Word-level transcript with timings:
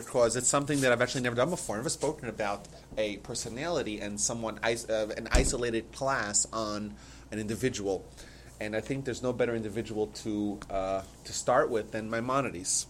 because 0.00 0.36
it's 0.36 0.48
something 0.48 0.80
that 0.80 0.92
I've 0.92 1.02
actually 1.02 1.22
never 1.22 1.36
done 1.36 1.50
before. 1.50 1.76
I've 1.76 1.80
never 1.80 1.90
spoken 1.90 2.28
about 2.28 2.66
a 2.96 3.18
personality 3.18 4.00
and 4.00 4.20
someone, 4.20 4.58
uh, 4.62 5.06
an 5.16 5.28
isolated 5.32 5.92
class 5.92 6.46
on 6.52 6.94
an 7.30 7.38
individual. 7.38 8.04
And 8.60 8.74
I 8.74 8.80
think 8.80 9.04
there's 9.04 9.22
no 9.22 9.32
better 9.32 9.54
individual 9.54 10.08
to, 10.08 10.60
uh, 10.70 11.02
to 11.24 11.32
start 11.32 11.70
with 11.70 11.92
than 11.92 12.10
Maimonides. 12.10 12.86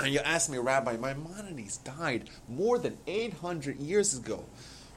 And 0.00 0.12
you 0.12 0.20
ask 0.20 0.50
me, 0.50 0.58
Rabbi, 0.58 0.96
Maimonides 0.96 1.78
died 1.78 2.28
more 2.48 2.78
than 2.78 2.98
800 3.06 3.78
years 3.78 4.16
ago. 4.16 4.44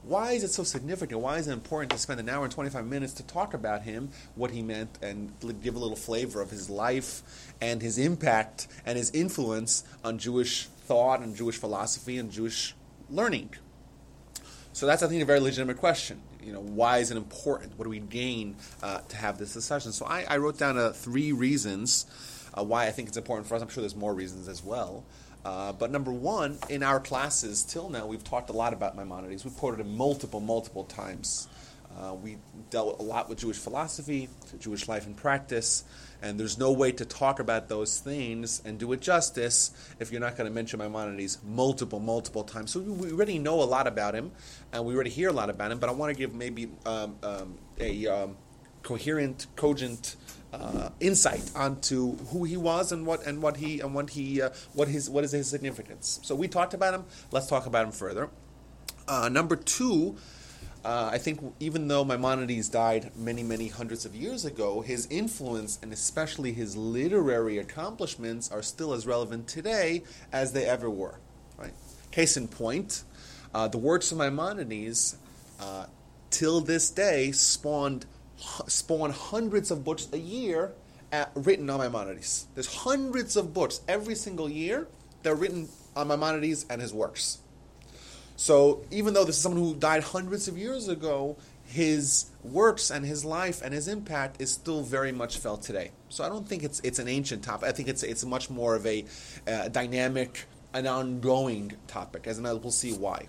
Why 0.04 0.32
is 0.32 0.43
it 0.43 0.52
so 0.52 0.64
significant? 0.64 1.20
Why 1.20 1.38
is 1.38 1.48
it 1.48 1.54
important 1.54 1.91
to 1.91 1.98
spend 1.98 2.20
an 2.20 2.29
hour 2.29 2.45
and 2.45 2.54
25 2.54 2.86
minutes 2.86 3.14
to 3.14 3.23
talk 3.23 3.54
about 3.54 3.82
him, 3.82 4.09
what 4.36 4.52
he 4.52 4.61
meant, 4.61 4.98
and 5.02 5.34
give 5.61 5.75
a 5.75 5.79
little 5.79 5.98
flavor 5.98 6.41
of 6.41 6.50
his 6.50 6.70
life 6.70 7.54
and 7.59 7.82
his 7.82 7.98
impact 7.98 8.68
and 8.86 8.98
his 8.98 9.11
influence 9.11 9.84
on 10.05 10.18
Jewish 10.18 10.70
thought 10.88 11.22
and 11.22 11.36
Jewish 11.36 11.58
philosophy 11.58 12.18
and 12.18 12.32
Jewish 12.32 12.76
learning? 13.10 13.52
So 14.73 14.86
that's, 14.86 15.04
I 15.04 15.08
think, 15.08 15.22
a 15.22 15.26
very 15.26 15.40
legitimate 15.40 15.78
question. 15.78 16.22
You 16.44 16.54
know, 16.54 16.62
why 16.62 17.00
is 17.00 17.12
it 17.12 17.18
important? 17.18 17.78
What 17.78 17.86
do 17.86 17.90
we 17.90 18.00
gain 18.00 18.55
uh, 18.82 19.00
to 19.00 19.18
have 19.18 19.38
this 19.38 19.54
discussion? 19.54 19.92
So 19.92 20.05
I, 20.05 20.26
I 20.30 20.38
wrote 20.38 20.58
down 20.58 20.78
uh, 20.78 20.92
three 20.92 21.31
reasons 21.31 22.05
uh, 22.54 22.64
why 22.64 22.86
I 22.86 22.92
think 22.92 23.08
it's 23.08 23.18
important 23.18 23.48
for 23.48 23.55
us. 23.55 23.62
I'm 23.62 23.70
sure 23.70 23.81
there's 23.81 23.95
more 23.95 24.14
reasons 24.14 24.48
as 24.48 24.64
well. 24.64 25.04
Uh, 25.44 25.72
but 25.73 25.92
number 25.92 26.12
one, 26.12 26.58
in 26.70 26.84
our 26.84 27.00
classes 27.00 27.64
till 27.64 27.90
now, 27.90 28.06
we've 28.06 28.23
talked 28.23 28.50
a 28.50 28.54
lot 28.54 28.73
about 28.73 28.95
Maimonides. 28.95 29.45
We've 29.45 29.56
quoted 29.58 29.80
him 29.80 29.95
multiple, 29.95 30.40
multiple 30.40 30.84
times. 30.84 31.48
Uh, 31.98 32.14
we 32.14 32.38
dealt 32.70 33.00
a 33.00 33.04
lot 33.04 33.30
with 33.30 33.40
Jewish 33.40 33.58
philosophy, 33.58 34.30
Jewish 34.59 34.88
life 34.88 35.06
and 35.06 35.17
practice, 35.17 35.84
and 36.21 36.39
there's 36.39 36.57
no 36.57 36.71
way 36.71 36.91
to 36.91 37.05
talk 37.05 37.39
about 37.39 37.70
those 37.70 37.99
things 37.99 38.62
and 38.66 38.77
do 38.77 38.91
it 38.94 39.02
justice 39.02 39.71
if 39.99 40.12
you're 40.12 40.21
not 40.21 40.35
going 40.38 40.49
to 40.49 40.53
mention 40.53 40.80
Maimonides 40.80 41.39
multiple, 41.45 41.99
multiple 41.99 42.44
times. 42.44 42.71
So 42.71 42.80
we 42.80 43.12
already 43.12 43.39
know 43.39 43.62
a 43.62 43.66
lot 43.66 43.88
about 43.88 44.16
him, 44.16 44.31
and 44.72 44.85
we 44.85 44.95
already 44.95 45.09
hear 45.09 45.30
a 45.30 45.33
lot 45.33 45.50
about 45.50 45.72
him, 45.72 45.80
but 45.80 45.89
I 45.89 45.94
want 45.94 46.14
to 46.14 46.17
give 46.17 46.33
maybe 46.33 46.69
um, 46.86 47.16
um, 47.23 47.58
a 47.80 48.08
um, 48.08 48.38
coherent, 48.83 49.47
cogent 49.55 50.16
uh, 50.53 50.89
insight 51.00 51.52
onto 51.55 52.16
who 52.27 52.45
he 52.45 52.58
was 52.58 52.92
and 52.92 53.05
what 53.05 53.25
and 53.27 53.42
what 53.42 53.58
he 53.58 53.81
and 53.81 53.94
what 53.94 54.11
he 54.11 54.42
uh, 54.42 54.49
what 54.73 54.88
his 54.88 55.09
what 55.09 55.23
is 55.23 55.31
his 55.31 55.49
significance. 55.49 56.20
So 56.23 56.36
we 56.36 56.47
talked 56.47 56.73
about 56.73 56.94
him. 56.94 57.05
Let's 57.31 57.47
talk 57.47 57.66
about 57.66 57.86
him 57.86 57.92
further. 57.92 58.30
Uh, 59.08 59.30
number 59.30 59.55
two, 59.55 60.17
uh, 60.88 61.09
I 61.11 61.17
think 61.17 61.41
even 61.59 61.89
though 61.89 62.05
Maimonides 62.05 62.69
died 62.69 63.11
many 63.13 63.43
many 63.43 63.67
hundreds 63.67 64.05
of 64.05 64.16
years 64.16 64.45
ago, 64.45 64.80
his 64.80 65.05
influence 65.11 65.77
and 65.81 65.91
especially 65.91 66.53
his 66.53 66.77
literary 66.77 67.57
accomplishments 67.57 68.49
are 68.49 68.63
still 68.63 68.93
as 68.93 69.05
relevant 69.05 69.49
today 69.49 70.03
as 70.31 70.53
they 70.53 70.63
ever 70.63 70.89
were. 70.89 71.19
Right. 71.58 71.73
Case 72.11 72.38
in 72.38 72.47
point, 72.47 73.03
uh, 73.53 73.67
the 73.67 73.77
works 73.77 74.13
of 74.13 74.17
Maimonides 74.19 75.17
uh, 75.59 75.88
till 76.30 76.61
this 76.61 76.89
day 76.89 77.33
spawned 77.33 78.05
spawn 78.67 79.11
hundreds 79.11 79.71
of 79.71 79.83
books 79.83 80.08
a 80.13 80.17
year 80.17 80.71
at, 81.11 81.31
written 81.35 81.69
on 81.69 81.81
Maimonides. 81.81 82.47
There's 82.53 82.73
hundreds 82.73 83.35
of 83.35 83.53
books 83.53 83.81
every 83.89 84.15
single 84.15 84.49
year 84.49 84.88
that 85.23 85.33
are 85.33 85.35
written 85.35 85.67
on 85.97 86.08
Maimonides 86.08 86.65
and 86.69 86.81
his 86.81 86.93
works. 86.93 87.39
So 88.38 88.85
even 88.91 89.16
though 89.16 89.25
this 89.25 89.35
is 89.35 89.41
someone 89.41 89.61
who 89.61 89.75
died 89.75 90.03
hundreds 90.03 90.47
of 90.47 90.57
years 90.57 90.88
ago, 90.88 91.35
his 91.66 92.27
works 92.43 92.91
and 92.91 93.03
his 93.03 93.25
life 93.25 93.61
and 93.63 93.73
his 93.73 93.88
impact 93.88 94.39
is 94.39 94.52
still 94.52 94.83
very 94.83 95.11
much 95.11 95.39
felt 95.39 95.63
today. 95.63 95.91
So 96.09 96.23
I 96.23 96.30
don't 96.30 96.47
think 96.47 96.63
it's 96.63 96.80
it's 96.81 96.99
an 96.99 97.08
ancient 97.08 97.43
topic. 97.43 97.67
I 97.67 97.71
think 97.71 97.89
it's 97.89 98.03
it's 98.03 98.23
much 98.23 98.49
more 98.49 98.75
of 98.75 98.85
a 98.85 99.05
uh, 99.47 99.69
dynamic, 99.69 100.45
an 100.73 100.85
ongoing 100.85 101.73
topic. 101.88 102.27
As 102.27 102.39
we'll 102.39 102.71
see 102.71 102.93
why. 102.93 103.27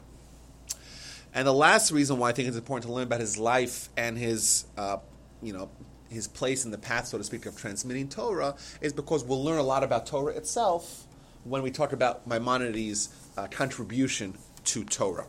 And 1.34 1.46
the 1.46 1.54
last 1.54 1.90
reason 1.90 2.18
why 2.18 2.28
I 2.28 2.32
think 2.32 2.48
it's 2.48 2.56
important 2.56 2.86
to 2.86 2.92
learn 2.92 3.04
about 3.04 3.20
his 3.20 3.38
life 3.38 3.88
and 3.96 4.16
his, 4.16 4.66
uh, 4.76 4.98
you 5.42 5.52
know, 5.52 5.70
his 6.10 6.28
place 6.28 6.64
in 6.64 6.70
the 6.70 6.78
path, 6.78 7.06
so 7.06 7.18
to 7.18 7.24
speak, 7.24 7.47
of 7.47 7.56
transmitting 7.56 8.08
Torah 8.08 8.56
is 8.80 8.92
because 8.92 9.24
we'll 9.24 9.42
learn 9.42 9.58
a 9.58 9.62
lot 9.62 9.82
about 9.82 10.06
Torah 10.06 10.34
itself 10.34 11.06
when 11.44 11.62
we 11.62 11.70
talk 11.70 11.92
about 11.92 12.26
Maimonides' 12.26 13.08
uh, 13.36 13.47
contribution 13.47 14.34
to 14.68 14.84
Torah. 14.84 15.26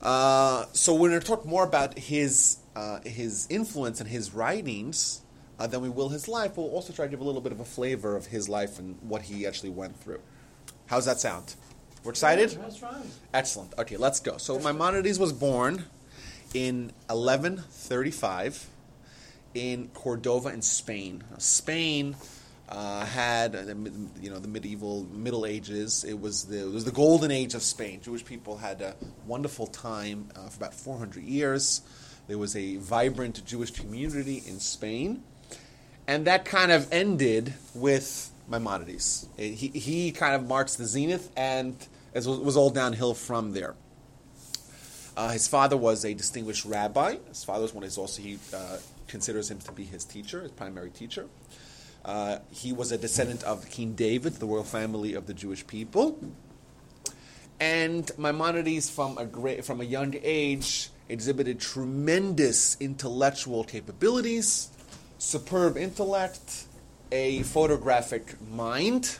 Uh, 0.00 0.66
so 0.72 0.94
we're 0.94 1.10
going 1.10 1.20
to 1.20 1.26
talk 1.26 1.46
more 1.46 1.64
about 1.64 1.96
his 1.96 2.58
uh, 2.74 3.00
his 3.04 3.46
influence 3.50 4.00
and 4.00 4.08
his 4.08 4.34
writings 4.34 5.20
uh, 5.58 5.66
than 5.66 5.80
we 5.80 5.88
will 5.88 6.08
his 6.08 6.26
life. 6.26 6.56
We'll 6.56 6.70
also 6.70 6.92
try 6.92 7.04
to 7.04 7.10
give 7.10 7.20
a 7.20 7.24
little 7.24 7.40
bit 7.40 7.52
of 7.52 7.60
a 7.60 7.64
flavor 7.64 8.16
of 8.16 8.26
his 8.26 8.48
life 8.48 8.78
and 8.78 8.98
what 9.02 9.22
he 9.22 9.46
actually 9.46 9.70
went 9.70 9.96
through. 10.00 10.20
How's 10.86 11.04
that 11.04 11.20
sound? 11.20 11.54
We're 12.02 12.10
excited? 12.10 12.50
Excellent. 13.32 13.74
Okay, 13.78 13.96
let's 13.96 14.18
go. 14.18 14.38
So 14.38 14.58
Maimonides 14.58 15.20
was 15.20 15.32
born 15.32 15.84
in 16.52 16.90
1135 17.08 18.66
in 19.54 19.88
Cordova 19.94 20.48
in 20.48 20.62
Spain. 20.62 21.22
Spain 21.38 22.16
uh, 22.72 23.04
had 23.04 23.54
uh, 23.54 23.74
you 24.20 24.30
know 24.30 24.38
the 24.38 24.48
medieval 24.48 25.06
Middle 25.12 25.44
Ages. 25.44 26.04
It 26.04 26.18
was 26.18 26.44
the 26.44 26.62
it 26.62 26.72
was 26.72 26.84
the 26.86 26.90
golden 26.90 27.30
age 27.30 27.54
of 27.54 27.62
Spain. 27.62 28.00
Jewish 28.00 28.24
people 28.24 28.56
had 28.56 28.80
a 28.80 28.96
wonderful 29.26 29.66
time 29.66 30.30
uh, 30.34 30.48
for 30.48 30.56
about 30.56 30.74
400 30.74 31.22
years. 31.22 31.82
There 32.28 32.38
was 32.38 32.56
a 32.56 32.76
vibrant 32.76 33.44
Jewish 33.44 33.72
community 33.72 34.42
in 34.46 34.58
Spain, 34.58 35.22
and 36.06 36.26
that 36.26 36.46
kind 36.46 36.72
of 36.72 36.90
ended 36.90 37.52
with 37.74 38.32
Maimonides. 38.48 39.28
He, 39.36 39.54
he 39.54 40.12
kind 40.12 40.34
of 40.34 40.48
marks 40.48 40.76
the 40.76 40.86
zenith, 40.86 41.30
and 41.36 41.76
it 42.14 42.24
was 42.24 42.56
all 42.56 42.70
downhill 42.70 43.12
from 43.12 43.52
there. 43.52 43.74
Uh, 45.14 45.28
his 45.28 45.46
father 45.46 45.76
was 45.76 46.06
a 46.06 46.14
distinguished 46.14 46.64
rabbi. 46.64 47.16
His 47.28 47.44
father 47.44 47.62
was 47.62 47.74
one. 47.74 47.84
Is 47.84 47.98
also 47.98 48.22
he 48.22 48.38
uh, 48.54 48.78
considers 49.08 49.50
him 49.50 49.58
to 49.60 49.72
be 49.72 49.84
his 49.84 50.04
teacher, 50.06 50.40
his 50.40 50.52
primary 50.52 50.88
teacher. 50.88 51.26
Uh, 52.04 52.38
he 52.50 52.72
was 52.72 52.90
a 52.90 52.98
descendant 52.98 53.42
of 53.44 53.68
King 53.70 53.94
David, 53.94 54.34
the 54.34 54.46
royal 54.46 54.64
family 54.64 55.14
of 55.14 55.26
the 55.26 55.34
Jewish 55.34 55.66
people. 55.66 56.18
And 57.60 58.10
Maimonides, 58.18 58.90
from 58.90 59.18
a 59.18 59.24
great, 59.24 59.64
from 59.64 59.80
a 59.80 59.84
young 59.84 60.14
age, 60.22 60.90
exhibited 61.08 61.60
tremendous 61.60 62.76
intellectual 62.80 63.62
capabilities, 63.62 64.68
superb 65.18 65.76
intellect, 65.76 66.64
a 67.12 67.42
photographic 67.42 68.34
mind, 68.50 69.18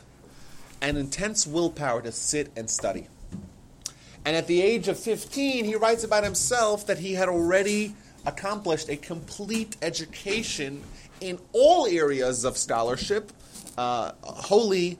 and 0.81 0.97
intense 0.97 1.47
willpower 1.47 2.01
to 2.01 2.11
sit 2.11 2.51
and 2.57 2.69
study. 2.69 3.07
And 4.25 4.35
at 4.35 4.47
the 4.47 4.61
age 4.61 4.89
of 4.89 4.99
15, 4.99 5.63
he 5.63 5.75
writes 5.75 6.03
about 6.03 6.23
himself 6.23 6.85
that 6.87 6.99
he 6.99 7.13
had 7.13 7.29
already 7.29 7.95
accomplished 8.25 8.89
a 8.89 8.97
complete 8.97 9.77
education 9.81 10.83
in 11.23 11.39
all 11.53 11.87
areas 11.87 12.43
of 12.43 12.57
scholarship, 12.57 13.31
uh, 13.77 14.11
holy, 14.23 14.99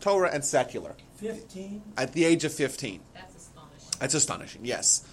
Torah, 0.00 0.30
and 0.32 0.44
secular. 0.44 0.94
15? 1.16 1.82
At 1.96 2.12
the 2.12 2.24
age 2.24 2.44
of 2.44 2.52
15. 2.52 3.00
That's 3.12 3.36
astonishing. 3.36 3.88
That's 3.98 4.14
astonishing, 4.14 4.64
yes. 4.64 5.04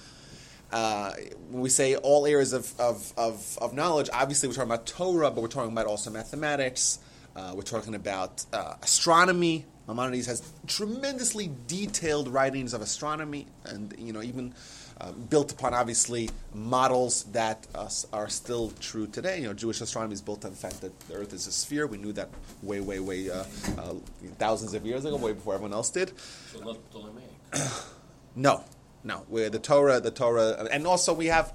Uh, 0.72 1.14
when 1.50 1.62
we 1.62 1.70
say 1.70 1.96
all 1.96 2.26
areas 2.26 2.54
of, 2.54 2.80
of, 2.80 3.12
of, 3.18 3.58
of, 3.60 3.74
knowledge, 3.74 4.10
obviously 4.14 4.48
we're 4.48 4.56
talking 4.56 4.70
about 4.72 4.86
Torah, 4.86 5.32
but 5.32 5.42
we're 5.42 5.48
talking 5.50 5.72
about 5.72 5.86
also 5.86 6.10
mathematics, 6.10 7.00
uh, 7.36 7.54
we're 7.56 7.62
talking 7.62 7.96
about 7.96 8.46
uh, 8.54 8.76
astronomy. 8.82 9.66
Maimonides 9.88 10.28
has 10.28 10.54
tremendously 10.68 11.52
detailed 11.68 12.30
writings 12.30 12.74
of 12.74 12.82
astronomy, 12.82 13.48
and 13.66 13.94
you 13.98 14.14
know 14.14 14.22
even 14.22 14.54
uh, 15.02 15.12
built 15.12 15.52
upon 15.52 15.74
obviously 15.74 16.30
models 16.54 17.24
that 17.32 17.66
are 18.14 18.30
still 18.30 18.72
true 18.80 19.08
today. 19.08 19.40
You 19.42 19.48
know, 19.48 19.54
Jewish 19.54 19.82
astronomy 19.82 20.14
is 20.14 20.22
built 20.22 20.46
on 20.46 20.52
the 20.52 20.58
fact 20.58 20.82
that 20.82 20.98
the 21.02 21.16
Earth 21.16 21.34
is 21.34 21.48
a 21.48 21.52
sphere. 21.52 21.88
We 21.88 21.98
knew 21.98 22.14
that 22.14 22.30
way, 22.62 22.82
way, 22.82 23.00
way 23.00 23.30
uh, 23.30 23.44
uh, 23.80 23.94
thousands 24.38 24.76
of 24.76 24.86
years 24.86 25.04
ago, 25.06 25.16
way 25.16 25.34
before 25.34 25.56
everyone 25.56 25.74
else 25.74 25.90
did. 25.90 26.14
So 26.54 26.60
not 26.60 26.78
Ptolemaic. 26.92 27.30
no, 28.36 28.64
no. 29.04 29.26
Where 29.28 29.50
the 29.50 29.60
Torah, 29.60 30.00
the 30.00 30.12
Torah, 30.12 30.68
and 30.72 30.86
also 30.86 31.14
we 31.14 31.28
have 31.28 31.52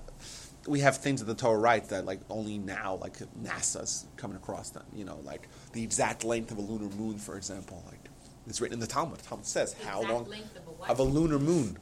we 0.66 0.80
have 0.80 0.96
things 0.96 1.20
in 1.20 1.28
the 1.28 1.34
Torah 1.34 1.58
right 1.58 1.84
that 1.90 2.04
like 2.04 2.18
only 2.28 2.58
now 2.58 2.96
like 2.96 3.18
NASA's 3.40 4.06
coming 4.16 4.36
across 4.36 4.70
them. 4.70 4.84
You 4.92 5.04
know, 5.04 5.20
like 5.22 5.48
the 5.72 5.84
exact 5.84 6.24
length 6.24 6.50
of 6.50 6.58
a 6.58 6.62
lunar 6.62 6.92
moon, 6.96 7.18
for 7.18 7.36
example. 7.36 7.84
Like 7.86 8.00
it's 8.48 8.60
written 8.60 8.74
in 8.74 8.80
the 8.80 8.86
Talmud. 8.86 9.18
The 9.18 9.24
Talmud 9.28 9.46
says 9.46 9.74
The 9.74 9.86
how 9.86 10.02
long 10.02 10.22
of 10.22 10.32
a 10.32 10.70
what? 10.72 10.90
of 10.90 10.98
a 10.98 11.02
lunar 11.02 11.38
moon, 11.38 11.78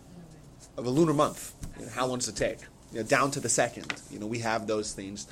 of 0.76 0.86
a 0.86 0.90
lunar 0.90 1.14
month. 1.14 1.54
You 1.78 1.86
know, 1.86 1.92
how 1.92 2.06
long 2.06 2.18
does 2.18 2.28
it 2.28 2.36
take? 2.36 2.60
You 2.92 3.00
know, 3.00 3.04
down 3.04 3.30
to 3.32 3.40
the 3.40 3.48
second. 3.48 3.92
You 4.10 4.18
know, 4.18 4.26
we 4.26 4.40
have 4.40 4.66
those 4.66 4.92
things 4.92 5.26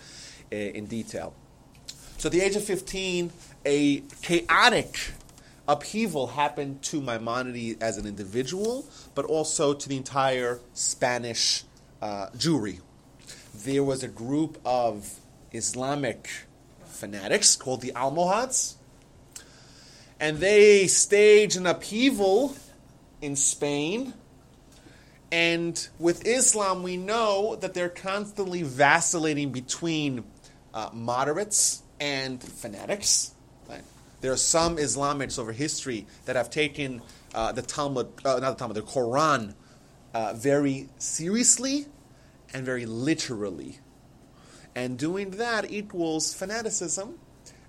uh, 0.53 0.57
in 0.57 0.87
detail. 0.87 1.35
So 2.19 2.29
at 2.29 2.33
the 2.33 2.41
age 2.41 2.57
of 2.57 2.65
15, 2.65 3.33
a 3.65 4.03
chaotic 4.23 4.99
upheaval 5.67 6.29
happened 6.29 6.83
to 6.83 7.01
Maimonides 7.01 7.81
as 7.81 7.99
an 7.99 8.07
individual, 8.07 8.85
but 9.15 9.25
also 9.25 9.75
to 9.75 9.89
the 9.89 9.97
entire 9.97 10.61
Spanish 10.75 11.65
uh, 12.01 12.29
Jewry. 12.37 12.81
There 13.55 13.85
was 13.85 14.03
a 14.03 14.09
group 14.09 14.59
of 14.65 15.19
Islamic 15.53 16.29
fanatics 16.85 17.57
called 17.57 17.81
the 17.81 17.93
Almohads, 17.95 18.77
And 20.21 20.39
they 20.39 20.87
staged 20.87 21.57
an 21.57 21.67
upheaval 21.67 22.55
in 23.21 23.35
Spain. 23.35 24.15
And 25.33 25.89
with 25.99 26.27
Islam, 26.27 26.83
we 26.83 26.99
know 26.99 27.57
that 27.57 27.73
they're 27.73 27.89
constantly 27.89 28.63
vacillating 28.63 29.51
between 29.51 30.25
uh, 30.75 30.91
moderates 30.93 31.83
and 31.99 32.43
fanatics. 32.43 33.33
Right? 33.67 33.81
There 34.21 34.31
are 34.31 34.37
some 34.37 34.77
Islamics 34.77 35.39
over 35.39 35.53
history 35.53 36.07
that 36.27 36.37
have 36.37 36.51
taken 36.51 37.01
uh, 37.35 37.53
the 37.53 37.63
Talmud, 37.63 38.09
uh, 38.27 38.41
not 38.41 38.51
the 38.51 38.55
Talmud, 38.57 38.77
the 38.77 38.83
Quran, 38.83 39.55
uh, 40.13 40.35
very 40.35 40.91
seriously 40.99 41.87
and 42.53 42.67
very 42.67 42.85
literally. 42.85 43.79
And 44.75 44.99
doing 44.99 45.31
that 45.33 45.71
equals 45.71 46.35
fanaticism 46.35 47.19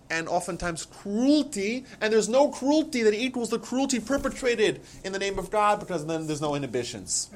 and 0.09 0.27
oftentimes 0.27 0.85
cruelty, 0.85 1.85
and 2.01 2.11
there's 2.11 2.27
no 2.27 2.49
cruelty 2.49 3.03
that 3.03 3.13
equals 3.13 3.49
the 3.49 3.59
cruelty 3.59 4.01
perpetrated 4.01 4.81
in 5.05 5.13
the 5.13 5.19
name 5.19 5.39
of 5.39 5.49
God 5.49 5.79
because 5.79 6.05
then 6.05 6.27
there's 6.27 6.41
no 6.41 6.55
inhibitions. 6.55 7.29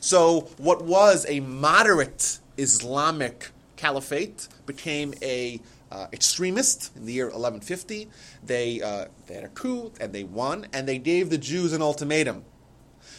So, 0.00 0.48
what 0.58 0.84
was 0.84 1.26
a 1.28 1.40
moderate 1.40 2.38
Islamic 2.56 3.50
caliphate 3.76 4.48
became 4.66 5.14
a 5.22 5.60
uh, 5.90 6.06
extremist 6.12 6.94
in 6.96 7.06
the 7.06 7.12
year 7.12 7.26
1150. 7.26 8.08
They, 8.44 8.82
uh, 8.82 9.06
they 9.26 9.34
had 9.34 9.44
a 9.44 9.48
coup 9.48 9.92
and 10.00 10.12
they 10.12 10.24
won, 10.24 10.66
and 10.72 10.86
they 10.86 10.98
gave 10.98 11.30
the 11.30 11.38
Jews 11.38 11.72
an 11.72 11.80
ultimatum. 11.80 12.44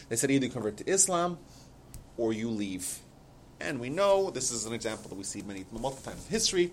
They 0.10 0.16
said 0.16 0.30
either 0.32 0.50
convert 0.50 0.78
to 0.78 0.90
Islam 0.90 1.38
or 2.18 2.34
you 2.34 2.50
leave. 2.50 3.00
And 3.60 3.80
we 3.80 3.90
know 3.90 4.30
this 4.30 4.52
is 4.52 4.66
an 4.66 4.74
example 4.74 5.10
that 5.10 5.16
we 5.16 5.24
see 5.24 5.42
many 5.42 5.66
multiple 5.72 6.12
times 6.12 6.26
in 6.26 6.32
history. 6.32 6.72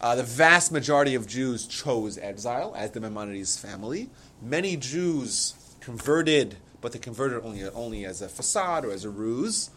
Uh, 0.00 0.16
the 0.16 0.22
vast 0.22 0.72
majority 0.72 1.14
of 1.14 1.26
Jews 1.26 1.66
chose 1.66 2.18
exile, 2.18 2.74
as 2.76 2.90
the 2.90 3.00
Maimonides' 3.00 3.56
family. 3.56 4.10
Many 4.40 4.76
Jews 4.76 5.54
converted 5.80 6.56
but 6.82 6.92
they 6.92 6.98
converted 6.98 7.42
only 7.42 7.64
only 7.70 8.04
as 8.04 8.20
a 8.20 8.28
facade 8.28 8.84
or 8.84 8.92
as 8.92 9.04
a 9.04 9.10
ruse, 9.10 9.70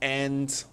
and. 0.00 0.64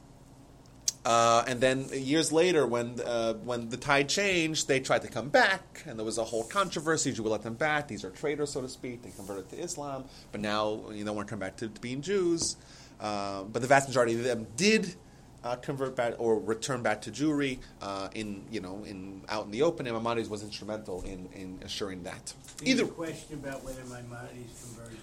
Uh, 1.04 1.44
and 1.48 1.60
then 1.62 1.88
years 1.92 2.32
later, 2.32 2.68
when 2.68 3.02
uh, 3.04 3.34
when 3.34 3.70
the 3.70 3.78
tide 3.78 4.08
changed, 4.08 4.68
they 4.68 4.80
tried 4.80 5.02
to 5.02 5.08
come 5.08 5.30
back, 5.30 5.82
and 5.88 5.98
there 5.98 6.06
was 6.06 6.20
a 6.20 6.24
whole 6.24 6.44
controversy. 6.44 7.10
You 7.10 7.24
would 7.24 7.32
let 7.32 7.42
them 7.42 7.56
back; 7.56 7.88
these 7.88 8.06
are 8.06 8.12
traitors, 8.12 8.52
so 8.52 8.62
to 8.62 8.70
speak. 8.70 9.02
They 9.02 9.10
converted 9.10 9.50
to 9.50 9.58
Islam, 9.58 10.06
but 10.32 10.42
now 10.42 10.92
you 10.92 11.04
don't 11.04 11.16
want 11.16 11.28
to 11.28 11.32
come 11.32 11.40
back 11.40 11.58
to, 11.58 11.70
to 11.70 11.82
being 11.82 12.04
Jews. 12.04 12.56
Uh, 13.00 13.46
but 13.46 13.64
the 13.64 13.68
vast 13.68 13.88
majority 13.88 14.14
of 14.14 14.24
them 14.24 14.46
did 14.56 14.96
uh, 15.44 15.56
convert 15.56 15.96
back 15.96 16.14
or 16.20 16.40
return 16.40 16.84
back 16.84 17.02
to 17.02 17.12
Jewry 17.12 17.60
uh, 17.82 18.10
in 18.14 18.44
you 18.52 18.62
know 18.62 18.84
in 18.86 19.22
out 19.30 19.46
in 19.46 19.52
the 19.52 19.64
open, 19.64 19.88
and 19.88 19.96
Maimonides 19.96 20.30
was 20.30 20.44
instrumental 20.44 21.02
in, 21.02 21.28
in 21.34 21.60
assuring 21.64 22.04
that. 22.04 22.34
Either 22.64 22.86
question 22.86 23.40
about 23.44 23.64
whether 23.64 23.84
Maimonides 23.86 24.76
converted. 24.76 25.00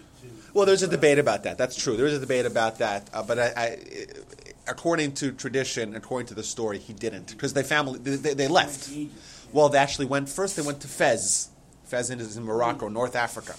Well, 0.55 0.67
there's 0.67 0.83
a 0.83 0.89
debate 0.89 1.19
about 1.19 1.45
that. 1.45 1.59
That's 1.59 1.77
true. 1.77 1.97
There 1.97 2.07
is 2.07 2.15
a 2.15 2.21
debate 2.21 2.47
about 2.47 2.79
that, 2.79 3.09
uh, 3.13 3.23
but 3.23 3.39
I, 3.39 3.53
I, 3.57 3.79
according 4.67 5.13
to 5.15 5.33
tradition, 5.33 5.95
according 5.95 6.29
to 6.29 6.35
the 6.35 6.43
story, 6.43 6.79
he 6.79 6.93
didn't 6.93 7.31
because 7.31 7.53
they 7.53 7.63
family 7.63 7.99
they, 7.99 8.35
they 8.35 8.49
left. 8.49 8.91
Well, 9.53 9.69
they 9.69 9.79
actually 9.79 10.07
went 10.07 10.29
first. 10.29 10.57
They 10.57 10.63
went 10.63 10.81
to 10.81 10.89
Fez. 10.89 11.49
Fez 11.85 12.11
is 12.11 12.37
in 12.37 12.45
Morocco, 12.45 12.89
North 12.89 13.17
Africa. 13.17 13.55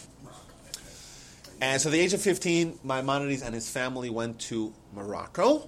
And 1.62 1.82
so, 1.82 1.90
at 1.90 1.92
the 1.92 2.00
age 2.00 2.14
of 2.14 2.22
15, 2.22 2.80
Maimonides 2.84 3.42
and 3.42 3.54
his 3.54 3.70
family 3.70 4.10
went 4.10 4.40
to 4.42 4.74
Morocco 4.94 5.68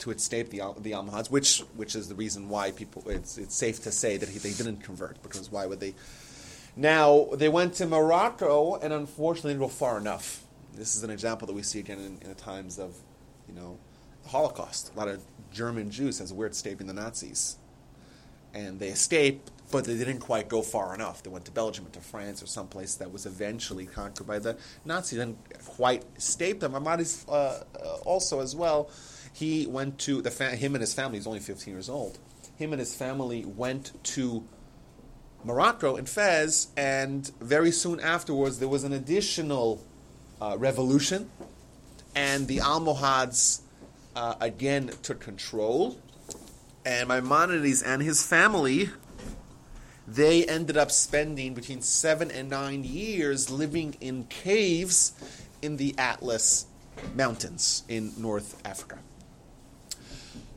to 0.00 0.10
escape 0.10 0.50
the 0.50 0.62
the 0.80 0.94
Almohads, 0.94 1.30
which 1.30 1.60
which 1.76 1.94
is 1.94 2.08
the 2.08 2.14
reason 2.14 2.48
why 2.48 2.72
people 2.72 3.04
it's 3.06 3.38
it's 3.38 3.54
safe 3.54 3.82
to 3.84 3.92
say 3.92 4.16
that 4.16 4.28
he, 4.28 4.38
they 4.38 4.52
didn't 4.52 4.78
convert 4.78 5.22
because 5.22 5.50
why 5.50 5.66
would 5.66 5.80
they? 5.80 5.94
Now 6.76 7.28
they 7.34 7.48
went 7.48 7.74
to 7.74 7.86
Morocco 7.86 8.76
and 8.76 8.92
unfortunately 8.92 9.52
didn't 9.52 9.62
go 9.62 9.68
far 9.68 9.98
enough. 9.98 10.44
This 10.74 10.96
is 10.96 11.02
an 11.02 11.10
example 11.10 11.46
that 11.46 11.52
we 11.52 11.62
see 11.62 11.80
again 11.80 11.98
in, 11.98 12.18
in 12.22 12.28
the 12.28 12.34
times 12.34 12.78
of, 12.78 12.96
you 13.48 13.54
know, 13.54 13.78
the 14.22 14.28
Holocaust. 14.28 14.92
A 14.94 14.98
lot 14.98 15.08
of 15.08 15.22
German 15.52 15.90
Jews 15.90 16.18
has 16.20 16.32
weird 16.32 16.52
escaping 16.52 16.86
the 16.86 16.94
Nazis, 16.94 17.56
and 18.54 18.78
they 18.78 18.88
escaped, 18.88 19.50
but 19.72 19.84
they 19.84 19.96
didn't 19.96 20.20
quite 20.20 20.48
go 20.48 20.62
far 20.62 20.94
enough. 20.94 21.22
They 21.22 21.30
went 21.30 21.44
to 21.46 21.50
Belgium, 21.50 21.84
went 21.84 21.94
to 21.94 22.00
France, 22.00 22.42
or 22.42 22.46
someplace 22.46 22.94
that 22.96 23.12
was 23.12 23.26
eventually 23.26 23.86
conquered 23.86 24.26
by 24.26 24.38
the 24.38 24.56
Nazis. 24.84 25.18
Didn't 25.18 25.38
quite 25.66 26.04
escape 26.16 26.60
them. 26.60 26.72
Maimonides 26.72 27.26
uh, 27.28 27.64
also 28.04 28.40
as 28.40 28.54
well 28.54 28.90
he 29.32 29.66
went 29.66 29.98
to 29.98 30.22
the 30.22 30.30
fa- 30.30 30.56
him 30.56 30.74
and 30.74 30.82
his 30.82 30.94
family. 30.94 31.18
He's 31.18 31.26
only 31.26 31.40
15 31.40 31.72
years 31.72 31.88
old. 31.88 32.18
Him 32.56 32.72
and 32.72 32.80
his 32.80 32.94
family 32.94 33.44
went 33.44 33.92
to 34.04 34.44
Morocco 35.44 35.96
in 35.96 36.06
Fez, 36.06 36.68
and 36.76 37.30
very 37.40 37.70
soon 37.70 38.00
afterwards 38.00 38.58
there 38.58 38.68
was 38.68 38.84
an 38.84 38.92
additional 38.92 39.82
uh, 40.40 40.56
revolution, 40.58 41.30
and 42.14 42.46
the 42.46 42.60
Almohads 42.60 43.62
uh, 44.14 44.34
again 44.40 44.90
took 45.02 45.20
control, 45.20 45.98
and 46.84 47.08
Maimonides 47.08 47.82
and 47.82 48.02
his 48.02 48.22
family. 48.24 48.90
They 50.06 50.44
ended 50.44 50.76
up 50.76 50.90
spending 50.90 51.54
between 51.54 51.82
seven 51.82 52.30
and 52.30 52.50
nine 52.50 52.82
years 52.84 53.48
living 53.48 53.96
in 54.00 54.24
caves 54.24 55.12
in 55.62 55.76
the 55.76 55.94
Atlas 55.98 56.66
Mountains 57.14 57.84
in 57.88 58.12
North 58.18 58.60
Africa. 58.64 58.98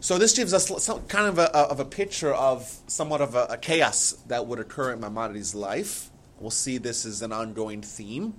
So 0.04 0.18
this 0.18 0.36
gives 0.36 0.54
us 0.54 0.68
some 0.84 1.04
kind 1.04 1.28
of 1.28 1.40
a, 1.40 1.56
of 1.56 1.80
a 1.80 1.86
picture 1.86 2.34
of 2.34 2.70
somewhat 2.88 3.22
of 3.22 3.36
a, 3.36 3.46
a 3.52 3.58
chaos 3.58 4.12
that 4.28 4.46
would 4.48 4.60
occur 4.60 4.92
in 4.92 5.00
Maimonides' 5.00 5.56
life. 5.56 6.10
We'll 6.42 6.52
see 6.52 6.78
this 6.78 7.06
as 7.06 7.22
an 7.22 7.32
ongoing 7.32 7.82
theme. 7.82 8.34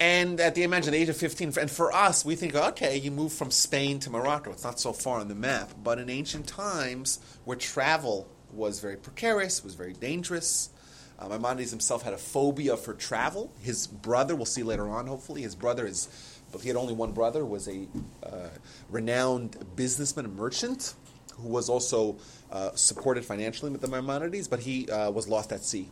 And 0.00 0.40
at 0.40 0.56
the 0.56 0.64
imagine 0.64 0.94
the 0.94 0.98
age 0.98 1.08
of 1.10 1.16
15, 1.16 1.52
and 1.60 1.70
for 1.70 1.92
us, 1.92 2.24
we 2.24 2.34
think, 2.34 2.56
okay, 2.56 2.96
you 2.96 3.12
move 3.12 3.32
from 3.32 3.52
Spain 3.52 4.00
to 4.00 4.10
Morocco. 4.10 4.50
It's 4.50 4.64
not 4.64 4.80
so 4.80 4.92
far 4.92 5.20
on 5.20 5.28
the 5.28 5.36
map. 5.36 5.70
But 5.84 6.00
in 6.00 6.10
ancient 6.10 6.48
times, 6.48 7.20
where 7.44 7.56
travel 7.56 8.26
was 8.52 8.80
very 8.80 8.96
precarious, 8.96 9.62
was 9.62 9.76
very 9.76 9.92
dangerous, 9.92 10.70
uh, 11.18 11.28
Maimonides 11.28 11.70
himself 11.70 12.02
had 12.02 12.12
a 12.12 12.18
phobia 12.18 12.76
for 12.76 12.92
travel. 12.94 13.52
His 13.62 13.86
brother, 13.86 14.36
we'll 14.36 14.44
see 14.44 14.62
later 14.62 14.88
on, 14.88 15.06
hopefully, 15.06 15.42
his 15.42 15.54
brother 15.54 15.86
is 15.86 16.08
but 16.52 16.60
he 16.60 16.68
had 16.68 16.76
only 16.76 16.94
one 16.94 17.12
brother, 17.12 17.44
was 17.44 17.68
a 17.68 17.86
uh, 18.22 18.48
renowned 18.90 19.56
businessman 19.76 20.24
and 20.24 20.36
merchant 20.36 20.94
who 21.38 21.48
was 21.48 21.68
also 21.68 22.16
uh, 22.50 22.70
supported 22.74 23.24
financially 23.24 23.70
with 23.70 23.80
the 23.80 23.88
Maimonides, 23.88 24.48
but 24.48 24.60
he 24.60 24.88
uh, 24.90 25.10
was 25.10 25.28
lost 25.28 25.52
at 25.52 25.62
sea. 25.64 25.88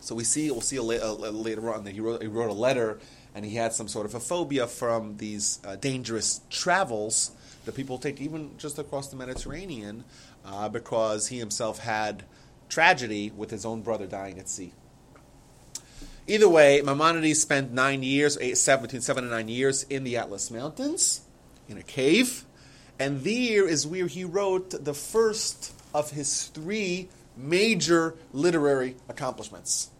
So 0.00 0.14
we 0.14 0.24
see, 0.24 0.50
we'll 0.50 0.60
see 0.60 0.76
a 0.76 0.82
la- 0.82 0.94
a 0.96 1.30
later 1.30 1.72
on 1.72 1.84
that 1.84 1.92
he 1.92 2.00
wrote, 2.00 2.22
he 2.22 2.28
wrote, 2.28 2.50
a 2.50 2.54
letter 2.54 2.98
and 3.34 3.44
he 3.44 3.56
had 3.56 3.72
some 3.72 3.88
sort 3.88 4.06
of 4.06 4.14
a 4.14 4.20
phobia 4.20 4.66
from 4.66 5.16
these 5.16 5.60
uh, 5.64 5.76
dangerous 5.76 6.40
travels 6.50 7.32
that 7.64 7.74
people 7.74 7.98
take 7.98 8.20
even 8.20 8.56
just 8.58 8.78
across 8.78 9.08
the 9.08 9.16
Mediterranean 9.16 10.04
uh, 10.44 10.68
because 10.68 11.28
he 11.28 11.38
himself 11.38 11.78
had 11.78 12.24
tragedy 12.68 13.32
with 13.36 13.50
his 13.50 13.64
own 13.64 13.82
brother 13.82 14.06
dying 14.06 14.38
at 14.38 14.48
sea. 14.48 14.72
Either 16.26 16.48
way, 16.48 16.80
Maimonides 16.80 17.42
spent 17.42 17.72
nine 17.72 18.02
years, 18.02 18.38
eight, 18.40 18.56
seven, 18.56 18.84
between 18.84 19.02
seven 19.02 19.24
and 19.24 19.32
nine 19.32 19.48
years 19.48 19.82
in 19.84 20.04
the 20.04 20.16
Atlas 20.16 20.50
Mountains, 20.50 21.20
in 21.68 21.76
a 21.76 21.82
cave. 21.82 22.44
And 22.98 23.22
there 23.22 23.68
is 23.68 23.86
where 23.86 24.06
he 24.06 24.24
wrote 24.24 24.84
the 24.84 24.94
first 24.94 25.74
of 25.92 26.12
his 26.12 26.46
three 26.46 27.08
major 27.36 28.14
literary 28.32 28.96
accomplishments. 29.08 29.90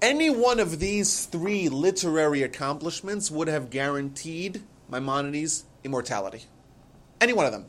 Any 0.00 0.30
one 0.30 0.60
of 0.60 0.78
these 0.78 1.26
three 1.26 1.68
literary 1.68 2.42
accomplishments 2.42 3.30
would 3.30 3.48
have 3.48 3.70
guaranteed 3.70 4.62
Maimonides 4.88 5.64
immortality. 5.84 6.44
Any 7.20 7.32
one 7.32 7.46
of 7.46 7.52
them. 7.52 7.66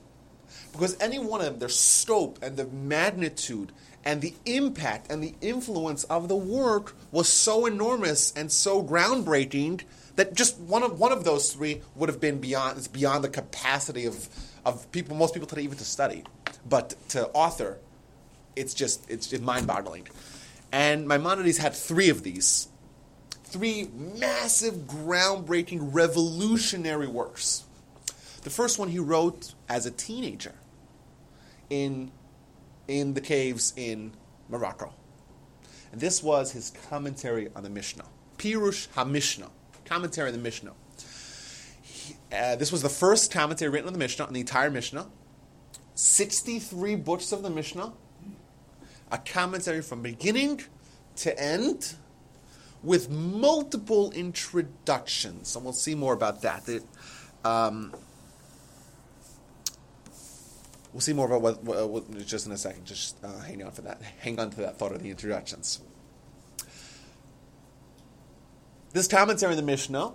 Because 0.71 0.97
any 1.01 1.19
one 1.19 1.41
of 1.41 1.47
them, 1.47 1.59
their 1.59 1.69
scope 1.69 2.39
and 2.41 2.55
the 2.55 2.65
magnitude 2.65 3.71
and 4.07 4.21
the 4.21 4.33
impact 4.45 5.11
and 5.11 5.21
the 5.21 5.35
influence 5.41 6.05
of 6.05 6.29
the 6.29 6.35
work 6.35 6.95
was 7.11 7.27
so 7.27 7.65
enormous 7.65 8.31
and 8.37 8.49
so 8.49 8.81
groundbreaking 8.81 9.81
that 10.15 10.33
just 10.33 10.57
one 10.59 10.81
of 10.81 10.97
one 10.97 11.11
of 11.11 11.25
those 11.25 11.51
three 11.51 11.81
would 11.93 12.07
have 12.07 12.21
been 12.21 12.39
beyond 12.39 12.87
beyond 12.93 13.21
the 13.21 13.27
capacity 13.27 14.05
of 14.05 14.29
of 14.63 14.89
people 14.93 15.13
most 15.17 15.33
people 15.33 15.45
today 15.45 15.63
even 15.63 15.77
to 15.77 15.83
study. 15.83 16.23
But 16.67 16.95
to 17.09 17.27
author 17.31 17.79
it's 18.55 18.73
just 18.73 19.09
it's, 19.09 19.33
it's 19.33 19.43
mind-boggling. 19.43 20.07
And 20.71 21.05
maimonides 21.05 21.57
had 21.57 21.73
three 21.75 22.09
of 22.09 22.23
these. 22.23 22.69
Three 23.43 23.89
massive 23.93 24.87
groundbreaking 24.87 25.79
revolutionary 25.93 27.07
works. 27.07 27.65
The 28.43 28.49
first 28.49 28.79
one 28.79 28.87
he 28.87 28.99
wrote 28.99 29.53
as 29.67 29.85
a 29.85 29.91
teenager 29.91 30.55
in 31.69 32.11
in 32.87 33.13
the 33.13 33.21
caves 33.21 33.73
in 33.75 34.13
Morocco. 34.49 34.93
And 35.91 36.01
this 36.01 36.21
was 36.21 36.51
his 36.51 36.71
commentary 36.89 37.49
on 37.55 37.63
the 37.63 37.69
Mishnah. 37.69 38.05
Pirush 38.37 38.87
HaMishnah, 38.89 39.49
commentary 39.85 40.27
on 40.29 40.33
the 40.35 40.41
Mishnah. 40.41 40.73
He, 41.81 42.15
uh, 42.31 42.55
this 42.55 42.71
was 42.71 42.81
the 42.81 42.89
first 42.89 43.31
commentary 43.31 43.71
written 43.71 43.87
on 43.87 43.93
the 43.93 43.99
Mishnah, 43.99 44.25
on 44.25 44.33
the 44.33 44.39
entire 44.39 44.69
Mishnah. 44.69 45.07
63 45.95 46.95
books 46.95 47.31
of 47.31 47.41
the 47.41 47.49
Mishnah, 47.49 47.91
a 49.11 49.17
commentary 49.17 49.81
from 49.81 50.03
beginning 50.03 50.61
to 51.15 51.39
end 51.39 51.95
with 52.83 53.09
multiple 53.09 54.11
introductions, 54.11 55.55
and 55.55 55.65
we'll 55.65 55.73
see 55.73 55.95
more 55.95 56.13
about 56.13 56.43
that. 56.43 56.69
Um, 57.43 57.95
we'll 60.93 61.01
see 61.01 61.13
more 61.13 61.27
about 61.27 61.41
what, 61.41 61.63
what, 61.63 61.89
what, 61.89 62.25
just 62.25 62.45
in 62.45 62.51
a 62.51 62.57
second. 62.57 62.85
Just 62.85 63.23
uh, 63.23 63.39
hang 63.41 63.63
on 63.63 63.71
for 63.71 63.81
that. 63.83 64.01
Hang 64.19 64.39
on 64.39 64.49
to 64.51 64.57
that 64.61 64.77
thought 64.77 64.93
of 64.93 65.03
the 65.03 65.09
introductions. 65.09 65.81
This 68.93 69.07
commentary 69.07 69.53
in 69.53 69.57
the 69.57 69.63
Mishnah 69.63 70.13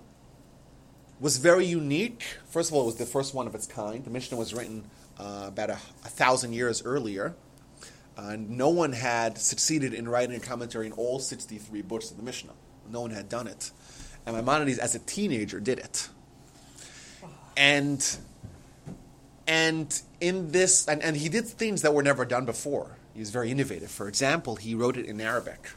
was 1.20 1.36
very 1.36 1.64
unique. 1.64 2.24
First 2.48 2.70
of 2.70 2.74
all, 2.74 2.82
it 2.82 2.86
was 2.86 2.96
the 2.96 3.06
first 3.06 3.34
one 3.34 3.46
of 3.46 3.54
its 3.54 3.66
kind. 3.66 4.04
The 4.04 4.10
Mishnah 4.10 4.36
was 4.36 4.52
written 4.52 4.84
uh, 5.18 5.44
about 5.46 5.70
a, 5.70 5.78
a, 6.04 6.08
thousand 6.08 6.52
years 6.52 6.82
earlier. 6.84 7.34
Uh, 8.16 8.36
no 8.38 8.70
one 8.70 8.92
had 8.92 9.38
succeeded 9.38 9.94
in 9.94 10.08
writing 10.08 10.34
a 10.34 10.40
commentary 10.40 10.86
in 10.86 10.92
all 10.92 11.18
63 11.18 11.82
books 11.82 12.10
of 12.10 12.16
the 12.16 12.22
Mishnah. 12.22 12.52
No 12.90 13.02
one 13.02 13.10
had 13.10 13.28
done 13.28 13.46
it. 13.46 13.70
And 14.26 14.34
Maimonides, 14.34 14.78
as 14.78 14.94
a 14.94 14.98
teenager, 14.98 15.60
did 15.60 15.78
it. 15.78 16.08
And 17.56 18.04
and 19.52 20.00
in 20.18 20.50
this, 20.50 20.88
and, 20.88 21.02
and 21.02 21.14
he 21.14 21.28
did 21.28 21.46
things 21.46 21.82
that 21.82 21.92
were 21.92 22.02
never 22.02 22.24
done 22.24 22.46
before. 22.46 22.96
He 23.12 23.20
was 23.20 23.28
very 23.28 23.50
innovative. 23.50 23.90
For 23.90 24.08
example, 24.08 24.56
he 24.56 24.74
wrote 24.74 24.96
it 24.96 25.04
in 25.04 25.20
Arabic. 25.20 25.72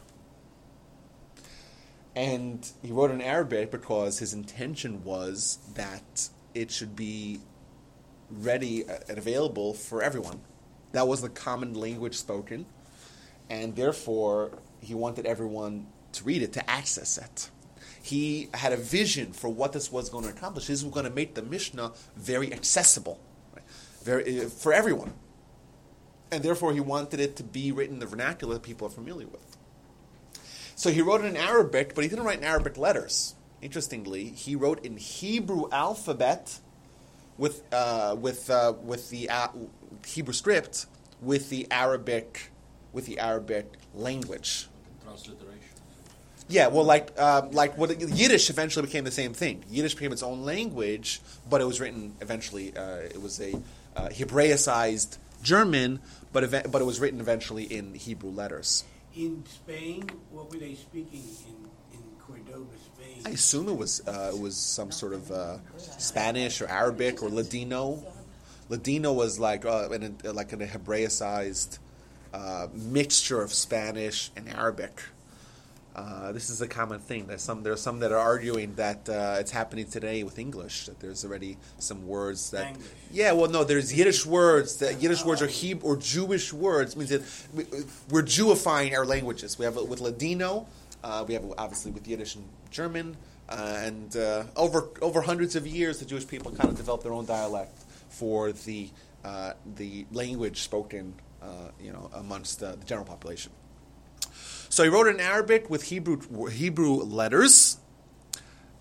And 2.16 2.66
he 2.82 2.94
wrote 2.94 3.12
in 3.12 3.20
Arabic 3.20 3.72
because 3.72 4.20
his 4.20 4.34
intention 4.34 5.04
was 5.04 5.60
that 5.74 6.30
it 6.54 6.72
should 6.72 6.96
be 6.96 7.42
ready 8.32 8.88
uh, 8.88 9.00
and 9.10 9.18
available 9.18 9.74
for 9.74 10.02
everyone. 10.02 10.40
That 10.94 11.10
was 11.10 11.22
the 11.22 11.28
common 11.28 11.74
language 11.74 12.16
spoken. 12.16 12.68
And 13.50 13.76
therefore, 13.76 14.58
he 14.80 14.96
wanted 14.96 15.26
everyone 15.26 15.88
to 16.14 16.24
read 16.24 16.42
it, 16.44 16.54
to 16.54 16.70
access 16.70 17.18
it. 17.18 17.50
He 18.02 18.48
had 18.54 18.72
a 18.72 18.78
vision 18.78 19.34
for 19.34 19.50
what 19.50 19.74
this 19.74 19.92
was 19.92 20.10
going 20.10 20.24
to 20.24 20.30
accomplish. 20.30 20.68
This 20.68 20.82
was 20.82 20.94
going 20.94 21.06
to 21.06 21.12
make 21.12 21.36
the 21.36 21.42
Mishnah 21.42 21.92
very 22.16 22.54
accessible? 22.54 23.20
Very, 24.06 24.42
uh, 24.42 24.50
for 24.50 24.72
everyone. 24.72 25.14
And 26.32 26.44
therefore, 26.44 26.74
he 26.74 26.80
wanted 26.80 27.20
it 27.20 27.36
to 27.38 27.44
be 27.44 27.72
written 27.72 27.96
in 27.96 28.00
the 28.00 28.06
vernacular 28.06 28.54
that 28.54 28.64
people 28.64 28.88
are 28.88 28.92
familiar 28.92 29.28
with. 29.28 29.58
So 30.76 30.92
he 30.92 31.02
wrote 31.02 31.24
it 31.24 31.28
in 31.28 31.38
Arabic, 31.38 31.96
but 31.96 32.04
he 32.04 32.10
didn't 32.10 32.26
write 32.26 32.38
in 32.38 32.44
Arabic 32.44 32.78
letters. 32.78 33.36
Interestingly, 33.62 34.26
he 34.26 34.56
wrote 34.56 34.86
in 34.86 34.98
Hebrew 34.98 35.70
alphabet 35.72 36.60
with 37.38 37.64
uh, 37.74 38.16
with 38.20 38.50
uh, 38.50 38.74
with 38.84 39.10
the 39.10 39.30
uh, 39.30 39.48
Hebrew 40.06 40.34
script 40.34 40.86
with 41.22 41.50
the 41.50 41.68
Arabic 41.72 42.52
with 42.94 43.06
the 43.06 43.20
Arabic 43.20 43.72
language. 43.96 44.68
Transliteration. 45.04 45.62
Yeah, 46.48 46.68
well, 46.68 46.84
like 46.84 47.12
uh, 47.18 47.48
like 47.52 47.78
what 47.78 48.00
Yiddish 48.00 48.50
eventually 48.50 48.86
became 48.86 49.04
the 49.04 49.12
same 49.12 49.34
thing. 49.34 49.64
Yiddish 49.70 49.96
became 49.96 50.12
its 50.12 50.22
own 50.22 50.44
language, 50.44 51.22
but 51.50 51.62
it 51.62 51.66
was 51.66 51.80
written 51.80 52.14
eventually. 52.22 52.76
Uh, 52.76 52.98
it 52.98 53.22
was 53.22 53.42
a 53.42 53.54
uh, 53.96 54.10
Hebraicized 54.10 55.18
German, 55.42 56.00
but 56.34 56.44
ev- 56.44 56.72
but 56.72 56.82
it 56.82 56.86
was 56.86 57.00
written 57.00 57.20
eventually 57.20 57.64
in 57.64 57.94
Hebrew 57.94 58.30
letters. 58.32 58.84
In 59.16 59.44
Spain, 59.46 60.10
what 60.32 60.52
were 60.52 60.58
they 60.58 60.76
speaking 60.76 61.24
in, 61.48 61.98
in 61.98 62.04
Cordoba, 62.20 62.72
Spain? 62.94 63.22
I 63.26 63.30
assume 63.30 63.70
it 63.70 63.78
was 63.78 64.02
uh, 64.08 64.32
it 64.34 64.40
was 64.40 64.58
some 64.58 64.92
sort 64.92 65.14
of 65.14 65.32
uh, 65.32 65.58
Spanish 65.78 66.62
or 66.62 66.68
Arabic 66.68 67.24
or 67.24 67.30
Ladino. 67.30 68.04
Ladino 68.68 69.14
was 69.14 69.40
like 69.40 69.64
uh, 69.66 69.90
an, 69.92 70.18
like 70.24 70.52
an 70.52 70.60
Hebraicized 70.60 71.80
uh, 72.34 72.68
mixture 72.74 73.42
of 73.42 73.54
Spanish 73.54 74.32
and 74.36 74.50
Arabic. 74.50 75.02
Uh, 75.96 76.34
this 76.34 76.50
is 76.50 76.62
a 76.62 76.68
common 76.68 77.00
thing. 77.00 77.26
There's 77.26 77.42
some 77.42 77.64
there 77.64 77.72
are 77.72 77.78
some 77.78 78.00
that 78.00 78.12
are 78.12 78.20
arguing 78.20 78.76
that 78.76 79.08
uh, 79.08 79.38
it's 79.40 79.52
happening 79.52 79.86
today 79.86 80.24
with 80.24 80.38
English. 80.38 80.88
That 80.88 81.00
there's 81.00 81.24
already 81.24 81.58
some 81.80 82.06
words 82.06 82.52
that 82.52 82.68
English. 82.68 82.88
yeah, 83.12 83.32
well, 83.32 83.50
no, 83.50 83.64
there's 83.64 83.94
Yiddish 83.94 84.26
words. 84.26 84.78
That 84.78 85.02
Yiddish 85.02 85.24
words 85.24 85.42
are 85.42 85.48
Hebrew 85.48 85.90
or 85.90 85.96
Jewish 85.96 86.52
words. 86.52 86.94
It 86.94 86.98
means 86.98 87.10
that 87.12 87.22
we, 87.54 87.64
we're 88.10 88.24
Jewifying 88.24 88.94
our 88.94 89.06
languages. 89.06 89.58
We 89.58 89.64
have 89.64 89.78
it 89.78 89.88
with 89.88 90.02
Ladino. 90.02 90.68
Uh, 91.02 91.24
we 91.26 91.34
have 91.34 91.44
it 91.46 91.54
obviously 91.58 91.92
with 91.92 92.06
Yiddish 92.06 92.36
and 92.36 92.46
German. 92.72 93.16
Uh, 93.48 93.78
and 93.82 94.18
uh, 94.18 94.44
over 94.58 94.90
over 95.02 95.22
hundreds 95.22 95.56
of 95.56 95.66
years, 95.66 96.00
the 96.00 96.06
Jewish 96.06 96.28
people 96.28 96.52
kind 96.52 96.70
of 96.70 96.76
developed 96.76 97.04
their 97.04 97.14
own 97.14 97.26
dialect 97.26 97.78
for 98.10 98.52
the 98.52 98.90
uh, 99.24 99.54
the 99.76 100.06
language 100.12 100.62
spoken, 100.62 101.14
uh, 101.42 101.70
you 101.82 101.94
know, 101.94 102.10
amongst 102.16 102.62
uh, 102.62 102.76
the 102.76 102.86
general 102.86 103.06
population. 103.06 103.52
So 104.76 104.84
he 104.84 104.90
wrote 104.90 105.08
in 105.08 105.22
Arabic 105.22 105.70
with 105.70 105.84
Hebrew 105.84 106.50
Hebrew 106.50 106.96
letters, 106.96 107.78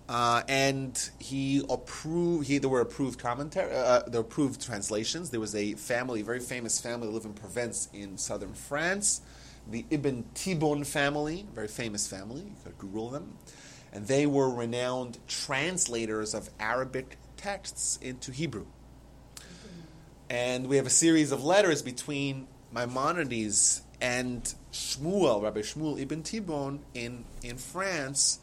uh, 0.09 0.41
and 0.49 1.09
he 1.19 1.63
approved. 1.69 2.47
He 2.47 2.57
there 2.57 2.69
were 2.69 2.81
approved 2.81 3.17
commentary, 3.17 3.73
uh, 3.73 4.01
there 4.01 4.19
were 4.19 4.27
approved 4.27 4.61
translations. 4.61 5.29
There 5.29 5.39
was 5.39 5.55
a 5.55 5.75
family, 5.75 6.21
very 6.21 6.41
famous 6.41 6.81
family, 6.81 7.07
lived 7.07 7.25
in 7.25 7.31
Provence 7.31 7.87
in 7.93 8.17
southern 8.17 8.53
France, 8.53 9.21
the 9.71 9.85
Ibn 9.89 10.25
Tibbon 10.33 10.83
family, 10.83 11.47
very 11.55 11.69
famous 11.69 12.09
family. 12.09 12.41
You 12.41 12.55
could 12.65 12.77
Google 12.77 13.09
them, 13.09 13.37
and 13.93 14.05
they 14.05 14.25
were 14.25 14.49
renowned 14.53 15.19
translators 15.29 16.33
of 16.33 16.49
Arabic 16.59 17.17
texts 17.37 17.99
into 18.01 18.33
Hebrew. 18.33 18.65
And 20.29 20.67
we 20.67 20.75
have 20.75 20.87
a 20.87 20.89
series 20.89 21.31
of 21.31 21.45
letters 21.45 21.81
between 21.81 22.47
Maimonides 22.73 23.84
and 24.05 24.53
Shmuel, 24.71 25.41
Rabbi 25.41 25.61
Shmuel 25.61 25.99
ibn 25.99 26.21
Tibbon 26.21 26.77
in, 26.93 27.25
in 27.41 27.57
France, 27.57 28.39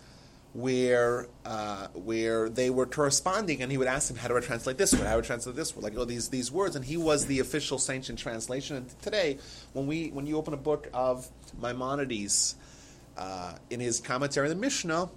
where 0.54 1.28
uh, 1.46 1.86
where 1.94 2.48
they 2.48 2.68
were 2.68 2.84
corresponding, 2.84 3.62
and 3.62 3.70
he 3.70 3.78
would 3.78 3.86
ask 3.86 4.10
him, 4.10 4.16
"How 4.16 4.26
do 4.26 4.36
I 4.36 4.40
translate 4.40 4.76
this 4.76 4.92
word? 4.92 5.06
How 5.06 5.14
do 5.14 5.20
I 5.20 5.22
translate 5.22 5.54
this 5.54 5.74
word?" 5.74 5.84
Like 5.84 5.96
all 5.96 6.04
these 6.04 6.30
these 6.30 6.50
words, 6.50 6.74
and 6.74 6.84
he 6.84 6.96
was 6.96 7.26
the 7.26 7.38
official 7.38 7.78
sanctioned 7.78 8.18
translation. 8.18 8.76
And 8.76 9.00
today, 9.02 9.38
when 9.72 9.86
we 9.86 10.08
when 10.08 10.26
you 10.26 10.36
open 10.36 10.52
a 10.52 10.58
book 10.58 10.88
of 10.92 11.28
Maimonides 11.62 12.56
uh, 13.16 13.54
in 13.70 13.78
his 13.78 14.00
commentary 14.00 14.48
on 14.48 14.54
the 14.54 14.60
Mishnah, 14.60 15.10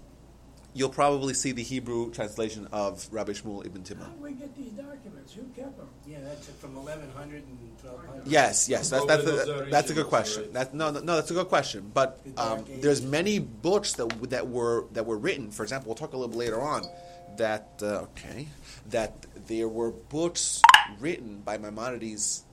you'll 0.75 0.89
probably 0.89 1.33
see 1.33 1.53
the 1.53 1.63
Hebrew 1.63 2.11
translation 2.11 2.67
of 2.71 3.07
Rabbi 3.09 3.31
Shmuel 3.31 3.65
ibn 3.65 3.81
How 3.97 4.09
did 4.09 4.21
we 4.21 4.31
get 4.33 4.55
these 4.55 4.71
documents? 4.71 5.33
Who 5.33 5.43
kept 5.55 5.77
them? 5.77 5.87
Yeah, 6.05 6.17
that's 6.21 6.47
from 6.47 6.75
1100 6.75 7.43
and 7.47 7.57
1200. 7.81 8.27
Yes, 8.27 8.67
yes, 8.69 8.89
that's, 8.89 9.05
that's, 9.05 9.23
Probably 9.23 9.67
a, 9.67 9.71
that's 9.71 9.89
a 9.89 9.93
good 9.93 10.07
question. 10.07 10.43
right? 10.43 10.53
That, 10.53 10.73
no, 10.75 10.91
no, 10.91 10.99
no, 10.99 11.15
that's 11.15 11.31
a 11.31 11.33
good 11.33 11.47
question. 11.47 11.89
But 11.93 12.19
um, 12.37 12.65
there's 12.81 13.01
many 13.01 13.39
books 13.39 13.93
that 13.93 14.29
that 14.29 14.47
were 14.47 14.85
that 14.91 15.05
were 15.05 15.17
written. 15.17 15.49
For 15.49 15.63
example, 15.63 15.87
we'll 15.87 15.95
talk 15.95 16.13
a 16.13 16.17
little 16.17 16.29
bit 16.29 16.37
later 16.37 16.61
on 16.61 16.83
that 17.37 17.79
uh, 17.81 18.05
okay 18.11 18.47
that 18.89 19.25
there 19.47 19.67
were 19.67 19.91
books 19.91 20.61
written 20.99 21.39
by 21.39 21.57
Maimonides' 21.57 22.43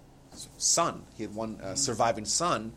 son. 0.58 1.04
He 1.16 1.24
had 1.24 1.34
one 1.34 1.60
uh, 1.60 1.74
surviving 1.74 2.24
son 2.24 2.72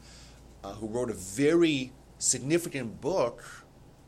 uh, 0.63 0.73
who 0.73 0.87
wrote 0.87 1.11
a 1.11 1.13
very 1.13 1.93
significant 2.17 2.99
book, 2.99 3.43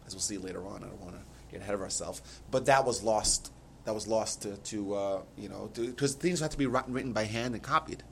as 0.05 0.15
we'll 0.15 0.21
see 0.21 0.37
later 0.37 0.65
on. 0.65 0.83
I 0.83 0.87
don't 0.87 0.99
want 0.99 1.15
to 1.15 1.26
get 1.57 1.63
ahead 1.63 1.75
of 1.75 1.81
ourselves, 1.81 2.21
but 2.51 2.65
that 2.65 2.85
was 2.85 3.03
lost. 3.03 3.51
That 3.85 3.93
was 3.93 4.07
lost 4.07 4.41
to, 4.41 4.57
to 4.57 4.93
uh, 4.95 5.21
you 5.37 5.47
know, 5.47 5.71
because 5.73 6.13
things 6.13 6.41
had 6.41 6.51
to 6.51 6.57
be 6.57 6.65
written 6.65 7.13
by 7.13 7.23
hand 7.23 7.53
and 7.53 7.63
copied. 7.63 8.03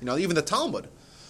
You 0.00 0.06
know, 0.06 0.18
even 0.18 0.36
the 0.36 0.42
Talmud. 0.42 0.88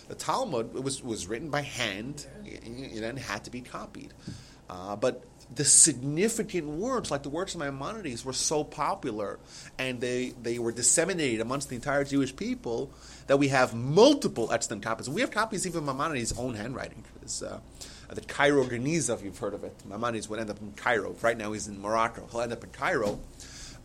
The 0.09 0.15
Talmud 0.15 0.75
was, 0.75 1.03
was 1.03 1.27
written 1.27 1.51
by 1.51 1.63
hand 1.63 2.27
y- 2.45 2.61
and 3.03 3.19
had 3.19 3.45
to 3.45 3.51
be 3.51 3.61
copied. 3.61 4.13
Uh, 4.69 4.97
but 4.97 5.25
the 5.55 5.65
significant 5.65 6.67
words, 6.67 7.11
like 7.11 7.23
the 7.23 7.31
works 7.31 7.55
of 7.55 7.61
Maimonides, 7.61 8.25
were 8.25 8.33
so 8.33 8.65
popular 8.65 9.39
and 9.79 10.01
they, 10.01 10.35
they 10.43 10.59
were 10.59 10.73
disseminated 10.73 11.41
amongst 11.41 11.69
the 11.69 11.77
entire 11.77 12.05
Jewish 12.05 12.35
people 12.35 12.91
that 13.29 13.39
we 13.39 13.49
have 13.49 13.75
multiple 13.75 14.53
extant 14.53 14.83
copies. 14.83 15.09
We 15.09 15.21
have 15.23 15.31
copies 15.31 15.67
even 15.67 15.79
of 15.79 15.85
Maimonides' 15.85 16.37
own 16.37 16.55
handwriting. 16.55 17.05
Uh, 17.45 17.59
the 18.15 18.21
Cairo 18.21 18.65
Geniza, 18.65 19.15
if 19.15 19.23
you've 19.23 19.39
heard 19.39 19.55
of 19.55 19.65
it. 19.65 19.75
Maimonides 19.87 20.29
would 20.29 20.39
end 20.39 20.51
up 20.51 20.61
in 20.61 20.73
Cairo. 20.73 21.15
Right 21.23 21.37
now 21.37 21.53
he's 21.53 21.67
in 21.69 21.81
Morocco. 21.81 22.27
He'll 22.31 22.41
end 22.43 22.53
up 22.53 22.63
in 22.65 22.71
Cairo 22.71 23.19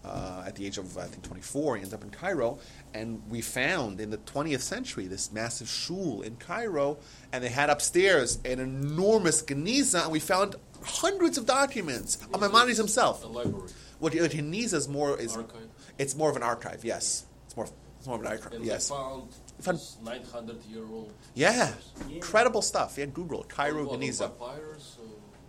uh, 0.05 0.43
at 0.45 0.55
the 0.55 0.65
age 0.65 0.77
of 0.77 0.97
I 0.97 1.05
think 1.05 1.23
24. 1.23 1.75
He 1.77 1.81
ends 1.81 1.93
up 1.93 2.03
in 2.03 2.09
Cairo, 2.09 2.59
and 2.93 3.21
we 3.29 3.41
found 3.41 3.99
in 3.99 4.09
the 4.09 4.17
20th 4.17 4.61
century 4.61 5.07
this 5.07 5.31
massive 5.31 5.67
shul 5.67 6.21
in 6.21 6.35
Cairo, 6.37 6.97
and 7.31 7.43
they 7.43 7.49
had 7.49 7.69
upstairs 7.69 8.39
an 8.45 8.59
enormous 8.59 9.41
geniza, 9.43 10.03
and 10.03 10.11
we 10.11 10.19
found 10.19 10.55
hundreds 10.83 11.37
of 11.37 11.45
documents 11.45 12.17
of 12.33 12.41
Maimonides 12.41 12.77
himself. 12.77 13.23
A 13.23 13.27
library. 13.27 13.69
What 13.99 14.13
the 14.13 14.19
geniza 14.19 14.73
is 14.73 14.87
more 14.87 15.19
is 15.19 15.35
Archive. 15.35 15.67
it's 15.99 16.15
more 16.15 16.29
of 16.31 16.35
an 16.35 16.41
archive. 16.43 16.83
Yes, 16.83 17.25
it's 17.45 17.55
more 17.55 17.67
it's 17.99 18.07
more 18.07 18.15
of 18.15 18.21
an 18.21 18.27
archive. 18.27 18.53
And 18.53 18.65
Yes, 18.65 18.89
found, 18.89 19.29
Found- 19.61 19.77
this 19.77 19.97
900 20.03 20.63
year 20.65 20.83
old. 20.85 21.11
yeah, 21.35 21.73
Yeah. 22.07 22.15
incredible 22.15 22.61
stuff. 22.61 22.97
Yeah, 22.97 23.05
Google 23.05 23.41
it, 23.43 23.49
Cairo 23.49 23.85
What, 23.85 23.99
geniza. 23.99 24.29
Papyrus, 24.37 24.97
or- 24.99 25.07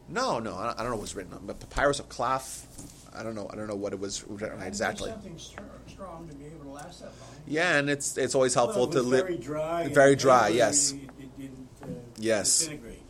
No, 0.09 0.38
no, 0.38 0.54
I 0.57 0.75
don't 0.76 0.85
know 0.87 0.90
what 0.92 1.00
was 1.00 1.14
written 1.14 1.33
on, 1.33 1.47
but 1.47 1.59
papyrus 1.61 1.99
of 1.99 2.09
cloth. 2.09 2.66
I 3.14 3.23
don't 3.23 3.35
know. 3.35 3.49
I 3.52 3.57
don't 3.57 3.66
know 3.69 3.75
what 3.76 3.92
it 3.92 3.99
was 4.00 4.25
written 4.25 4.59
on 4.61 4.66
exactly. 4.66 5.11
Something 5.11 5.38
strong, 5.38 5.69
strong 5.87 6.28
to 6.28 6.35
be 6.35 6.47
able 6.47 6.64
to 6.64 6.71
last 6.71 7.00
that 7.00 7.07
long. 7.21 7.28
Yeah, 7.47 7.76
and 7.76 7.90
it's 7.90 8.16
it's 8.16 8.35
always 8.35 8.54
helpful 8.54 8.83
Well, 8.87 8.90
it 8.90 8.95
to 8.95 9.02
live. 9.02 9.26
Very 9.26 9.37
dry. 9.38 9.88
Very 9.88 10.16
dry, 10.16 10.45
paper, 10.47 10.57
yes. 10.57 10.92
It, 10.92 10.97
it 11.21 11.37
didn't 11.38 11.69
uh, 11.83 11.87
Yes. 12.19 12.59
disintegrate. 12.61 13.02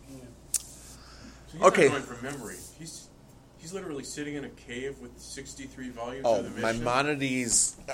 Yeah. 1.55 1.67
Okay. 1.67 1.89
going 1.89 2.03
from 2.03 2.23
memory. 2.23 2.57
He's 2.79 3.09
he's 3.59 3.73
literally 3.73 4.03
sitting 4.05 4.35
in 4.35 4.45
a 4.45 4.49
cave 4.51 4.99
with 5.01 5.13
63 5.21 5.91
volumes 5.91 6.23
Oh, 6.27 6.41
of 6.41 6.45
the 6.45 6.51
Mishnah. 6.51 6.73
Maimonides, 6.85 7.77
uh, 7.89 7.93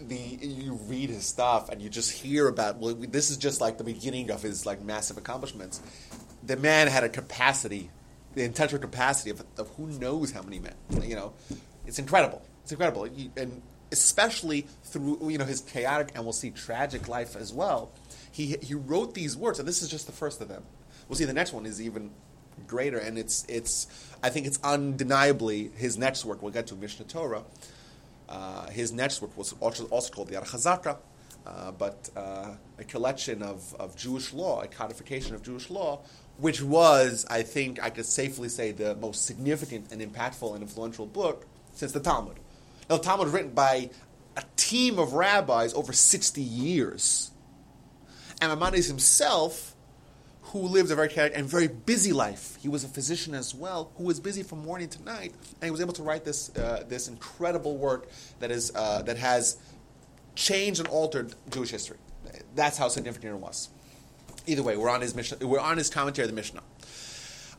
the 0.00 0.16
you 0.16 0.74
read 0.86 1.10
his 1.10 1.24
stuff 1.24 1.68
and 1.68 1.80
you 1.80 1.88
just 1.88 2.10
hear 2.12 2.48
about. 2.48 2.78
Well, 2.78 2.94
this 2.94 3.30
is 3.30 3.36
just 3.36 3.60
like 3.60 3.78
the 3.78 3.84
beginning 3.84 4.30
of 4.30 4.42
his 4.42 4.66
like 4.66 4.82
massive 4.82 5.16
accomplishments. 5.18 5.80
The 6.42 6.56
man 6.56 6.88
had 6.88 7.04
a 7.04 7.08
capacity, 7.08 7.90
the 8.34 8.44
intellectual 8.44 8.80
capacity 8.80 9.30
of, 9.30 9.44
of 9.58 9.68
who 9.76 9.86
knows 9.86 10.32
how 10.32 10.42
many 10.42 10.58
men. 10.58 10.74
You 11.02 11.16
know, 11.16 11.32
it's 11.86 11.98
incredible. 11.98 12.42
It's 12.62 12.72
incredible, 12.72 13.04
He- 13.04 13.30
and 13.36 13.62
especially 13.92 14.66
through 14.84 15.30
you 15.30 15.38
know 15.38 15.44
his 15.44 15.60
chaotic 15.60 16.10
and 16.14 16.24
we'll 16.24 16.32
see 16.32 16.50
tragic 16.50 17.08
life 17.08 17.36
as 17.36 17.52
well. 17.52 17.92
He 18.30 18.56
he 18.62 18.74
wrote 18.74 19.14
these 19.14 19.36
words, 19.36 19.58
and 19.58 19.68
this 19.68 19.82
is 19.82 19.88
just 19.88 20.06
the 20.06 20.12
first 20.12 20.40
of 20.40 20.48
them. 20.48 20.64
We'll 21.08 21.16
see 21.16 21.24
the 21.26 21.32
next 21.34 21.52
one 21.52 21.66
is 21.66 21.80
even 21.80 22.10
greater, 22.66 22.98
and 22.98 23.18
it's 23.18 23.44
it's 23.48 23.86
I 24.22 24.30
think 24.30 24.46
it's 24.46 24.58
undeniably 24.64 25.70
his 25.76 25.96
next 25.98 26.24
work. 26.24 26.42
We'll 26.42 26.52
get 26.52 26.66
to 26.68 26.74
Mishnah 26.74 27.06
Torah. 27.06 27.42
Uh, 28.28 28.68
his 28.68 28.92
network 28.92 29.36
was 29.36 29.54
also, 29.60 29.84
also 29.86 30.12
called 30.12 30.28
the 30.28 30.34
Yad 30.34 30.46
HaChazakah, 30.46 30.96
uh, 31.46 31.72
but 31.72 32.08
uh, 32.16 32.54
a 32.78 32.84
collection 32.84 33.42
of, 33.42 33.74
of 33.78 33.96
Jewish 33.96 34.32
law, 34.32 34.62
a 34.62 34.66
codification 34.66 35.34
of 35.34 35.42
Jewish 35.42 35.68
law, 35.70 36.00
which 36.38 36.62
was, 36.62 37.26
I 37.28 37.42
think, 37.42 37.82
I 37.82 37.90
could 37.90 38.06
safely 38.06 38.48
say, 38.48 38.72
the 38.72 38.94
most 38.96 39.26
significant 39.26 39.92
and 39.92 40.00
impactful 40.00 40.52
and 40.54 40.62
influential 40.62 41.06
book 41.06 41.46
since 41.72 41.92
the 41.92 42.00
Talmud. 42.00 42.38
Now, 42.88 42.96
the 42.96 43.02
Talmud 43.02 43.26
was 43.26 43.34
written 43.34 43.52
by 43.52 43.90
a 44.36 44.42
team 44.56 44.98
of 44.98 45.12
rabbis 45.12 45.74
over 45.74 45.92
60 45.92 46.40
years. 46.40 47.30
And 48.40 48.50
Maimonides 48.50 48.86
himself 48.86 49.73
who 50.54 50.60
lived 50.60 50.88
a 50.92 50.94
very 50.94 51.08
chaotic 51.08 51.36
and 51.36 51.46
very 51.48 51.66
busy 51.66 52.12
life. 52.12 52.56
He 52.60 52.68
was 52.68 52.84
a 52.84 52.88
physician 52.88 53.34
as 53.34 53.52
well, 53.52 53.90
who 53.96 54.04
was 54.04 54.20
busy 54.20 54.44
from 54.44 54.60
morning 54.60 54.88
to 54.88 55.02
night, 55.02 55.34
and 55.60 55.64
he 55.64 55.70
was 55.72 55.80
able 55.80 55.92
to 55.94 56.04
write 56.04 56.24
this 56.24 56.56
uh, 56.56 56.84
this 56.88 57.08
incredible 57.08 57.76
work 57.76 58.08
that 58.38 58.52
is 58.52 58.70
uh, 58.76 59.02
that 59.02 59.16
has 59.16 59.56
changed 60.36 60.78
and 60.78 60.88
altered 60.88 61.34
Jewish 61.50 61.70
history. 61.70 61.96
That's 62.54 62.78
how 62.78 62.86
significant 62.86 63.34
it 63.34 63.40
was. 63.40 63.68
Either 64.46 64.62
way, 64.62 64.76
we're 64.76 64.90
on 64.90 65.00
his 65.00 65.16
mission. 65.16 65.38
We're 65.40 65.58
on 65.58 65.76
his 65.76 65.90
commentary 65.90 66.26
of 66.26 66.30
the 66.30 66.36
Mishnah. 66.36 66.62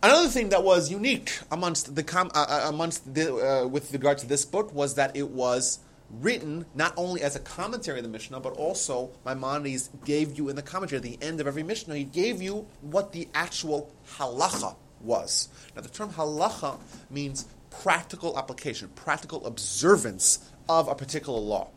Another 0.02 0.30
thing 0.30 0.48
that 0.50 0.64
was 0.64 0.90
unique 0.90 1.38
amongst 1.52 1.96
the 1.96 2.04
com- 2.04 2.32
uh, 2.34 2.46
uh, 2.48 2.70
amongst 2.70 3.14
the, 3.14 3.36
uh, 3.36 3.68
with 3.68 3.92
regard 3.92 4.20
to 4.20 4.26
this 4.26 4.46
book 4.46 4.74
was 4.74 4.96
that 4.96 5.18
it 5.18 5.30
was 5.32 5.80
written 6.22 6.66
not 6.74 6.94
only 6.98 7.22
as 7.22 7.36
a 7.36 7.40
commentary 7.40 8.00
of 8.00 8.04
the 8.04 8.10
Mishnah, 8.10 8.40
but 8.40 8.54
also 8.54 9.12
Maimonides 9.26 9.90
gave 10.06 10.38
you 10.38 10.50
in 10.50 10.56
the 10.56 10.62
commentary 10.62 10.98
at 10.98 11.04
the 11.04 11.18
end 11.22 11.40
of 11.42 11.48
every 11.48 11.64
Mishnah, 11.64 11.96
he 11.96 12.04
gave 12.04 12.42
you 12.42 12.68
what 12.82 13.12
the 13.12 13.28
actual 13.34 13.92
halacha 14.18 14.76
was. 15.02 15.50
Now, 15.76 15.82
the 15.82 15.90
term 15.90 16.10
halacha 16.10 16.78
means 17.10 17.46
practical 17.70 18.38
application, 18.38 18.90
practical 18.96 19.46
observance 19.46 20.52
of 20.68 20.88
a 20.88 20.96
particular 20.96 21.40
law. 21.40 21.70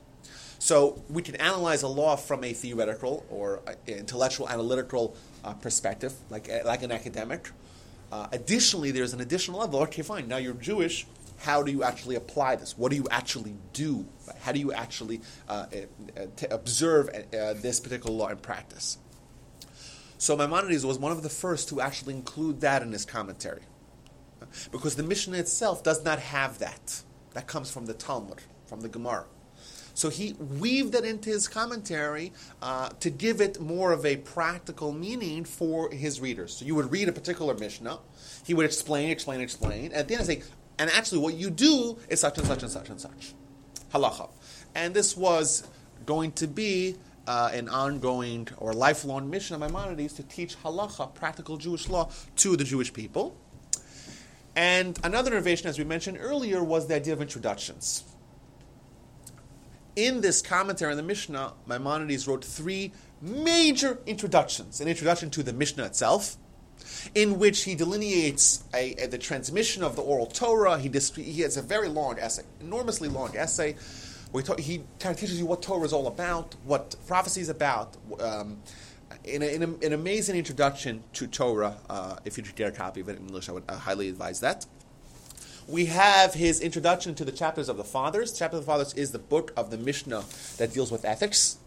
So 0.59 1.03
we 1.09 1.23
can 1.23 1.37
analyze 1.37 1.83
a 1.83 1.89
law 1.89 2.17
from 2.17 2.43
a 2.43 2.53
theoretical 2.53 3.25
or 3.31 3.63
intellectual, 3.87 4.49
analytical 4.49 5.17
uh, 5.45 5.53
perspective, 5.55 6.13
like 6.31 6.51
like 6.65 6.83
an 6.83 6.91
academic. 6.91 7.51
Uh, 8.11 8.27
additionally, 8.33 8.91
there's 8.91 9.13
an 9.13 9.21
additional 9.21 9.61
level. 9.61 9.81
Okay, 9.83 10.03
fine. 10.03 10.27
Now 10.29 10.39
you're 10.39 10.55
Jewish. 10.55 11.07
How 11.39 11.63
do 11.63 11.71
you 11.71 11.83
actually 11.83 12.17
apply 12.17 12.57
this? 12.57 12.77
What 12.77 12.91
do 12.91 12.97
you 12.97 13.07
actually 13.11 13.55
do? 13.73 14.07
How 14.41 14.53
do 14.53 14.59
you 14.59 14.73
actually 14.73 15.21
uh, 15.49 15.67
uh, 15.73 16.27
t- 16.37 16.47
observe 16.51 17.09
uh, 17.09 17.55
this 17.55 17.81
particular 17.81 18.15
law 18.15 18.29
in 18.29 18.39
practice? 18.39 18.99
So 20.19 20.37
Maimonides 20.37 20.85
was 20.85 20.99
one 20.99 21.13
of 21.13 21.23
the 21.23 21.29
first 21.29 21.69
to 21.69 21.81
actually 21.81 22.15
include 22.15 22.61
that 22.63 22.83
in 22.83 22.91
his 22.91 23.05
commentary, 23.05 23.63
because 24.73 24.97
the 24.97 25.05
Mishnah 25.05 25.39
itself 25.39 25.85
does 25.85 26.05
not 26.05 26.19
have 26.19 26.59
that. 26.59 27.03
That 27.35 27.47
comes 27.47 27.71
from 27.71 27.87
the 27.87 27.95
Talmud, 27.95 28.43
from 28.67 28.81
the 28.81 28.89
Gemara. 28.89 29.27
So 29.95 30.11
he 30.11 30.35
weaved 30.35 30.93
that 30.93 31.05
into 31.05 31.31
his 31.31 31.49
commentary 31.49 32.33
uh, 32.63 32.89
to 33.01 33.11
give 33.11 33.41
it 33.41 33.61
more 33.61 33.93
of 33.93 34.07
a 34.07 34.17
practical 34.17 34.93
meaning 34.93 35.45
for 35.45 35.91
his 35.91 36.21
readers. 36.21 36.55
So 36.55 36.65
you 36.65 36.77
would 36.77 36.93
read 36.93 37.09
a 37.09 37.13
particular 37.13 37.55
Mishnah, 37.55 37.99
he 38.45 38.55
would 38.55 38.65
explain, 38.65 39.11
explain, 39.11 39.41
explain, 39.41 39.87
and 39.87 39.95
at 39.95 40.07
the 40.07 40.15
end 40.15 40.27
say, 40.27 40.43
and 40.79 40.91
actually 40.91 41.19
what 41.19 41.35
you 41.35 41.51
do 41.51 41.99
is 42.09 42.21
such 42.21 42.39
and 42.39 42.47
such 42.47 42.63
and 42.63 42.73
such 42.73 42.89
and 42.89 43.01
such. 43.01 43.35
Halacha. 43.93 44.29
And 44.75 44.95
this 44.95 45.17
was 45.17 45.67
going 46.07 46.33
to 46.33 46.47
be 46.47 46.97
uh, 47.27 47.51
an 47.53 47.69
ongoing 47.69 48.49
or 48.59 48.73
lifelong 48.73 49.29
mission 49.29 49.55
of 49.55 49.61
Maimonides 49.61 50.15
to 50.15 50.23
teach 50.23 50.57
halacha, 50.63 51.15
practical 51.15 51.57
Jewish 51.57 51.89
law, 51.89 52.11
to 52.37 52.57
the 52.57 52.65
Jewish 52.65 52.93
people. 52.93 53.37
And 54.57 54.99
another 55.05 55.33
innovation, 55.33 55.69
as 55.69 55.79
we 55.79 55.85
mentioned 55.85 56.19
earlier, 56.21 56.65
was 56.65 56.89
the 56.89 56.97
idea 56.97 57.13
of 57.13 57.21
introductions 57.21 58.05
in 59.99 60.21
this 60.21 60.41
commentary 60.41 60.93
on 60.93 60.97
the 60.97 61.03
Mishnah, 61.03 61.55
Maimonides 61.67 62.29
wrote 62.29 62.45
three 62.45 62.93
major 63.21 63.99
introductions. 64.07 64.81
An 64.81 64.87
introduction 64.87 65.29
to 65.31 65.43
the 65.43 65.53
Mishnah 65.53 65.85
itself, 65.87 66.37
in 67.15 67.39
which 67.39 67.65
he 67.65 67.75
delineates 67.75 68.65
a, 68.75 68.93
a- 68.95 69.07
the 69.09 69.19
transmission 69.19 69.83
of 69.83 69.97
the 69.97 70.03
oral 70.03 70.27
Torah. 70.27 70.79
He, 70.79 70.89
dis- 70.89 71.15
he 71.15 71.43
has 71.43 71.57
a 71.57 71.63
very 71.63 71.89
long 71.89 72.19
essay, 72.19 72.43
enormously 72.61 73.09
long 73.09 73.37
essay, 73.37 73.77
where 74.33 74.43
he, 74.43 74.47
ta- 74.47 74.57
he 74.57 74.79
kind 75.01 75.15
of 75.15 75.21
teaches 75.21 75.39
you 75.39 75.47
what 75.47 75.63
Torah 75.63 75.85
is 75.85 75.93
all 75.93 76.07
about, 76.07 76.55
what 76.65 76.97
prophecy 77.07 77.41
is 77.41 77.49
about. 77.49 77.97
Um, 78.21 78.59
in, 79.25 79.43
a, 79.43 79.47
in 79.47 79.63
an 79.63 79.93
amazing 79.93 80.37
introduction 80.37 81.03
to 81.15 81.27
Torah, 81.27 81.77
uh, 81.89 82.17
if 82.25 82.37
you 82.37 82.45
get 82.45 82.69
a 82.69 82.73
copy 82.77 83.01
of 83.01 83.09
it 83.09 83.17
in 83.17 83.27
English, 83.27 83.49
I 83.49 83.53
would 83.53 83.65
uh, 83.69 83.77
highly 83.77 84.09
advise 84.09 84.41
that. 84.41 84.67
We 85.67 85.87
have 85.87 86.33
his 86.33 86.61
introduction 86.61 87.15
to 87.17 87.25
the 87.27 87.33
chapters 87.33 87.69
of 87.69 87.77
the 87.77 87.85
Fathers. 87.85 88.33
Chapter 88.33 88.57
of 88.57 88.63
the 88.63 88.67
Fathers 88.67 88.95
is 88.95 89.11
the 89.13 89.19
book 89.19 89.53
of 89.55 89.71
the 89.71 89.77
Mishnah 89.77 90.25
that 90.57 90.73
deals 90.73 90.91
with 90.91 91.05
ethics. 91.05 91.59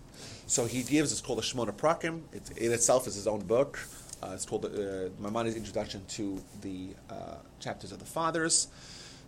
So 0.48 0.66
he 0.66 0.82
gives, 0.82 1.12
it's 1.12 1.22
called 1.22 1.38
the 1.38 1.44
Shemona 1.44 1.72
Prakim. 1.72 2.22
It, 2.34 2.58
in 2.58 2.72
itself 2.72 3.06
is 3.06 3.14
his 3.16 3.28
own 3.28 3.42
book. 3.42 3.80
Uh, 4.22 4.32
it's 4.34 4.46
called 4.46 4.66
uh, 4.66 5.10
Maimonides' 5.20 5.56
Introduction 5.56 6.04
to 6.10 6.42
the 6.62 6.90
uh, 7.10 7.36
Chapters 7.60 7.92
of 7.92 8.00
the 8.00 8.06
Fathers, 8.06 8.68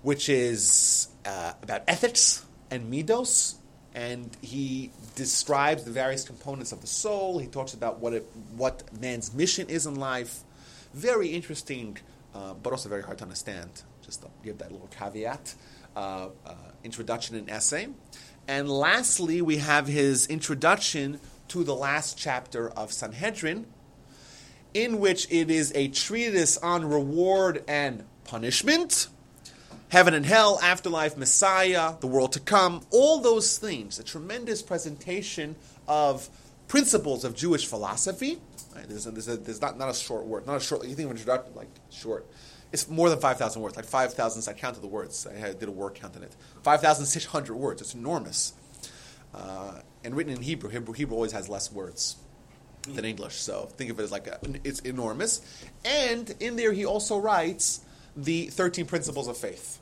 which 0.03 0.29
is 0.29 1.07
uh, 1.25 1.53
about 1.61 1.81
ethics 1.87 2.45
and 2.69 2.91
midos. 2.91 3.55
And 3.95 4.35
he 4.41 4.91
describes 5.15 5.83
the 5.83 5.91
various 5.91 6.23
components 6.23 6.71
of 6.71 6.81
the 6.81 6.87
soul. 6.87 7.39
He 7.39 7.47
talks 7.47 7.73
about 7.73 7.99
what, 7.99 8.13
it, 8.13 8.27
what 8.55 8.83
man's 8.99 9.33
mission 9.33 9.69
is 9.69 9.85
in 9.85 9.95
life. 9.95 10.39
Very 10.93 11.29
interesting, 11.29 11.97
uh, 12.33 12.53
but 12.55 12.71
also 12.71 12.89
very 12.89 13.03
hard 13.03 13.19
to 13.19 13.23
understand. 13.23 13.69
Just 14.03 14.21
to 14.21 14.27
give 14.43 14.57
that 14.59 14.71
little 14.71 14.89
caveat. 14.89 15.55
Uh, 15.95 16.29
uh, 16.45 16.55
introduction 16.83 17.35
and 17.35 17.49
essay. 17.49 17.87
And 18.47 18.69
lastly, 18.69 19.41
we 19.41 19.57
have 19.57 19.87
his 19.87 20.25
introduction 20.27 21.19
to 21.49 21.63
the 21.63 21.75
last 21.75 22.17
chapter 22.17 22.71
of 22.71 22.91
Sanhedrin, 22.91 23.67
in 24.73 24.99
which 24.99 25.31
it 25.31 25.51
is 25.51 25.71
a 25.75 25.87
treatise 25.87 26.57
on 26.57 26.89
reward 26.89 27.63
and 27.67 28.03
punishment, 28.23 29.07
heaven 29.89 30.13
and 30.13 30.25
hell, 30.25 30.59
afterlife, 30.61 31.15
Messiah, 31.17 31.93
the 31.99 32.07
world 32.07 32.31
to 32.33 32.39
come, 32.39 32.81
all 32.89 33.19
those 33.19 33.57
things. 33.57 33.99
A 33.99 34.03
tremendous 34.03 34.61
presentation 34.61 35.55
of 35.87 36.29
principles 36.67 37.23
of 37.23 37.35
Jewish 37.35 37.67
philosophy. 37.67 38.39
Right? 38.75 38.87
There's, 38.87 39.05
a, 39.05 39.11
there's, 39.11 39.27
a, 39.27 39.37
there's 39.37 39.61
not, 39.61 39.77
not 39.77 39.89
a 39.89 39.93
short 39.93 40.25
word, 40.25 40.47
not 40.47 40.55
a 40.55 40.59
short. 40.59 40.87
You 40.87 40.95
think 40.95 41.05
of 41.05 41.11
introduction 41.11 41.53
like 41.55 41.69
short. 41.91 42.25
It's 42.71 42.89
more 42.89 43.07
than 43.07 43.19
five 43.19 43.37
thousand 43.37 43.61
words, 43.61 43.75
like 43.75 43.85
five 43.85 44.15
thousand. 44.15 44.51
I 44.51 44.57
counted 44.57 44.81
the 44.81 44.87
words. 44.87 45.27
I 45.27 45.53
did 45.53 45.69
a 45.69 45.71
word 45.71 45.93
count 45.93 46.15
on 46.17 46.23
it. 46.23 46.35
Five 46.63 46.81
thousand 46.81 47.05
six 47.05 47.23
hundred 47.23 47.53
words. 47.55 47.83
It's 47.83 47.93
enormous, 47.93 48.53
uh, 49.35 49.81
and 50.03 50.15
written 50.15 50.33
in 50.33 50.41
Hebrew. 50.41 50.71
Hebrew. 50.71 50.95
Hebrew 50.95 51.15
always 51.15 51.33
has 51.33 51.47
less 51.47 51.71
words 51.71 52.15
than 52.89 53.05
English. 53.05 53.35
So 53.35 53.69
think 53.77 53.91
of 53.91 53.99
it 53.99 54.03
as 54.03 54.11
like 54.11 54.27
a, 54.27 54.39
it's 54.63 54.79
enormous. 54.81 55.41
And 55.85 56.33
in 56.39 56.55
there, 56.55 56.73
he 56.73 56.85
also 56.85 57.17
writes 57.17 57.81
the 58.15 58.47
13 58.47 58.85
principles 58.85 59.27
of 59.27 59.37
faith. 59.37 59.79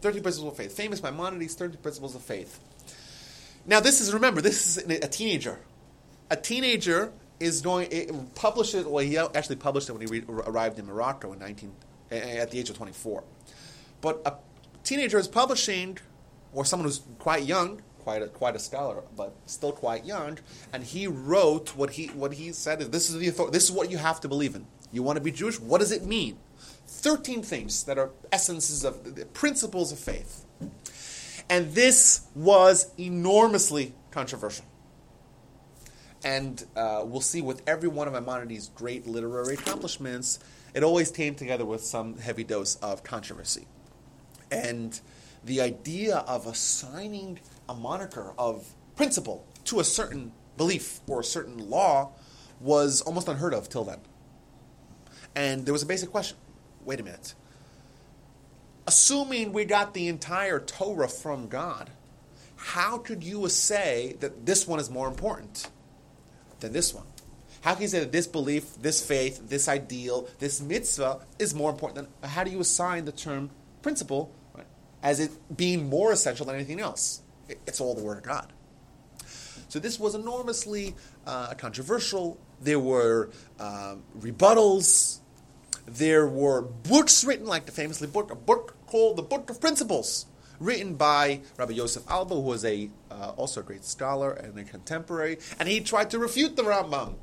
13 0.00 0.22
principles 0.22 0.52
of 0.52 0.56
faith. 0.56 0.76
Famous 0.76 1.02
Maimonides, 1.02 1.54
13 1.54 1.78
principles 1.82 2.14
of 2.14 2.22
faith. 2.22 2.60
Now, 3.66 3.80
this 3.80 4.00
is, 4.00 4.14
remember, 4.14 4.40
this 4.40 4.76
is 4.76 4.84
a 4.88 5.08
teenager. 5.08 5.58
A 6.30 6.36
teenager 6.36 7.12
is 7.40 7.60
going, 7.60 7.88
it 7.90 8.34
published 8.34 8.74
it, 8.74 8.88
well, 8.88 9.04
he 9.04 9.18
actually 9.18 9.56
published 9.56 9.88
it 9.88 9.92
when 9.92 10.02
he 10.02 10.06
re- 10.06 10.24
arrived 10.28 10.78
in 10.78 10.86
Morocco 10.86 11.32
in 11.32 11.38
19, 11.38 11.72
at 12.10 12.50
the 12.50 12.58
age 12.58 12.70
of 12.70 12.76
24. 12.76 13.24
But 14.00 14.22
a 14.24 14.34
teenager 14.84 15.18
is 15.18 15.28
publishing, 15.28 15.98
or 16.52 16.64
someone 16.64 16.86
who's 16.86 17.02
quite 17.18 17.44
young, 17.44 17.82
quite 18.06 18.22
a, 18.22 18.28
quite 18.28 18.54
a 18.54 18.58
scholar, 18.60 19.02
but 19.16 19.34
still 19.46 19.72
quite 19.72 20.04
young, 20.04 20.38
and 20.72 20.84
he 20.84 21.08
wrote 21.08 21.74
what 21.74 21.90
he 21.90 22.06
what 22.22 22.34
he 22.34 22.52
said 22.52 22.80
is 22.80 22.90
this 22.90 23.10
is 23.10 23.18
the 23.18 23.28
author- 23.30 23.50
this 23.50 23.64
is 23.64 23.72
what 23.72 23.90
you 23.90 23.98
have 23.98 24.20
to 24.20 24.28
believe 24.28 24.54
in. 24.54 24.64
You 24.92 25.02
want 25.02 25.16
to 25.16 25.20
be 25.20 25.32
Jewish? 25.32 25.58
What 25.58 25.80
does 25.80 25.90
it 25.90 26.04
mean? 26.04 26.38
Thirteen 26.86 27.42
things 27.42 27.82
that 27.82 27.98
are 27.98 28.10
essences 28.30 28.84
of 28.84 29.16
the 29.16 29.26
principles 29.26 29.90
of 29.90 29.98
faith, 29.98 30.46
and 31.50 31.74
this 31.74 32.28
was 32.36 32.92
enormously 32.96 33.92
controversial. 34.12 34.66
And 36.22 36.64
uh, 36.76 37.02
we'll 37.04 37.20
see 37.20 37.42
with 37.42 37.60
every 37.66 37.88
one 37.88 38.06
of 38.06 38.14
Maimonides' 38.14 38.70
great 38.72 39.08
literary 39.08 39.54
accomplishments, 39.54 40.38
it 40.74 40.84
always 40.84 41.10
came 41.10 41.34
together 41.34 41.64
with 41.64 41.82
some 41.82 42.18
heavy 42.18 42.44
dose 42.44 42.76
of 42.76 43.02
controversy. 43.02 43.66
And 44.52 45.00
the 45.44 45.60
idea 45.60 46.18
of 46.18 46.46
assigning 46.46 47.40
a 47.68 47.74
moniker 47.74 48.32
of 48.38 48.66
principle 48.96 49.46
to 49.64 49.80
a 49.80 49.84
certain 49.84 50.32
belief 50.56 51.00
or 51.06 51.20
a 51.20 51.24
certain 51.24 51.70
law 51.70 52.12
was 52.60 53.00
almost 53.02 53.28
unheard 53.28 53.54
of 53.54 53.68
till 53.68 53.84
then. 53.84 53.98
And 55.34 55.66
there 55.66 55.72
was 55.72 55.82
a 55.82 55.86
basic 55.86 56.10
question 56.10 56.36
wait 56.84 57.00
a 57.00 57.02
minute. 57.02 57.34
Assuming 58.86 59.52
we 59.52 59.64
got 59.64 59.92
the 59.92 60.06
entire 60.06 60.60
Torah 60.60 61.08
from 61.08 61.48
God, 61.48 61.90
how 62.54 62.98
could 62.98 63.24
you 63.24 63.48
say 63.48 64.16
that 64.20 64.46
this 64.46 64.66
one 64.66 64.78
is 64.78 64.88
more 64.88 65.08
important 65.08 65.68
than 66.60 66.72
this 66.72 66.94
one? 66.94 67.04
How 67.62 67.72
can 67.72 67.82
you 67.82 67.88
say 67.88 67.98
that 67.98 68.12
this 68.12 68.28
belief, 68.28 68.80
this 68.80 69.04
faith, 69.04 69.48
this 69.48 69.68
ideal, 69.68 70.28
this 70.38 70.60
mitzvah 70.60 71.20
is 71.38 71.52
more 71.52 71.70
important 71.70 72.08
than? 72.20 72.30
How 72.30 72.44
do 72.44 72.50
you 72.52 72.60
assign 72.60 73.04
the 73.04 73.12
term 73.12 73.50
principle 73.82 74.32
right, 74.54 74.66
as 75.02 75.18
it 75.18 75.32
being 75.56 75.88
more 75.88 76.12
essential 76.12 76.46
than 76.46 76.54
anything 76.54 76.78
else? 76.78 77.22
It's 77.48 77.80
all 77.80 77.94
the 77.94 78.02
Word 78.02 78.18
of 78.18 78.24
God. 78.24 78.52
So 79.68 79.78
this 79.78 79.98
was 79.98 80.14
enormously 80.14 80.94
uh, 81.26 81.54
controversial. 81.54 82.38
There 82.60 82.78
were 82.78 83.30
um, 83.58 84.04
rebuttals. 84.18 85.20
There 85.86 86.26
were 86.26 86.62
books 86.62 87.24
written, 87.24 87.46
like 87.46 87.66
the 87.66 87.72
famously 87.72 88.06
book, 88.06 88.30
a 88.30 88.34
book 88.34 88.76
called 88.86 89.16
the 89.16 89.22
Book 89.22 89.50
of 89.50 89.60
Principles, 89.60 90.26
written 90.58 90.94
by 90.94 91.40
Rabbi 91.56 91.72
Yosef 91.72 92.08
Albo, 92.08 92.36
who 92.36 92.48
was 92.48 92.64
a 92.64 92.90
uh, 93.10 93.32
also 93.36 93.60
a 93.60 93.62
great 93.62 93.84
scholar 93.84 94.32
and 94.32 94.58
a 94.58 94.64
contemporary, 94.64 95.38
and 95.58 95.68
he 95.68 95.80
tried 95.80 96.10
to 96.10 96.18
refute 96.18 96.56
the 96.56 96.62
Rambam. 96.62 97.14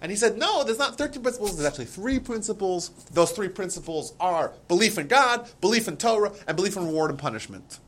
And 0.00 0.12
he 0.12 0.16
said, 0.16 0.38
no, 0.38 0.62
there's 0.62 0.78
not 0.78 0.96
13 0.96 1.22
principles, 1.22 1.56
there's 1.56 1.68
actually 1.68 1.86
three 1.86 2.20
principles. 2.20 2.90
Those 3.12 3.32
three 3.32 3.48
principles 3.48 4.14
are 4.20 4.52
belief 4.68 4.96
in 4.96 5.08
God, 5.08 5.50
belief 5.60 5.88
in 5.88 5.96
Torah, 5.96 6.32
and 6.46 6.56
belief 6.56 6.76
in 6.76 6.86
reward 6.86 7.10
and 7.10 7.18
punishment. 7.18 7.80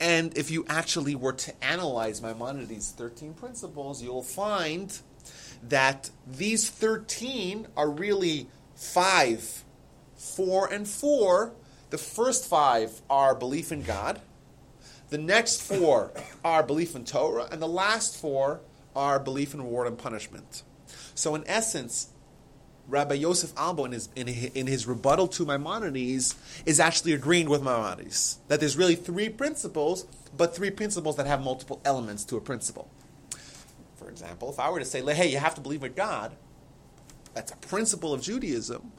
And 0.00 0.36
if 0.36 0.50
you 0.50 0.64
actually 0.68 1.14
were 1.14 1.32
to 1.32 1.64
analyze 1.64 2.22
Maimonides' 2.22 2.92
13 2.92 3.34
principles, 3.34 4.02
you'll 4.02 4.22
find 4.22 4.96
that 5.62 6.10
these 6.26 6.70
13 6.70 7.66
are 7.76 7.90
really 7.90 8.48
five, 8.76 9.64
four, 10.16 10.72
and 10.72 10.86
four. 10.86 11.52
The 11.90 11.98
first 11.98 12.48
five 12.48 13.00
are 13.10 13.34
belief 13.34 13.72
in 13.72 13.82
God. 13.82 14.20
The 15.10 15.18
next 15.18 15.62
four 15.62 16.12
are 16.44 16.62
belief 16.62 16.94
in 16.94 17.04
Torah. 17.04 17.48
And 17.50 17.60
the 17.60 17.66
last 17.66 18.16
four 18.16 18.60
are 18.94 19.18
belief 19.18 19.54
in 19.54 19.62
reward 19.62 19.86
and 19.86 19.98
punishment. 19.98 20.62
So, 21.14 21.34
in 21.34 21.42
essence, 21.46 22.08
Rabbi 22.88 23.14
Yosef 23.14 23.52
Albo, 23.56 23.84
in 23.84 23.92
his, 23.92 24.08
in 24.16 24.26
his, 24.26 24.50
in 24.52 24.66
his 24.66 24.86
rebuttal 24.86 25.28
to 25.28 25.44
Maimonides, 25.44 26.34
is 26.64 26.80
actually 26.80 27.12
agreeing 27.12 27.48
with 27.48 27.62
Maimonides 27.62 28.38
that 28.48 28.60
there's 28.60 28.78
really 28.78 28.94
three 28.94 29.28
principles, 29.28 30.06
but 30.36 30.56
three 30.56 30.70
principles 30.70 31.16
that 31.16 31.26
have 31.26 31.42
multiple 31.42 31.82
elements 31.84 32.24
to 32.24 32.36
a 32.36 32.40
principle. 32.40 32.88
For 33.96 34.08
example, 34.08 34.48
if 34.50 34.58
I 34.58 34.70
were 34.70 34.78
to 34.78 34.86
say, 34.86 35.02
hey, 35.14 35.30
you 35.30 35.38
have 35.38 35.54
to 35.56 35.60
believe 35.60 35.84
in 35.84 35.92
God, 35.92 36.32
that's 37.34 37.52
a 37.52 37.56
principle 37.56 38.14
of 38.14 38.22
Judaism. 38.22 38.90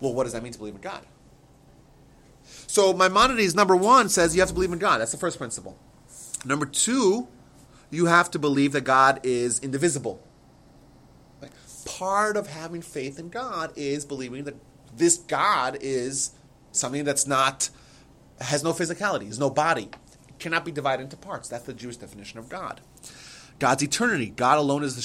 Well, 0.00 0.14
what 0.14 0.24
does 0.24 0.32
that 0.32 0.42
mean 0.42 0.52
to 0.52 0.58
believe 0.58 0.74
in 0.74 0.80
God? 0.80 1.04
So 2.66 2.94
Maimonides, 2.94 3.54
number 3.54 3.76
one, 3.76 4.08
says 4.08 4.34
you 4.34 4.40
have 4.40 4.48
to 4.48 4.54
believe 4.54 4.72
in 4.72 4.78
God. 4.78 4.98
That's 4.98 5.12
the 5.12 5.18
first 5.18 5.36
principle. 5.36 5.76
Number 6.46 6.64
two, 6.64 7.28
you 7.90 8.06
have 8.06 8.30
to 8.30 8.38
believe 8.38 8.72
that 8.72 8.82
God 8.82 9.20
is 9.24 9.58
indivisible. 9.58 10.22
Part 12.00 12.38
of 12.38 12.46
having 12.46 12.80
faith 12.80 13.18
in 13.18 13.28
God 13.28 13.74
is 13.76 14.06
believing 14.06 14.44
that 14.44 14.56
this 14.96 15.18
God 15.18 15.76
is 15.82 16.30
something 16.72 17.04
that's 17.04 17.26
not 17.26 17.68
has 18.40 18.64
no 18.64 18.72
physicality, 18.72 19.26
has 19.26 19.38
no 19.38 19.50
body, 19.50 19.90
cannot 20.38 20.64
be 20.64 20.72
divided 20.72 21.02
into 21.02 21.18
parts. 21.18 21.46
That's 21.46 21.64
the 21.64 21.74
Jewish 21.74 21.98
definition 21.98 22.38
of 22.38 22.48
God. 22.48 22.80
God's 23.58 23.82
eternity. 23.82 24.32
God 24.34 24.56
alone 24.56 24.82
is 24.82 24.96
the 24.96 25.02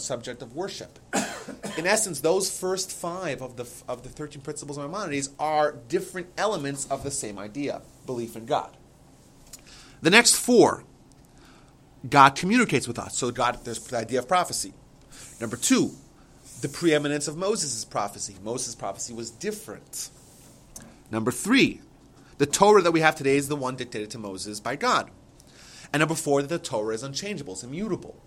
subject 0.00 0.42
of 0.42 0.56
worship. 0.56 0.98
In 1.78 1.86
essence, 1.86 2.18
those 2.18 2.50
first 2.50 2.90
five 2.90 3.40
of 3.40 3.56
the 3.56 3.68
of 3.86 4.02
the 4.02 4.08
thirteen 4.08 4.42
principles 4.42 4.76
of 4.76 4.90
Maimonides 4.90 5.30
are 5.38 5.76
different 5.86 6.26
elements 6.36 6.84
of 6.86 7.04
the 7.04 7.12
same 7.12 7.38
idea: 7.38 7.80
belief 8.06 8.34
in 8.34 8.44
God. 8.44 8.76
The 10.02 10.10
next 10.10 10.34
four, 10.34 10.82
God 12.10 12.30
communicates 12.30 12.88
with 12.88 12.98
us. 12.98 13.16
So 13.16 13.30
God, 13.30 13.60
there's 13.62 13.78
the 13.78 13.98
idea 13.98 14.18
of 14.18 14.26
prophecy. 14.26 14.72
Number 15.40 15.56
two, 15.56 15.92
the 16.60 16.68
preeminence 16.68 17.28
of 17.28 17.36
Moses' 17.36 17.84
prophecy. 17.84 18.36
Moses' 18.42 18.74
prophecy 18.74 19.12
was 19.12 19.30
different. 19.30 20.10
Number 21.10 21.30
three, 21.30 21.80
the 22.38 22.46
Torah 22.46 22.82
that 22.82 22.92
we 22.92 23.00
have 23.00 23.16
today 23.16 23.36
is 23.36 23.48
the 23.48 23.56
one 23.56 23.76
dictated 23.76 24.10
to 24.10 24.18
Moses 24.18 24.60
by 24.60 24.76
God. 24.76 25.10
And 25.92 26.00
number 26.00 26.14
four, 26.14 26.42
that 26.42 26.48
the 26.48 26.58
Torah 26.58 26.94
is 26.94 27.02
unchangeable, 27.02 27.52
it's 27.54 27.62
immutable. 27.62 28.20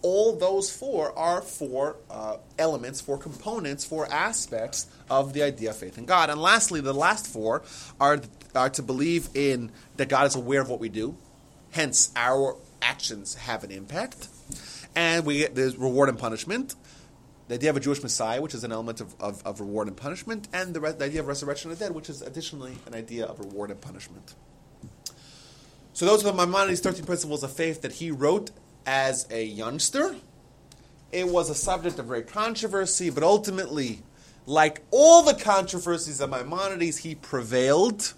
All 0.00 0.36
those 0.36 0.74
four 0.74 1.18
are 1.18 1.40
four 1.40 1.96
uh, 2.10 2.36
elements, 2.58 3.00
four 3.00 3.18
components, 3.18 3.84
four 3.84 4.10
aspects 4.12 4.86
of 5.08 5.32
the 5.32 5.42
idea 5.42 5.70
of 5.70 5.76
faith 5.76 5.96
in 5.96 6.04
God. 6.04 6.30
And 6.30 6.40
lastly, 6.40 6.80
the 6.80 6.92
last 6.92 7.26
four 7.26 7.62
are, 7.98 8.20
are 8.54 8.70
to 8.70 8.82
believe 8.82 9.28
in 9.34 9.70
that 9.96 10.08
God 10.08 10.26
is 10.26 10.34
aware 10.34 10.60
of 10.60 10.68
what 10.68 10.80
we 10.80 10.90
do, 10.90 11.16
hence 11.70 12.12
our 12.16 12.56
actions 12.82 13.34
have 13.34 13.64
an 13.64 13.70
impact. 13.70 14.28
And 14.94 15.26
we 15.26 15.38
get 15.38 15.54
there's 15.54 15.76
reward 15.76 16.08
and 16.08 16.18
punishment 16.18 16.74
the 17.48 17.54
idea 17.54 17.70
of 17.70 17.76
a 17.76 17.80
Jewish 17.80 18.02
Messiah, 18.02 18.40
which 18.40 18.54
is 18.54 18.64
an 18.64 18.72
element 18.72 19.00
of, 19.00 19.14
of, 19.20 19.44
of 19.46 19.60
reward 19.60 19.88
and 19.88 19.96
punishment, 19.96 20.48
and 20.52 20.74
the, 20.74 20.80
re- 20.80 20.92
the, 20.92 21.04
idea 21.04 21.20
of 21.20 21.26
resurrection 21.26 21.70
of 21.70 21.78
the 21.78 21.84
dead, 21.84 21.94
which 21.94 22.08
is 22.08 22.22
additionally 22.22 22.76
an 22.86 22.94
idea 22.94 23.26
of 23.26 23.38
reward 23.38 23.70
and 23.70 23.80
punishment. 23.80 24.34
So 25.92 26.06
those 26.06 26.24
are 26.24 26.32
the 26.32 26.36
Maimonides' 26.36 26.80
13 26.80 27.04
principles 27.04 27.42
of 27.42 27.52
faith 27.52 27.82
that 27.82 27.92
he 27.92 28.10
wrote 28.10 28.50
as 28.86 29.28
a 29.30 29.44
youngster. 29.44 30.16
It 31.12 31.28
was 31.28 31.50
a 31.50 31.54
subject 31.54 31.98
of 31.98 32.08
great 32.08 32.26
controversy, 32.26 33.10
but 33.10 33.22
ultimately, 33.22 34.00
like 34.46 34.80
all 34.90 35.22
the 35.22 35.34
controversies 35.34 36.20
of 36.20 36.30
Maimonides, 36.30 36.98
he 36.98 37.14
prevailed. 37.14 38.14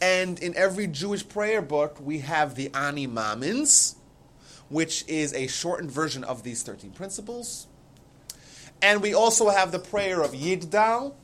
And 0.00 0.38
in 0.40 0.56
every 0.56 0.86
Jewish 0.88 1.26
prayer 1.26 1.62
book, 1.62 1.96
we 2.00 2.18
have 2.18 2.56
the 2.56 2.72
Ani 2.74 3.06
Maamins, 3.06 3.94
which 4.68 5.04
is 5.08 5.32
a 5.32 5.46
shortened 5.46 5.90
version 5.90 6.24
of 6.24 6.42
these 6.42 6.62
13 6.62 6.90
principles. 6.90 7.67
And 8.80 9.02
we 9.02 9.12
also 9.12 9.48
have 9.48 9.72
the 9.72 9.80
prayer 9.80 10.22
of 10.22 10.32
Yigdal, 10.32 11.14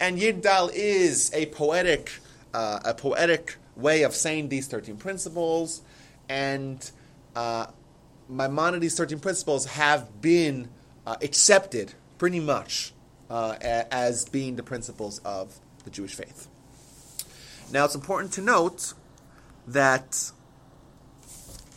and 0.00 0.18
Yigdal 0.18 0.70
is 0.74 1.32
a 1.32 1.46
poetic, 1.46 2.10
uh, 2.52 2.80
a 2.84 2.94
poetic 2.94 3.56
way 3.76 4.02
of 4.02 4.12
saying 4.14 4.48
these 4.48 4.66
thirteen 4.66 4.96
principles, 4.96 5.82
and 6.28 6.90
uh, 7.36 7.66
Maimonides' 8.28 8.96
thirteen 8.96 9.20
principles 9.20 9.66
have 9.66 10.20
been 10.20 10.68
uh, 11.06 11.16
accepted 11.22 11.94
pretty 12.18 12.40
much 12.40 12.92
uh, 13.30 13.54
as 13.60 14.28
being 14.28 14.56
the 14.56 14.62
principles 14.64 15.20
of 15.24 15.60
the 15.84 15.90
Jewish 15.90 16.14
faith. 16.14 16.48
Now, 17.72 17.84
it's 17.84 17.94
important 17.94 18.32
to 18.32 18.40
note 18.40 18.94
that 19.68 20.32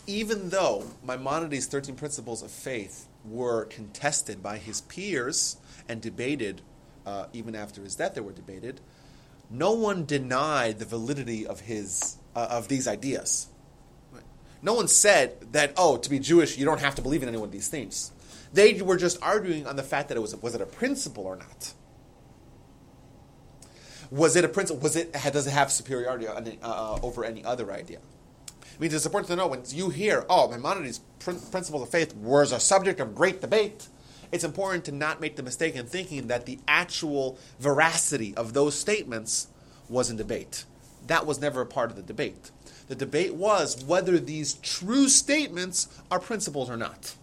even 0.07 0.49
though 0.49 0.85
Maimonides' 1.05 1.67
thirteen 1.67 1.95
principles 1.95 2.41
of 2.41 2.49
faith 2.49 3.07
were 3.25 3.65
contested 3.65 4.41
by 4.43 4.57
his 4.57 4.81
peers 4.81 5.57
and 5.87 6.01
debated, 6.01 6.61
uh, 7.05 7.25
even 7.33 7.55
after 7.55 7.81
his 7.81 7.95
death, 7.95 8.15
they 8.15 8.21
were 8.21 8.31
debated. 8.31 8.81
No 9.49 9.73
one 9.73 10.05
denied 10.05 10.79
the 10.79 10.85
validity 10.85 11.45
of 11.45 11.61
his 11.61 12.17
uh, 12.35 12.47
of 12.49 12.67
these 12.67 12.87
ideas. 12.87 13.47
No 14.61 14.73
one 14.73 14.87
said 14.87 15.51
that 15.51 15.73
oh, 15.77 15.97
to 15.97 16.09
be 16.09 16.19
Jewish, 16.19 16.57
you 16.57 16.65
don't 16.65 16.79
have 16.79 16.95
to 16.95 17.01
believe 17.01 17.21
in 17.21 17.29
any 17.29 17.37
one 17.37 17.47
of 17.47 17.51
these 17.51 17.67
things. 17.67 18.11
They 18.53 18.81
were 18.81 18.97
just 18.97 19.21
arguing 19.21 19.67
on 19.67 19.75
the 19.75 19.83
fact 19.83 20.09
that 20.09 20.17
it 20.17 20.21
was 20.21 20.35
was 20.37 20.55
it 20.55 20.61
a 20.61 20.65
principle 20.65 21.25
or 21.25 21.35
not. 21.35 21.73
Was 24.09 24.35
it 24.35 24.45
a 24.45 24.47
principle? 24.47 24.81
Was 24.81 24.95
it 24.95 25.11
does 25.11 25.47
it 25.47 25.51
have 25.51 25.71
superiority 25.71 26.27
uh, 26.61 26.99
over 27.01 27.25
any 27.25 27.43
other 27.43 27.71
idea? 27.71 27.99
I 28.75 28.81
mean, 28.81 28.93
it's 28.93 29.05
important 29.05 29.29
to 29.29 29.35
know 29.35 29.47
when 29.47 29.63
you 29.67 29.89
hear, 29.89 30.25
oh, 30.29 30.49
Maimonides' 30.49 30.99
principles 31.19 31.83
of 31.83 31.89
faith 31.89 32.15
was 32.15 32.51
a 32.51 32.59
subject 32.59 32.99
of 32.99 33.13
great 33.13 33.39
debate, 33.39 33.87
it's 34.31 34.43
important 34.43 34.85
to 34.85 34.91
not 34.91 35.21
make 35.21 35.35
the 35.35 35.43
mistake 35.43 35.75
in 35.75 35.85
thinking 35.85 36.27
that 36.27 36.47
the 36.47 36.57
actual 36.67 37.37
veracity 37.59 38.33
of 38.35 38.53
those 38.53 38.73
statements 38.73 39.47
was 39.87 40.09
in 40.09 40.17
debate. 40.17 40.65
That 41.05 41.27
was 41.27 41.39
never 41.39 41.61
a 41.61 41.65
part 41.67 41.91
of 41.91 41.97
the 41.97 42.01
debate. 42.01 42.49
The 42.87 42.95
debate 42.95 43.35
was 43.35 43.85
whether 43.85 44.17
these 44.17 44.55
true 44.55 45.07
statements 45.07 45.87
are 46.09 46.19
principles 46.19 46.69
or 46.69 46.77
not. 46.77 47.15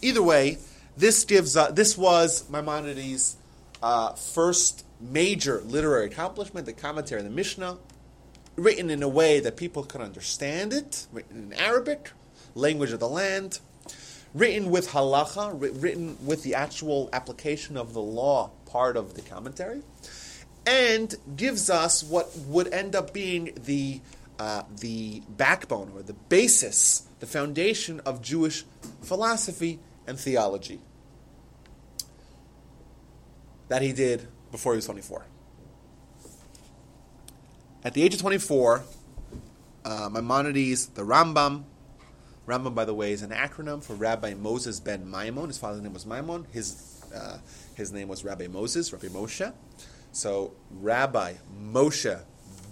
Either 0.00 0.22
way, 0.22 0.56
this 0.96 1.24
gives 1.24 1.54
uh, 1.54 1.70
this 1.70 1.98
was 1.98 2.48
Maimonides' 2.48 3.36
uh, 3.82 4.14
first 4.14 4.86
major 5.00 5.60
literary 5.66 6.06
accomplishment, 6.06 6.66
the 6.66 6.72
commentary 6.72 7.20
on 7.20 7.26
the 7.26 7.34
Mishnah, 7.34 7.76
written 8.58 8.90
in 8.90 9.02
a 9.02 9.08
way 9.08 9.40
that 9.40 9.56
people 9.56 9.84
could 9.84 10.00
understand 10.00 10.72
it, 10.72 11.06
written 11.12 11.52
in 11.52 11.52
Arabic, 11.54 12.10
language 12.54 12.90
of 12.90 13.00
the 13.00 13.08
land, 13.08 13.60
written 14.34 14.70
with 14.70 14.90
halacha, 14.90 15.56
written 15.82 16.16
with 16.24 16.42
the 16.42 16.54
actual 16.54 17.08
application 17.12 17.76
of 17.76 17.94
the 17.94 18.00
law 18.00 18.50
part 18.66 18.96
of 18.96 19.14
the 19.14 19.22
commentary, 19.22 19.82
and 20.66 21.14
gives 21.36 21.70
us 21.70 22.02
what 22.02 22.36
would 22.46 22.72
end 22.72 22.94
up 22.94 23.12
being 23.12 23.52
the 23.64 24.00
uh, 24.38 24.62
the 24.78 25.20
backbone 25.30 25.90
or 25.96 26.02
the 26.02 26.12
basis, 26.12 27.08
the 27.18 27.26
foundation 27.26 28.00
of 28.00 28.22
Jewish 28.22 28.64
philosophy 29.02 29.80
and 30.06 30.18
theology 30.18 30.80
that 33.66 33.82
he 33.82 33.92
did 33.92 34.28
before 34.50 34.72
he 34.72 34.76
was 34.76 34.86
24. 34.86 35.26
At 37.84 37.94
the 37.94 38.02
age 38.02 38.14
of 38.14 38.20
24, 38.20 38.82
uh, 39.84 40.08
Maimonides, 40.10 40.88
the 40.88 41.02
Rambam, 41.02 41.64
Rambam, 42.48 42.74
by 42.74 42.84
the 42.86 42.94
way, 42.94 43.12
is 43.12 43.22
an 43.22 43.30
acronym 43.30 43.84
for 43.84 43.94
Rabbi 43.94 44.32
Moses 44.34 44.80
ben 44.80 45.08
Maimon. 45.08 45.48
His 45.48 45.58
father's 45.58 45.82
name 45.82 45.92
was 45.92 46.06
Maimon. 46.06 46.46
His, 46.50 47.04
uh, 47.14 47.38
his 47.74 47.92
name 47.92 48.08
was 48.08 48.24
Rabbi 48.24 48.46
Moses, 48.46 48.92
Rabbi 48.92 49.08
Moshe. 49.08 49.52
So, 50.12 50.54
Rabbi 50.70 51.34
Moshe 51.62 52.22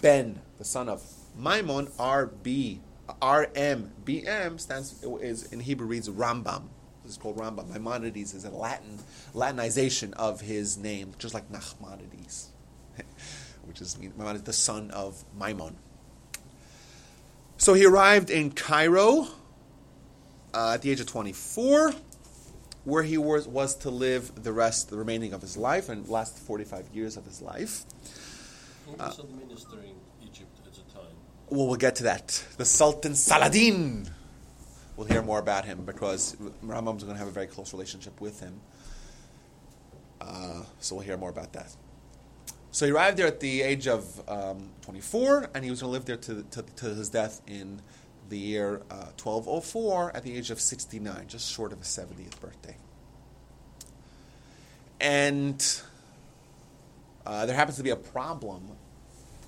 ben, 0.00 0.40
the 0.58 0.64
son 0.64 0.88
of 0.88 1.02
Maimon, 1.38 1.88
R-B, 1.98 2.80
R-M-B-M 3.20 4.58
stands, 4.58 5.04
is, 5.20 5.52
in 5.52 5.60
Hebrew 5.60 5.86
reads 5.86 6.08
Rambam. 6.08 6.62
This 7.02 7.12
is 7.12 7.18
called 7.18 7.36
Rambam. 7.36 7.68
Maimonides 7.68 8.34
is 8.34 8.44
a 8.44 8.50
Latin, 8.50 8.98
Latinization 9.34 10.12
of 10.14 10.40
his 10.40 10.76
name, 10.78 11.12
just 11.18 11.34
like 11.34 11.52
Nachmanides, 11.52 12.46
which 13.76 13.82
is 13.82 13.98
Maimonides, 13.98 14.42
the 14.44 14.54
son 14.54 14.90
of 14.92 15.22
Maimon. 15.38 15.76
So 17.58 17.74
he 17.74 17.84
arrived 17.84 18.30
in 18.30 18.50
Cairo 18.50 19.26
uh, 20.54 20.72
at 20.74 20.82
the 20.82 20.90
age 20.90 21.00
of 21.00 21.06
24, 21.06 21.92
where 22.84 23.02
he 23.02 23.18
was, 23.18 23.46
was 23.46 23.76
to 23.76 23.90
live 23.90 24.42
the 24.42 24.52
rest, 24.52 24.88
the 24.88 24.96
remaining 24.96 25.34
of 25.34 25.42
his 25.42 25.58
life, 25.58 25.90
and 25.90 26.08
last 26.08 26.38
45 26.38 26.88
years 26.94 27.18
of 27.18 27.26
his 27.26 27.42
life. 27.42 27.84
Who 28.86 28.92
was 28.92 29.20
administering 29.20 29.96
Egypt 30.22 30.58
at 30.66 30.72
the 30.72 30.80
time? 30.94 31.12
Well, 31.50 31.66
we'll 31.66 31.76
get 31.76 31.96
to 31.96 32.04
that. 32.04 32.46
The 32.56 32.64
Sultan 32.64 33.14
Saladin. 33.14 34.08
We'll 34.96 35.06
hear 35.06 35.20
more 35.20 35.38
about 35.38 35.66
him 35.66 35.84
because 35.84 36.34
Rambam's 36.64 37.02
going 37.02 37.14
to 37.14 37.18
have 37.18 37.28
a 37.28 37.30
very 37.30 37.46
close 37.46 37.74
relationship 37.74 38.22
with 38.22 38.40
him. 38.40 38.58
Uh, 40.18 40.62
so 40.80 40.94
we'll 40.94 41.04
hear 41.04 41.18
more 41.18 41.28
about 41.28 41.52
that. 41.52 41.76
So 42.76 42.84
he 42.84 42.92
arrived 42.92 43.16
there 43.16 43.26
at 43.26 43.40
the 43.40 43.62
age 43.62 43.88
of 43.88 44.22
um, 44.28 44.68
24, 44.82 45.48
and 45.54 45.64
he 45.64 45.70
was 45.70 45.80
going 45.80 45.88
to 45.88 45.92
live 45.92 46.04
there 46.04 46.18
to, 46.18 46.42
to, 46.50 46.62
to 46.62 46.94
his 46.94 47.08
death 47.08 47.40
in 47.46 47.80
the 48.28 48.36
year 48.36 48.82
uh, 48.90 49.16
1204 49.16 50.14
at 50.14 50.24
the 50.24 50.36
age 50.36 50.50
of 50.50 50.60
69, 50.60 51.24
just 51.26 51.50
short 51.50 51.72
of 51.72 51.78
his 51.78 51.86
70th 51.86 52.38
birthday. 52.38 52.76
And 55.00 55.82
uh, 57.24 57.46
there 57.46 57.56
happens 57.56 57.78
to 57.78 57.82
be 57.82 57.88
a 57.88 57.96
problem. 57.96 58.72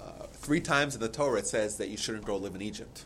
Uh, 0.02 0.28
three 0.32 0.62
times 0.62 0.94
in 0.94 1.02
the 1.02 1.08
Torah 1.10 1.40
it 1.40 1.46
says 1.46 1.76
that 1.76 1.90
you 1.90 1.98
shouldn't 1.98 2.24
go 2.24 2.38
live 2.38 2.54
in 2.54 2.62
Egypt. 2.62 3.04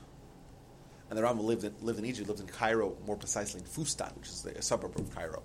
And 1.10 1.18
the 1.18 1.22
Rambam 1.24 1.42
lived 1.42 1.64
in, 1.64 1.74
lived 1.80 1.98
in 1.98 2.04
Egypt, 2.04 2.28
lived 2.28 2.40
in 2.40 2.46
Cairo, 2.46 2.96
more 3.08 3.16
precisely 3.16 3.58
in 3.58 3.66
Fustat, 3.66 4.16
which 4.16 4.28
is 4.28 4.46
a 4.46 4.62
suburb 4.62 4.96
of 5.00 5.12
Cairo. 5.12 5.42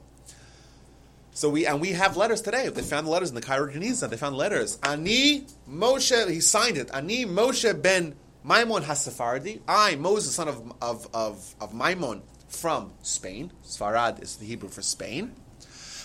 So 1.37 1.51
we 1.51 1.67
and 1.67 1.79
we 1.79 1.89
have 1.89 2.17
letters 2.17 2.41
today. 2.41 2.67
They 2.67 2.81
found 2.81 3.05
the 3.05 3.11
letters 3.11 3.29
in 3.29 3.35
the 3.35 3.41
Cairo 3.41 3.71
Geniza. 3.71 4.09
They 4.09 4.17
found 4.17 4.35
letters. 4.35 4.79
Ani 4.81 5.45
Moshe, 5.69 6.31
he 6.31 6.39
signed 6.39 6.77
it. 6.77 6.89
Ani 6.91 7.27
Moshe 7.27 7.79
ben 7.79 8.15
Maimon 8.43 8.81
Hasafardi. 8.81 9.61
I, 9.67 9.97
Moses, 9.97 10.33
son 10.33 10.47
of, 10.47 10.73
of, 10.81 11.07
of, 11.13 11.55
of 11.61 11.75
Maimon 11.75 12.23
from 12.47 12.91
Spain. 13.03 13.51
Sfarad 13.63 14.19
is 14.23 14.37
the 14.37 14.47
Hebrew 14.47 14.69
for 14.69 14.81
Spain. 14.81 15.35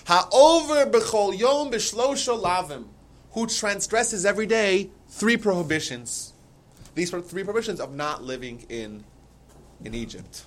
Ha'over 0.07 0.85
b'chol 0.85 1.39
yom 1.39 1.71
b'shlosho 1.71 2.39
lavim. 2.39 2.89
Who 3.31 3.47
transgresses 3.47 4.27
every 4.27 4.45
day 4.45 4.91
three 5.09 5.39
prohibitions. 5.39 6.35
These 6.95 7.15
are 7.15 7.23
three 7.23 7.43
prohibitions 7.43 7.81
of 7.81 7.95
not 7.95 8.23
living 8.23 8.67
in, 8.69 9.03
in 9.83 9.95
Egypt. 9.95 10.45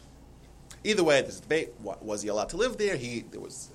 Either 0.84 1.04
way, 1.04 1.22
there's 1.24 1.40
debate. 1.40 1.70
What, 1.80 2.06
was 2.06 2.22
he 2.22 2.28
allowed 2.28 2.50
to 2.50 2.58
live 2.58 2.78
there? 2.78 2.96
He 2.96 3.22
there 3.32 3.42
was 3.42 3.72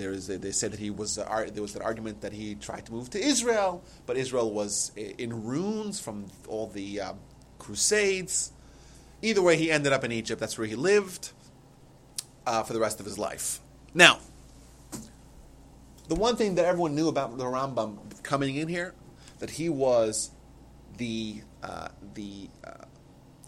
there 0.00 0.12
is 0.12 0.30
a, 0.30 0.38
they 0.38 0.52
said 0.52 0.72
that 0.72 0.80
he 0.80 0.90
was 0.90 1.18
uh, 1.18 1.24
ar- 1.28 1.50
there 1.50 1.62
was 1.62 1.76
an 1.76 1.82
argument 1.82 2.22
that 2.22 2.32
he 2.32 2.54
tried 2.54 2.86
to 2.86 2.92
move 2.92 3.10
to 3.10 3.20
Israel, 3.20 3.82
but 4.06 4.16
Israel 4.16 4.50
was 4.50 4.92
in 4.96 5.44
ruins 5.44 6.00
from 6.00 6.26
all 6.48 6.66
the 6.66 7.00
um, 7.00 7.18
crusades. 7.58 8.52
Either 9.22 9.42
way, 9.42 9.56
he 9.56 9.70
ended 9.70 9.92
up 9.92 10.02
in 10.02 10.12
Egypt. 10.12 10.40
That's 10.40 10.56
where 10.56 10.66
he 10.66 10.74
lived 10.74 11.32
uh, 12.46 12.62
for 12.62 12.72
the 12.72 12.80
rest 12.80 13.00
of 13.00 13.06
his 13.06 13.18
life. 13.18 13.60
Now, 13.92 14.18
the 16.08 16.14
one 16.14 16.36
thing 16.36 16.54
that 16.56 16.64
everyone 16.64 16.94
knew 16.94 17.08
about 17.08 17.36
the 17.36 17.44
Rambam 17.44 17.98
coming 18.22 18.56
in 18.56 18.68
here, 18.68 18.94
that 19.38 19.50
he 19.50 19.68
was 19.68 20.30
the 20.96 21.42
uh, 21.62 21.88
the 22.14 22.48
uh, 22.64 22.84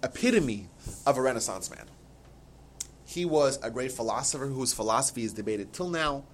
epitome 0.03 0.69
of 1.07 1.17
a 1.17 1.23
Renaissance 1.23 1.71
man. 1.71 1.87
He 3.13 3.27
was 3.27 3.59
a 3.63 3.71
great 3.71 3.93
philosopher 3.93 4.47
whose 4.47 4.73
philosophy 4.73 5.25
is 5.25 5.35
debated 5.35 5.75
till 5.75 5.91
now. 5.91 6.25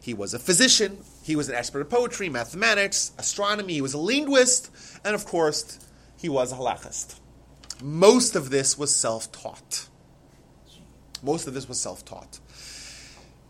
He 0.00 0.14
was 0.14 0.32
a 0.32 0.38
physician. 0.38 0.98
He 1.22 1.36
was 1.36 1.50
an 1.50 1.54
expert 1.54 1.80
in 1.80 1.86
poetry, 1.86 2.30
mathematics, 2.30 3.12
astronomy. 3.18 3.74
He 3.74 3.82
was 3.82 3.92
a 3.92 3.98
linguist, 3.98 4.70
and 5.04 5.14
of 5.14 5.26
course, 5.26 5.78
he 6.16 6.30
was 6.30 6.50
a 6.50 6.56
halachist. 6.56 7.20
Most 7.82 8.34
of 8.34 8.48
this 8.48 8.78
was 8.78 8.96
self-taught. 8.96 9.88
Most 11.22 11.46
of 11.46 11.52
this 11.52 11.68
was 11.68 11.78
self-taught. 11.78 12.40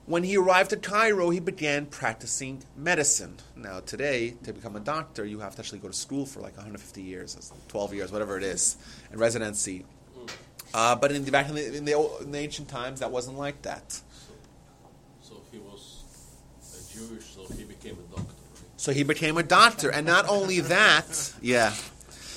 When 0.05 0.25
he 0.25 0.37
arrived 0.37 0.73
at 0.73 0.83
Cairo, 0.83 1.31
he 1.31 1.39
began 1.39 1.87
practicing 1.87 2.65
medicine. 2.77 3.37
Now, 3.55 3.79
today, 3.79 4.35
to 4.43 4.53
become 4.53 4.75
a 4.75 4.81
doctor, 4.81 5.25
you 5.25 5.39
have 5.39 5.55
to 5.55 5.61
actually 5.61 5.79
go 5.79 5.87
to 5.87 5.95
school 5.95 6.27
for 6.27 6.41
like 6.41 6.57
150 6.57 7.01
years, 7.01 7.53
12 7.69 7.95
years, 7.95 8.11
whatever 8.11 8.37
it 8.37 8.43
is, 8.43 8.77
and 9.13 9.21
residency. 9.21 9.85
Uh, 10.75 10.95
but 10.97 11.13
in 11.13 11.25
the, 11.25 11.31
back 11.31 11.49
in 11.49 11.55
the, 11.55 11.77
in, 11.77 11.85
the, 11.85 12.19
in 12.23 12.33
the 12.33 12.39
ancient 12.39 12.69
times, 12.69 13.01
that 13.01 13.11
wasn't 13.11 13.37
like 13.37 13.61
that. 13.63 13.93
So, 13.93 14.03
so 15.21 15.35
he 15.51 15.59
was 15.59 16.05
a 16.63 16.99
Jewish, 16.99 17.25
so 17.25 17.45
he 17.55 17.65
became 17.65 17.99
a 17.99 18.17
doctor, 18.17 18.35
right? 18.55 18.65
So 18.79 18.93
he 18.93 19.03
became 19.03 19.37
a 19.37 19.43
doctor, 19.43 19.91
and 19.91 20.07
not 20.07 20.29
only 20.29 20.61
that, 20.61 21.35
yeah, 21.43 21.75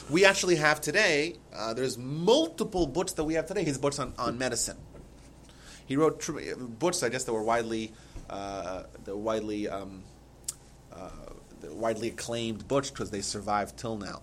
we 0.10 0.26
actually 0.26 0.58
have 0.58 0.82
today. 0.82 1.36
Uh, 1.54 1.74
there's 1.74 1.98
multiple 1.98 2.88
books 2.88 3.13
that 3.13 3.24
we 3.24 3.36
have 3.36 3.45
today. 3.48 3.63
His 3.63 3.78
books 3.78 4.00
on, 4.00 4.13
on 4.17 4.38
medicine. 4.38 4.78
He 5.86 5.95
wrote 5.95 6.19
tr- 6.19 6.56
books, 6.58 7.04
I 7.04 7.10
guess, 7.10 7.24
that 7.24 7.34
were 7.34 7.43
widely, 7.43 7.93
uh, 8.30 8.84
that 9.06 9.15
widely, 9.15 9.69
um, 9.69 10.04
uh, 10.93 11.10
widely 11.69 12.10
acclaimed 12.10 12.67
books 12.67 12.89
because 12.89 13.12
they 13.12 13.21
survived 13.21 13.78
till 13.78 13.98
now. 13.98 14.21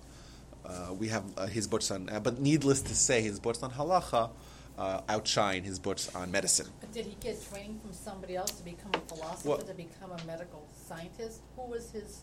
Uh, 0.72 0.94
we 0.94 1.08
have 1.08 1.24
uh, 1.36 1.46
his 1.46 1.66
books 1.68 1.90
on, 1.90 2.08
uh, 2.08 2.18
but 2.20 2.40
needless 2.40 2.80
to 2.80 2.94
say, 2.94 3.20
his 3.20 3.38
books 3.38 3.62
on 3.62 3.70
halacha 3.70 4.30
uh, 4.78 5.00
outshine 5.08 5.62
his 5.64 5.78
books 5.78 6.14
on 6.14 6.30
medicine. 6.30 6.66
But 6.80 6.92
did 6.92 7.06
he 7.06 7.16
get 7.20 7.36
training 7.50 7.78
from 7.80 7.92
somebody 7.92 8.36
else 8.36 8.52
to 8.52 8.62
become 8.64 8.90
a 8.94 9.00
philosopher, 9.00 9.48
Well- 9.48 9.58
to 9.58 9.74
become 9.74 10.12
a 10.12 10.24
medical 10.24 10.66
scientist? 10.88 11.40
Who 11.56 11.62
was 11.62 11.90
his 11.90 12.22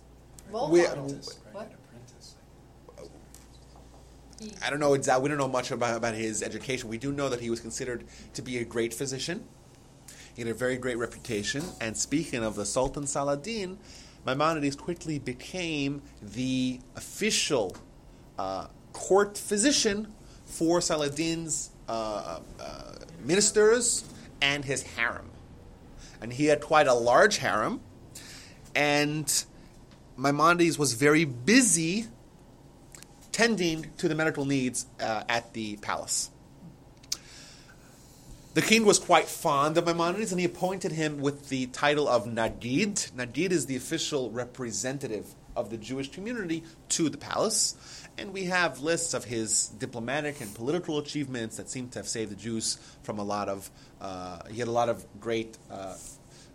role 0.51 0.69
We- 0.71 0.83
model? 0.83 1.09
What? 1.51 1.71
He- 4.39 4.53
I 4.63 4.69
don't 4.69 4.79
know 4.79 4.93
exactly. 4.93 5.23
We 5.23 5.29
don't 5.29 5.37
know 5.37 5.47
much 5.49 5.69
about, 5.69 5.97
about 5.97 6.15
his 6.15 6.41
education. 6.41 6.89
We 6.89 6.97
do 6.97 7.11
know 7.11 7.29
that 7.29 7.41
he 7.41 7.49
was 7.49 7.59
considered 7.59 8.05
to 8.33 8.41
be 8.41 8.57
a 8.57 8.63
great 8.65 8.93
physician. 8.93 9.43
He 10.33 10.41
had 10.41 10.49
a 10.49 10.53
very 10.53 10.77
great 10.77 10.97
reputation. 10.97 11.63
And 11.81 11.97
speaking 11.97 12.43
of 12.43 12.55
the 12.55 12.65
Sultan 12.65 13.05
Saladin, 13.05 13.77
Maimonides 14.25 14.75
quickly 14.77 15.19
became 15.19 16.01
the 16.21 16.79
official 16.95 17.75
uh, 18.39 18.67
court 18.93 19.37
physician 19.37 20.13
for 20.45 20.79
Saladin's 20.79 21.71
uh, 21.89 22.39
uh, 22.57 22.93
ministers 23.23 24.05
and 24.41 24.63
his 24.63 24.81
harem. 24.81 25.29
And 26.21 26.31
he 26.31 26.45
had 26.45 26.61
quite 26.61 26.87
a 26.87 26.93
large 26.93 27.37
harem. 27.37 27.81
And 28.73 29.27
Maimonides 30.15 30.79
was 30.79 30.93
very 30.93 31.25
busy 31.25 32.07
tending 33.33 33.87
to 33.97 34.07
the 34.07 34.15
medical 34.15 34.45
needs 34.45 34.85
uh, 35.01 35.23
at 35.27 35.53
the 35.53 35.75
palace. 35.77 36.29
The 38.53 38.61
king 38.61 38.85
was 38.85 38.99
quite 38.99 39.25
fond 39.25 39.77
of 39.77 39.85
Maimonides 39.85 40.31
and 40.31 40.39
he 40.39 40.45
appointed 40.45 40.93
him 40.93 41.19
with 41.19 41.49
the 41.49 41.67
title 41.67 42.07
of 42.07 42.25
Nagid. 42.25 43.11
Nagid 43.11 43.51
is 43.51 43.65
the 43.65 43.75
official 43.75 44.31
representative 44.31 45.35
of 45.55 45.69
the 45.69 45.77
Jewish 45.77 46.09
community 46.09 46.63
to 46.89 47.09
the 47.09 47.17
palace. 47.17 47.75
And 48.19 48.33
we 48.33 48.45
have 48.45 48.81
lists 48.81 49.13
of 49.13 49.23
his 49.23 49.69
diplomatic 49.69 50.41
and 50.41 50.53
political 50.53 50.99
achievements 50.99 51.55
that 51.55 51.69
seem 51.69 51.87
to 51.89 51.99
have 51.99 52.07
saved 52.07 52.31
the 52.31 52.35
Jews 52.35 52.77
from 53.03 53.17
a 53.17 53.23
lot 53.23 53.47
of. 53.47 53.69
Uh, 54.01 54.39
he 54.51 54.59
had 54.59 54.67
a 54.67 54.71
lot 54.71 54.89
of 54.89 55.05
great 55.21 55.57
uh, 55.71 55.95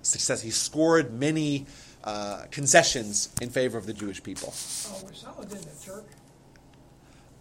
success. 0.03 0.43
He 0.43 0.51
scored 0.51 1.15
many 1.15 1.65
uh, 2.05 2.45
concessions 2.51 3.31
in 3.41 3.49
favor 3.49 3.79
of 3.79 3.87
the 3.87 3.95
Jewish 3.95 4.23
people. 4.23 4.49
Oh, 4.53 5.07
was 5.09 5.19
Saladin 5.19 5.59
a 5.59 5.85
Turk? 5.87 6.05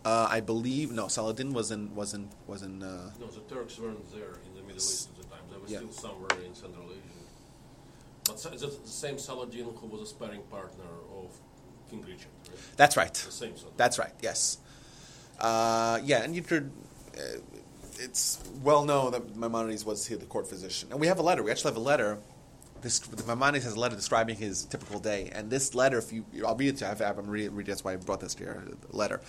Uh, 0.06 0.28
I 0.30 0.40
believe 0.40 0.92
no. 0.92 1.10
Saladin 1.10 1.52
was 1.54 1.72
in 1.72 1.94
was 1.94 2.14
in 2.14 2.30
was 2.48 2.62
in. 2.62 2.82
Uh, 2.82 3.12
No, 3.20 3.28
the 3.28 3.42
Turks 3.54 3.78
weren't 3.78 4.10
there 4.14 4.40
in 4.46 4.54
the 4.56 4.62
Middle 4.62 4.76
East 4.78 5.10
at 5.12 5.18
the 5.24 5.30
time. 5.30 5.44
They 5.52 5.58
were 5.58 5.68
Yeah. 5.68 5.80
still 5.80 5.92
somewhere 5.92 6.40
in 6.46 6.56
Central 6.56 6.86
Asia. 6.92 7.00
But 8.26 8.54
is 8.54 8.64
it 8.64 8.84
the 8.84 8.90
same 8.90 9.18
Saladin 9.20 9.66
who 9.76 9.88
was 9.88 10.02
a 10.02 10.06
sparring 10.06 10.44
partner 10.44 10.92
of 11.20 11.32
King 11.90 12.02
Richard, 12.02 12.32
right? 12.43 12.43
That's 12.78 12.98
right. 12.98 13.14
The 13.14 13.32
same. 13.32 13.54
That's 13.78 14.00
right. 14.00 14.14
Yes. 14.22 14.58
Uh, 15.40 16.00
yeah, 16.04 16.24
and 16.24 16.36
you 16.36 16.42
could. 16.42 16.72
Uh, 17.16 17.40
it's 18.00 18.40
well 18.64 18.86
known 18.86 19.12
that 19.12 19.36
Maimonides 19.36 19.86
was 19.86 20.06
here, 20.08 20.18
the 20.18 20.26
court 20.26 20.48
physician, 20.48 20.90
and 20.92 21.00
we 21.00 21.08
have 21.08 21.20
a 21.20 21.22
letter. 21.22 21.44
We 21.44 21.52
actually 21.52 21.72
have 21.72 21.78
a 21.78 21.86
letter. 21.86 22.20
This 22.82 23.02
Maimonides 23.28 23.64
has 23.64 23.76
a 23.76 23.80
letter 23.80 23.96
describing 23.96 24.36
his 24.36 24.66
typical 24.66 25.00
day, 25.00 25.30
and 25.34 25.50
this 25.50 25.74
letter, 25.74 26.00
if 26.00 26.12
you, 26.12 26.26
I'll 26.46 26.56
read 26.56 26.70
it 26.70 26.78
to 26.78 26.86
you. 26.86 26.92
I 26.92 26.96
have, 26.96 27.18
I'm 27.18 27.28
reading, 27.28 27.56
reading. 27.56 27.72
That's 27.72 27.84
why 27.84 27.94
I 27.94 27.96
brought 27.98 28.20
this 28.20 28.36
here. 28.36 28.64
The 28.90 28.98
letter. 28.98 29.22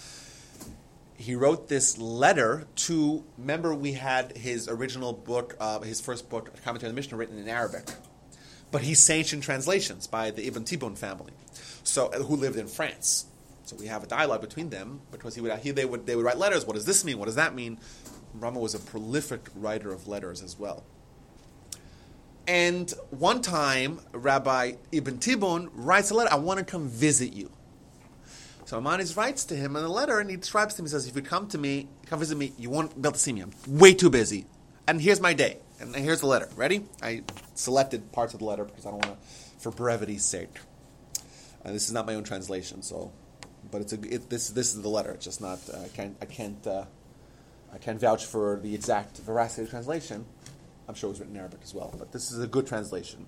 He 1.16 1.36
wrote 1.36 1.68
this 1.68 1.98
letter 1.98 2.66
to. 2.76 3.22
Remember, 3.38 3.74
we 3.74 3.92
had 3.92 4.36
his 4.36 4.68
original 4.68 5.12
book, 5.12 5.56
uh, 5.60 5.80
his 5.80 6.00
first 6.00 6.28
book, 6.28 6.50
commentary 6.64 6.88
on 6.88 6.94
the 6.94 6.98
Mishnah, 6.98 7.16
written 7.16 7.38
in 7.38 7.48
Arabic, 7.48 7.88
but 8.74 8.82
he's 8.82 8.98
sanctioned 8.98 9.40
translations 9.40 10.08
by 10.08 10.32
the 10.32 10.48
Ibn 10.48 10.64
Tibbon 10.64 10.96
family, 10.96 11.32
so 11.84 12.08
who 12.08 12.34
lived 12.34 12.56
in 12.56 12.66
France. 12.66 13.26
So 13.66 13.76
we 13.76 13.86
have 13.86 14.02
a 14.02 14.06
dialogue 14.08 14.40
between 14.40 14.70
them 14.70 15.00
because 15.12 15.36
he 15.36 15.40
would 15.40 15.56
he, 15.60 15.70
they 15.70 15.84
would 15.84 16.06
they 16.06 16.16
would 16.16 16.24
write 16.24 16.38
letters. 16.38 16.66
What 16.66 16.74
does 16.74 16.84
this 16.84 17.04
mean? 17.04 17.20
What 17.20 17.26
does 17.26 17.36
that 17.36 17.54
mean? 17.54 17.78
Rama 18.34 18.58
was 18.58 18.74
a 18.74 18.80
prolific 18.80 19.42
writer 19.54 19.92
of 19.92 20.08
letters 20.08 20.42
as 20.42 20.58
well. 20.58 20.82
And 22.48 22.92
one 23.10 23.42
time, 23.42 24.00
Rabbi 24.10 24.72
Ibn 24.90 25.18
Tibbon 25.18 25.70
writes 25.72 26.10
a 26.10 26.14
letter. 26.14 26.32
I 26.32 26.36
want 26.38 26.58
to 26.58 26.64
come 26.64 26.88
visit 26.88 27.32
you. 27.32 27.52
So 28.64 28.80
Maimonides 28.80 29.16
writes 29.16 29.44
to 29.44 29.54
him 29.54 29.76
in 29.76 29.84
a 29.84 29.88
letter, 29.88 30.18
and 30.18 30.28
he 30.28 30.36
describes 30.36 30.74
to 30.74 30.82
him. 30.82 30.86
He 30.86 30.90
says, 30.90 31.06
"If 31.06 31.14
you 31.14 31.22
come 31.22 31.46
to 31.50 31.58
me, 31.58 31.86
come 32.06 32.18
visit 32.18 32.36
me. 32.36 32.52
You 32.58 32.70
won't 32.70 33.00
be 33.00 33.06
able 33.06 33.12
to 33.12 33.20
see 33.20 33.32
me. 33.32 33.42
I'm 33.42 33.52
way 33.68 33.94
too 33.94 34.10
busy. 34.10 34.46
And 34.88 35.00
here's 35.00 35.20
my 35.20 35.32
day. 35.32 35.60
And 35.84 35.96
here's 35.96 36.20
the 36.20 36.26
letter. 36.26 36.48
Ready? 36.56 36.84
I 37.02 37.22
selected 37.54 38.12
parts 38.12 38.34
of 38.34 38.40
the 38.40 38.46
letter 38.46 38.64
because 38.64 38.86
I 38.86 38.90
don't 38.90 39.04
want 39.06 39.20
to, 39.20 39.28
for 39.60 39.70
brevity's 39.70 40.24
sake. 40.24 40.58
Uh, 41.64 41.72
this 41.72 41.86
is 41.86 41.92
not 41.92 42.06
my 42.06 42.14
own 42.14 42.24
translation, 42.24 42.82
so, 42.82 43.12
but 43.70 43.80
it's 43.80 43.92
a 43.92 44.00
it, 44.14 44.28
this 44.28 44.48
this 44.50 44.74
is 44.74 44.82
the 44.82 44.88
letter. 44.88 45.10
It's 45.12 45.24
just 45.24 45.40
not. 45.40 45.58
Uh, 45.72 45.78
I 45.84 45.88
can't 45.88 46.16
I 46.20 46.26
can't 46.26 46.66
uh, 46.66 46.84
I 47.72 47.78
can't 47.78 48.00
vouch 48.00 48.24
for 48.26 48.60
the 48.62 48.74
exact 48.74 49.18
veracity 49.18 49.62
of 49.62 49.68
the 49.68 49.70
translation. 49.72 50.26
I'm 50.88 50.94
sure 50.94 51.08
it 51.08 51.12
was 51.12 51.20
written 51.20 51.34
in 51.34 51.40
Arabic 51.40 51.60
as 51.62 51.74
well, 51.74 51.94
but 51.98 52.12
this 52.12 52.30
is 52.30 52.40
a 52.40 52.46
good 52.46 52.66
translation. 52.66 53.26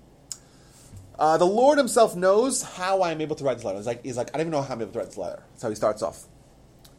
Uh, 1.17 1.37
the 1.37 1.45
Lord 1.45 1.79
Himself 1.79 2.15
knows 2.15 2.61
how 2.61 3.01
I 3.01 3.11
am 3.11 3.21
able 3.21 3.35
to 3.37 3.43
write 3.43 3.55
this 3.55 3.63
letter. 3.63 3.77
He's 3.77 3.87
like, 3.87 4.03
he's 4.03 4.17
like, 4.17 4.29
I 4.29 4.37
don't 4.37 4.41
even 4.41 4.51
know 4.51 4.61
how 4.61 4.75
I'm 4.75 4.81
able 4.81 4.91
to 4.91 4.99
write 4.99 5.07
this 5.07 5.17
letter. 5.17 5.41
That's 5.51 5.63
how 5.63 5.69
he 5.69 5.75
starts 5.75 6.03
off. 6.03 6.25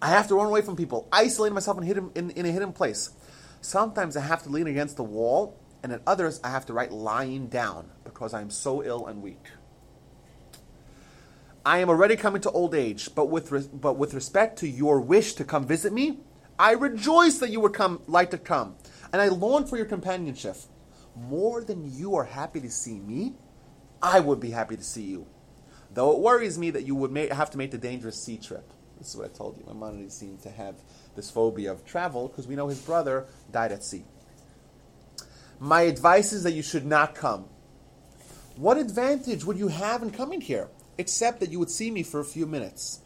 I 0.02 0.08
have 0.08 0.26
to 0.28 0.34
run 0.34 0.46
away 0.46 0.62
from 0.62 0.74
people, 0.74 1.08
isolate 1.12 1.52
myself 1.52 1.78
in, 1.78 1.84
hidden, 1.84 2.10
in, 2.16 2.30
in 2.30 2.46
a 2.46 2.50
hidden 2.50 2.72
place. 2.72 3.10
Sometimes 3.60 4.16
I 4.16 4.20
have 4.20 4.42
to 4.44 4.48
lean 4.48 4.66
against 4.66 4.96
the 4.96 5.04
wall, 5.04 5.58
and 5.82 5.92
at 5.92 6.02
others 6.06 6.40
I 6.42 6.50
have 6.50 6.66
to 6.66 6.72
write 6.72 6.92
lying 6.92 7.48
down 7.48 7.90
because 8.04 8.34
I 8.34 8.40
am 8.40 8.50
so 8.50 8.82
ill 8.82 9.06
and 9.06 9.22
weak. 9.22 9.46
I 11.64 11.78
am 11.78 11.90
already 11.90 12.16
coming 12.16 12.40
to 12.42 12.50
old 12.50 12.74
age, 12.74 13.14
but 13.14 13.26
with 13.26 13.80
but 13.80 13.96
with 13.98 14.14
respect 14.14 14.58
to 14.60 14.68
your 14.68 15.00
wish 15.00 15.34
to 15.34 15.44
come 15.44 15.66
visit 15.66 15.92
me, 15.92 16.20
I 16.58 16.72
rejoice 16.72 17.38
that 17.38 17.50
you 17.50 17.60
would 17.60 17.74
come 17.74 18.00
like 18.06 18.30
to 18.30 18.38
come, 18.38 18.76
and 19.12 19.20
I 19.20 19.28
long 19.28 19.66
for 19.66 19.76
your 19.76 19.86
companionship. 19.86 20.56
More 21.14 21.62
than 21.62 21.92
you 21.92 22.14
are 22.14 22.24
happy 22.24 22.60
to 22.60 22.70
see 22.70 23.00
me, 23.00 23.34
I 24.00 24.20
would 24.20 24.40
be 24.40 24.50
happy 24.50 24.76
to 24.76 24.84
see 24.84 25.02
you. 25.02 25.26
Though 25.92 26.12
it 26.12 26.20
worries 26.20 26.58
me 26.58 26.70
that 26.70 26.86
you 26.86 26.94
would 26.94 27.10
ma- 27.10 27.34
have 27.34 27.50
to 27.50 27.58
make 27.58 27.70
the 27.72 27.78
dangerous 27.78 28.22
sea 28.22 28.38
trip. 28.38 28.72
This 28.98 29.08
is 29.08 29.16
what 29.16 29.26
I 29.26 29.36
told 29.36 29.56
you. 29.56 29.64
My 29.66 29.72
Maimonides 29.72 30.14
seemed 30.14 30.40
to 30.42 30.50
have 30.50 30.76
this 31.18 31.30
phobia 31.30 31.70
of 31.72 31.84
travel 31.84 32.28
because 32.28 32.46
we 32.46 32.56
know 32.56 32.68
his 32.68 32.80
brother 32.80 33.26
died 33.52 33.72
at 33.72 33.84
sea. 33.84 34.04
My 35.60 35.82
advice 35.82 36.32
is 36.32 36.44
that 36.44 36.52
you 36.52 36.62
should 36.62 36.86
not 36.86 37.14
come. 37.14 37.46
What 38.56 38.78
advantage 38.78 39.44
would 39.44 39.58
you 39.58 39.68
have 39.68 40.02
in 40.02 40.10
coming 40.10 40.40
here, 40.40 40.68
except 40.96 41.40
that 41.40 41.50
you 41.50 41.58
would 41.58 41.70
see 41.70 41.90
me 41.90 42.02
for 42.02 42.20
a 42.20 42.24
few 42.24 42.46
minutes? 42.46 43.00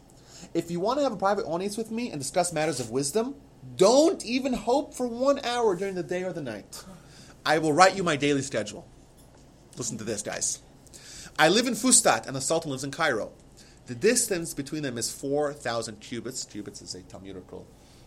If 0.53 0.69
you 0.69 0.79
want 0.79 0.99
to 0.99 1.03
have 1.03 1.11
a 1.11 1.17
private 1.17 1.45
audience 1.45 1.77
with 1.77 1.89
me 1.89 2.11
and 2.11 2.19
discuss 2.19 2.53
matters 2.53 2.79
of 2.79 2.91
wisdom, 2.91 3.35
don't 3.75 4.23
even 4.23 4.53
hope 4.53 4.93
for 4.93 5.07
one 5.07 5.43
hour 5.43 5.75
during 5.75 5.95
the 5.95 6.03
day 6.03 6.23
or 6.23 6.33
the 6.33 6.41
night. 6.41 6.83
I 7.45 7.57
will 7.57 7.73
write 7.73 7.95
you 7.95 8.03
my 8.03 8.15
daily 8.15 8.41
schedule. 8.41 8.87
Listen 9.77 9.97
to 9.97 10.03
this, 10.03 10.21
guys. 10.21 10.59
I 11.39 11.49
live 11.49 11.65
in 11.65 11.73
Fustat, 11.73 12.27
and 12.27 12.35
the 12.35 12.41
Sultan 12.41 12.69
lives 12.69 12.83
in 12.83 12.91
Cairo. 12.91 13.31
The 13.87 13.95
distance 13.95 14.53
between 14.53 14.83
them 14.83 14.97
is 14.97 15.11
4,000 15.11 15.99
cubits. 15.99 16.45
Cubits 16.45 16.81
is 16.81 16.93
a 16.93 17.01
Talmudical 17.01 17.65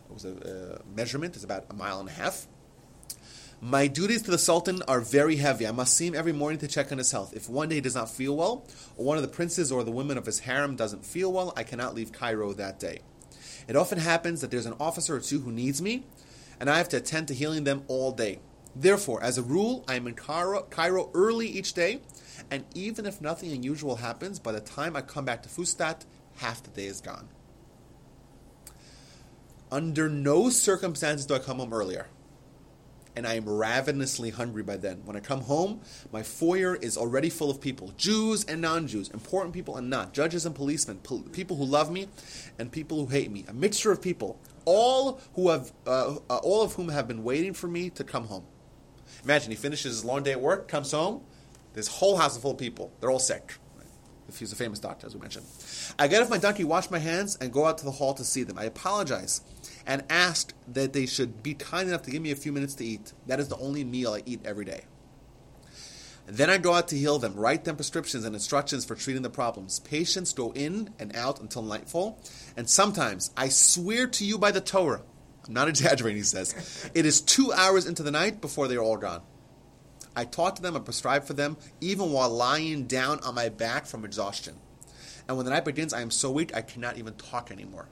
it 0.08 0.14
was 0.14 0.24
a 0.24 0.74
uh, 0.74 0.78
measurement. 0.94 1.34
It's 1.34 1.44
about 1.44 1.66
a 1.70 1.74
mile 1.74 2.00
and 2.00 2.08
a 2.08 2.12
half. 2.12 2.46
My 3.60 3.86
duties 3.86 4.22
to 4.22 4.30
the 4.30 4.38
Sultan 4.38 4.82
are 4.86 5.00
very 5.00 5.36
heavy. 5.36 5.66
I 5.66 5.72
must 5.72 5.94
see 5.94 6.06
him 6.06 6.14
every 6.14 6.32
morning 6.32 6.58
to 6.58 6.68
check 6.68 6.92
on 6.92 6.98
his 6.98 7.10
health. 7.10 7.34
If 7.34 7.48
one 7.48 7.70
day 7.70 7.76
he 7.76 7.80
does 7.80 7.94
not 7.94 8.10
feel 8.10 8.36
well, 8.36 8.66
or 8.96 9.06
one 9.06 9.16
of 9.16 9.22
the 9.22 9.28
princes 9.28 9.72
or 9.72 9.82
the 9.82 9.90
women 9.90 10.18
of 10.18 10.26
his 10.26 10.40
harem 10.40 10.76
doesn't 10.76 11.06
feel 11.06 11.32
well, 11.32 11.54
I 11.56 11.62
cannot 11.62 11.94
leave 11.94 12.12
Cairo 12.12 12.52
that 12.52 12.78
day. 12.78 13.00
It 13.66 13.74
often 13.74 13.98
happens 13.98 14.42
that 14.42 14.50
there's 14.50 14.66
an 14.66 14.76
officer 14.78 15.16
or 15.16 15.20
two 15.20 15.40
who 15.40 15.50
needs 15.50 15.80
me, 15.80 16.04
and 16.60 16.68
I 16.68 16.76
have 16.76 16.90
to 16.90 16.98
attend 16.98 17.28
to 17.28 17.34
healing 17.34 17.64
them 17.64 17.82
all 17.88 18.12
day. 18.12 18.40
Therefore, 18.74 19.22
as 19.22 19.38
a 19.38 19.42
rule, 19.42 19.84
I 19.88 19.94
am 19.94 20.06
in 20.06 20.14
Cairo, 20.14 20.62
Cairo 20.64 21.10
early 21.14 21.48
each 21.48 21.72
day, 21.72 22.02
and 22.50 22.64
even 22.74 23.06
if 23.06 23.22
nothing 23.22 23.50
unusual 23.52 23.96
happens, 23.96 24.38
by 24.38 24.52
the 24.52 24.60
time 24.60 24.96
I 24.96 25.00
come 25.00 25.24
back 25.24 25.42
to 25.44 25.48
Fustat, 25.48 26.04
half 26.36 26.62
the 26.62 26.70
day 26.70 26.84
is 26.84 27.00
gone. 27.00 27.28
Under 29.70 30.08
no 30.08 30.50
circumstances 30.50 31.26
do 31.26 31.34
I 31.34 31.38
come 31.38 31.58
home 31.58 31.72
earlier. 31.72 32.06
And 33.16 33.26
I 33.26 33.34
am 33.34 33.48
ravenously 33.48 34.28
hungry 34.30 34.62
by 34.62 34.76
then. 34.76 35.00
When 35.06 35.16
I 35.16 35.20
come 35.20 35.40
home, 35.40 35.80
my 36.12 36.22
foyer 36.22 36.76
is 36.76 36.98
already 36.98 37.30
full 37.30 37.50
of 37.50 37.62
people 37.62 37.94
Jews 37.96 38.44
and 38.44 38.60
non 38.60 38.86
Jews, 38.86 39.08
important 39.08 39.54
people 39.54 39.76
and 39.76 39.88
not, 39.88 40.12
judges 40.12 40.44
and 40.44 40.54
policemen, 40.54 40.98
pol- 40.98 41.22
people 41.32 41.56
who 41.56 41.64
love 41.64 41.90
me 41.90 42.08
and 42.58 42.70
people 42.70 42.98
who 42.98 43.06
hate 43.06 43.30
me. 43.30 43.46
A 43.48 43.54
mixture 43.54 43.90
of 43.90 44.02
people, 44.02 44.38
all, 44.66 45.20
who 45.34 45.48
have, 45.48 45.72
uh, 45.86 46.16
uh, 46.28 46.36
all 46.36 46.62
of 46.62 46.74
whom 46.74 46.90
have 46.90 47.08
been 47.08 47.24
waiting 47.24 47.54
for 47.54 47.68
me 47.68 47.88
to 47.90 48.04
come 48.04 48.26
home. 48.26 48.44
Imagine 49.24 49.50
he 49.50 49.56
finishes 49.56 49.94
his 49.94 50.04
long 50.04 50.22
day 50.22 50.32
at 50.32 50.40
work, 50.40 50.68
comes 50.68 50.92
home, 50.92 51.22
this 51.72 51.88
whole 51.88 52.16
house 52.16 52.36
is 52.36 52.42
full 52.42 52.52
of 52.52 52.58
people. 52.58 52.92
They're 53.00 53.10
all 53.10 53.18
sick. 53.18 53.54
If 54.28 54.38
he's 54.38 54.52
a 54.52 54.56
famous 54.56 54.78
doctor, 54.78 55.06
as 55.06 55.14
we 55.14 55.20
mentioned. 55.20 55.46
I 55.98 56.08
get 56.08 56.20
off 56.22 56.30
my 56.30 56.38
donkey, 56.38 56.64
wash 56.64 56.90
my 56.90 56.98
hands, 56.98 57.36
and 57.40 57.52
go 57.52 57.66
out 57.66 57.78
to 57.78 57.84
the 57.84 57.92
hall 57.92 58.12
to 58.14 58.24
see 58.24 58.42
them. 58.42 58.58
I 58.58 58.64
apologize 58.64 59.40
and 59.86 60.04
ask 60.10 60.52
that 60.66 60.92
they 60.92 61.06
should 61.06 61.42
be 61.42 61.54
kind 61.54 61.88
enough 61.88 62.02
to 62.02 62.10
give 62.10 62.22
me 62.22 62.32
a 62.32 62.36
few 62.36 62.52
minutes 62.52 62.74
to 62.74 62.84
eat. 62.84 63.12
That 63.26 63.38
is 63.38 63.48
the 63.48 63.56
only 63.58 63.84
meal 63.84 64.12
I 64.12 64.22
eat 64.26 64.40
every 64.44 64.64
day. 64.64 64.84
Then 66.26 66.50
I 66.50 66.58
go 66.58 66.74
out 66.74 66.88
to 66.88 66.98
heal 66.98 67.20
them, 67.20 67.36
write 67.36 67.64
them 67.64 67.76
prescriptions 67.76 68.24
and 68.24 68.34
instructions 68.34 68.84
for 68.84 68.96
treating 68.96 69.22
the 69.22 69.30
problems. 69.30 69.78
Patients 69.78 70.32
go 70.32 70.52
in 70.52 70.90
and 70.98 71.14
out 71.14 71.40
until 71.40 71.62
nightfall, 71.62 72.18
and 72.56 72.68
sometimes, 72.68 73.30
I 73.36 73.48
swear 73.48 74.08
to 74.08 74.24
you 74.24 74.36
by 74.36 74.50
the 74.50 74.60
Torah, 74.60 75.02
I'm 75.46 75.54
not 75.54 75.68
exaggerating, 75.68 76.18
he 76.18 76.24
says, 76.24 76.90
it 76.94 77.06
is 77.06 77.20
two 77.20 77.52
hours 77.52 77.86
into 77.86 78.02
the 78.02 78.10
night 78.10 78.40
before 78.40 78.66
they 78.66 78.74
are 78.74 78.82
all 78.82 78.96
gone. 78.96 79.22
I 80.16 80.24
talk 80.24 80.56
to 80.56 80.62
them 80.62 80.74
and 80.74 80.84
prescribe 80.84 81.24
for 81.24 81.34
them, 81.34 81.58
even 81.80 82.10
while 82.10 82.30
lying 82.30 82.86
down 82.86 83.20
on 83.20 83.34
my 83.34 83.50
back 83.50 83.86
from 83.86 84.04
exhaustion. 84.04 84.56
And 85.28 85.36
when 85.36 85.44
the 85.44 85.52
night 85.52 85.64
begins, 85.64 85.92
I 85.92 86.00
am 86.00 86.10
so 86.10 86.30
weak 86.30 86.56
I 86.56 86.62
cannot 86.62 86.96
even 86.96 87.14
talk 87.14 87.50
anymore. 87.50 87.88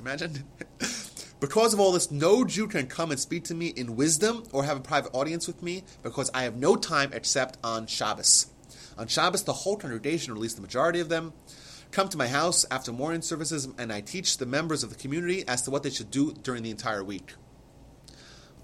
Imagine. 0.00 0.44
because 1.40 1.74
of 1.74 1.80
all 1.80 1.92
this, 1.92 2.10
no 2.10 2.44
Jew 2.44 2.68
can 2.68 2.86
come 2.86 3.10
and 3.10 3.20
speak 3.20 3.44
to 3.44 3.54
me 3.54 3.68
in 3.68 3.96
wisdom 3.96 4.44
or 4.52 4.64
have 4.64 4.78
a 4.78 4.80
private 4.80 5.10
audience 5.12 5.46
with 5.46 5.62
me 5.62 5.84
because 6.02 6.30
I 6.32 6.44
have 6.44 6.56
no 6.56 6.76
time 6.76 7.12
except 7.12 7.58
on 7.62 7.86
Shabbos. 7.86 8.46
On 8.96 9.06
Shabbos, 9.06 9.44
the 9.44 9.52
whole 9.52 9.76
congregation, 9.76 10.32
or 10.32 10.36
at 10.36 10.40
least 10.40 10.56
the 10.56 10.62
majority 10.62 11.00
of 11.00 11.08
them, 11.08 11.32
come 11.90 12.08
to 12.08 12.18
my 12.18 12.28
house 12.28 12.64
after 12.70 12.92
morning 12.92 13.22
services 13.22 13.68
and 13.78 13.92
I 13.92 14.00
teach 14.00 14.38
the 14.38 14.46
members 14.46 14.82
of 14.82 14.90
the 14.90 14.96
community 14.96 15.46
as 15.46 15.62
to 15.62 15.70
what 15.70 15.82
they 15.82 15.90
should 15.90 16.10
do 16.10 16.32
during 16.32 16.62
the 16.62 16.70
entire 16.70 17.02
week. 17.04 17.34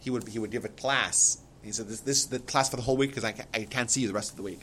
He 0.01 0.11
would, 0.11 0.29
he 0.29 0.39
would 0.39 0.51
give 0.51 0.65
a 0.65 0.69
class. 0.69 1.39
He 1.65 1.73
said, 1.73 1.89
This, 1.89 2.01
this 2.01 2.19
is 2.19 2.27
the 2.27 2.39
class 2.39 2.71
for 2.71 2.77
the 2.77 2.83
whole 2.83 2.97
week 2.97 3.11
because 3.11 3.25
I, 3.25 3.33
ca- 3.33 3.47
I 3.53 3.65
can't 3.65 3.91
see 3.91 4.03
you 4.03 4.09
the 4.09 4.15
rest 4.15 4.31
of 4.31 4.37
the 4.37 4.43
week. 4.43 4.61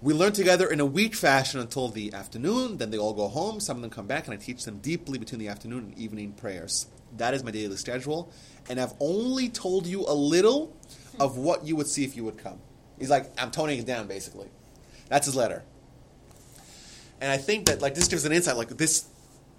We 0.00 0.14
learn 0.14 0.32
together 0.32 0.68
in 0.68 0.78
a 0.78 0.86
week 0.86 1.14
fashion 1.14 1.60
until 1.60 1.88
the 1.88 2.12
afternoon. 2.12 2.76
Then 2.76 2.90
they 2.90 2.98
all 2.98 3.14
go 3.14 3.28
home. 3.28 3.58
Some 3.58 3.78
of 3.78 3.82
them 3.82 3.90
come 3.90 4.06
back, 4.06 4.26
and 4.26 4.34
I 4.34 4.36
teach 4.36 4.64
them 4.64 4.78
deeply 4.78 5.18
between 5.18 5.40
the 5.40 5.48
afternoon 5.48 5.86
and 5.86 5.98
evening 5.98 6.32
prayers. 6.32 6.86
That 7.16 7.34
is 7.34 7.42
my 7.42 7.50
daily 7.50 7.76
schedule, 7.76 8.32
and 8.68 8.80
I've 8.80 8.92
only 9.00 9.48
told 9.48 9.86
you 9.86 10.04
a 10.06 10.14
little 10.14 10.76
of 11.18 11.36
what 11.36 11.64
you 11.64 11.74
would 11.74 11.88
see 11.88 12.04
if 12.04 12.16
you 12.16 12.24
would 12.24 12.38
come. 12.38 12.60
He's 12.98 13.10
like, 13.10 13.30
I'm 13.40 13.50
toning 13.50 13.78
it 13.78 13.86
down, 13.86 14.06
basically. 14.06 14.48
That's 15.08 15.26
his 15.26 15.34
letter. 15.34 15.64
And 17.20 17.32
I 17.32 17.36
think 17.36 17.66
that 17.66 17.80
like 17.80 17.94
this 17.94 18.08
gives 18.08 18.24
an 18.24 18.32
insight, 18.32 18.56
like 18.56 18.68
this, 18.68 19.06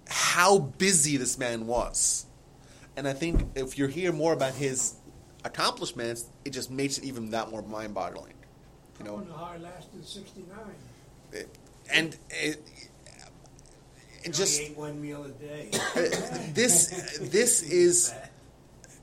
how 0.08 0.58
busy 0.58 1.16
this 1.16 1.38
man 1.38 1.66
was. 1.66 2.26
And 2.96 3.06
I 3.06 3.12
think 3.12 3.42
if 3.54 3.78
you 3.78 3.86
hear 3.86 4.12
more 4.12 4.32
about 4.32 4.54
his 4.54 4.94
accomplishments, 5.44 6.26
it 6.44 6.50
just 6.50 6.70
makes 6.70 6.98
it 6.98 7.04
even 7.04 7.30
that 7.30 7.50
more 7.50 7.62
mind-boggling. 7.62 8.34
You 8.98 9.04
know, 9.06 9.26
I 9.34 9.56
lasted 9.56 10.06
sixty-nine. 10.06 11.46
and 11.90 12.16
it, 12.30 12.62
just 14.30 14.60
ate 14.60 14.76
one 14.76 15.00
meal 15.00 15.24
a 15.24 15.30
day. 15.30 15.70
this 16.54 17.18
this 17.18 17.62
is 17.62 18.12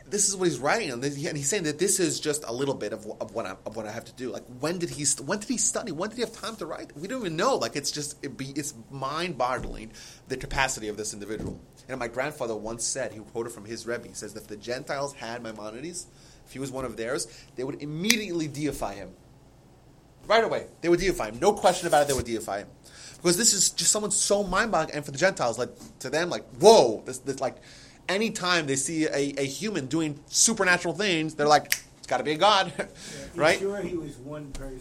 this 0.10 0.30
is 0.30 0.36
what 0.36 0.48
he's 0.48 0.60
writing 0.60 0.92
on, 0.92 1.04
and 1.04 1.14
he's 1.16 1.50
saying 1.50 1.64
that 1.64 1.80
this 1.80 2.00
is 2.00 2.20
just 2.20 2.44
a 2.46 2.54
little 2.54 2.74
bit 2.74 2.94
of, 2.94 3.06
of 3.20 3.34
what 3.34 3.46
I, 3.46 3.56
of 3.66 3.76
what 3.76 3.86
I 3.86 3.92
have 3.92 4.06
to 4.06 4.14
do. 4.14 4.30
Like, 4.32 4.46
when 4.60 4.78
did 4.78 4.90
he 4.90 5.04
st- 5.04 5.28
when 5.28 5.40
did 5.40 5.50
he 5.50 5.58
study? 5.58 5.92
When 5.92 6.10
did 6.10 6.16
he 6.16 6.22
have 6.22 6.32
time 6.34 6.56
to 6.58 6.66
write? 6.66 6.96
We 6.96 7.08
don't 7.08 7.22
even 7.22 7.36
know. 7.36 7.56
Like, 7.56 7.76
it's 7.76 7.92
just 7.92 8.24
it 8.24 8.38
be, 8.38 8.52
it's 8.56 8.74
mind 8.90 9.38
boggling 9.38 9.92
the 10.28 10.38
capacity 10.38 10.88
of 10.88 10.98
this 10.98 11.14
individual. 11.14 11.60
And 11.90 12.00
my 12.00 12.08
grandfather 12.08 12.56
once 12.56 12.86
said, 12.86 13.14
he 13.14 13.20
quoted 13.20 13.52
from 13.52 13.66
his 13.66 13.86
Rebbe, 13.86 14.08
he 14.08 14.14
says 14.14 14.34
that 14.34 14.44
if 14.44 14.48
the 14.48 14.58
Gentiles 14.58 15.14
had 15.14 15.42
Maimonides, 15.42 16.08
if 16.48 16.54
he 16.54 16.60
was 16.60 16.72
one 16.72 16.86
of 16.86 16.98
theirs, 16.98 17.28
they 17.56 17.64
would 17.64 17.82
immediately 17.82 18.48
deify 18.48 18.96
him. 18.96 19.10
Right 20.26 20.44
away, 20.44 20.68
they 20.82 20.90
would 20.90 21.00
deify 21.00 21.28
him. 21.28 21.40
No 21.40 21.54
question 21.54 21.88
about 21.88 22.04
it. 22.04 22.08
They 22.08 22.14
would 22.14 22.26
deify 22.26 22.60
him 22.60 22.68
because 23.18 23.38
this 23.38 23.54
is 23.54 23.70
just 23.72 23.92
someone 23.92 24.12
so 24.12 24.44
mind-boggling. 24.44 24.96
And 24.96 25.06
for 25.06 25.12
the 25.12 25.18
Gentiles, 25.18 25.58
like 25.58 25.70
to 26.00 26.10
them, 26.10 26.30
like 26.30 26.46
whoa, 26.60 27.02
this, 27.06 27.20
this 27.20 27.40
like 27.40 27.58
anytime 28.10 28.68
they 28.68 28.76
see 28.76 29.06
a, 29.06 29.34
a 29.38 29.46
human 29.46 29.88
doing 29.88 30.20
supernatural 30.28 30.94
things, 30.94 31.36
they're 31.36 31.48
like, 31.48 31.80
it's 31.98 32.08
got 32.08 32.18
to 32.18 32.24
be 32.24 32.32
a 32.32 32.38
god, 32.38 32.74
Yeah, 32.78 32.86
right? 33.36 33.60
Sure, 33.60 33.82
he 33.82 33.96
was 33.96 34.18
one 34.18 34.52
person. 34.52 34.80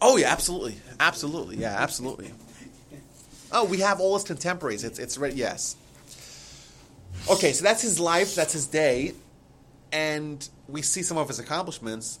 Oh 0.00 0.16
yeah, 0.16 0.30
absolutely, 0.30 0.76
absolutely, 1.00 1.56
yeah, 1.56 1.76
absolutely. 1.78 2.30
Oh, 3.52 3.64
we 3.64 3.78
have 3.78 4.00
all 4.00 4.14
his 4.14 4.24
contemporaries. 4.24 4.82
It's 4.82 4.98
it's 4.98 5.16
right. 5.16 5.32
Yes. 5.32 5.76
Okay, 7.30 7.52
so 7.52 7.62
that's 7.62 7.82
his 7.82 8.00
life. 8.00 8.34
That's 8.34 8.52
his 8.52 8.66
day, 8.66 9.14
and 9.92 10.48
we 10.68 10.82
see 10.82 11.02
some 11.02 11.16
of 11.16 11.28
his 11.28 11.38
accomplishments. 11.38 12.18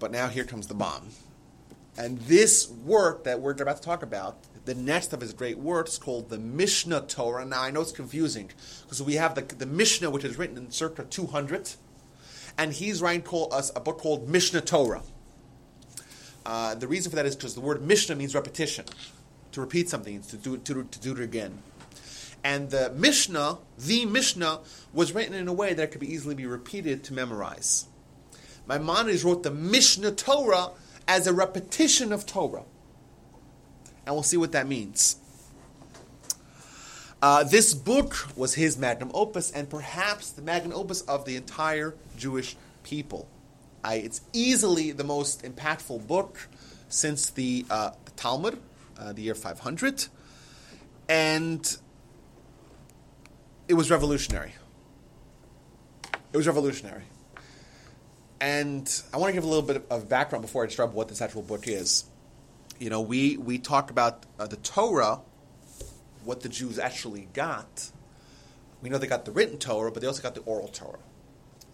But 0.00 0.10
now 0.10 0.28
here 0.28 0.44
comes 0.44 0.66
the 0.66 0.74
bomb, 0.74 1.08
and 1.96 2.18
this 2.18 2.68
work 2.68 3.24
that 3.24 3.40
we're 3.40 3.52
about 3.52 3.76
to 3.76 3.82
talk 3.82 4.02
about, 4.02 4.36
the 4.64 4.74
next 4.74 5.12
of 5.12 5.20
his 5.20 5.32
great 5.32 5.56
works, 5.56 5.98
called 5.98 6.28
the 6.28 6.36
Mishnah 6.36 7.02
Torah. 7.02 7.44
Now 7.44 7.62
I 7.62 7.70
know 7.70 7.80
it's 7.80 7.92
confusing 7.92 8.50
because 8.82 9.00
we 9.00 9.14
have 9.14 9.34
the 9.36 9.42
the 9.42 9.66
Mishnah, 9.66 10.10
which 10.10 10.24
is 10.24 10.36
written 10.36 10.58
in 10.58 10.70
circa 10.72 11.04
two 11.04 11.26
hundred, 11.26 11.70
and 12.58 12.72
he's 12.72 13.00
writing 13.00 13.22
called 13.22 13.54
us 13.54 13.70
a 13.76 13.80
book 13.80 13.98
called 13.98 14.28
Mishnah 14.28 14.62
Torah. 14.62 15.02
Uh, 16.44 16.74
the 16.74 16.88
reason 16.88 17.08
for 17.08 17.16
that 17.16 17.24
is 17.24 17.36
because 17.36 17.54
the 17.54 17.60
word 17.60 17.80
Mishnah 17.80 18.16
means 18.16 18.34
repetition, 18.34 18.84
to 19.52 19.60
repeat 19.60 19.88
something, 19.88 20.20
to 20.22 20.36
do, 20.36 20.58
to, 20.58 20.84
to 20.84 20.98
do 21.00 21.12
it 21.12 21.20
again. 21.20 21.62
And 22.44 22.70
the 22.70 22.92
Mishnah, 22.94 23.58
the 23.78 24.04
Mishnah, 24.04 24.60
was 24.92 25.12
written 25.12 25.34
in 25.34 25.48
a 25.48 25.52
way 25.52 25.72
that 25.72 25.90
could 25.90 26.00
be 26.00 26.12
easily 26.12 26.34
be 26.34 26.46
repeated 26.46 27.02
to 27.04 27.14
memorize. 27.14 27.86
Maimonides 28.68 29.24
wrote 29.24 29.42
the 29.42 29.50
Mishnah 29.50 30.12
Torah 30.12 30.70
as 31.08 31.26
a 31.26 31.32
repetition 31.32 32.12
of 32.12 32.26
Torah. 32.26 32.64
And 34.06 34.14
we'll 34.14 34.22
see 34.22 34.36
what 34.36 34.52
that 34.52 34.68
means. 34.68 35.16
Uh, 37.22 37.42
this 37.42 37.72
book 37.72 38.28
was 38.36 38.52
his 38.54 38.76
magnum 38.76 39.10
opus, 39.14 39.50
and 39.50 39.70
perhaps 39.70 40.30
the 40.30 40.42
magnum 40.42 40.74
opus 40.74 41.00
of 41.02 41.24
the 41.24 41.36
entire 41.36 41.94
Jewish 42.18 42.54
people. 42.82 43.26
I, 43.82 43.94
it's 43.94 44.20
easily 44.34 44.92
the 44.92 45.04
most 45.04 45.42
impactful 45.42 46.06
book 46.06 46.48
since 46.90 47.30
the, 47.30 47.64
uh, 47.70 47.92
the 48.04 48.10
Talmud, 48.12 48.58
uh, 48.98 49.14
the 49.14 49.22
year 49.22 49.34
500, 49.34 50.06
and 51.08 51.78
it 53.68 53.74
was 53.74 53.90
revolutionary. 53.90 54.52
It 56.32 56.36
was 56.36 56.46
revolutionary. 56.46 57.04
And 58.40 59.02
I 59.12 59.16
want 59.16 59.30
to 59.30 59.32
give 59.32 59.44
a 59.44 59.46
little 59.46 59.62
bit 59.62 59.86
of 59.88 60.08
background 60.08 60.42
before 60.42 60.64
I 60.64 60.66
describe 60.66 60.92
what 60.92 61.08
this 61.08 61.22
actual 61.22 61.42
book 61.42 61.66
is. 61.66 62.04
You 62.78 62.90
know, 62.90 63.00
we, 63.00 63.36
we 63.36 63.58
talk 63.58 63.90
about 63.90 64.26
uh, 64.38 64.46
the 64.46 64.56
Torah, 64.56 65.20
what 66.24 66.40
the 66.40 66.48
Jews 66.48 66.78
actually 66.78 67.28
got. 67.32 67.90
We 68.82 68.90
know 68.90 68.98
they 68.98 69.06
got 69.06 69.24
the 69.24 69.30
written 69.30 69.58
Torah, 69.58 69.90
but 69.92 70.02
they 70.02 70.06
also 70.06 70.22
got 70.22 70.34
the 70.34 70.42
oral 70.42 70.68
Torah. 70.68 70.98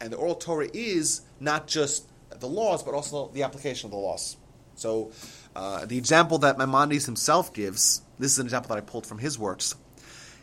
And 0.00 0.12
the 0.12 0.16
oral 0.16 0.34
Torah 0.34 0.68
is 0.72 1.22
not 1.40 1.66
just 1.66 2.08
the 2.38 2.46
laws, 2.46 2.82
but 2.82 2.94
also 2.94 3.30
the 3.32 3.42
application 3.42 3.86
of 3.86 3.90
the 3.90 3.96
laws. 3.96 4.36
So, 4.76 5.12
uh, 5.56 5.84
the 5.86 5.98
example 5.98 6.38
that 6.38 6.56
Maimonides 6.56 7.04
himself 7.04 7.52
gives, 7.52 8.02
this 8.18 8.32
is 8.32 8.38
an 8.38 8.46
example 8.46 8.68
that 8.74 8.78
I 8.78 8.80
pulled 8.80 9.06
from 9.06 9.18
his 9.18 9.38
works. 9.38 9.74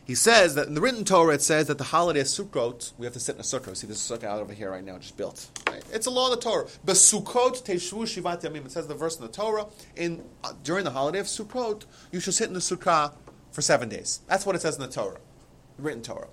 He 0.08 0.14
says 0.14 0.54
that 0.54 0.68
in 0.68 0.74
the 0.74 0.80
written 0.80 1.04
Torah, 1.04 1.34
it 1.34 1.42
says 1.42 1.66
that 1.66 1.76
the 1.76 1.84
holiday 1.84 2.20
of 2.20 2.26
Sukkot, 2.28 2.94
we 2.96 3.04
have 3.04 3.12
to 3.12 3.20
sit 3.20 3.34
in 3.34 3.42
a 3.42 3.44
sukkah. 3.44 3.76
See 3.76 3.86
this 3.86 4.10
sukkah 4.10 4.24
out 4.24 4.40
over 4.40 4.54
here 4.54 4.70
right 4.70 4.82
now, 4.82 4.96
just 4.96 5.18
built. 5.18 5.50
Right? 5.68 5.84
It's 5.92 6.06
a 6.06 6.10
law 6.10 6.32
of 6.32 6.40
the 6.40 6.42
Torah. 6.42 6.64
Besukkot 6.86 7.62
teshvu 7.62 8.04
shivat 8.04 8.40
yamim. 8.40 8.64
It 8.64 8.72
says 8.72 8.86
the 8.86 8.94
verse 8.94 9.16
in 9.18 9.26
the 9.26 9.30
Torah. 9.30 9.66
In 9.96 10.24
uh, 10.42 10.54
during 10.64 10.84
the 10.84 10.92
holiday 10.92 11.18
of 11.18 11.26
Sukkot, 11.26 11.84
you 12.10 12.20
should 12.20 12.32
sit 12.32 12.48
in 12.48 12.54
the 12.54 12.60
sukkah 12.60 13.12
for 13.52 13.60
seven 13.60 13.90
days. 13.90 14.22
That's 14.28 14.46
what 14.46 14.56
it 14.56 14.62
says 14.62 14.76
in 14.76 14.80
the 14.80 14.88
Torah, 14.88 15.18
the 15.76 15.82
written 15.82 16.00
Torah. 16.00 16.28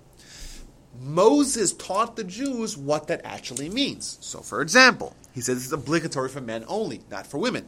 Moses 1.01 1.73
taught 1.73 2.15
the 2.15 2.23
Jews 2.23 2.78
what 2.78 3.07
that 3.07 3.26
actually 3.26 3.67
means. 3.67 4.17
So, 4.21 4.39
for 4.39 4.61
example, 4.61 5.17
he 5.34 5.41
says 5.41 5.61
it's 5.61 5.73
obligatory 5.73 6.30
for 6.30 6.39
men 6.39 6.63
only, 6.69 7.01
not 7.11 7.28
for 7.28 7.39
women. 7.39 7.65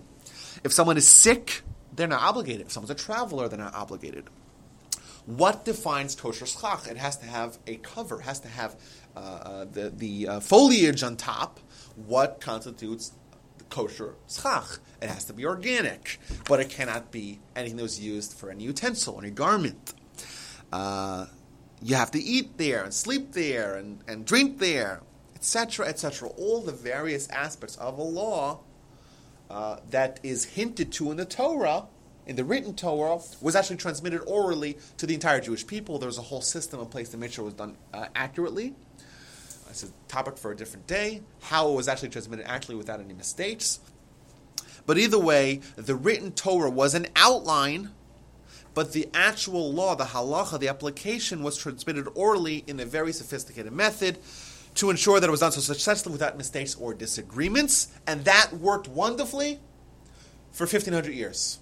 If 0.63 0.71
someone 0.71 0.95
is 0.95 1.05
sick, 1.05 1.63
they're 1.93 2.07
not 2.07 2.21
obligated. 2.21 2.67
If 2.67 2.71
someone's 2.71 2.91
a 2.91 2.95
traveler, 2.95 3.49
they're 3.49 3.59
not 3.59 3.75
obligated. 3.75 4.29
What 5.27 5.65
defines 5.65 6.15
kosher 6.15 6.45
schach? 6.45 6.87
It 6.87 6.95
has 6.95 7.17
to 7.17 7.25
have 7.25 7.57
a 7.67 7.75
cover, 7.75 8.21
has 8.21 8.39
to 8.39 8.47
have 8.47 8.77
uh, 9.13 9.19
uh, 9.19 9.65
the, 9.65 9.89
the 9.89 10.27
uh, 10.27 10.39
foliage 10.39 11.03
on 11.03 11.17
top. 11.17 11.59
What 11.97 12.39
constitutes 12.39 13.11
kosher 13.69 14.15
schach? 14.29 14.79
It 15.01 15.09
has 15.09 15.25
to 15.25 15.33
be 15.33 15.45
organic, 15.45 16.19
but 16.47 16.61
it 16.61 16.69
cannot 16.69 17.11
be 17.11 17.39
anything 17.57 17.75
that 17.75 17.83
was 17.83 17.99
used 17.99 18.33
for 18.35 18.49
any 18.49 18.63
utensil, 18.63 19.19
any 19.19 19.29
garment. 19.29 19.93
Uh, 20.71 21.25
you 21.81 21.95
have 21.95 22.11
to 22.11 22.23
eat 22.23 22.57
there 22.57 22.85
and 22.85 22.93
sleep 22.93 23.33
there 23.33 23.75
and, 23.75 23.99
and 24.07 24.25
drink 24.25 24.59
there, 24.59 25.01
etc., 25.35 25.87
etc. 25.87 26.29
All 26.29 26.61
the 26.61 26.71
various 26.71 27.27
aspects 27.31 27.75
of 27.75 27.97
a 27.97 28.03
law 28.03 28.61
uh, 29.49 29.77
that 29.89 30.21
is 30.23 30.45
hinted 30.45 30.93
to 30.93 31.11
in 31.11 31.17
the 31.17 31.25
Torah, 31.25 31.87
in 32.27 32.35
the 32.35 32.43
written 32.43 32.75
Torah, 32.75 33.19
was 33.41 33.55
actually 33.55 33.77
transmitted 33.77 34.21
orally 34.27 34.77
to 34.97 35.05
the 35.05 35.13
entire 35.13 35.41
Jewish 35.41 35.65
people. 35.65 35.97
There 35.97 36.07
was 36.07 36.17
a 36.17 36.23
whole 36.23 36.41
system 36.41 36.79
in 36.79 36.87
place 36.87 37.09
to 37.09 37.17
make 37.17 37.31
sure 37.31 37.43
it 37.43 37.45
was 37.45 37.53
done 37.55 37.77
uh, 37.93 38.07
accurately. 38.15 38.75
It's 39.69 39.83
a 39.83 39.87
topic 40.07 40.37
for 40.37 40.51
a 40.51 40.55
different 40.55 40.87
day. 40.87 41.21
How 41.41 41.69
it 41.69 41.73
was 41.73 41.87
actually 41.87 42.09
transmitted 42.09 42.47
accurately 42.47 42.75
without 42.75 42.99
any 42.99 43.13
mistakes. 43.13 43.79
But 44.85 44.97
either 44.97 45.19
way, 45.19 45.61
the 45.75 45.95
written 45.95 46.31
Torah 46.31 46.69
was 46.69 46.93
an 46.93 47.07
outline 47.15 47.91
but 48.77 48.93
the 48.93 49.09
actual 49.11 49.73
law, 49.73 49.95
the 49.95 50.03
halacha, 50.03 50.59
the 50.59 50.67
application 50.67 51.41
was 51.41 51.57
transmitted 51.57 52.07
orally 52.13 52.63
in 52.67 52.79
a 52.79 52.85
very 52.85 53.11
sophisticated 53.11 53.73
method 53.73 54.19
to 54.75 54.91
ensure 54.91 55.19
that 55.19 55.27
it 55.27 55.31
was 55.31 55.39
done 55.39 55.51
so 55.51 55.61
successfully 55.61 56.13
without 56.13 56.37
mistakes 56.37 56.75
or 56.75 56.93
disagreements, 56.93 57.87
and 58.05 58.23
that 58.25 58.53
worked 58.53 58.87
wonderfully 58.87 59.59
for 60.51 60.65
1500 60.65 61.11
years. 61.11 61.57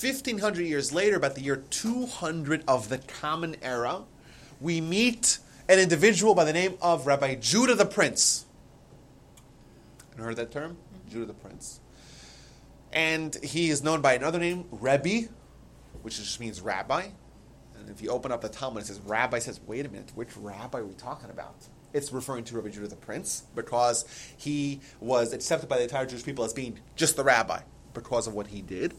1500 0.00 0.66
years 0.66 0.92
later, 0.92 1.16
about 1.16 1.34
the 1.34 1.40
year 1.40 1.56
200 1.70 2.64
of 2.68 2.88
the 2.88 2.98
Common 2.98 3.56
Era, 3.62 4.02
we 4.60 4.80
meet 4.80 5.38
an 5.68 5.78
individual 5.78 6.34
by 6.34 6.44
the 6.44 6.52
name 6.52 6.76
of 6.80 7.06
Rabbi 7.06 7.34
Judah 7.36 7.74
the 7.74 7.86
Prince. 7.86 8.44
You 10.16 10.24
heard 10.24 10.36
that 10.36 10.50
term? 10.50 10.72
Mm-hmm. 10.72 11.12
Judah 11.12 11.26
the 11.26 11.34
Prince 11.34 11.80
and 12.96 13.36
he 13.44 13.68
is 13.68 13.84
known 13.84 14.00
by 14.00 14.14
another 14.14 14.38
name, 14.38 14.64
Rebbe, 14.70 15.28
which 16.00 16.16
just 16.16 16.40
means 16.40 16.62
rabbi. 16.62 17.08
And 17.78 17.90
if 17.90 18.00
you 18.00 18.08
open 18.08 18.32
up 18.32 18.40
the 18.40 18.48
Talmud, 18.48 18.82
it 18.82 18.86
says 18.86 19.00
rabbi 19.00 19.38
says, 19.38 19.60
wait 19.66 19.84
a 19.84 19.90
minute, 19.90 20.12
which 20.14 20.34
rabbi 20.38 20.78
are 20.78 20.84
we 20.84 20.94
talking 20.94 21.28
about? 21.28 21.54
It's 21.92 22.10
referring 22.10 22.44
to 22.44 22.56
Rabbi 22.56 22.70
Judah 22.70 22.88
the 22.88 22.96
Prince 22.96 23.44
because 23.54 24.04
he 24.36 24.80
was 25.00 25.32
accepted 25.32 25.68
by 25.68 25.76
the 25.76 25.84
entire 25.84 26.04
Jewish 26.04 26.24
people 26.24 26.44
as 26.44 26.52
being 26.52 26.78
just 26.94 27.16
the 27.16 27.24
rabbi 27.24 27.60
because 27.94 28.26
of 28.26 28.34
what 28.34 28.48
he 28.48 28.60
did. 28.60 28.94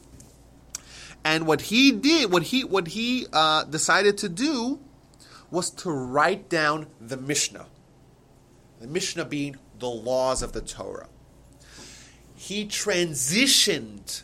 And 1.24 1.46
what 1.46 1.62
he 1.62 1.92
did, 1.92 2.32
what 2.32 2.44
he 2.44 2.64
what 2.64 2.88
he 2.88 3.28
uh, 3.34 3.64
decided 3.66 4.18
to 4.20 4.30
do, 4.30 4.80
was 5.52 5.70
to 5.72 5.92
write 5.92 6.50
down 6.50 6.88
the 7.02 7.18
Mishnah. 7.18 7.66
The 8.80 8.88
Mishnah 8.88 9.26
being 9.26 9.58
the 9.80 9.90
laws 9.90 10.42
of 10.42 10.54
the 10.54 10.62
Torah 10.62 11.08
he 12.38 12.66
transitioned 12.66 14.22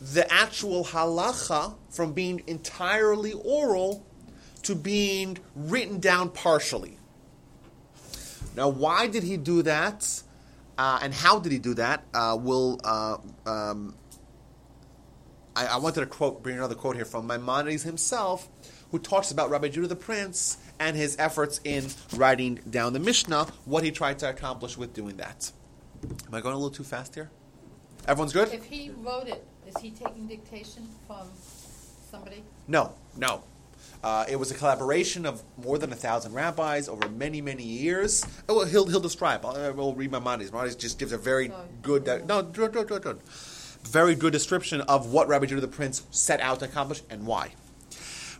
the 0.00 0.32
actual 0.32 0.84
halacha 0.84 1.74
from 1.90 2.12
being 2.12 2.42
entirely 2.46 3.32
oral 3.32 4.06
to 4.62 4.74
being 4.74 5.36
written 5.54 5.98
down 5.98 6.30
partially. 6.30 6.96
Now, 8.54 8.68
why 8.68 9.08
did 9.08 9.24
he 9.24 9.36
do 9.36 9.62
that? 9.62 10.22
Uh, 10.78 11.00
and 11.02 11.12
how 11.12 11.40
did 11.40 11.52
he 11.52 11.58
do 11.58 11.74
that? 11.74 12.04
Uh, 12.14 12.38
will 12.40 12.80
uh, 12.84 13.18
um, 13.44 13.94
I, 15.56 15.66
I, 15.66 15.76
wanted 15.78 16.00
to 16.00 16.06
quote, 16.06 16.42
bring 16.42 16.58
another 16.58 16.74
quote 16.74 16.96
here 16.96 17.06
from 17.06 17.26
Maimonides 17.26 17.82
himself, 17.82 18.48
who 18.90 18.98
talks 18.98 19.30
about 19.30 19.48
Rabbi 19.48 19.68
Judah 19.68 19.88
the 19.88 19.96
Prince 19.96 20.58
and 20.78 20.94
his 20.94 21.16
efforts 21.18 21.60
in 21.64 21.86
writing 22.14 22.60
down 22.68 22.92
the 22.92 23.00
Mishnah, 23.00 23.46
what 23.64 23.82
he 23.82 23.90
tried 23.90 24.18
to 24.18 24.28
accomplish 24.28 24.76
with 24.76 24.92
doing 24.92 25.16
that. 25.16 25.50
Am 26.04 26.34
I 26.34 26.42
going 26.42 26.54
a 26.54 26.58
little 26.58 26.70
too 26.70 26.84
fast 26.84 27.14
here? 27.14 27.30
Everyone's 28.06 28.34
good? 28.34 28.52
If 28.52 28.66
he 28.66 28.90
wrote 28.98 29.28
it, 29.28 29.44
is 29.66 29.76
he 29.80 29.90
taking 29.90 30.28
dictation 30.28 30.86
from 31.06 31.26
somebody? 32.10 32.44
No, 32.68 32.92
no. 33.16 33.42
Uh, 34.04 34.26
it 34.28 34.36
was 34.36 34.50
a 34.50 34.54
collaboration 34.54 35.24
of 35.24 35.42
more 35.56 35.78
than 35.78 35.90
a 35.90 35.96
thousand 35.96 36.34
rabbis 36.34 36.86
over 36.86 37.08
many, 37.08 37.40
many 37.40 37.64
years. 37.64 38.24
Oh, 38.46 38.56
well, 38.56 38.66
he'll, 38.66 38.86
he'll 38.86 39.00
describe. 39.00 39.44
I'll, 39.44 39.56
I'll 39.56 39.94
read 39.94 40.12
Maimonides. 40.12 40.52
Maimonides 40.52 40.76
just 40.76 40.98
gives 40.98 41.12
a 41.12 41.18
very 41.18 41.50
good, 41.80 42.06
uh, 42.06 42.18
no, 42.26 42.42
do, 42.42 42.68
do, 42.68 42.84
do. 42.84 43.18
Very 43.86 44.16
good 44.16 44.32
description 44.32 44.80
of 44.82 45.12
what 45.12 45.28
Rabbi 45.28 45.46
Judah 45.46 45.60
the 45.60 45.68
Prince 45.68 46.02
set 46.10 46.40
out 46.40 46.58
to 46.58 46.64
accomplish 46.64 47.02
and 47.08 47.24
why. 47.24 47.52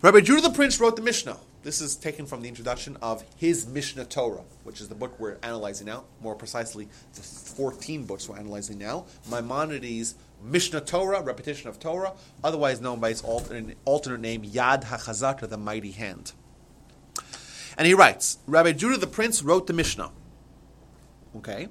Rabbi 0.03 0.21
Judah 0.21 0.43
the 0.43 0.51
Prince 0.51 0.81
wrote 0.81 0.97
the 0.97 1.03
Mishnah. 1.03 1.39
This 1.63 1.81
is 1.81 1.97
taken 1.97 2.27
from 2.27 2.43
the 2.43 2.49
introduction 2.49 2.97
of 3.01 3.25
his 3.37 3.67
Mishnah 3.67 4.07
Torah, 4.07 4.43
which 4.65 4.81
is 4.81 4.89
the 4.89 4.95
book 4.95 5.19
we're 5.19 5.39
analyzing 5.43 5.87
now. 5.87 6.05
More 6.21 6.35
precisely, 6.35 6.89
the 7.15 7.23
14 7.23 8.05
books 8.05 8.29
we're 8.29 8.39
analyzing 8.39 8.79
now. 8.79 9.07
Maimonides' 9.31 10.17
Mishnah 10.45 10.83
Torah, 10.83 11.23
repetition 11.23 11.69
of 11.69 11.79
Torah, 11.79 12.13
otherwise 12.45 12.81
known 12.81 13.01
by 13.01 13.11
its 13.11 13.23
alternate, 13.23 14.21
name 14.21 14.43
Yad 14.43 14.85
HaChazakah, 14.85 15.49
the 15.49 15.57
mighty 15.57 15.93
hand. 15.93 16.33
And 17.79 17.87
he 17.87 17.95
writes, 17.95 18.39
Rabbi 18.47 18.73
Judah 18.73 18.99
the 18.99 19.07
Prince 19.07 19.43
wrote 19.43 19.67
the 19.67 19.73
Mishnah. 19.73 20.11
Okay? 21.37 21.69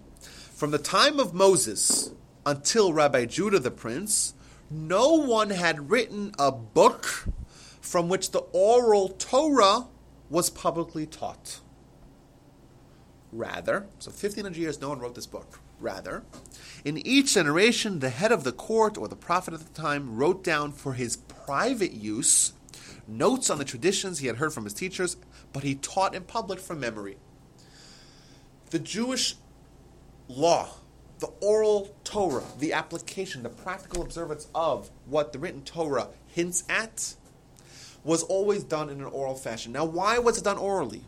From 0.54 0.72
the 0.72 0.78
time 0.78 1.20
of 1.20 1.34
Moses 1.34 2.12
until 2.46 2.94
Rabbi 2.94 3.26
Judah 3.26 3.60
the 3.60 3.72
Prince, 3.72 4.34
no 4.70 5.14
one 5.14 5.50
had 5.50 5.90
written 5.90 6.34
a 6.38 6.52
book 6.52 7.28
from 7.82 8.10
which 8.10 8.32
the 8.32 8.40
oral 8.52 9.10
Torah 9.10 9.88
was 10.30 10.50
publicly 10.50 11.06
taught. 11.06 11.60
Rather, 13.32 13.88
so 14.00 14.10
1500 14.10 14.58
years 14.58 14.82
no 14.82 14.90
one 14.90 15.00
wrote 15.00 15.16
this 15.16 15.28
book. 15.28 15.60
Rather, 15.80 16.24
in 16.86 16.98
each 17.06 17.34
generation, 17.34 18.00
the 18.00 18.10
head 18.10 18.32
of 18.32 18.46
the 18.46 18.54
court 18.54 18.98
or 18.98 19.10
the 19.10 19.16
prophet 19.16 19.54
at 19.54 19.60
the 19.60 19.82
time 19.82 20.16
wrote 20.16 20.42
down 20.42 20.72
for 20.72 20.94
his 20.94 21.18
private 21.18 21.92
use 21.92 22.54
notes 23.08 23.50
on 23.50 23.58
the 23.58 23.66
traditions 23.66 24.20
he 24.20 24.28
had 24.28 24.38
heard 24.38 24.54
from 24.54 24.64
his 24.64 24.74
teachers, 24.74 25.18
but 25.54 25.64
he 25.64 25.76
taught 25.76 26.16
in 26.16 26.24
public 26.24 26.60
from 26.60 26.80
memory. 26.80 27.18
The 28.70 28.80
Jewish 28.80 29.36
law, 30.28 30.70
the 31.20 31.28
oral 31.42 31.96
Torah, 32.04 32.44
the 32.60 32.74
application, 32.74 33.44
the 33.44 33.50
practical 33.50 34.02
observance 34.02 34.48
of 34.54 34.90
what 35.06 35.34
the 35.34 35.40
written 35.40 35.62
Torah 35.62 36.10
hints 36.28 36.64
at, 36.70 37.16
was 38.04 38.22
always 38.24 38.64
done 38.64 38.90
in 38.90 39.00
an 39.00 39.06
oral 39.06 39.36
fashion. 39.36 39.72
Now, 39.72 39.86
why 39.86 40.20
was 40.20 40.38
it 40.38 40.44
done 40.44 40.58
orally? 40.58 41.02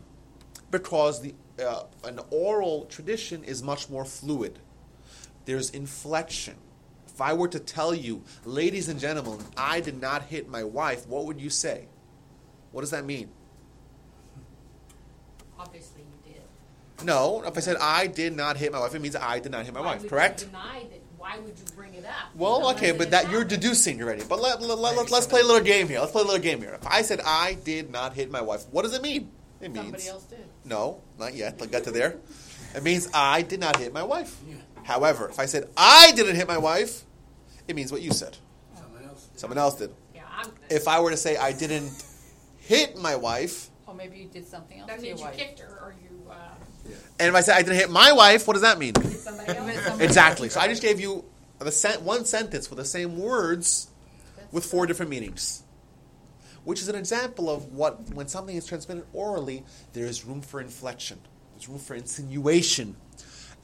Because 0.70 1.22
the 1.22 1.34
uh, 1.64 1.84
an 2.04 2.20
oral 2.30 2.84
tradition 2.86 3.42
is 3.44 3.62
much 3.62 3.88
more 3.90 4.04
fluid. 4.04 4.58
There's 5.44 5.70
inflection. 5.70 6.54
If 7.06 7.20
I 7.20 7.32
were 7.32 7.48
to 7.48 7.58
tell 7.58 7.94
you, 7.94 8.22
ladies 8.44 8.88
and 8.88 9.00
gentlemen, 9.00 9.44
I 9.56 9.80
did 9.80 10.00
not 10.00 10.24
hit 10.24 10.48
my 10.48 10.62
wife, 10.62 11.06
what 11.08 11.26
would 11.26 11.40
you 11.40 11.50
say? 11.50 11.88
What 12.70 12.82
does 12.82 12.90
that 12.90 13.04
mean? 13.04 13.30
Obviously. 15.58 15.87
No, 17.04 17.42
if 17.46 17.56
I 17.56 17.60
said 17.60 17.76
I 17.80 18.06
did 18.08 18.36
not 18.36 18.56
hit 18.56 18.72
my 18.72 18.80
wife, 18.80 18.94
it 18.94 19.00
means 19.00 19.14
I 19.16 19.38
did 19.38 19.52
not 19.52 19.64
hit 19.64 19.72
my 19.74 19.80
Why 19.80 19.86
wife, 19.86 20.02
would 20.02 20.10
correct? 20.10 20.40
you 20.42 20.46
deny 20.46 20.80
that? 20.90 21.00
Why 21.16 21.38
would 21.38 21.58
you 21.58 21.64
bring 21.76 21.94
it 21.94 22.04
up? 22.04 22.34
Well, 22.34 22.56
Unless 22.58 22.76
okay, 22.76 22.92
but 22.92 23.10
that 23.10 23.24
has 23.24 23.32
you're 23.32 23.42
happened. 23.42 23.60
deducing 23.60 24.02
already. 24.02 24.22
But 24.28 24.40
let, 24.40 24.60
let, 24.62 24.78
let, 24.78 25.12
us 25.12 25.26
play 25.26 25.40
a 25.40 25.44
little 25.44 25.62
game 25.64 25.88
here. 25.88 26.00
Let's 26.00 26.12
play 26.12 26.22
a 26.22 26.24
little 26.24 26.40
game 26.40 26.60
here. 26.60 26.74
If 26.74 26.86
I 26.86 27.02
said 27.02 27.20
I 27.24 27.56
did 27.64 27.90
not 27.90 28.14
hit 28.14 28.30
my 28.30 28.40
wife, 28.40 28.64
what 28.70 28.82
does 28.82 28.94
it 28.94 29.02
mean? 29.02 29.30
It 29.60 29.72
means 29.72 29.84
Somebody 29.84 30.08
else 30.08 30.24
did. 30.24 30.44
no, 30.64 31.00
not 31.18 31.34
yet. 31.34 31.60
I 31.60 31.66
got 31.66 31.84
to 31.84 31.90
there. 31.90 32.16
It 32.74 32.82
means 32.82 33.08
I 33.12 33.42
did 33.42 33.60
not 33.60 33.76
hit 33.76 33.92
my 33.92 34.02
wife. 34.04 34.36
Yeah. 34.48 34.54
However, 34.84 35.28
if 35.28 35.38
I 35.38 35.46
said 35.46 35.68
I 35.76 36.12
didn't 36.14 36.36
hit 36.36 36.46
my 36.48 36.58
wife, 36.58 37.04
it 37.66 37.74
means 37.76 37.90
what 37.92 38.00
you 38.02 38.12
said. 38.12 38.36
Someone 38.76 39.04
else. 39.04 39.28
Someone 39.36 39.58
else 39.58 39.74
did. 39.76 39.92
Yeah, 40.14 40.22
I'm. 40.30 40.50
If 40.70 40.86
I 40.88 41.00
were 41.00 41.10
to 41.10 41.16
say 41.16 41.36
I 41.36 41.52
didn't 41.52 41.90
hit 42.58 42.96
my 42.96 43.16
wife, 43.16 43.70
or 43.86 43.94
maybe 43.94 44.18
you 44.18 44.26
did 44.28 44.46
something 44.46 44.78
else 44.78 44.88
That 44.88 45.00
to 45.00 45.06
your 45.06 45.16
means 45.16 45.20
you 45.20 45.26
wife. 45.26 45.36
kicked 45.36 45.60
her 45.60 45.68
or 45.82 45.94
you 46.02 46.07
and 47.18 47.28
if 47.28 47.34
I 47.34 47.40
say 47.40 47.52
I 47.52 47.62
didn't 47.62 47.76
hit 47.76 47.90
my 47.90 48.12
wife, 48.12 48.46
what 48.46 48.54
does 48.54 48.62
that 48.62 48.78
mean? 48.78 48.92
did 48.92 49.12
somebody 49.12 49.56
else. 49.56 49.84
Somebody 49.84 50.04
Exactly. 50.04 50.48
So 50.48 50.60
I 50.60 50.68
just 50.68 50.82
gave 50.82 51.00
you 51.00 51.24
the 51.58 51.72
sen- 51.72 52.04
one 52.04 52.24
sentence 52.24 52.70
with 52.70 52.78
the 52.78 52.84
same 52.84 53.18
words 53.18 53.88
with 54.52 54.64
four 54.64 54.86
different 54.86 55.10
meanings. 55.10 55.62
Which 56.64 56.80
is 56.80 56.88
an 56.88 56.96
example 56.96 57.48
of 57.48 57.72
what, 57.72 58.10
when 58.10 58.28
something 58.28 58.56
is 58.56 58.66
transmitted 58.66 59.04
orally, 59.12 59.64
there 59.94 60.04
is 60.04 60.24
room 60.24 60.42
for 60.42 60.60
inflection, 60.60 61.18
there's 61.54 61.68
room 61.68 61.78
for 61.78 61.94
insinuation. 61.94 62.96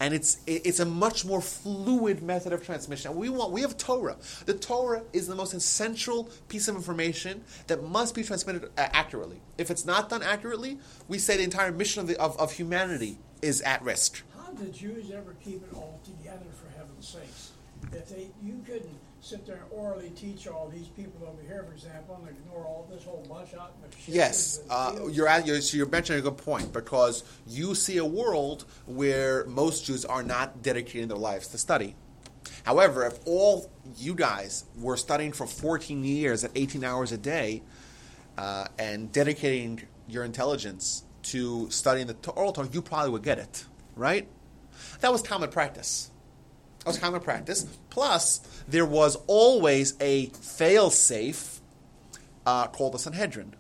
And 0.01 0.13
it's, 0.13 0.39
it's 0.47 0.81
a 0.81 0.85
much 0.85 1.25
more 1.25 1.41
fluid 1.41 2.23
method 2.23 2.53
of 2.53 2.65
transmission. 2.65 3.15
We 3.15 3.29
want 3.29 3.53
we 3.53 3.61
have 3.61 3.77
Torah. 3.79 4.17
The 4.45 4.55
Torah 4.55 5.03
is 5.13 5.29
the 5.29 5.37
most 5.37 5.55
essential 5.55 6.31
piece 6.49 6.67
of 6.69 6.75
information 6.75 7.45
that 7.69 7.83
must 7.83 8.15
be 8.15 8.23
transmitted 8.23 8.65
uh, 8.77 8.89
accurately. 8.93 9.41
If 9.57 9.71
it's 9.71 9.85
not 9.85 10.09
done 10.09 10.23
accurately, 10.23 10.79
we 11.07 11.19
say 11.19 11.37
the 11.37 11.45
entire 11.45 11.71
mission 11.71 12.01
of, 12.01 12.09
the, 12.09 12.21
of, 12.21 12.39
of 12.41 12.53
humanity 12.53 13.19
is 13.41 13.61
at 13.63 13.83
risk. 13.83 14.23
How 14.37 14.51
did 14.53 14.75
Jews 14.75 15.11
ever 15.13 15.35
keep 15.43 15.63
it 15.63 15.75
all 15.75 16.01
together, 16.05 16.47
for 16.53 16.77
heaven's 16.77 17.09
sakes? 17.09 17.53
If 17.93 18.09
they, 18.09 18.29
you 18.43 18.63
couldn't 18.67 18.99
sit 19.25 19.47
there 19.47 19.57
and 19.57 19.65
orally 19.71 20.11
teach 20.11 20.47
all 20.47 20.69
these 20.69 20.89
people 20.89 21.27
over 21.27 21.41
here, 21.43 21.65
for 21.67 21.73
example, 21.73 22.23
and 22.27 22.37
ignore 22.37 22.65
all 22.65 22.87
this 22.91 23.05
whole 23.05 23.25
bunch 23.29 23.55
out 23.55 23.73
in 23.77 23.91
the 23.91 23.97
shit 23.97 24.15
Yes, 24.15 24.61
uh, 24.69 24.99
you're, 25.11 25.27
at, 25.27 25.47
you're 25.47 25.63
so 25.63 25.79
you're 25.79 25.89
mentioning 25.89 26.21
a 26.21 26.23
good 26.23 26.37
point 26.37 26.73
because 26.73 27.25
you 27.47 27.75
see 27.75 27.97
a 27.97 28.05
world 28.05 28.67
where 28.87 29.47
most 29.47 29.87
Jews 29.87 30.05
are 30.05 30.23
not 30.23 30.63
dedicating 30.63 31.09
their 31.09 31.17
lives 31.17 31.49
to 31.49 31.59
study. 31.59 31.97
However, 32.65 33.07
if 33.07 33.19
all 33.27 33.71
you 33.97 34.15
guys 34.15 34.67
were 34.79 34.99
studying 34.99 35.33
for 35.33 35.47
14 35.47 36.05
years 36.05 36.45
at 36.45 36.51
18 36.55 36.85
hours 36.85 37.11
a 37.11 37.19
day 37.19 37.63
uh, 38.37 38.67
and 38.79 39.11
dedicating 39.11 39.83
your 40.07 40.25
intelligence 40.25 41.05
to 41.23 41.71
studying 41.71 42.07
the 42.07 42.31
oral 42.33 42.53
Torah, 42.53 42.69
you 42.71 42.83
probably 42.83 43.11
would 43.11 43.23
get 43.23 43.39
it, 43.39 43.65
right? 43.97 44.29
That 45.01 45.13
was 45.13 45.23
common 45.23 45.49
practice. 45.51 46.11
That 46.81 46.91
was 46.91 46.99
common 46.99 47.21
practice. 47.21 47.67
Plus, 47.89 48.41
there 48.69 48.87
was 48.87 49.17
always 49.27 49.95
a 50.01 50.27
fail-safe 50.27 51.61
uh, 52.47 52.67
called 52.69 52.95
the 52.95 52.99
Sanhedrin. 52.99 53.55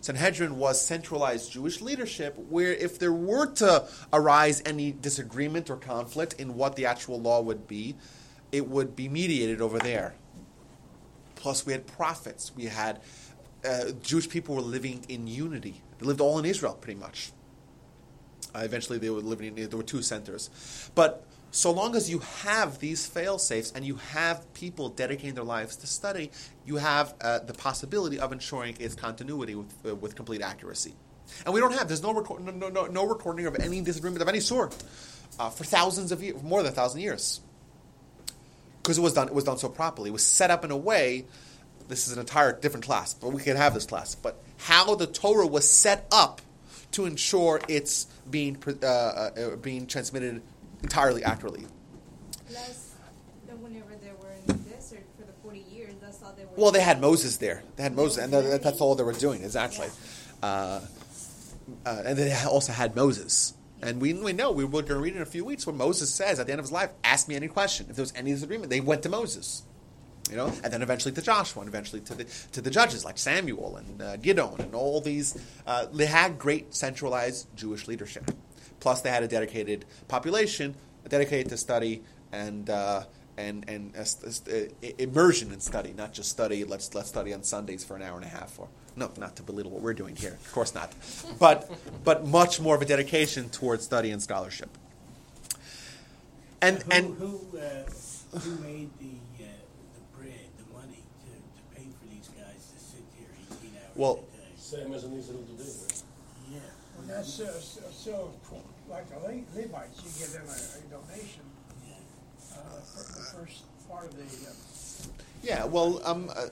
Sanhedrin 0.00 0.58
was 0.58 0.84
centralized 0.84 1.52
Jewish 1.52 1.80
leadership 1.80 2.36
where 2.48 2.72
if 2.72 2.98
there 2.98 3.12
were 3.12 3.46
to 3.54 3.86
arise 4.12 4.60
any 4.66 4.90
disagreement 4.90 5.70
or 5.70 5.76
conflict 5.76 6.34
in 6.34 6.56
what 6.56 6.74
the 6.74 6.86
actual 6.86 7.20
law 7.20 7.40
would 7.40 7.68
be, 7.68 7.94
it 8.50 8.68
would 8.68 8.96
be 8.96 9.08
mediated 9.08 9.60
over 9.60 9.78
there. 9.78 10.14
Plus, 11.36 11.64
we 11.64 11.72
had 11.72 11.86
prophets. 11.86 12.52
We 12.54 12.64
had 12.64 13.00
uh, 13.64 13.92
Jewish 14.02 14.28
people 14.28 14.56
were 14.56 14.60
living 14.60 15.04
in 15.08 15.26
unity. 15.26 15.82
They 15.98 16.06
lived 16.06 16.20
all 16.20 16.38
in 16.38 16.44
Israel, 16.44 16.74
pretty 16.74 16.98
much. 16.98 17.32
Uh, 18.54 18.60
eventually, 18.60 18.98
they 18.98 19.10
were 19.10 19.20
living 19.20 19.56
in, 19.56 19.68
there 19.68 19.76
were 19.76 19.84
two 19.84 20.02
centers. 20.02 20.90
But 20.94 21.26
so 21.52 21.70
long 21.70 21.94
as 21.94 22.08
you 22.08 22.20
have 22.40 22.78
these 22.78 23.06
fail 23.06 23.38
safes 23.38 23.72
and 23.76 23.84
you 23.84 23.96
have 23.96 24.52
people 24.54 24.88
dedicating 24.88 25.34
their 25.34 25.44
lives 25.44 25.76
to 25.76 25.86
study, 25.86 26.30
you 26.64 26.76
have 26.76 27.14
uh, 27.20 27.40
the 27.40 27.52
possibility 27.52 28.18
of 28.18 28.32
ensuring 28.32 28.74
its 28.80 28.94
continuity 28.94 29.54
with, 29.54 29.72
uh, 29.86 29.94
with 29.94 30.16
complete 30.16 30.40
accuracy. 30.40 30.94
And 31.44 31.52
we 31.52 31.60
don't 31.60 31.74
have, 31.74 31.88
there's 31.88 32.02
no, 32.02 32.14
record, 32.14 32.42
no, 32.42 32.70
no, 32.70 32.86
no 32.86 33.06
recording 33.06 33.44
of 33.44 33.56
any 33.56 33.82
disagreement 33.82 34.22
of 34.22 34.28
any 34.28 34.40
sort 34.40 34.74
uh, 35.38 35.50
for 35.50 35.64
thousands 35.64 36.10
of 36.10 36.22
years, 36.22 36.42
more 36.42 36.62
than 36.62 36.72
a 36.72 36.74
thousand 36.74 37.02
years. 37.02 37.42
Because 38.82 38.96
it 38.96 39.02
was 39.02 39.12
done, 39.12 39.28
it 39.28 39.34
was 39.34 39.44
done 39.44 39.58
so 39.58 39.68
properly. 39.68 40.08
It 40.08 40.14
was 40.14 40.26
set 40.26 40.50
up 40.50 40.64
in 40.64 40.70
a 40.70 40.76
way. 40.76 41.26
This 41.86 42.08
is 42.08 42.14
an 42.14 42.18
entire 42.18 42.58
different 42.58 42.86
class, 42.86 43.12
but 43.12 43.28
we 43.28 43.42
can 43.42 43.58
have 43.58 43.74
this 43.74 43.84
class. 43.84 44.14
But 44.14 44.42
how 44.56 44.94
the 44.94 45.06
Torah 45.06 45.46
was 45.46 45.68
set 45.68 46.06
up 46.10 46.40
to 46.92 47.04
ensure 47.04 47.60
it's 47.68 48.06
being 48.30 48.56
uh, 48.82 48.86
uh, 48.86 49.56
being 49.56 49.86
transmitted 49.86 50.42
entirely 50.82 51.24
accurately. 51.24 51.66
Plus, 52.48 52.94
then 53.46 53.60
whenever 53.62 53.94
they 54.00 54.12
were 54.20 54.32
in 54.32 54.46
the 54.46 54.70
desert 54.70 55.04
for 55.18 55.24
the 55.24 55.32
40 55.42 55.64
years, 55.70 55.94
that's 56.00 56.22
all 56.22 56.32
they 56.36 56.44
were 56.44 56.50
Well, 56.56 56.72
they 56.72 56.80
had 56.80 57.00
Moses 57.00 57.36
there. 57.36 57.62
They 57.76 57.82
had 57.82 57.94
Moses, 57.94 58.24
and 58.24 58.32
that, 58.32 58.62
that's 58.62 58.80
all 58.80 58.94
they 58.94 59.04
were 59.04 59.12
doing 59.12 59.42
exactly. 59.42 59.88
Uh, 60.42 60.80
uh, 61.86 62.02
and 62.04 62.18
they 62.18 62.34
also 62.44 62.72
had 62.72 62.96
Moses. 62.96 63.54
And 63.80 64.00
we, 64.00 64.12
we 64.12 64.32
know, 64.32 64.52
we 64.52 64.64
were 64.64 64.70
going 64.70 64.86
to 64.86 64.96
read 64.96 65.16
in 65.16 65.22
a 65.22 65.26
few 65.26 65.44
weeks 65.44 65.66
where 65.66 65.74
Moses 65.74 66.12
says 66.12 66.38
at 66.38 66.46
the 66.46 66.52
end 66.52 66.60
of 66.60 66.64
his 66.64 66.72
life, 66.72 66.90
ask 67.02 67.26
me 67.26 67.34
any 67.34 67.48
question. 67.48 67.86
If 67.90 67.96
there 67.96 68.02
was 68.02 68.12
any 68.14 68.30
disagreement, 68.32 68.70
they 68.70 68.80
went 68.80 69.02
to 69.02 69.08
Moses. 69.08 69.64
You 70.30 70.36
know, 70.36 70.52
and 70.62 70.72
then 70.72 70.82
eventually 70.82 71.12
to 71.12 71.20
Joshua, 71.20 71.62
and 71.62 71.68
eventually 71.68 72.00
to 72.02 72.14
the 72.14 72.24
to 72.52 72.62
the 72.62 72.70
judges 72.70 73.04
like 73.04 73.18
Samuel 73.18 73.76
and 73.76 74.00
uh, 74.00 74.16
Gideon 74.16 74.54
and 74.60 74.74
all 74.74 75.00
these. 75.00 75.36
Uh, 75.66 75.86
they 75.92 76.06
had 76.06 76.38
great 76.38 76.72
centralized 76.74 77.48
Jewish 77.56 77.88
leadership. 77.88 78.30
Plus, 78.82 79.00
they 79.00 79.10
had 79.10 79.22
a 79.22 79.28
dedicated 79.28 79.84
population, 80.08 80.74
dedicated 81.08 81.48
to 81.50 81.56
study 81.56 82.02
and 82.32 82.68
uh, 82.68 83.04
and 83.38 83.64
and 83.68 83.94
uh, 83.96 84.02
st- 84.02 84.72
uh, 84.82 84.86
immersion 84.98 85.52
in 85.52 85.60
study, 85.60 85.94
not 85.96 86.12
just 86.12 86.28
study. 86.30 86.64
Let's 86.64 86.92
let's 86.92 87.08
study 87.08 87.32
on 87.32 87.44
Sundays 87.44 87.84
for 87.84 87.94
an 87.94 88.02
hour 88.02 88.16
and 88.16 88.24
a 88.24 88.28
half. 88.28 88.58
Or 88.58 88.66
no, 88.96 89.12
not 89.16 89.36
to 89.36 89.44
belittle 89.44 89.70
what 89.70 89.82
we're 89.82 89.94
doing 89.94 90.16
here, 90.16 90.32
of 90.32 90.50
course 90.52 90.74
not. 90.74 90.92
But 91.38 91.70
but 92.02 92.26
much 92.26 92.58
more 92.60 92.74
of 92.74 92.82
a 92.82 92.84
dedication 92.84 93.50
towards 93.50 93.84
study 93.84 94.10
and 94.10 94.20
scholarship. 94.20 94.68
And 96.60 96.82
who, 96.82 96.90
and 96.90 97.16
who, 97.18 97.40
uh, 97.56 98.38
who 98.40 98.50
made 98.62 98.90
the 98.98 99.14
uh, 99.44 99.46
the 99.94 100.18
bread, 100.18 100.46
the 100.58 100.66
money 100.76 101.04
to, 101.22 101.30
to 101.30 101.62
pay 101.76 101.86
for 102.00 102.06
these 102.12 102.26
guys 102.34 102.66
to 102.74 102.78
sit 102.84 103.04
here 103.16 103.28
18 103.60 103.70
hours 103.76 103.94
Well, 103.94 104.12
a 104.34 104.36
day? 104.36 104.42
Same 104.56 104.92
as 104.92 105.04
in 105.04 105.12
Israel 105.16 105.44
today. 105.56 105.70
Right? 105.70 106.02
Yeah. 106.50 106.58
And 106.98 107.10
that's 107.10 107.40
uh, 107.40 107.44
s- 107.56 107.78
still 107.92 108.32
like 108.92 109.08
the 109.08 109.18
Le- 109.26 109.62
Levites, 109.62 110.02
you 110.04 110.10
give 110.20 110.32
them 110.32 110.44
a, 110.46 110.52
a 110.52 111.00
donation, 111.00 111.42
uh, 112.52 112.56
for 112.80 113.18
the 113.18 113.24
first 113.24 113.64
part 113.88 114.04
of 114.04 114.16
the, 114.16 114.22
uh, 114.22 115.12
Yeah, 115.42 115.64
well, 115.64 116.00
um, 116.04 116.30
uh, 116.30 116.46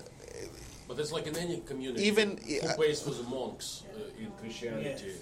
But 0.88 0.98
it's 0.98 1.12
like 1.12 1.26
in 1.26 1.36
any 1.36 1.60
community. 1.60 2.04
Even- 2.06 2.38
who 2.38 2.66
uh, 2.66 2.76
pays 2.76 3.02
for 3.02 3.10
the 3.10 3.22
monks 3.24 3.84
uh, 3.94 4.00
in 4.18 4.30
Christianity. 4.40 5.12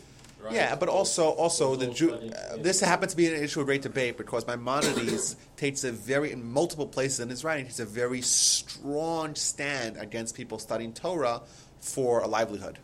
Right? 0.41 0.53
Yeah, 0.53 0.77
but 0.77 0.89
also 0.89 1.31
also 1.31 1.75
the 1.75 1.87
Those 1.87 1.97
Jew. 1.97 2.13
Uh, 2.13 2.59
this 2.59 2.81
happens 2.81 3.11
to 3.11 3.17
be 3.17 3.27
an 3.27 3.43
issue 3.43 3.59
of 3.59 3.67
great 3.67 3.83
debate 3.83 4.17
because 4.17 4.47
Maimonides 4.47 5.35
takes 5.57 5.83
a 5.83 5.91
very 5.91 6.31
in 6.31 6.45
multiple 6.45 6.87
places 6.87 7.19
in 7.19 7.29
his 7.29 7.43
writing 7.43 7.65
takes 7.65 7.81
a 7.81 7.85
very 7.85 8.23
strong 8.23 9.35
stand 9.35 9.97
against 9.97 10.37
people 10.37 10.61
studying 10.61 10.93
Torah 10.93 11.43
for 11.81 12.21
a 12.21 12.29
livelihood. 12.29 12.79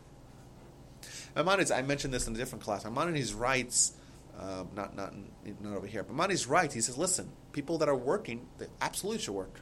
Maimonides, 1.37 1.71
I 1.71 1.83
mentioned 1.83 2.13
this 2.13 2.27
in 2.27 2.35
a 2.35 2.37
different 2.37 2.65
class. 2.65 2.85
Maimonides 2.85 3.35
writes, 3.35 3.93
uh, 4.39 4.65
not 4.75 4.97
not 4.97 5.15
not 5.61 5.77
over 5.77 5.87
here, 5.87 6.03
but 6.03 6.13
Maimonides 6.13 6.47
right. 6.47 6.73
He 6.73 6.81
says, 6.81 6.99
"Listen, 6.99 7.31
people 7.53 7.79
that 7.79 7.89
are 7.89 7.97
working, 7.97 8.47
they 8.59 8.67
absolutely 8.81 9.23
should 9.23 9.35
work." 9.35 9.61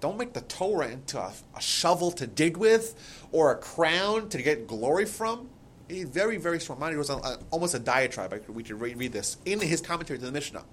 Don't 0.00 0.18
make 0.18 0.34
the 0.34 0.42
Torah 0.42 0.88
into 0.88 1.18
a, 1.18 1.32
a 1.56 1.60
shovel 1.60 2.10
to 2.12 2.26
dig 2.26 2.56
with 2.56 2.94
or 3.32 3.50
a 3.50 3.56
crown 3.56 4.28
to 4.28 4.42
get 4.42 4.66
glory 4.66 5.06
from. 5.06 5.48
He's 5.88 6.08
very, 6.08 6.36
very 6.36 6.60
strong. 6.60 6.78
Mine 6.78 6.98
was 6.98 7.08
uh, 7.08 7.36
almost 7.50 7.74
a 7.74 7.78
diatribe. 7.78 8.34
We 8.48 8.62
could 8.62 8.80
read, 8.80 8.98
read 8.98 9.12
this 9.12 9.38
in 9.44 9.60
his 9.60 9.80
commentary 9.80 10.18
to 10.18 10.26
the 10.26 10.32
Mishnah. 10.32 10.64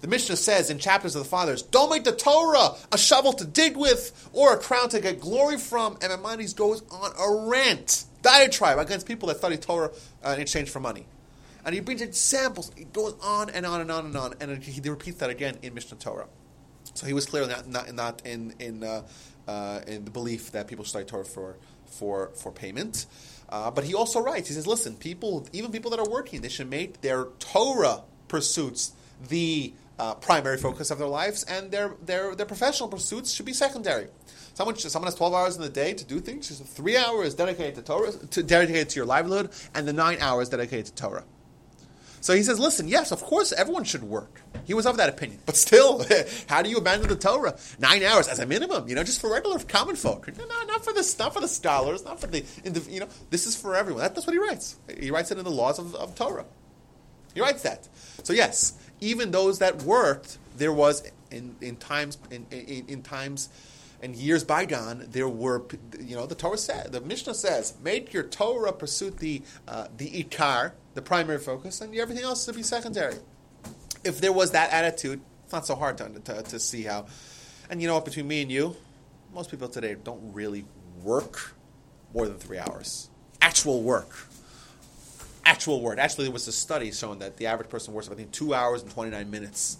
The 0.00 0.08
Mishnah 0.08 0.36
says 0.36 0.70
in 0.70 0.78
chapters 0.78 1.16
of 1.16 1.22
the 1.22 1.28
fathers, 1.28 1.62
don't 1.62 1.90
make 1.90 2.04
the 2.04 2.12
Torah 2.12 2.70
a 2.92 2.98
shovel 2.98 3.32
to 3.34 3.44
dig 3.44 3.76
with 3.76 4.28
or 4.32 4.54
a 4.54 4.58
crown 4.58 4.88
to 4.90 5.00
get 5.00 5.20
glory 5.20 5.58
from. 5.58 5.98
And 6.00 6.10
Maimonides 6.10 6.54
goes 6.54 6.82
on 6.90 7.12
a 7.18 7.48
rant, 7.48 8.04
diatribe 8.22 8.78
against 8.78 9.06
people 9.06 9.28
that 9.28 9.38
study 9.38 9.56
Torah 9.56 9.90
uh, 10.24 10.30
in 10.30 10.40
exchange 10.40 10.70
for 10.70 10.80
money. 10.80 11.06
And 11.64 11.74
he 11.74 11.80
brings 11.80 12.00
in 12.00 12.08
examples. 12.08 12.70
He 12.76 12.84
goes 12.84 13.14
on 13.22 13.50
and 13.50 13.66
on 13.66 13.80
and 13.80 13.90
on 13.90 14.06
and 14.06 14.16
on. 14.16 14.34
And 14.40 14.62
he 14.62 14.80
repeats 14.88 15.18
that 15.18 15.30
again 15.30 15.58
in 15.62 15.74
Mishnah 15.74 15.98
Torah. 15.98 16.28
So 16.94 17.06
he 17.06 17.12
was 17.12 17.26
clear 17.26 17.46
not 17.46 17.92
not, 17.92 18.26
in 18.26 18.54
in 18.58 18.82
uh, 18.82 19.02
uh, 19.46 19.80
in 19.86 20.04
the 20.04 20.10
belief 20.10 20.52
that 20.52 20.66
people 20.66 20.84
study 20.84 21.04
Torah 21.04 21.24
for 21.24 21.56
for 21.86 22.30
for 22.34 22.50
payment. 22.50 23.06
Uh, 23.48 23.70
but 23.70 23.84
he 23.84 23.94
also 23.94 24.20
writes. 24.20 24.48
He 24.48 24.54
says, 24.54 24.66
"Listen, 24.66 24.96
people, 24.96 25.46
even 25.52 25.70
people 25.70 25.90
that 25.92 26.00
are 26.00 26.08
working, 26.08 26.40
they 26.40 26.48
should 26.48 26.68
make 26.68 27.00
their 27.00 27.26
Torah 27.38 28.02
pursuits 28.26 28.92
the 29.28 29.72
uh, 29.98 30.14
primary 30.14 30.58
focus 30.58 30.90
of 30.90 30.98
their 30.98 31.08
lives, 31.08 31.44
and 31.44 31.70
their 31.70 31.94
their 32.04 32.34
their 32.34 32.46
professional 32.46 32.88
pursuits 32.88 33.32
should 33.32 33.46
be 33.46 33.52
secondary." 33.52 34.08
Someone, 34.54 34.76
someone 34.76 35.06
has 35.06 35.14
12 35.14 35.34
hours 35.34 35.54
in 35.54 35.62
the 35.62 35.68
day 35.68 35.94
to 35.94 36.04
do 36.04 36.18
things. 36.18 36.48
Three 36.48 36.96
hours 36.96 37.32
dedicated 37.36 37.76
to 37.76 37.82
Torah, 37.82 38.10
to, 38.10 38.42
dedicated 38.42 38.88
to 38.88 38.96
your 38.96 39.06
livelihood, 39.06 39.50
and 39.72 39.86
the 39.86 39.92
nine 39.92 40.18
hours 40.20 40.48
dedicated 40.48 40.86
to 40.86 40.94
Torah. 40.94 41.24
So 42.20 42.34
he 42.34 42.42
says, 42.42 42.58
listen, 42.58 42.88
yes, 42.88 43.12
of 43.12 43.22
course, 43.22 43.52
everyone 43.52 43.84
should 43.84 44.02
work. 44.02 44.42
He 44.64 44.74
was 44.74 44.86
of 44.86 44.96
that 44.96 45.08
opinion. 45.08 45.40
But 45.46 45.56
still, 45.56 46.04
how 46.48 46.62
do 46.62 46.70
you 46.70 46.78
abandon 46.78 47.08
the 47.08 47.16
Torah? 47.16 47.56
Nine 47.78 48.02
hours 48.02 48.28
as 48.28 48.38
a 48.38 48.46
minimum, 48.46 48.88
you 48.88 48.94
know, 48.94 49.04
just 49.04 49.20
for 49.20 49.30
regular 49.30 49.58
common 49.60 49.96
folk. 49.96 50.28
No, 50.36 50.44
no, 50.44 50.64
not 50.64 50.84
for 50.84 50.92
the, 50.92 51.14
not 51.18 51.32
for 51.32 51.40
the 51.40 51.48
scholars, 51.48 52.04
not 52.04 52.20
for 52.20 52.26
the, 52.26 52.44
you 52.88 53.00
know, 53.00 53.08
this 53.30 53.46
is 53.46 53.56
for 53.56 53.76
everyone. 53.76 54.02
That, 54.02 54.14
that's 54.14 54.26
what 54.26 54.34
he 54.34 54.38
writes. 54.38 54.76
He 54.98 55.10
writes 55.10 55.30
it 55.30 55.38
in 55.38 55.44
the 55.44 55.50
laws 55.50 55.78
of, 55.78 55.94
of 55.94 56.14
Torah. 56.14 56.44
He 57.34 57.40
writes 57.40 57.62
that. 57.62 57.88
So 58.24 58.32
yes, 58.32 58.74
even 59.00 59.30
those 59.30 59.58
that 59.60 59.82
worked, 59.82 60.38
there 60.56 60.72
was 60.72 61.08
in, 61.30 61.56
in 61.60 61.76
times 61.76 62.18
in, 62.30 62.46
in, 62.50 62.84
in 62.88 63.02
times 63.02 63.48
and 64.02 64.14
years 64.14 64.44
bygone, 64.44 65.06
there 65.10 65.28
were 65.28 65.64
you 66.00 66.16
know 66.16 66.26
the 66.26 66.34
Torah 66.34 66.58
said 66.58 66.92
the 66.92 67.00
Mishnah 67.00 67.34
says 67.34 67.74
make 67.82 68.12
your 68.12 68.22
Torah 68.22 68.72
pursuit 68.72 69.18
the 69.18 69.42
uh, 69.66 69.88
the 69.96 70.22
ikar, 70.22 70.72
the 70.98 71.02
primary 71.02 71.38
focus, 71.38 71.80
and 71.80 71.94
everything 71.94 72.24
else 72.24 72.44
to 72.46 72.52
be 72.52 72.62
secondary. 72.62 73.14
If 74.02 74.20
there 74.20 74.32
was 74.32 74.50
that 74.50 74.72
attitude, 74.72 75.20
it's 75.44 75.52
not 75.52 75.64
so 75.64 75.76
hard 75.76 75.96
to, 75.98 76.08
to, 76.08 76.42
to 76.42 76.58
see 76.58 76.82
how. 76.82 77.06
And 77.70 77.80
you 77.80 77.86
know 77.86 77.94
what? 77.94 78.04
Between 78.04 78.26
me 78.26 78.42
and 78.42 78.50
you, 78.50 78.74
most 79.32 79.50
people 79.50 79.68
today 79.68 79.96
don't 80.02 80.32
really 80.32 80.64
work 81.02 81.54
more 82.12 82.26
than 82.26 82.36
three 82.38 82.58
hours. 82.58 83.10
Actual 83.40 83.82
work 83.82 84.10
actual 85.48 85.80
work. 85.80 85.98
Actually, 85.98 86.24
there 86.24 86.32
was 86.32 86.46
a 86.46 86.52
study 86.52 86.92
showing 86.92 87.18
that 87.20 87.38
the 87.38 87.46
average 87.46 87.70
person 87.70 87.94
works, 87.94 88.10
I 88.10 88.14
think, 88.14 88.32
two 88.32 88.52
hours 88.52 88.82
and 88.82 88.90
29 88.90 89.30
minutes. 89.30 89.78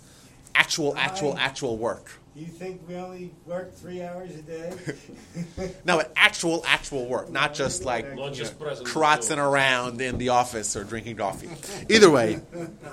Actual, 0.55 0.97
actual, 0.97 1.37
actual 1.37 1.77
work. 1.77 2.11
Do 2.39 2.45
you 2.45 2.51
think 2.51 2.83
we 2.87 2.95
only 2.95 3.33
work 3.47 3.75
three 3.75 4.01
hours 4.01 4.31
a 4.37 4.43
day? 4.43 4.73
No, 5.85 5.97
but 5.97 6.13
actual, 6.15 6.63
actual 6.65 7.07
work, 7.07 7.31
not 7.31 7.53
just 7.53 7.85
like 7.85 8.15
Not 8.15 8.37
you 8.37 8.45
know, 8.45 8.51
present. 8.51 8.87
kratzing 8.87 9.39
around 9.39 10.01
in 10.01 10.19
the 10.19 10.29
office 10.29 10.77
or 10.77 10.85
drinking 10.85 11.17
coffee. 11.17 11.49
Either 11.93 12.09
way, 12.09 12.41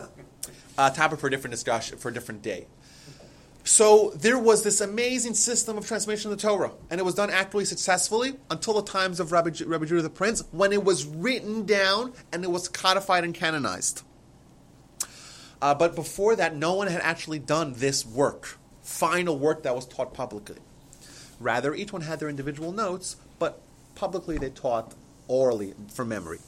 uh, 0.79 0.89
topic 0.89 1.19
for 1.19 1.27
a 1.27 1.29
different 1.29 1.51
discussion 1.51 1.99
for 1.99 2.09
a 2.09 2.13
different 2.13 2.41
day. 2.41 2.65
So 3.63 4.13
there 4.15 4.39
was 4.39 4.63
this 4.63 4.81
amazing 4.81 5.35
system 5.35 5.77
of 5.77 5.85
transmission 5.85 6.31
of 6.31 6.41
the 6.41 6.47
Torah, 6.47 6.71
and 6.89 6.99
it 6.99 7.03
was 7.03 7.13
done 7.13 7.29
actually 7.29 7.65
successfully 7.65 8.37
until 8.49 8.73
the 8.73 8.91
times 8.91 9.19
of 9.19 9.31
Rabbi, 9.31 9.51
Ju- 9.51 9.67
Rabbi 9.67 9.85
Judah 9.85 10.01
the 10.01 10.09
Prince, 10.09 10.43
when 10.53 10.73
it 10.73 10.83
was 10.83 11.05
written 11.05 11.67
down 11.67 12.13
and 12.33 12.43
it 12.43 12.49
was 12.49 12.67
codified 12.67 13.23
and 13.23 13.33
canonized. 13.35 14.01
Uh, 15.61 15.75
but 15.75 15.93
before 15.93 16.35
that, 16.35 16.55
no 16.55 16.73
one 16.73 16.87
had 16.87 17.01
actually 17.01 17.39
done 17.39 17.73
this 17.73 18.05
work, 18.05 18.57
final 18.86 19.38
work 19.38 19.63
that 19.63 19.75
was 19.75 19.86
taught 19.86 20.13
publicly. 20.13 20.57
Rather, 21.39 21.73
each 21.73 21.91
one 21.91 22.03
had 22.03 22.19
their 22.19 22.29
individual 22.29 22.71
notes, 22.71 23.17
but 23.39 23.61
publicly 23.95 24.38
they 24.38 24.49
taught 24.49 24.93
orally 25.27 25.73
from 25.91 26.09
memory. 26.09 26.39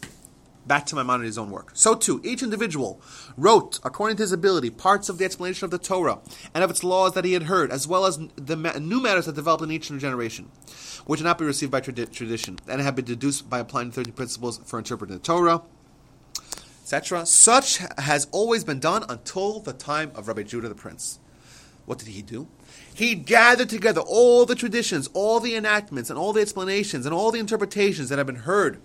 Back 0.68 0.86
to 0.88 0.96
Maimonides' 0.96 1.38
own 1.38 1.50
work. 1.50 1.72
So 1.74 1.96
too, 1.96 2.22
each 2.24 2.44
individual 2.44 3.02
wrote, 3.38 3.80
according 3.84 4.18
to 4.18 4.24
his 4.24 4.34
ability, 4.34 4.70
parts 4.70 5.10
of 5.10 5.18
the 5.18 5.26
explanation 5.26 5.66
of 5.66 5.72
the 5.72 5.78
Torah 5.78 6.20
and 6.54 6.64
of 6.64 6.70
its 6.70 6.84
laws 6.84 7.14
that 7.14 7.26
he 7.26 7.34
had 7.34 7.44
heard, 7.44 7.72
as 7.72 7.88
well 7.88 8.06
as 8.06 8.20
the 8.36 8.58
ma- 8.58 8.78
new 8.78 9.02
matters 9.02 9.26
that 9.26 9.36
developed 9.36 9.64
in 9.64 9.72
each 9.72 9.90
new 9.90 9.98
generation, 9.98 10.52
which 11.06 11.22
had 11.22 11.26
not 11.26 11.38
been 11.38 11.48
received 11.48 11.72
by 11.72 11.82
tradi- 11.82 12.12
tradition, 12.12 12.60
and 12.68 12.82
had 12.82 12.96
been 12.96 13.06
deduced 13.06 13.50
by 13.50 13.60
applying 13.60 13.90
the 13.90 13.96
30 13.96 14.12
principles 14.12 14.60
for 14.66 14.78
interpreting 14.78 15.18
the 15.18 15.24
Torah, 15.24 15.62
etc. 16.84 17.26
Such 17.26 17.78
has 17.98 18.28
always 18.32 18.64
been 18.64 18.80
done 18.80 19.06
until 19.10 19.62
the 19.62 19.74
time 19.74 20.12
of 20.16 20.28
Rabbi 20.28 20.44
Judah 20.44 20.70
the 20.70 20.76
Prince. 20.76 21.20
What 21.88 22.00
did 22.00 22.10
he 22.10 22.22
do? 22.22 22.48
He 22.94 23.16
gathered 23.16 23.70
together 23.70 24.02
all 24.02 24.46
the 24.46 24.56
traditions, 24.56 25.10
all 25.14 25.40
the 25.40 25.56
enactments, 25.56 26.10
and 26.10 26.20
all 26.20 26.34
the 26.34 26.42
explanations, 26.42 27.06
and 27.06 27.16
all 27.16 27.32
the 27.32 27.40
interpretations 27.40 28.10
that 28.10 28.18
have 28.18 28.28
been 28.28 28.36
heard 28.36 28.82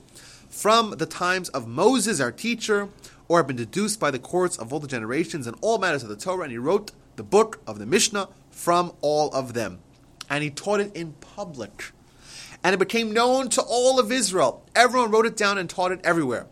from 0.49 0.93
the 0.93 1.07
times 1.07 1.49
of 1.49 1.67
Moses, 1.67 2.21
our 2.21 2.31
teacher, 2.31 2.89
or 3.27 3.39
have 3.39 3.49
been 3.49 3.57
deduced 3.57 3.99
by 3.99 4.13
the 4.13 4.21
courts 4.21 4.57
of 4.57 4.73
all 4.73 4.79
the 4.79 4.87
generations 4.87 5.49
and 5.49 5.57
all 5.63 5.79
matters 5.79 6.05
of 6.05 6.11
the 6.11 6.17
Torah, 6.17 6.45
and 6.45 6.53
he 6.53 6.59
wrote 6.59 6.93
the 7.17 7.25
book 7.25 7.61
of 7.67 7.81
the 7.81 7.87
Mishnah 7.87 8.29
from 8.53 8.93
all 9.01 9.31
of 9.31 9.53
them. 9.53 9.81
And 10.31 10.45
he 10.45 10.51
taught 10.51 10.79
it 10.79 10.95
in 10.95 11.15
public. 11.15 11.91
And 12.63 12.73
it 12.73 12.79
became 12.79 13.13
known 13.13 13.49
to 13.49 13.63
all 13.63 13.99
of 13.99 14.13
Israel. 14.13 14.65
Everyone 14.77 15.11
wrote 15.11 15.27
it 15.27 15.37
down 15.37 15.59
and 15.59 15.69
taught 15.69 15.91
it 15.91 16.01
everywhere, 16.05 16.47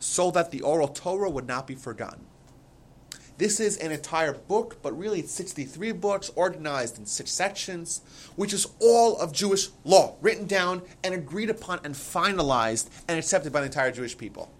so 0.00 0.32
that 0.32 0.50
the 0.50 0.62
oral 0.62 0.88
Torah 0.88 1.30
would 1.30 1.46
not 1.46 1.68
be 1.68 1.76
forgotten. 1.76 2.26
This 3.36 3.58
is 3.58 3.76
an 3.78 3.90
entire 3.90 4.32
book, 4.32 4.80
but 4.80 4.96
really 4.96 5.20
it's 5.20 5.32
63 5.32 5.92
books 5.92 6.30
organized 6.36 6.98
in 6.98 7.06
six 7.06 7.32
sections, 7.32 8.00
which 8.36 8.52
is 8.52 8.68
all 8.80 9.18
of 9.18 9.32
Jewish 9.32 9.70
law, 9.84 10.14
written 10.20 10.46
down 10.46 10.82
and 11.02 11.14
agreed 11.14 11.50
upon 11.50 11.80
and 11.82 11.94
finalized 11.94 12.88
and 13.08 13.18
accepted 13.18 13.52
by 13.52 13.60
the 13.60 13.66
entire 13.66 13.90
Jewish 13.90 14.16
people. 14.16 14.52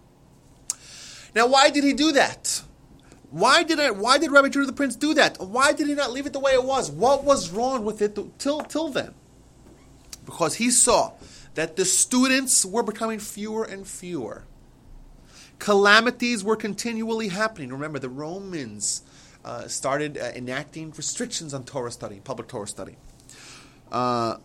Now, 1.36 1.46
why 1.46 1.70
did 1.70 1.84
he 1.84 1.92
do 1.92 2.12
that? 2.12 2.62
Why 3.30 3.62
did 3.62 3.78
I, 3.78 3.90
why 3.90 4.18
did 4.18 4.30
Rabbi 4.32 4.48
Judah 4.48 4.66
the 4.66 4.72
Prince 4.72 4.96
do 4.96 5.14
that? 5.14 5.40
Why 5.40 5.72
did 5.72 5.86
he 5.86 5.94
not 5.94 6.12
leave 6.12 6.26
it 6.26 6.32
the 6.32 6.40
way 6.40 6.52
it 6.52 6.64
was? 6.64 6.90
What 6.90 7.24
was 7.24 7.50
wrong 7.50 7.84
with 7.84 8.02
it 8.02 8.18
till, 8.38 8.60
till 8.60 8.88
then? 8.88 9.14
Because 10.24 10.56
he 10.56 10.70
saw 10.70 11.12
that 11.54 11.76
the 11.76 11.84
students 11.84 12.64
were 12.64 12.82
becoming 12.82 13.18
fewer 13.20 13.64
and 13.64 13.86
fewer 13.86 14.44
calamities 15.58 16.44
were 16.44 16.56
continually 16.56 17.28
happening. 17.28 17.70
Remember, 17.70 17.98
the 17.98 18.08
Romans 18.08 19.02
uh, 19.44 19.68
started 19.68 20.18
uh, 20.18 20.32
enacting 20.34 20.92
restrictions 20.96 21.52
on 21.54 21.64
Torah 21.64 21.90
study, 21.90 22.20
public 22.24 22.48
Torah 22.48 22.66
study. 22.66 22.96
Uh, 23.92 24.38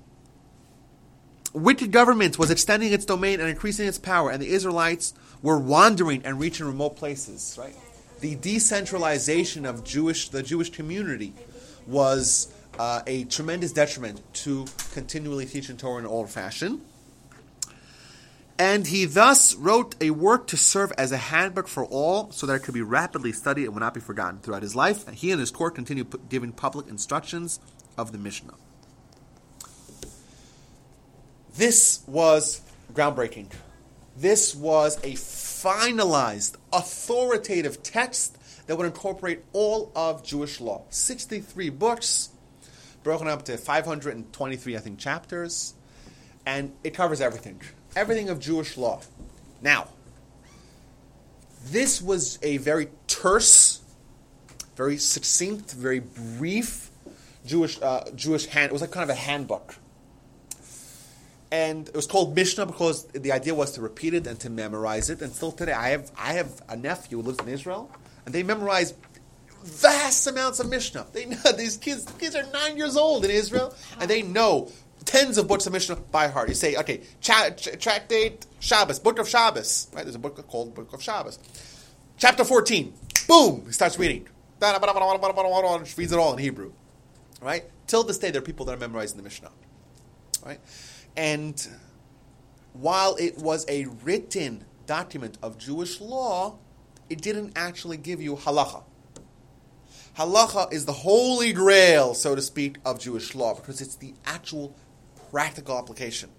wicked 1.54 1.92
government 1.92 2.38
was 2.38 2.52
extending 2.52 2.92
its 2.92 3.06
domain 3.06 3.40
and 3.40 3.50
increasing 3.50 3.88
its 3.88 3.98
power, 3.98 4.30
and 4.30 4.42
the 4.42 4.50
Israelites 4.50 5.14
were 5.42 5.58
wandering 5.58 6.22
and 6.26 6.40
reaching 6.40 6.66
remote 6.66 6.96
places. 6.96 7.58
Right, 7.60 7.76
the 8.20 8.36
decentralization 8.36 9.66
of 9.66 9.84
Jewish 9.84 10.30
the 10.30 10.44
Jewish 10.44 10.70
community 10.70 11.34
was 11.88 12.54
uh, 12.78 13.02
a 13.08 13.24
tremendous 13.26 13.72
detriment 13.72 14.22
to 14.34 14.66
continually 14.94 15.46
teaching 15.46 15.78
Torah 15.78 16.00
in 16.00 16.06
old 16.06 16.30
fashion. 16.30 16.82
And 18.60 18.88
he 18.88 19.06
thus 19.06 19.56
wrote 19.56 19.96
a 20.02 20.10
work 20.10 20.48
to 20.48 20.58
serve 20.58 20.92
as 20.98 21.14
a 21.14 21.18
handbook 21.18 21.70
for 21.70 21.86
all 21.86 22.30
so 22.32 22.46
that 22.46 22.56
it 22.56 22.60
could 22.60 22.74
be 22.74 22.82
rapidly 22.82 23.32
studied 23.32 23.64
and 23.64 23.74
would 23.74 23.80
not 23.80 23.94
be 23.94 24.02
forgotten 24.02 24.42
throughout 24.42 24.64
his 24.64 24.76
life. 24.76 25.08
And 25.08 25.16
he 25.16 25.32
and 25.32 25.40
his 25.40 25.50
court 25.50 25.76
continued 25.76 26.14
giving 26.28 26.52
public 26.52 26.90
instructions 26.90 27.62
of 27.98 28.12
the 28.12 28.18
Mishnah. 28.18 28.56
This 31.56 32.02
was 32.06 32.60
groundbreaking. 32.94 33.48
This 34.18 34.54
was 34.54 34.98
a 34.98 35.14
finalized, 35.14 36.56
authoritative 36.74 37.82
text 37.82 38.38
that 38.68 38.76
would 38.76 38.86
incorporate 38.86 39.46
all 39.54 39.90
of 39.96 40.22
Jewish 40.22 40.60
law. 40.60 40.84
63 40.90 41.70
books, 41.70 42.30
broken 43.04 43.30
up 43.30 43.46
to 43.46 43.58
523, 43.58 44.76
I 44.76 44.80
think, 44.80 45.00
chapters, 45.00 45.76
and 46.46 46.74
it 46.84 46.94
covers 46.94 47.22
everything. 47.22 47.62
Everything 47.96 48.30
of 48.30 48.40
Jewish 48.40 48.78
law. 48.78 49.02
Now, 49.62 49.88
this 51.66 52.02
was 52.02 52.40
a 52.42 52.58
very 52.58 52.90
terse, 53.08 53.82
very 54.76 54.98
succinct, 54.98 55.72
very 55.72 56.00
brief 56.00 56.90
Jewish 57.46 57.82
uh, 57.82 58.04
Jewish 58.16 58.46
hand. 58.48 58.70
It 58.70 58.74
was 58.74 58.82
like 58.82 58.92
kind 58.92 59.10
of 59.10 59.16
a 59.16 59.20
handbook, 59.20 59.76
and 61.52 61.88
it 61.88 61.96
was 61.96 62.06
called 62.06 62.36
Mishnah 62.36 62.66
because 62.68 63.06
the 63.08 63.32
idea 63.32 63.56
was 63.56 63.72
to 63.74 63.82
repeat 63.82 64.14
it 64.14 64.28
and 64.28 64.40
to 64.42 64.50
memorize 64.50 65.10
it. 65.10 65.22
And 65.22 65.34
still 65.34 65.52
today, 65.52 65.74
I 65.74 65.90
have 65.90 66.12
I 66.18 66.34
have 66.34 66.62
a 66.70 66.76
nephew 66.76 67.18
who 67.18 67.24
lives 67.24 67.40
in 67.40 67.50
Israel, 67.50 67.92
and 68.26 68.34
they 68.36 68.44
memorize 68.44 68.94
vast 69.64 70.28
amounts 70.28 70.60
of 70.60 70.70
Mishnah. 70.70 71.08
They 71.12 71.26
know 71.26 71.52
these 71.58 71.78
kids. 71.78 72.06
Kids 72.18 72.36
are 72.36 72.46
nine 72.52 72.78
years 72.78 72.96
old 72.96 73.26
in 73.26 73.32
Israel, 73.32 73.74
and 74.00 74.10
they 74.10 74.22
know 74.22 74.72
tens 75.10 75.40
of 75.40 75.48
books 75.48 75.66
of 75.66 75.74
Mishnah 75.74 75.96
by 76.12 76.28
heart. 76.28 76.50
You 76.50 76.56
say, 76.56 76.76
okay, 76.76 77.02
cha- 77.20 77.50
ch- 77.50 77.80
tractate 77.80 78.46
Shabbos, 78.60 79.00
book 79.00 79.18
of 79.18 79.28
Shabbos. 79.28 79.88
Right? 79.92 80.04
There's 80.04 80.14
a 80.14 80.20
book 80.20 80.48
called 80.48 80.76
Book 80.76 80.94
of 80.94 81.02
Shabbos. 81.02 81.40
Chapter 82.18 82.44
14. 82.46 82.94
Boom! 83.28 83.64
He 83.66 83.72
starts 83.72 83.98
reading. 83.98 84.28
He 84.60 84.66
reads 85.98 86.12
it 86.12 86.20
all 86.20 86.34
in 86.34 86.38
Hebrew. 86.38 86.74
Right? 87.42 87.64
Till 87.88 88.04
this 88.04 88.20
day, 88.20 88.30
there 88.30 88.40
are 88.40 88.46
people 88.46 88.68
that 88.68 88.76
are 88.76 88.80
memorizing 88.80 89.18
the 89.18 89.24
Mishnah. 89.24 89.50
Right? 90.46 90.60
And 91.18 91.68
while 92.74 93.16
it 93.16 93.40
was 93.40 93.66
a 93.68 93.86
written 94.04 94.64
document 94.86 95.40
of 95.42 95.58
Jewish 95.58 96.00
law, 96.00 96.60
it 97.10 97.22
didn't 97.22 97.54
actually 97.56 97.98
give 97.98 98.22
you 98.22 98.36
halacha. 98.36 98.84
Halacha 100.20 100.72
is 100.72 100.86
the 100.86 100.94
holy 100.94 101.52
grail, 101.52 102.14
so 102.14 102.36
to 102.36 102.42
speak, 102.44 102.78
of 102.86 103.00
Jewish 103.00 103.34
law 103.34 103.56
because 103.56 103.82
it's 103.82 103.96
the 103.96 104.14
actual 104.26 104.76
practical 105.32 105.78
application. 105.78 106.30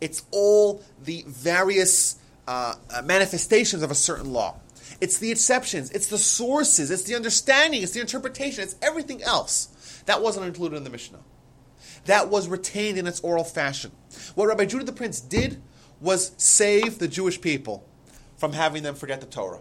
It's 0.00 0.24
all 0.30 0.82
the 1.04 1.24
various 1.26 2.18
uh, 2.46 2.74
uh, 2.90 3.02
manifestations 3.02 3.82
of 3.82 3.90
a 3.90 3.94
certain 3.94 4.32
law. 4.32 4.58
It's 5.00 5.18
the 5.18 5.30
exceptions, 5.30 5.90
it's 5.90 6.06
the 6.06 6.18
sources, 6.18 6.90
it's 6.90 7.02
the 7.04 7.14
understanding, 7.14 7.82
it's 7.82 7.92
the 7.92 8.00
interpretation, 8.00 8.62
it's 8.62 8.76
everything 8.82 9.22
else. 9.22 10.02
That 10.06 10.22
wasn't 10.22 10.46
included 10.46 10.76
in 10.76 10.84
the 10.84 10.90
Mishnah. 10.90 11.20
That 12.06 12.28
was 12.28 12.48
retained 12.48 12.98
in 12.98 13.06
its 13.06 13.20
oral 13.20 13.44
fashion. 13.44 13.92
What 14.34 14.46
Rabbi 14.46 14.64
Judah 14.64 14.84
the 14.84 14.92
Prince 14.92 15.20
did 15.20 15.62
was 16.00 16.32
save 16.36 16.98
the 16.98 17.08
Jewish 17.08 17.40
people 17.40 17.86
from 18.36 18.52
having 18.52 18.82
them 18.82 18.94
forget 18.94 19.20
the 19.20 19.26
Torah. 19.26 19.60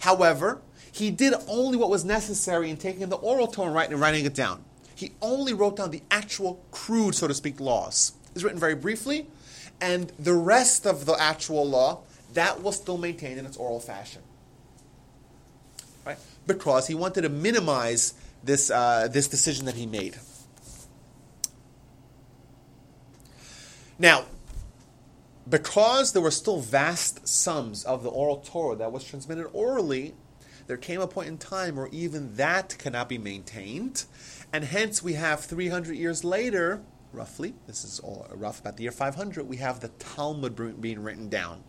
However, 0.00 0.60
he 0.92 1.10
did 1.10 1.34
only 1.48 1.76
what 1.78 1.90
was 1.90 2.04
necessary 2.04 2.70
in 2.70 2.76
taking 2.76 3.08
the 3.08 3.16
oral 3.16 3.46
Torah 3.46 3.80
and 3.80 4.00
writing 4.00 4.26
it 4.26 4.34
down. 4.34 4.64
He 4.94 5.12
only 5.20 5.52
wrote 5.52 5.76
down 5.76 5.90
the 5.90 6.02
actual 6.10 6.64
crude, 6.70 7.14
so 7.14 7.26
to 7.26 7.34
speak, 7.34 7.60
laws. 7.60 8.12
It's 8.34 8.44
written 8.44 8.60
very 8.60 8.74
briefly, 8.74 9.26
and 9.80 10.12
the 10.18 10.34
rest 10.34 10.86
of 10.86 11.06
the 11.06 11.14
actual 11.20 11.68
law, 11.68 12.02
that 12.34 12.62
was 12.62 12.76
still 12.76 12.98
maintained 12.98 13.38
in 13.38 13.46
its 13.46 13.56
oral 13.56 13.80
fashion. 13.80 14.22
Right? 16.04 16.18
Because 16.46 16.86
he 16.86 16.94
wanted 16.94 17.22
to 17.22 17.28
minimize 17.28 18.14
this, 18.42 18.70
uh, 18.70 19.08
this 19.10 19.28
decision 19.28 19.66
that 19.66 19.74
he 19.74 19.86
made. 19.86 20.16
Now, 23.98 24.24
because 25.48 26.12
there 26.12 26.22
were 26.22 26.30
still 26.30 26.60
vast 26.60 27.28
sums 27.28 27.84
of 27.84 28.02
the 28.02 28.08
oral 28.10 28.38
Torah 28.38 28.76
that 28.76 28.92
was 28.92 29.04
transmitted 29.04 29.46
orally, 29.52 30.14
there 30.66 30.76
came 30.76 31.00
a 31.00 31.06
point 31.06 31.28
in 31.28 31.38
time 31.38 31.76
where 31.76 31.88
even 31.92 32.34
that 32.36 32.76
cannot 32.78 33.08
be 33.08 33.18
maintained, 33.18 34.04
and 34.54 34.62
hence 34.62 35.02
we 35.02 35.14
have 35.14 35.40
300 35.40 35.96
years 35.96 36.22
later, 36.22 36.80
roughly, 37.12 37.54
this 37.66 37.82
is 37.82 37.98
all 37.98 38.24
rough, 38.30 38.60
about 38.60 38.76
the 38.76 38.84
year 38.84 38.92
500, 38.92 39.48
we 39.48 39.56
have 39.56 39.80
the 39.80 39.88
Talmud 39.88 40.80
being 40.80 41.02
written 41.02 41.28
down. 41.28 41.64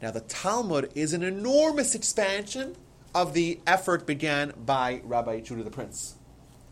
Now, 0.00 0.12
the 0.12 0.20
Talmud 0.20 0.92
is 0.94 1.14
an 1.14 1.24
enormous 1.24 1.96
expansion 1.96 2.76
of 3.12 3.34
the 3.34 3.58
effort 3.66 4.06
began 4.06 4.52
by 4.64 5.00
Rabbi 5.02 5.40
Judah 5.40 5.64
the 5.64 5.70
Prince. 5.72 6.14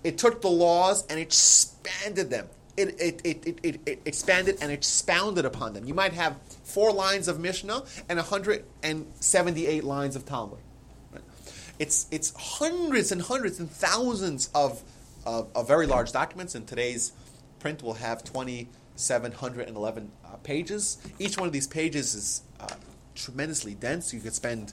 It 0.05 0.19
took 0.19 0.41
the 0.41 0.51
laws 0.51 1.05
and 1.09 1.19
expanded 1.19 2.31
them. 2.31 2.47
It, 2.77 2.95
it, 3.01 3.21
it, 3.25 3.59
it, 3.65 3.81
it, 3.87 4.01
expanded 4.05 4.59
and 4.61 4.71
expounded 4.71 5.45
upon 5.45 5.73
them. 5.73 5.85
You 5.85 5.95
might 5.95 6.13
have 6.13 6.37
four 6.63 6.93
lines 6.93 7.27
of 7.27 7.41
Mishnah 7.41 7.83
and 8.09 8.19
178 8.19 9.83
lines 9.83 10.15
of 10.15 10.25
Talmud. 10.25 10.61
It's, 11.81 12.07
it's 12.13 12.33
hundreds 12.37 13.11
and 13.11 13.23
hundreds 13.23 13.59
and 13.59 13.71
thousands 13.71 14.49
of, 14.55 14.83
of, 15.27 15.49
of 15.55 15.67
very 15.67 15.87
large 15.87 16.13
documents. 16.13 16.55
And 16.55 16.67
today's 16.67 17.13
print 17.59 17.83
will 17.83 17.95
have 17.95 18.23
2,711 18.25 20.11
uh, 20.25 20.37
pages. 20.43 20.99
Each 21.19 21.37
one 21.37 21.47
of 21.47 21.53
these 21.53 21.67
pages 21.67 22.15
is 22.15 22.43
uh, 22.61 22.69
tremendously 23.15 23.75
dense. 23.75 24.13
You 24.13 24.21
could 24.21 24.35
spend 24.35 24.73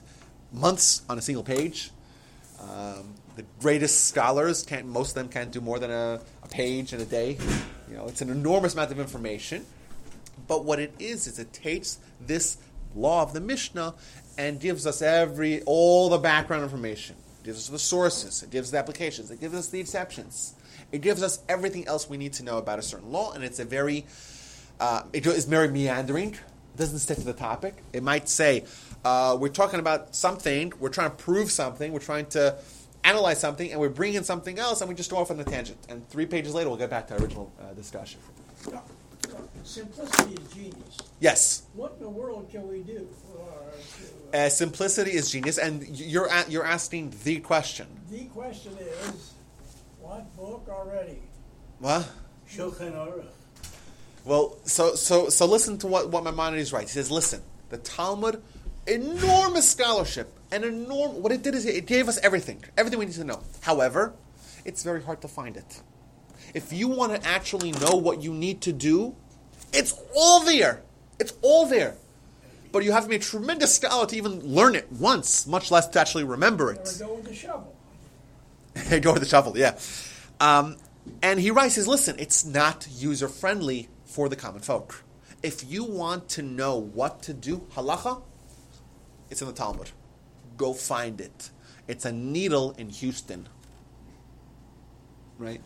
months 0.52 1.02
on 1.08 1.18
a 1.18 1.22
single 1.22 1.44
page. 1.44 1.90
Um, 2.60 3.14
the 3.36 3.44
greatest 3.60 4.06
scholars 4.06 4.62
can't, 4.62 4.86
most 4.86 5.10
of 5.10 5.14
them 5.14 5.28
can't 5.28 5.52
do 5.52 5.60
more 5.60 5.78
than 5.78 5.90
a, 5.90 6.20
a 6.42 6.48
page 6.48 6.92
in 6.92 7.00
a 7.00 7.04
day. 7.04 7.36
You 7.88 7.96
know, 7.96 8.06
it's 8.06 8.22
an 8.22 8.30
enormous 8.30 8.74
amount 8.74 8.90
of 8.90 8.98
information. 8.98 9.66
But 10.48 10.64
what 10.64 10.78
it 10.78 10.94
is 10.98 11.26
is 11.26 11.38
it 11.38 11.52
takes 11.52 11.98
this 12.20 12.58
law 12.94 13.22
of 13.22 13.32
the 13.32 13.40
Mishnah 13.40 13.94
and 14.38 14.60
gives 14.60 14.86
us 14.86 15.02
every 15.02 15.62
all 15.62 16.08
the 16.08 16.18
background 16.18 16.62
information. 16.62 17.16
Gives 17.46 17.58
us 17.58 17.68
the 17.68 17.78
sources. 17.78 18.42
It 18.42 18.50
gives 18.50 18.72
the 18.72 18.78
applications. 18.78 19.30
It 19.30 19.38
gives 19.38 19.54
us 19.54 19.68
the 19.68 19.78
exceptions. 19.78 20.56
It 20.90 21.00
gives 21.00 21.22
us 21.22 21.38
everything 21.48 21.86
else 21.86 22.10
we 22.10 22.16
need 22.16 22.32
to 22.34 22.42
know 22.42 22.58
about 22.58 22.80
a 22.80 22.82
certain 22.82 23.12
law, 23.12 23.34
and 23.34 23.44
it's 23.44 23.60
a 23.60 23.64
very 23.64 24.04
uh, 24.80 25.04
it 25.12 25.24
is 25.24 25.44
very 25.44 25.68
meandering. 25.68 26.30
It 26.32 26.76
doesn't 26.76 26.98
stick 26.98 27.18
to 27.18 27.24
the 27.24 27.32
topic. 27.32 27.76
It 27.92 28.02
might 28.02 28.28
say 28.28 28.64
uh, 29.04 29.36
we're 29.40 29.48
talking 29.50 29.78
about 29.78 30.16
something. 30.16 30.72
We're 30.80 30.88
trying 30.88 31.10
to 31.10 31.16
prove 31.16 31.52
something. 31.52 31.92
We're 31.92 32.00
trying 32.00 32.26
to 32.30 32.58
analyze 33.04 33.38
something, 33.38 33.70
and 33.70 33.80
we 33.80 33.86
bring 33.86 34.14
in 34.14 34.24
something 34.24 34.58
else, 34.58 34.80
and 34.80 34.88
we 34.88 34.96
just 34.96 35.12
go 35.12 35.18
off 35.18 35.30
on 35.30 35.38
a 35.38 35.44
tangent. 35.44 35.78
And 35.88 36.08
three 36.08 36.26
pages 36.26 36.52
later, 36.52 36.68
we'll 36.68 36.78
get 36.78 36.90
back 36.90 37.06
to 37.08 37.14
our 37.14 37.20
original 37.20 37.52
uh, 37.60 37.74
discussion. 37.74 38.18
Simplicity 39.64 40.34
is 40.34 40.52
genius. 40.52 40.96
Yes. 41.20 41.62
What 41.74 41.94
in 41.98 42.04
the 42.04 42.08
world 42.10 42.48
can 42.50 42.68
we 42.68 42.80
do? 42.80 43.08
Uh, 44.32 44.36
uh, 44.36 44.48
simplicity 44.48 45.12
is 45.12 45.30
genius, 45.30 45.58
and 45.58 45.86
you're 45.88 46.26
a- 46.26 46.48
you're 46.48 46.64
asking 46.64 47.12
the 47.24 47.40
question. 47.40 47.86
the 48.10 48.24
question 48.26 48.72
is, 48.78 49.32
what 50.00 50.34
book 50.36 50.66
already? 50.68 51.18
What? 51.80 52.08
Shulchan 52.48 52.92
Aruch. 52.94 53.24
Well, 54.24 54.56
so 54.64 54.94
so 54.94 55.28
so 55.28 55.46
listen 55.46 55.78
to 55.78 55.86
what 55.86 56.10
what 56.10 56.24
Maimonides 56.24 56.72
writes. 56.72 56.92
He 56.92 56.98
says, 57.00 57.10
listen, 57.10 57.42
the 57.70 57.78
Talmud, 57.78 58.42
enormous 58.86 59.68
scholarship, 59.70 60.32
and 60.52 60.64
enormous. 60.64 61.18
What 61.18 61.32
it 61.32 61.42
did 61.42 61.54
is 61.54 61.66
it 61.66 61.86
gave 61.86 62.08
us 62.08 62.18
everything, 62.18 62.62
everything 62.76 62.98
we 62.98 63.06
need 63.06 63.14
to 63.14 63.24
know. 63.24 63.42
However, 63.62 64.14
it's 64.64 64.82
very 64.82 65.02
hard 65.02 65.20
to 65.22 65.28
find 65.28 65.56
it. 65.56 65.80
If 66.54 66.72
you 66.72 66.88
want 66.88 67.14
to 67.14 67.28
actually 67.28 67.72
know 67.72 67.96
what 67.96 68.22
you 68.22 68.32
need 68.32 68.60
to 68.62 68.72
do, 68.72 69.14
it's 69.72 69.94
all 70.14 70.44
there. 70.44 70.82
It's 71.18 71.32
all 71.42 71.66
there. 71.66 71.96
But 72.72 72.84
you 72.84 72.92
have 72.92 73.04
to 73.04 73.08
be 73.08 73.16
a 73.16 73.20
tremendous 73.20 73.74
scholar 73.74 74.06
to 74.06 74.16
even 74.16 74.40
learn 74.40 74.74
it 74.74 74.90
once, 74.92 75.46
much 75.46 75.70
less 75.70 75.88
to 75.88 76.00
actually 76.00 76.24
remember 76.24 76.70
it. 76.70 76.96
go 76.98 77.14
with 77.14 77.24
the 77.24 77.34
shovel? 77.34 77.72
Go 79.00 79.14
with 79.14 79.22
the 79.22 79.28
shovel, 79.28 79.56
yeah. 79.56 79.78
Um, 80.38 80.76
and 81.22 81.40
he 81.40 81.50
writes, 81.50 81.76
says, 81.76 81.88
listen, 81.88 82.16
it's 82.18 82.44
not 82.44 82.86
user 82.90 83.28
friendly 83.28 83.88
for 84.04 84.28
the 84.28 84.36
common 84.36 84.60
folk. 84.60 85.02
If 85.42 85.64
you 85.70 85.84
want 85.84 86.28
to 86.30 86.42
know 86.42 86.76
what 86.76 87.22
to 87.22 87.32
do, 87.32 87.66
halacha, 87.74 88.22
it's 89.30 89.40
in 89.40 89.48
the 89.48 89.54
Talmud. 89.54 89.90
Go 90.56 90.72
find 90.72 91.20
it. 91.20 91.50
It's 91.88 92.04
a 92.04 92.12
needle 92.12 92.74
in 92.78 92.90
Houston. 92.90 93.48
Right? 95.38 95.60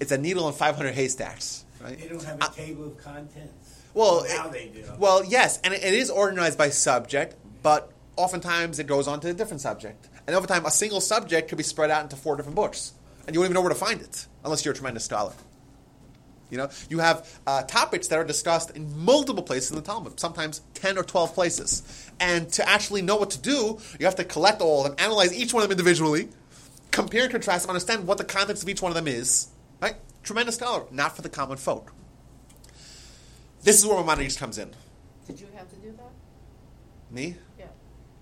It's 0.00 0.12
a 0.12 0.18
needle 0.18 0.48
in 0.48 0.54
500 0.54 0.94
haystacks. 0.94 1.64
Right? 1.80 1.98
They 1.98 2.08
don't 2.08 2.24
have 2.24 2.42
a 2.42 2.52
table 2.54 2.86
of 2.86 2.98
contents. 2.98 3.82
Well, 3.94 4.24
now 4.28 4.46
it- 4.48 4.52
they 4.52 4.66
do. 4.68 4.84
Well, 4.98 5.24
yes, 5.24 5.60
and 5.62 5.72
it, 5.74 5.84
it 5.84 5.94
is 5.94 6.10
organized 6.10 6.58
by 6.58 6.70
subject, 6.70 7.36
but 7.62 7.90
oftentimes 8.16 8.78
it 8.78 8.86
goes 8.86 9.06
on 9.08 9.20
to 9.20 9.30
a 9.30 9.32
different 9.34 9.60
subject. 9.60 10.08
And 10.26 10.36
over 10.36 10.46
time, 10.46 10.64
a 10.66 10.70
single 10.70 11.00
subject 11.00 11.48
could 11.48 11.58
be 11.58 11.64
spread 11.64 11.90
out 11.90 12.02
into 12.02 12.16
four 12.16 12.36
different 12.36 12.56
books, 12.56 12.92
and 13.26 13.34
you 13.34 13.40
won't 13.40 13.48
even 13.48 13.54
know 13.54 13.62
where 13.62 13.70
to 13.70 13.74
find 13.78 14.00
it 14.00 14.26
unless 14.44 14.64
you're 14.64 14.72
a 14.72 14.76
tremendous 14.76 15.04
scholar. 15.04 15.32
You 16.50 16.58
know, 16.58 16.68
you 16.88 16.98
have 16.98 17.40
uh, 17.46 17.62
topics 17.62 18.08
that 18.08 18.18
are 18.18 18.24
discussed 18.24 18.70
in 18.76 18.98
multiple 19.04 19.42
places 19.42 19.70
in 19.70 19.76
the 19.76 19.82
Talmud, 19.82 20.18
sometimes 20.18 20.62
ten 20.74 20.98
or 20.98 21.04
twelve 21.04 21.32
places. 21.32 21.82
And 22.18 22.50
to 22.54 22.68
actually 22.68 23.02
know 23.02 23.16
what 23.16 23.30
to 23.30 23.38
do, 23.40 23.78
you 24.00 24.06
have 24.06 24.16
to 24.16 24.24
collect 24.24 24.60
all 24.60 24.84
of 24.84 24.90
them, 24.90 24.96
analyze 25.04 25.32
each 25.32 25.54
one 25.54 25.62
of 25.62 25.68
them 25.68 25.78
individually, 25.78 26.28
compare 26.90 27.22
and 27.22 27.30
contrast 27.30 27.62
them, 27.66 27.70
understand 27.70 28.06
what 28.06 28.18
the 28.18 28.24
context 28.24 28.64
of 28.64 28.68
each 28.68 28.82
one 28.82 28.90
of 28.90 28.96
them 28.96 29.06
is. 29.06 29.46
Right? 29.80 29.96
Tremendous 30.22 30.56
scholar, 30.56 30.84
not 30.90 31.16
for 31.16 31.22
the 31.22 31.28
common 31.28 31.56
folk. 31.58 31.92
This 33.62 33.78
is 33.78 33.86
where 33.86 33.98
Maimonides 33.98 34.36
comes 34.36 34.58
in. 34.58 34.70
Did 35.26 35.40
you 35.40 35.46
have 35.56 35.68
to 35.70 35.76
do 35.76 35.92
that? 35.96 37.14
Me? 37.14 37.36
Yeah. 37.58 37.66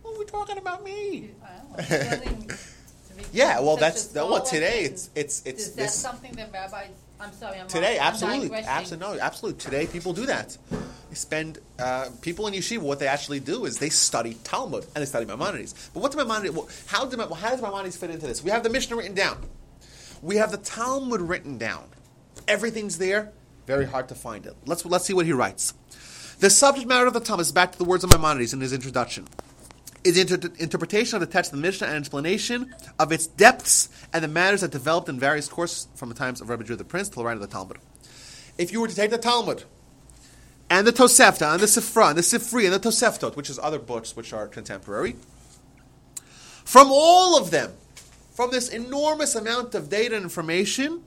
What 0.03 0.15
are 0.17 0.19
we 0.19 0.25
talking 0.25 0.59
about 0.59 0.83
me? 0.85 1.17
You- 1.17 1.35
I 1.45 1.49
don't 1.57 1.91
know, 1.91 1.99
building 2.27 2.49
to 2.49 3.15
be 3.17 3.25
Yeah, 3.33 3.61
well, 3.61 3.77
that's 3.77 4.15
a 4.17 4.27
well. 4.27 4.43
Today, 4.43 4.83
it's 4.85 5.11
it's 5.15 5.43
it's 5.45 5.69
Is 5.69 5.75
that 5.75 5.91
something 5.91 6.33
that 6.33 6.53
rabbis, 6.53 6.89
I'm 7.21 7.33
sorry, 7.33 7.61
I'm. 7.61 7.69
Today, 7.69 7.99
absolutely, 7.99 8.57
absolutely, 8.59 9.07
no, 9.17 9.21
absolutely. 9.23 9.61
Today, 9.61 9.87
people 9.87 10.13
do 10.13 10.27
that. 10.27 10.57
They 10.71 11.15
spend 11.15 11.59
uh, 11.79 12.09
people 12.21 12.47
in 12.49 12.55
yeshiva. 12.55 12.81
What 12.83 12.99
they 12.99 13.07
actually 13.07 13.41
do 13.41 13.65
is 13.65 13.79
they 13.79 13.89
study 13.89 14.35
Talmud 14.45 14.85
and 14.95 15.03
they 15.03 15.07
study 15.07 15.25
Maimonides. 15.27 15.91
But 15.95 16.01
what 16.03 16.13
do 16.13 16.19
Maimonides? 16.19 16.55
well, 16.55 16.69
How 16.87 17.05
do 17.07 17.17
how 17.35 17.51
does 17.51 17.63
Maimonides 17.63 17.97
fit 17.97 18.11
into 18.11 18.27
this? 18.27 18.43
We 18.43 18.51
have 18.51 18.63
the 18.63 18.71
Mishnah 18.71 18.97
written 18.97 19.15
down. 19.15 19.39
We 20.23 20.37
have 20.37 20.51
the 20.51 20.59
Talmud 20.59 21.21
written 21.21 21.59
down. 21.59 21.89
Everything's 22.47 22.99
there. 22.99 23.33
Very 23.67 23.85
hard 23.85 24.09
to 24.09 24.15
find 24.15 24.47
it. 24.47 24.57
Let's 24.67 24.85
let's 24.85 25.05
see 25.05 25.13
what 25.13 25.27
he 25.27 25.33
writes. 25.33 25.75
The 26.41 26.51
subject 26.51 26.87
matter 26.87 27.07
of 27.07 27.13
the 27.13 27.21
Talmud 27.21 27.43
is 27.43 27.53
back 27.53 27.73
to 27.73 27.79
the 27.79 27.85
words 27.85 28.05
of 28.05 28.11
Maimonides 28.11 28.53
in 28.53 28.61
his 28.61 28.73
introduction. 28.73 29.29
Is 30.05 30.17
inter- 30.17 30.51
interpretation 30.59 31.17
of 31.17 31.21
the 31.21 31.27
text 31.27 31.53
of 31.53 31.59
the 31.59 31.63
Mishnah 31.63 31.89
and 31.89 31.97
explanation 31.97 32.75
of 32.99 33.13
its 33.13 33.27
depths 33.27 33.89
and 34.13 34.23
the 34.23 34.29
matters 34.29 34.61
that 34.61 34.71
developed 34.71 35.09
in 35.09 35.19
various 35.19 35.49
courses 35.49 35.89
from 35.97 36.09
the 36.09 36.15
times 36.15 36.41
of 36.41 36.49
Rabbi 36.49 36.63
Judah 36.63 36.77
the 36.77 36.85
Prince 36.85 37.09
till 37.09 37.23
the 37.23 37.27
writing 37.27 37.43
of 37.43 37.49
the 37.49 37.53
Talmud. 37.53 37.79
If 38.57 38.73
you 38.73 38.81
were 38.81 38.89
to 38.89 38.95
take 38.95 39.11
the 39.11 39.19
Talmud 39.19 39.65
and 40.71 40.87
the 40.87 40.93
Tosefta 40.93 41.53
and 41.53 41.61
the 41.61 41.67
Sifra 41.67 42.11
and 42.11 42.19
the 42.19 42.23
Sifri 42.23 42.65
and 42.65 42.73
the 42.73 42.81
Toseftot, 42.81 43.37
which 43.37 43.51
is 43.51 43.59
other 43.59 43.79
books 43.79 44.17
which 44.17 44.33
are 44.33 44.47
contemporary, 44.47 45.17
from 46.65 46.89
all 46.91 47.37
of 47.37 47.51
them, 47.51 47.73
from 48.39 48.53
this 48.53 48.69
enormous 48.69 49.35
amount 49.35 49.75
of 49.75 49.89
data 49.89 50.15
and 50.15 50.23
information, 50.23 51.03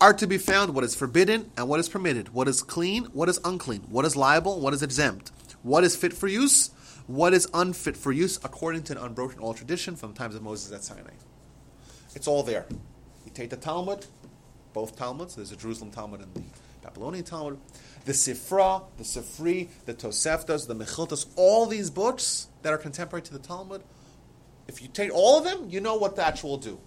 are 0.00 0.12
to 0.12 0.24
be 0.24 0.38
found 0.38 0.72
what 0.72 0.84
is 0.84 0.94
forbidden 0.94 1.50
and 1.56 1.68
what 1.68 1.80
is 1.80 1.88
permitted, 1.88 2.28
what 2.28 2.46
is 2.46 2.62
clean, 2.62 3.06
what 3.06 3.28
is 3.28 3.40
unclean, 3.44 3.80
what 3.88 4.04
is 4.04 4.14
liable, 4.14 4.60
what 4.60 4.72
is 4.72 4.84
exempt, 4.84 5.32
what 5.64 5.82
is 5.82 5.96
fit 5.96 6.12
for 6.12 6.28
use, 6.28 6.70
what 7.08 7.34
is 7.34 7.48
unfit 7.52 7.96
for 7.96 8.12
use, 8.12 8.38
according 8.44 8.84
to 8.84 8.92
an 8.92 8.98
unbroken 9.04 9.40
oral 9.40 9.52
tradition 9.52 9.96
from 9.96 10.12
the 10.12 10.16
times 10.16 10.36
of 10.36 10.42
Moses 10.42 10.72
at 10.72 10.84
Sinai. 10.84 11.10
It's 12.14 12.28
all 12.28 12.44
there. 12.44 12.66
You 13.24 13.32
take 13.34 13.50
the 13.50 13.56
Talmud, 13.56 14.06
both 14.74 14.94
Talmuds, 14.94 15.34
there's 15.34 15.50
a 15.50 15.56
Jerusalem 15.56 15.90
Talmud 15.90 16.20
and 16.20 16.32
the 16.34 16.42
Babylonian 16.84 17.24
Talmud, 17.24 17.58
the 18.04 18.12
Sifra, 18.12 18.84
the 18.96 19.02
Sifri, 19.02 19.70
the 19.86 19.94
Toseftas, 19.94 20.68
the 20.68 20.76
Mechiltas, 20.76 21.26
all 21.34 21.66
these 21.66 21.90
books 21.90 22.46
that 22.62 22.72
are 22.72 22.78
contemporary 22.78 23.22
to 23.22 23.32
the 23.32 23.40
Talmud, 23.40 23.82
if 24.68 24.82
you 24.82 24.88
take 24.88 25.12
all 25.14 25.38
of 25.38 25.44
them, 25.44 25.68
you 25.70 25.80
know 25.80 25.96
what 25.96 26.16
the 26.16 26.26
actual 26.26 26.50
will 26.50 26.56
do. 26.58 26.78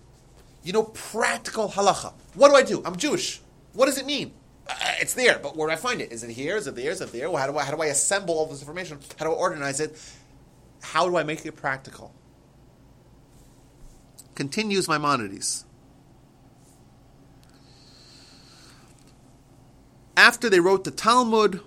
You 0.64 0.74
know 0.74 0.84
practical 0.84 1.70
halacha. 1.70 2.14
What 2.36 2.50
do 2.50 2.56
I 2.56 2.64
do? 2.64 2.82
I'm 2.86 2.96
Jewish. 2.96 3.42
What 3.74 3.86
does 3.86 3.98
it 3.98 4.06
mean? 4.06 4.34
Uh, 4.68 4.76
it's 5.00 5.14
there, 5.14 5.40
but 5.40 5.56
where 5.56 5.68
do 5.68 5.74
I 5.74 5.78
find 5.78 6.02
it? 6.02 6.12
Is 6.12 6.24
it 6.24 6.32
here? 6.32 6.58
Is 6.58 6.68
it 6.68 6.76
there? 6.76 6.92
Is 6.92 7.02
it 7.02 7.12
there? 7.12 7.30
Well, 7.30 7.42
how 7.42 7.52
do 7.52 7.58
I 7.58 7.64
how 7.64 7.76
do 7.76 7.82
I 7.82 7.88
assemble 7.88 8.38
all 8.38 8.46
this 8.46 8.62
information? 8.62 9.00
How 9.18 9.26
do 9.26 9.32
I 9.32 9.36
organize 9.36 9.80
it? 9.80 10.00
How 10.82 11.08
do 11.10 11.18
I 11.18 11.24
make 11.24 11.46
it 11.46 11.56
practical? 11.56 12.14
Continues 14.36 14.88
Maimonides. 14.88 15.66
After 20.16 20.50
they 20.50 20.60
wrote 20.60 20.84
the 20.84 20.92
Talmud, 20.92 21.62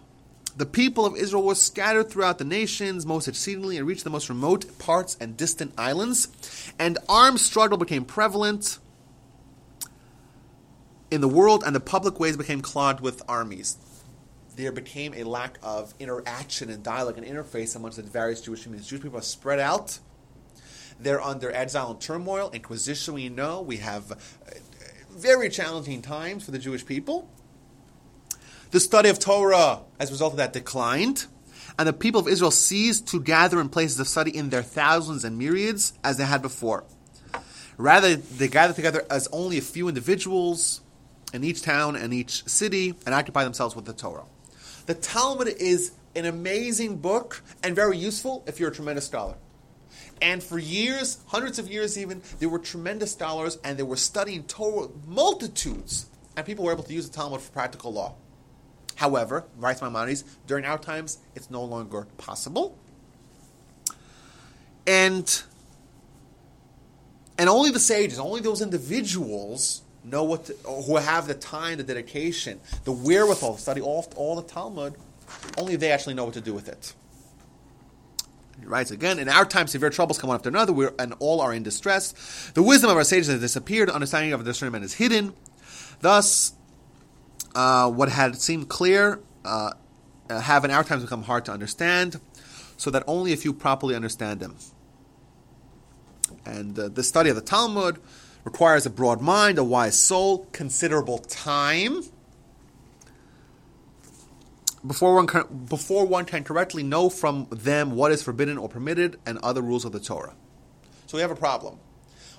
the 0.56 0.66
people 0.66 1.06
of 1.06 1.16
Israel 1.16 1.44
were 1.44 1.54
scattered 1.54 2.10
throughout 2.10 2.38
the 2.38 2.44
nations, 2.44 3.06
most 3.06 3.26
exceedingly, 3.28 3.78
and 3.78 3.86
reached 3.86 4.04
the 4.04 4.10
most 4.10 4.28
remote 4.28 4.78
parts 4.78 5.16
and 5.20 5.36
distant 5.36 5.72
islands. 5.78 6.28
And 6.78 6.98
armed 7.08 7.40
struggle 7.40 7.78
became 7.78 8.04
prevalent 8.04 8.78
in 11.10 11.20
the 11.20 11.28
world, 11.28 11.62
and 11.64 11.74
the 11.74 11.80
public 11.80 12.20
ways 12.20 12.36
became 12.36 12.60
clogged 12.60 13.00
with 13.00 13.22
armies. 13.28 13.76
There 14.56 14.72
became 14.72 15.14
a 15.14 15.24
lack 15.24 15.58
of 15.62 15.94
interaction 15.98 16.68
and 16.68 16.82
dialogue 16.82 17.16
and 17.16 17.26
interface 17.26 17.74
amongst 17.74 17.96
the 17.96 18.02
various 18.02 18.42
Jewish 18.42 18.64
communities. 18.64 18.88
Jewish 18.88 19.02
people 19.02 19.18
are 19.18 19.22
spread 19.22 19.58
out. 19.58 19.98
They're 21.00 21.22
under 21.22 21.50
exile 21.50 21.92
and 21.92 22.00
turmoil. 22.00 22.50
Inquisition, 22.52 23.14
we 23.14 23.28
know. 23.28 23.62
We 23.62 23.78
have 23.78 24.12
uh, 24.12 24.16
very 25.10 25.48
challenging 25.48 26.02
times 26.02 26.44
for 26.44 26.50
the 26.50 26.58
Jewish 26.58 26.84
people. 26.84 27.28
The 28.72 28.80
study 28.80 29.10
of 29.10 29.18
Torah, 29.18 29.80
as 30.00 30.08
a 30.08 30.12
result 30.12 30.32
of 30.32 30.38
that, 30.38 30.54
declined, 30.54 31.26
and 31.78 31.86
the 31.86 31.92
people 31.92 32.22
of 32.22 32.26
Israel 32.26 32.50
ceased 32.50 33.06
to 33.08 33.20
gather 33.20 33.60
in 33.60 33.68
places 33.68 34.00
of 34.00 34.08
study 34.08 34.34
in 34.34 34.48
their 34.48 34.62
thousands 34.62 35.24
and 35.24 35.36
myriads 35.36 35.92
as 36.02 36.16
they 36.16 36.24
had 36.24 36.40
before. 36.40 36.84
Rather, 37.76 38.16
they 38.16 38.48
gathered 38.48 38.76
together 38.76 39.04
as 39.10 39.28
only 39.30 39.58
a 39.58 39.60
few 39.60 39.88
individuals 39.88 40.80
in 41.34 41.44
each 41.44 41.60
town 41.60 41.96
and 41.96 42.14
each 42.14 42.48
city 42.48 42.94
and 43.04 43.14
occupy 43.14 43.44
themselves 43.44 43.76
with 43.76 43.84
the 43.84 43.92
Torah. 43.92 44.24
The 44.86 44.94
Talmud 44.94 45.48
is 45.48 45.92
an 46.16 46.24
amazing 46.24 46.96
book 46.96 47.42
and 47.62 47.76
very 47.76 47.98
useful 47.98 48.42
if 48.46 48.58
you're 48.58 48.70
a 48.70 48.74
tremendous 48.74 49.04
scholar. 49.04 49.34
And 50.22 50.42
for 50.42 50.58
years, 50.58 51.18
hundreds 51.26 51.58
of 51.58 51.70
years 51.70 51.98
even, 51.98 52.22
there 52.38 52.48
were 52.48 52.58
tremendous 52.58 53.12
scholars 53.12 53.58
and 53.64 53.76
they 53.76 53.82
were 53.82 53.96
studying 53.96 54.44
Torah 54.44 54.88
multitudes, 55.06 56.06
and 56.38 56.46
people 56.46 56.64
were 56.64 56.72
able 56.72 56.84
to 56.84 56.94
use 56.94 57.06
the 57.06 57.14
Talmud 57.14 57.42
for 57.42 57.52
practical 57.52 57.92
law. 57.92 58.14
However, 59.02 59.44
writes 59.56 59.82
Maimonides, 59.82 60.22
during 60.46 60.64
our 60.64 60.78
times, 60.78 61.18
it's 61.34 61.50
no 61.50 61.64
longer 61.64 62.06
possible. 62.18 62.78
And 64.86 65.42
and 67.36 67.48
only 67.48 67.72
the 67.72 67.80
sages, 67.80 68.20
only 68.20 68.40
those 68.40 68.62
individuals 68.62 69.82
know 70.04 70.22
what 70.22 70.44
to, 70.44 70.52
who 70.52 70.98
have 70.98 71.26
the 71.26 71.34
time, 71.34 71.78
the 71.78 71.82
dedication, 71.82 72.60
the 72.84 72.92
wherewithal 72.92 73.56
to 73.56 73.60
study 73.60 73.80
all, 73.80 74.06
all 74.14 74.36
the 74.36 74.42
Talmud. 74.42 74.94
Only 75.58 75.74
they 75.74 75.90
actually 75.90 76.14
know 76.14 76.24
what 76.24 76.34
to 76.34 76.40
do 76.40 76.54
with 76.54 76.68
it. 76.68 76.94
He 78.60 78.66
writes 78.66 78.92
again, 78.92 79.18
in 79.18 79.28
our 79.28 79.44
time, 79.44 79.66
severe 79.66 79.90
troubles 79.90 80.16
come 80.16 80.28
one 80.28 80.36
after 80.36 80.48
another, 80.48 80.72
we're, 80.72 80.94
and 81.00 81.12
all 81.18 81.40
are 81.40 81.52
in 81.52 81.64
distress. 81.64 82.52
The 82.54 82.62
wisdom 82.62 82.88
of 82.88 82.96
our 82.96 83.02
sages 83.02 83.26
has 83.26 83.40
disappeared, 83.40 83.90
understanding 83.90 84.32
of 84.32 84.44
the 84.44 84.48
discernment 84.48 84.84
is 84.84 84.94
hidden. 84.94 85.34
Thus, 85.98 86.52
uh, 87.54 87.90
what 87.90 88.08
had 88.08 88.40
seemed 88.40 88.68
clear 88.68 89.20
uh, 89.44 89.72
uh, 90.30 90.40
have 90.40 90.64
in 90.64 90.70
our 90.70 90.84
times 90.84 91.02
become 91.02 91.22
hard 91.22 91.44
to 91.46 91.52
understand, 91.52 92.20
so 92.76 92.90
that 92.90 93.02
only 93.06 93.32
a 93.32 93.36
few 93.36 93.52
properly 93.52 93.94
understand 93.94 94.40
them. 94.40 94.56
And 96.44 96.78
uh, 96.78 96.88
the 96.88 97.02
study 97.02 97.30
of 97.30 97.36
the 97.36 97.42
Talmud 97.42 97.98
requires 98.44 98.86
a 98.86 98.90
broad 98.90 99.20
mind, 99.20 99.58
a 99.58 99.64
wise 99.64 99.98
soul, 99.98 100.48
considerable 100.52 101.18
time 101.18 102.02
before 104.86 105.14
one 105.14 105.26
can, 105.26 105.44
before 105.68 106.04
one 106.04 106.24
can 106.24 106.44
correctly 106.44 106.82
know 106.82 107.08
from 107.08 107.46
them 107.50 107.92
what 107.92 108.12
is 108.12 108.22
forbidden 108.22 108.58
or 108.58 108.68
permitted 108.68 109.18
and 109.26 109.38
other 109.38 109.62
rules 109.62 109.84
of 109.84 109.92
the 109.92 110.00
Torah. 110.00 110.34
So 111.06 111.16
we 111.18 111.22
have 111.22 111.30
a 111.30 111.36
problem. 111.36 111.78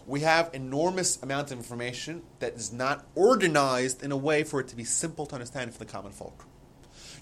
We 0.05 0.21
have 0.21 0.49
enormous 0.53 1.21
amounts 1.21 1.51
of 1.51 1.57
information 1.57 2.23
that 2.39 2.53
is 2.53 2.73
not 2.73 3.05
organized 3.15 4.03
in 4.03 4.11
a 4.11 4.17
way 4.17 4.43
for 4.43 4.59
it 4.59 4.67
to 4.69 4.75
be 4.75 4.83
simple 4.83 5.25
to 5.27 5.35
understand 5.35 5.71
for 5.71 5.79
the 5.79 5.85
common 5.85 6.11
folk. 6.11 6.45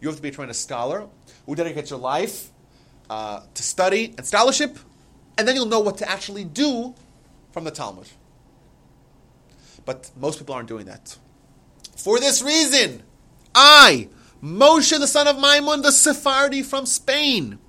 You 0.02 0.08
have 0.08 0.16
to 0.16 0.22
be 0.22 0.30
a 0.30 0.32
tremendous 0.32 0.60
scholar 0.60 1.08
who 1.46 1.56
dedicates 1.56 1.92
your 1.92 2.00
life 2.00 2.50
uh, 3.10 3.42
to 3.54 3.64
study 3.64 4.16
and 4.18 4.26
scholarship, 4.26 4.80
and 5.38 5.48
then 5.48 5.56
you'll 5.56 5.68
know 5.68 5.80
what 5.80 5.98
to 6.00 6.10
actually 6.10 6.44
do 6.44 6.96
from 7.52 7.66
the 7.66 7.72
Talmud. 7.72 8.08
But 9.86 10.10
most 10.20 10.40
people 10.40 10.56
aren't 10.56 10.68
doing 10.68 10.86
that. 10.86 11.18
For 11.98 12.20
this 12.20 12.42
reason, 12.42 13.04
I, 13.54 14.10
Moshe, 14.42 14.98
the 14.98 15.08
son 15.08 15.28
of 15.28 15.38
Maimon, 15.38 15.84
the 15.84 15.92
Sephardi 15.92 16.64
from 16.64 16.88
Spain, 16.88 17.60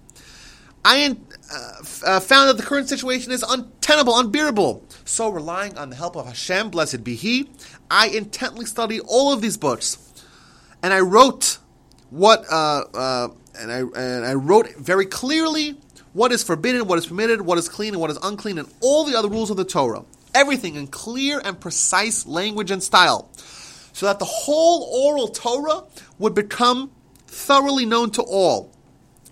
I 0.84 1.16
uh, 1.52 1.74
uh, 2.06 2.20
found 2.20 2.48
that 2.48 2.56
the 2.56 2.62
current 2.62 2.88
situation 2.88 3.32
is 3.32 3.42
untenable, 3.42 4.18
unbearable. 4.18 4.84
So, 5.04 5.28
relying 5.28 5.76
on 5.76 5.90
the 5.90 5.96
help 5.96 6.16
of 6.16 6.26
Hashem, 6.26 6.70
blessed 6.70 7.04
be 7.04 7.14
He, 7.14 7.50
I 7.90 8.08
intently 8.08 8.64
studied 8.64 9.02
all 9.06 9.32
of 9.32 9.42
these 9.42 9.56
books, 9.56 9.98
and 10.82 10.92
I 10.92 11.00
wrote 11.00 11.58
what, 12.10 12.44
uh, 12.50 12.84
uh, 12.94 13.28
and 13.58 13.70
I 13.70 13.78
and 13.80 14.24
I 14.24 14.34
wrote 14.34 14.74
very 14.76 15.06
clearly 15.06 15.76
what 16.12 16.32
is 16.32 16.42
forbidden, 16.42 16.86
what 16.86 16.98
is 16.98 17.06
permitted, 17.06 17.42
what 17.42 17.58
is 17.58 17.68
clean, 17.68 17.94
and 17.94 18.00
what 18.00 18.10
is 18.10 18.18
unclean, 18.22 18.58
and 18.58 18.72
all 18.80 19.04
the 19.04 19.16
other 19.16 19.28
rules 19.28 19.50
of 19.50 19.56
the 19.56 19.64
Torah. 19.64 20.04
Everything 20.34 20.76
in 20.76 20.86
clear 20.86 21.40
and 21.44 21.60
precise 21.60 22.26
language 22.26 22.70
and 22.70 22.82
style, 22.82 23.30
so 23.92 24.06
that 24.06 24.18
the 24.18 24.24
whole 24.24 24.82
oral 25.04 25.28
Torah 25.28 25.84
would 26.18 26.34
become 26.34 26.90
thoroughly 27.26 27.84
known 27.84 28.10
to 28.12 28.22
all 28.22 28.72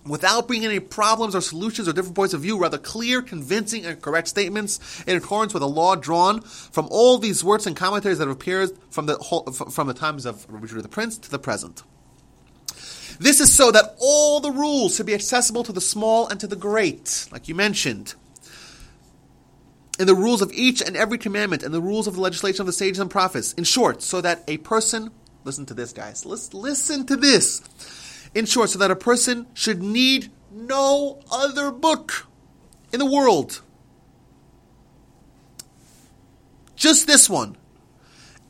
without 0.05 0.47
bringing 0.47 0.67
any 0.67 0.79
problems 0.79 1.35
or 1.35 1.41
solutions 1.41 1.87
or 1.87 1.93
different 1.93 2.15
points 2.15 2.33
of 2.33 2.41
view, 2.41 2.57
rather 2.57 2.77
clear, 2.77 3.21
convincing, 3.21 3.85
and 3.85 4.01
correct 4.01 4.27
statements 4.27 5.03
in 5.05 5.15
accordance 5.15 5.53
with 5.53 5.63
a 5.63 5.67
law 5.67 5.95
drawn 5.95 6.41
from 6.41 6.87
all 6.89 7.17
these 7.17 7.43
words 7.43 7.67
and 7.67 7.75
commentaries 7.75 8.17
that 8.17 8.27
have 8.27 8.35
appeared 8.35 8.71
from 8.89 9.05
the 9.05 9.15
whole, 9.17 9.43
from 9.43 9.87
the 9.87 9.93
times 9.93 10.25
of 10.25 10.47
Judah 10.65 10.81
the 10.81 10.89
Prince 10.89 11.17
to 11.19 11.29
the 11.29 11.39
present. 11.39 11.83
This 13.19 13.39
is 13.39 13.53
so 13.53 13.71
that 13.71 13.95
all 13.99 14.39
the 14.39 14.51
rules 14.51 14.95
should 14.95 15.05
be 15.05 15.13
accessible 15.13 15.63
to 15.65 15.71
the 15.71 15.81
small 15.81 16.27
and 16.27 16.39
to 16.39 16.47
the 16.47 16.55
great, 16.55 17.27
like 17.31 17.47
you 17.47 17.53
mentioned. 17.53 18.15
In 19.99 20.07
the 20.07 20.15
rules 20.15 20.41
of 20.41 20.51
each 20.53 20.81
and 20.81 20.97
every 20.97 21.19
commandment 21.19 21.61
and 21.61 21.71
the 21.71 21.81
rules 21.81 22.07
of 22.07 22.15
the 22.15 22.21
legislation 22.21 22.61
of 22.61 22.65
the 22.65 22.73
sages 22.73 22.97
and 22.97 23.11
prophets. 23.11 23.53
In 23.53 23.63
short, 23.65 24.01
so 24.01 24.21
that 24.21 24.43
a 24.47 24.57
person, 24.57 25.11
listen 25.43 25.67
to 25.67 25.75
this, 25.75 25.93
guys, 25.93 26.25
listen 26.25 27.05
to 27.05 27.15
this 27.15 27.61
in 28.33 28.45
short, 28.45 28.69
so 28.69 28.79
that 28.79 28.91
a 28.91 28.95
person 28.95 29.47
should 29.53 29.81
need 29.81 30.31
no 30.51 31.19
other 31.31 31.71
book 31.71 32.27
in 32.93 32.99
the 32.99 33.05
world. 33.05 33.61
Just 36.75 37.07
this 37.07 37.29
one. 37.29 37.57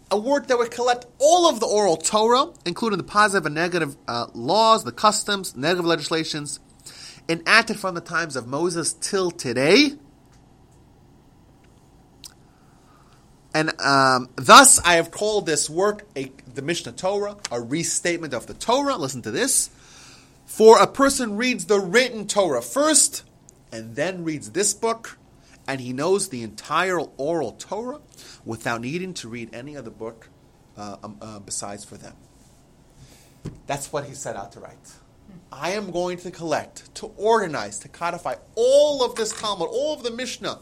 A 0.10 0.18
work 0.18 0.48
that 0.48 0.58
would 0.58 0.72
collect 0.72 1.06
all 1.20 1.50
of 1.50 1.60
the 1.60 1.66
oral 1.66 1.98
Torah, 1.98 2.52
including 2.66 2.98
the 2.98 3.04
positive 3.04 3.46
and 3.46 3.56
negative 3.56 3.96
uh, 4.08 4.28
laws, 4.34 4.84
the 4.84 4.92
customs, 4.92 5.56
negative 5.56 5.86
legislations, 5.86 6.60
enacted 7.30 7.80
from 7.80 7.96
the 7.96 8.02
times 8.02 8.36
of 8.36 8.48
Moses 8.48 8.94
till 8.94 9.32
today. 9.32 9.94
And 13.54 13.80
um, 13.82 14.30
thus, 14.36 14.80
I 14.80 14.96
have 14.96 15.12
called 15.12 15.46
this 15.46 15.70
work 15.70 16.06
a, 16.16 16.32
the 16.56 16.62
Mishnah 16.62 16.94
Torah, 16.94 17.38
a 17.52 17.62
restatement 17.62 18.34
of 18.34 18.48
the 18.48 18.54
Torah. 18.54 18.96
Listen 18.96 19.22
to 19.24 19.32
this. 19.32 19.70
For 20.46 20.82
a 20.82 20.88
person 20.88 21.38
reads 21.38 21.66
the 21.66 21.80
written 21.80 22.28
Torah 22.28 22.62
first, 22.62 23.24
and 23.72 23.96
then 23.96 24.24
reads 24.24 24.52
this 24.52 24.74
book, 24.74 25.18
and 25.68 25.80
he 25.80 25.94
knows 25.94 26.30
the 26.30 26.44
entire 26.44 27.00
oral 27.00 27.54
Torah 27.54 28.02
without 28.44 28.82
needing 28.82 29.14
to 29.16 29.30
read 29.30 29.54
any 29.54 29.78
other 29.78 29.90
book 29.92 30.30
uh, 30.78 30.98
um, 31.04 31.18
uh, 31.22 31.40
besides 31.40 31.86
for 31.86 31.96
them. 31.96 32.16
That's 33.68 33.94
what 33.94 34.06
he 34.06 34.14
set 34.14 34.36
out 34.36 34.52
to 34.54 34.60
write. 34.60 34.94
I 35.52 35.72
am 35.72 35.92
going 35.92 36.18
to 36.20 36.32
collect, 36.32 36.94
to 36.96 37.12
organize, 37.18 37.80
to 37.80 37.88
codify 37.88 38.36
all 38.56 39.04
of 39.04 39.16
this 39.16 39.32
Talmud, 39.40 39.70
all 39.72 39.94
of 39.94 40.04
the 40.04 40.12
Mishnah, 40.12 40.60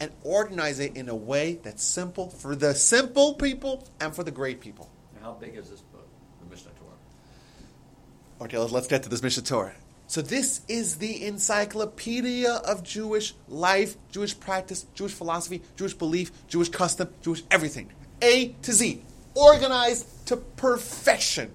and 0.00 0.10
organize 0.22 0.80
it 0.80 0.96
in 0.96 1.08
a 1.08 1.14
way 1.14 1.58
that's 1.62 1.82
simple 1.82 2.28
for 2.28 2.56
the 2.56 2.74
simple 2.74 3.34
people 3.34 3.88
and 4.00 4.14
for 4.14 4.24
the 4.24 4.30
great 4.30 4.60
people. 4.60 4.90
How 5.24 5.32
big 5.32 5.56
is 5.56 5.70
this 5.70 5.80
book, 5.80 6.06
the 6.38 6.50
Mishnah 6.50 6.72
Torah? 6.78 8.44
Okay, 8.44 8.58
let's, 8.58 8.86
get 8.86 9.02
to 9.04 9.08
this 9.08 9.22
Mishnah 9.22 9.44
Torah. 9.44 9.72
So 10.06 10.20
this 10.20 10.60
is 10.68 10.96
the 10.96 11.24
encyclopedia 11.24 12.52
of 12.52 12.82
Jewish 12.82 13.32
life, 13.48 13.96
Jewish 14.10 14.38
practice, 14.38 14.84
Jewish 14.92 15.12
philosophy, 15.12 15.62
Jewish 15.76 15.94
belief, 15.94 16.30
Jewish 16.46 16.68
custom, 16.68 17.08
Jewish 17.22 17.42
everything. 17.50 17.90
A 18.20 18.48
to 18.60 18.72
Z. 18.74 19.02
Organized 19.34 20.26
to 20.26 20.36
perfection. 20.36 21.54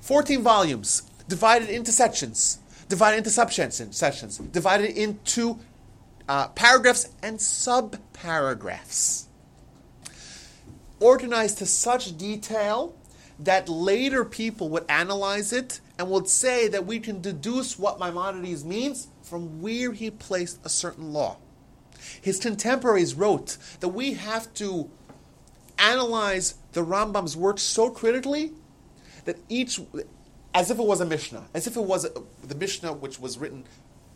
14 0.00 0.40
volumes, 0.40 1.02
divided 1.28 1.68
into 1.68 1.92
sections, 1.92 2.60
divided 2.88 3.18
into 3.18 3.28
subsections, 3.28 3.92
sections, 3.92 4.38
divided 4.38 4.96
into 4.96 5.58
uh, 6.30 6.48
paragraphs 6.48 7.10
and 7.22 7.38
sub-paragraphs. 7.38 9.28
Organized 11.04 11.58
to 11.58 11.66
such 11.66 12.16
detail 12.16 12.96
that 13.38 13.68
later 13.68 14.24
people 14.24 14.70
would 14.70 14.86
analyze 14.88 15.52
it 15.52 15.80
and 15.98 16.08
would 16.08 16.28
say 16.28 16.66
that 16.68 16.86
we 16.86 16.98
can 16.98 17.20
deduce 17.20 17.78
what 17.78 18.00
Maimonides 18.00 18.64
means 18.64 19.08
from 19.22 19.60
where 19.60 19.92
he 19.92 20.10
placed 20.10 20.64
a 20.64 20.70
certain 20.70 21.12
law. 21.12 21.36
His 22.22 22.40
contemporaries 22.40 23.14
wrote 23.14 23.58
that 23.80 23.88
we 23.88 24.14
have 24.14 24.54
to 24.54 24.90
analyze 25.78 26.54
the 26.72 26.82
Rambam's 26.82 27.36
work 27.36 27.58
so 27.58 27.90
critically 27.90 28.52
that 29.26 29.36
each, 29.50 29.78
as 30.54 30.70
if 30.70 30.78
it 30.78 30.86
was 30.86 31.02
a 31.02 31.04
Mishnah, 31.04 31.44
as 31.52 31.66
if 31.66 31.76
it 31.76 31.84
was 31.84 32.06
a, 32.06 32.12
the 32.46 32.54
Mishnah 32.54 32.94
which 32.94 33.20
was 33.20 33.36
written 33.36 33.64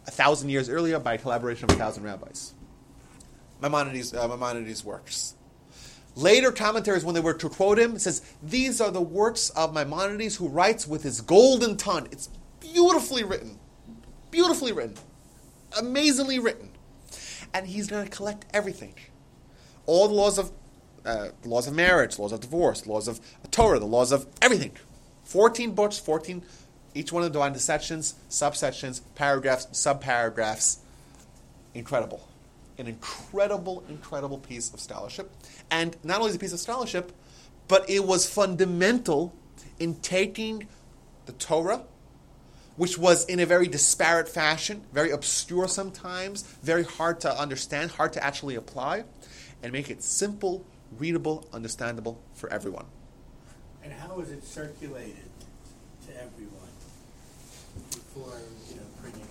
a 0.07 0.11
thousand 0.11 0.49
years 0.49 0.71
earlier 0.71 0.99
by 0.99 1.13
a 1.13 1.19
collaboration 1.19 1.69
of 1.69 1.77
a 1.77 1.79
thousand 1.79 2.05
rabbis. 2.05 2.55
Maimonides, 3.61 4.15
uh, 4.15 4.27
Maimonides' 4.27 4.83
works. 4.83 5.35
Later 6.19 6.51
commentaries, 6.51 7.05
when 7.05 7.15
they 7.15 7.21
were 7.21 7.35
to 7.35 7.49
quote 7.49 7.79
him, 7.79 7.97
says 7.97 8.23
these 8.43 8.81
are 8.81 8.91
the 8.91 9.01
works 9.01 9.51
of 9.51 9.73
Maimonides, 9.73 10.35
who 10.35 10.49
writes 10.49 10.85
with 10.85 11.05
his 11.05 11.21
golden 11.21 11.77
tongue. 11.77 12.09
It's 12.11 12.29
beautifully 12.59 13.23
written, 13.23 13.61
beautifully 14.33 14.73
written, 14.73 14.97
amazingly 15.79 16.41
written, 16.41 16.71
and 17.55 17.69
he's 17.69 17.87
going 17.87 18.05
to 18.05 18.11
collect 18.11 18.47
everything, 18.53 18.95
all 19.87 20.09
the 20.09 20.15
laws 20.15 20.39
of 20.39 20.51
uh, 21.07 21.29
laws 21.45 21.69
of 21.69 21.75
marriage, 21.75 22.19
laws 22.19 22.33
of 22.33 22.41
divorce, 22.41 22.85
laws 22.85 23.07
of 23.07 23.21
Torah, 23.53 23.79
the 23.79 23.87
laws 23.87 24.11
of 24.11 24.27
everything. 24.43 24.73
Fourteen 25.23 25.71
books, 25.71 26.01
fourteen, 26.01 26.43
each 26.95 27.13
one 27.13 27.23
of 27.23 27.27
them 27.27 27.35
divided 27.35 27.55
into 27.55 27.61
sections, 27.61 28.17
subsections, 28.29 29.03
paragraphs, 29.15 29.67
subparagraphs. 29.67 30.79
Incredible 31.75 32.28
an 32.79 32.87
incredible, 32.87 33.83
incredible 33.89 34.39
piece 34.39 34.73
of 34.73 34.81
scholarship. 34.81 35.31
And 35.71 35.97
not 36.05 36.19
only 36.21 36.31
is 36.31 36.35
it 36.37 36.39
a 36.39 36.41
piece 36.41 36.53
of 36.53 36.61
scholarship, 36.61 37.13
but 37.67 37.89
it 37.91 38.05
was 38.05 38.29
fundamental 38.29 39.35
in 39.79 39.97
taking 39.97 40.69
the 41.27 41.33
Torah, 41.33 41.83
which 42.77 42.97
was 42.97 43.25
in 43.27 43.41
a 43.41 43.47
very 43.47 43.67
disparate 43.67 44.29
fashion, 44.29 44.83
very 44.93 45.11
obscure 45.11 45.67
sometimes, 45.67 46.43
very 46.63 46.85
hard 46.85 47.21
to 47.21 47.41
understand, 47.41 47.91
hard 47.91 48.13
to 48.13 48.25
actually 48.25 48.55
apply, 48.55 49.05
and 49.63 49.73
make 49.73 49.91
it 49.91 50.03
simple, 50.03 50.65
readable, 50.97 51.47
understandable 51.53 52.21
for 52.35 52.51
everyone. 52.53 52.87
And 53.83 53.93
how 53.93 54.15
was 54.15 54.31
it 54.31 54.45
circulated 54.45 55.17
to 56.07 56.15
everyone 56.15 56.69
before, 57.91 58.39
you 58.71 58.77
know, 58.77 58.83
printing? 59.01 59.23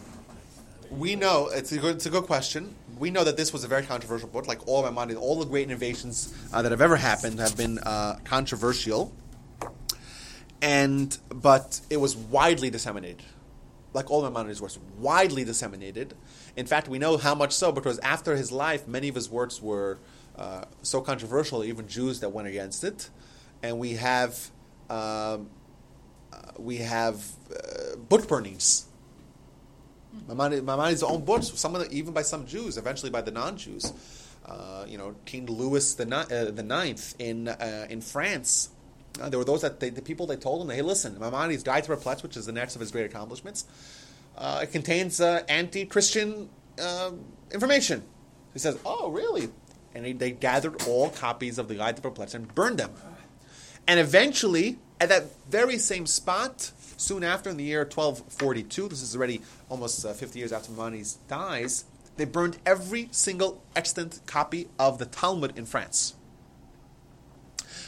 We 0.89 1.16
know 1.16 1.48
it's 1.48 1.72
a 1.72 1.78
good, 1.78 1.95
it's 1.95 2.06
a 2.06 2.10
good 2.10 2.26
question. 2.26 2.76
We 3.00 3.12
know 3.12 3.24
that 3.24 3.38
this 3.38 3.54
was 3.54 3.64
a 3.64 3.68
very 3.68 3.84
controversial 3.84 4.30
book. 4.30 4.48
Like 4.48 4.68
all 4.68 4.84
Maimonides, 4.84 5.20
all 5.20 5.39
the 5.39 5.45
great 5.45 5.68
innovations 5.68 6.34
uh, 6.52 6.62
that 6.62 6.72
have 6.72 6.82
ever 6.82 6.95
happened 6.95 7.39
have 7.39 7.56
been 7.56 7.80
uh, 7.80 8.20
controversial, 8.24 9.14
and 10.62 11.18
but 11.30 11.82
it 11.89 11.98
was 11.98 12.16
widely 12.16 12.70
disseminated. 12.70 13.24
Like 13.93 14.10
all 14.12 14.22
my 14.22 14.30
Maimonides' 14.30 14.62
works, 14.62 14.80
widely 14.98 15.43
disseminated. 15.43 16.14
In 16.56 16.66
fact, 16.66 16.88
we 16.88 17.00
know 17.00 17.18
how 17.18 17.36
much 17.36 17.54
so 17.54 17.72
because 17.72 18.00
after 18.00 18.36
his 18.36 18.52
life, 18.52 18.88
many 18.88 19.08
of 19.08 19.16
his 19.16 19.30
works 19.30 19.62
were 19.62 20.00
uh, 20.36 20.66
so 20.82 21.02
controversial, 21.02 21.64
even 21.64 21.88
Jews 21.88 22.20
that 22.22 22.30
went 22.30 22.48
against 22.48 22.84
it, 22.84 23.10
and 23.62 23.80
we 23.80 23.93
have 23.93 24.50
um, 24.89 25.50
uh, 26.32 26.52
we 26.58 26.78
have 26.78 27.26
uh, 27.52 27.95
book 27.98 28.28
burnings 28.28 28.87
Maimonides, 30.28 31.03
own 31.03 31.24
books, 31.26 31.51
some 31.55 31.76
of 31.76 31.82
the, 31.82 31.95
even 31.95 32.13
by 32.13 32.22
some 32.22 32.45
Jews, 32.45 32.78
eventually 32.78 33.11
by 33.11 33.22
the 33.22 33.32
non-Jews. 33.32 33.93
Uh, 34.45 34.86
you 34.88 34.97
know, 34.97 35.13
King 35.26 35.45
Louis 35.45 35.93
the, 35.95 36.15
uh, 36.15 36.51
the 36.51 36.63
Ninth 36.63 37.15
in 37.20 37.49
uh, 37.49 37.88
in 37.89 37.99
France. 37.99 38.70
Uh, 39.20 39.30
there 39.30 39.38
were 39.38 39.45
those 39.45 39.61
that 39.61 39.80
they, 39.80 39.89
the 39.89 40.01
people 40.01 40.26
they 40.26 40.38
told 40.38 40.61
him, 40.61 40.70
"Hey, 40.74 40.82
listen, 40.82 41.20
Maimonides' 41.20 41.63
Guide 41.63 41.84
to 41.84 41.89
Perplex, 41.89 42.24
which 42.24 42.38
is 42.38 42.45
the 42.45 42.53
next 42.53 42.76
of 42.76 42.82
his 42.82 42.91
great 42.91 43.05
accomplishments, 43.05 43.65
uh, 44.38 44.61
it 44.63 44.72
contains 44.72 45.20
uh, 45.20 45.43
anti-Christian 45.49 46.49
information." 47.51 48.03
He 48.53 48.59
says, 48.59 48.78
"Oh, 48.86 49.09
really?" 49.09 49.49
And 49.93 50.05
they, 50.05 50.13
they 50.13 50.32
gathered 50.32 50.84
all 50.88 51.09
copies 51.09 51.57
of 51.57 51.68
the 51.68 51.76
Guide 51.76 51.97
to 51.97 52.01
Perplex 52.01 52.34
and 52.34 52.53
burned 52.55 52.78
them. 52.78 52.91
And 53.88 53.99
eventually, 53.99 54.78
at 55.01 55.09
that 55.09 55.26
very 55.49 55.78
same 55.78 56.05
spot, 56.05 56.72
soon 56.98 57.24
after, 57.24 57.50
in 57.50 57.58
the 57.58 57.64
year 57.64 57.82
1242, 57.82 58.89
this 58.89 59.02
is 59.02 59.16
already 59.16 59.41
almost 59.70 60.06
uh, 60.06 60.14
50 60.14 60.39
years 60.39 60.52
after 60.52 60.72
Maimonides 60.72 61.14
dies, 61.28 61.86
they 62.18 62.26
burned 62.26 62.58
every 62.66 63.08
single 63.12 63.62
extant 63.76 64.20
copy 64.26 64.68
of 64.80 64.98
the 64.98 65.06
Talmud 65.06 65.58
in 65.58 65.66
France, 65.66 66.16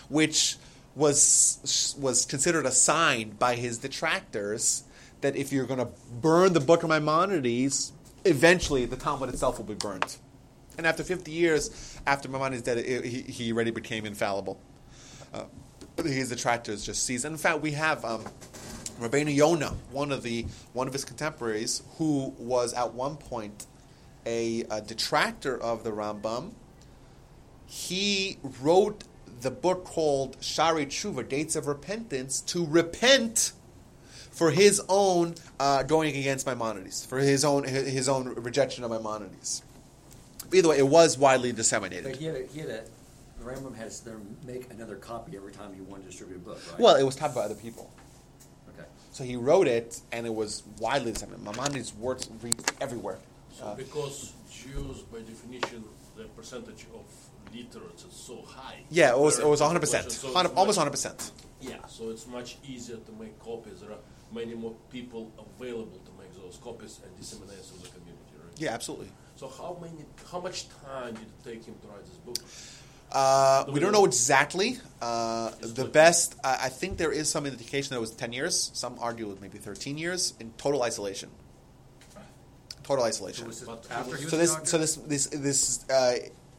which 0.07 0.57
was 0.95 1.95
was 1.99 2.26
considered 2.26 2.66
a 2.66 2.72
sign 2.72 3.32
by 3.32 3.55
his 3.55 3.78
detractors 3.80 4.84
that 5.22 5.36
if 5.36 5.51
you're 5.51 5.66
going 5.66 5.80
to 5.80 5.89
burn 6.22 6.53
the 6.53 6.60
Book 6.60 6.84
of 6.84 6.89
Maimonides, 6.89 7.91
eventually 8.26 8.86
the 8.86 8.95
Talmud 8.95 9.30
itself 9.30 9.57
will 9.57 9.66
be 9.66 9.74
burned. 9.74 10.16
And 10.78 10.88
after 10.88 11.03
50 11.03 11.32
years 11.32 11.99
after 12.07 12.30
Maimonides' 12.30 12.62
death, 12.62 12.78
it- 12.78 13.03
he, 13.05 13.22
he 13.24 13.51
already 13.51 13.72
became 13.72 14.05
infallible. 14.05 14.60
Uh, 15.34 15.43
his 16.03 16.30
detractors 16.30 16.86
just 16.86 17.03
seized. 17.03 17.26
And 17.26 17.34
in 17.34 17.38
fact, 17.38 17.60
we 17.62 17.72
have 17.72 18.05
um, 18.05 18.24
Rabbeinu 19.00 19.34
Yonah, 19.34 19.76
one 19.91 20.12
of 20.12 20.24
the 20.24 20.45
one 20.74 20.88
of 20.88 20.93
his 20.93 21.06
contemporaries, 21.06 21.82
who 21.97 22.34
was 22.38 22.74
at 22.74 22.93
one 22.93 23.16
point 23.18 23.66
a, 24.26 24.62
a 24.70 24.82
detractor 24.82 25.58
of 25.62 25.84
the 25.84 25.91
Rambam. 25.91 26.52
He 27.66 28.38
wrote 28.62 29.04
the 29.41 29.52
book 29.52 29.86
called 29.86 30.39
Shaarei 30.41 30.88
Teshuva, 30.88 31.28
Gates 31.28 31.56
of 31.56 31.68
Repentance, 31.68 32.41
to 32.41 32.66
repent 32.66 33.54
for 34.32 34.52
his 34.52 34.82
own 34.89 35.36
uh, 35.60 35.84
going 35.84 36.16
against 36.16 36.45
Maimonides, 36.45 37.06
for 37.06 37.20
his 37.20 37.45
own 37.45 37.64
his 37.64 38.10
own 38.10 38.28
rejection 38.36 38.84
of 38.84 38.91
Maimonides. 38.91 39.64
Either 40.54 40.70
way, 40.70 40.80
it 40.80 40.88
was 40.88 41.18
widely 41.18 41.52
But 41.52 41.58
disseminated. 41.58 42.16
he 42.16 42.26
had 42.26 42.36
a, 42.36 42.45
he 42.47 42.60
had 42.62 42.70
a, 42.70 42.84
Rambam 43.43 43.76
has 43.78 44.02
them 44.02 44.36
make 44.45 44.70
another 44.72 44.95
copy 44.95 45.38
every 45.38 45.52
time 45.52 45.74
he 45.74 45.82
wanted 45.82 46.04
to 46.04 46.10
distribute 46.10 46.38
a 46.38 46.39
book, 46.39 46.62
right? 46.72 46.80
Well, 46.80 46.95
it 46.95 47.04
was 47.04 47.16
taught 47.16 47.36
by 47.36 47.41
other 47.41 47.56
people. 47.56 47.89
So 49.20 49.26
he 49.26 49.36
wrote 49.36 49.67
it, 49.67 49.99
and 50.13 50.26
it 50.26 50.34
was 50.34 50.63
widely 50.80 51.11
disseminated. 51.11 51.43
Maimonides' 51.45 51.93
works 51.93 52.30
reached 52.41 52.72
everywhere. 52.80 53.20
So 53.51 53.65
Uh, 53.65 53.76
because 53.76 54.32
Jews, 54.49 54.99
by 55.11 55.20
definition, 55.20 55.84
the 56.15 56.24
percentage 56.38 56.86
of 56.95 57.03
literates 57.53 58.05
is 58.05 58.13
so 58.13 58.41
high. 58.43 58.80
yeah, 58.89 59.09
it 59.09 59.20
was 59.20 59.38
it 59.39 59.45
was 59.45 59.59
100%. 59.59 60.09
so 60.09 60.30
it's 60.30 60.38
almost 60.55 60.55
much- 60.55 60.78
100 60.78 60.91
percent. 60.91 61.32
Yeah, 61.59 61.86
so 61.88 62.11
it's 62.11 62.28
much 62.28 62.59
easier 62.63 62.95
to 62.95 63.11
make 63.20 63.38
copies. 63.43 63.82
There 63.82 63.91
are 63.91 64.03
many 64.32 64.53
more 64.55 64.76
people 64.89 65.24
available 65.38 65.99
to 66.07 66.11
make 66.17 66.32
those 66.41 66.55
copies 66.63 67.01
and 67.03 67.11
disseminate 67.20 67.61
to 67.72 67.74
the 67.84 67.89
community, 67.89 68.34
right? 68.41 68.55
Yeah, 68.57 68.74
absolutely. 68.74 69.11
So 69.36 69.49
how 69.49 69.76
many, 69.82 70.05
how 70.32 70.39
much 70.39 70.59
time 70.86 71.15
did 71.15 71.24
it 71.36 71.43
take 71.43 71.65
him 71.65 71.76
to 71.82 71.88
write 71.89 72.05
this 72.05 72.20
book? 72.28 72.39
Uh, 73.12 73.64
we 73.68 73.74
we 73.74 73.80
don't 73.80 73.91
know? 73.91 73.99
know 73.99 74.05
exactly. 74.05 74.78
Uh, 75.01 75.51
the 75.62 75.86
best, 75.86 76.36
I 76.43 76.66
I 76.66 76.70
think 76.70 76.97
there 76.97 77.12
is 77.12 77.30
some 77.30 77.45
indication 77.45 77.89
that 77.91 77.97
it 77.97 78.01
was 78.01 78.12
10 78.12 78.34
years. 78.34 78.72
Some 78.74 78.97
argue 78.99 79.26
it 79.26 79.30
was 79.30 79.41
maybe 79.41 79.57
13 79.57 79.97
years 79.97 80.34
in 80.39 80.51
total 80.57 80.84
isolation. 80.84 81.30
Total 82.84 83.05
isolation. 83.05 83.51
So 83.51 83.68
was 83.68 83.86
it 83.86 83.91
after 83.91 84.18
So 84.18 84.38
this, 84.38 84.57
so 84.64 84.78
this, 84.78 84.95
this, 84.95 85.28
this, 85.28 85.89
uh, 85.89 86.16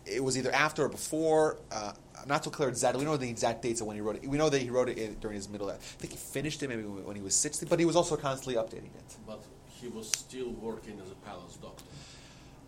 it 0.06 0.22
was 0.22 0.38
either 0.38 0.52
after 0.52 0.84
or 0.84 0.88
before. 0.88 1.58
Uh, 1.72 1.92
I'm 2.20 2.28
not 2.28 2.44
so 2.44 2.50
clear 2.50 2.68
exactly. 2.68 3.04
We 3.04 3.10
know 3.10 3.16
the 3.16 3.28
exact 3.28 3.62
dates 3.62 3.80
of 3.80 3.86
when 3.86 3.96
he 3.96 4.02
wrote 4.02 4.16
it. 4.16 4.28
We 4.28 4.36
know 4.36 4.48
that 4.48 4.60
he 4.60 4.70
wrote 4.70 4.88
it 4.88 4.98
in, 4.98 5.14
during 5.14 5.36
his 5.36 5.48
middle. 5.48 5.70
I 5.70 5.76
think 5.76 6.12
he 6.12 6.18
finished 6.18 6.62
it 6.62 6.68
maybe 6.68 6.82
when 6.82 7.04
when 7.04 7.16
he 7.16 7.22
was 7.22 7.34
60, 7.34 7.66
but 7.66 7.78
he 7.78 7.84
was 7.84 7.96
also 7.96 8.16
constantly 8.16 8.54
updating 8.62 8.92
it. 8.94 9.16
But 9.26 9.42
he 9.80 9.88
was 9.88 10.08
still 10.08 10.50
working 10.50 11.00
as 11.02 11.10
a 11.10 11.14
palace 11.26 11.56
doctor, 11.56 11.84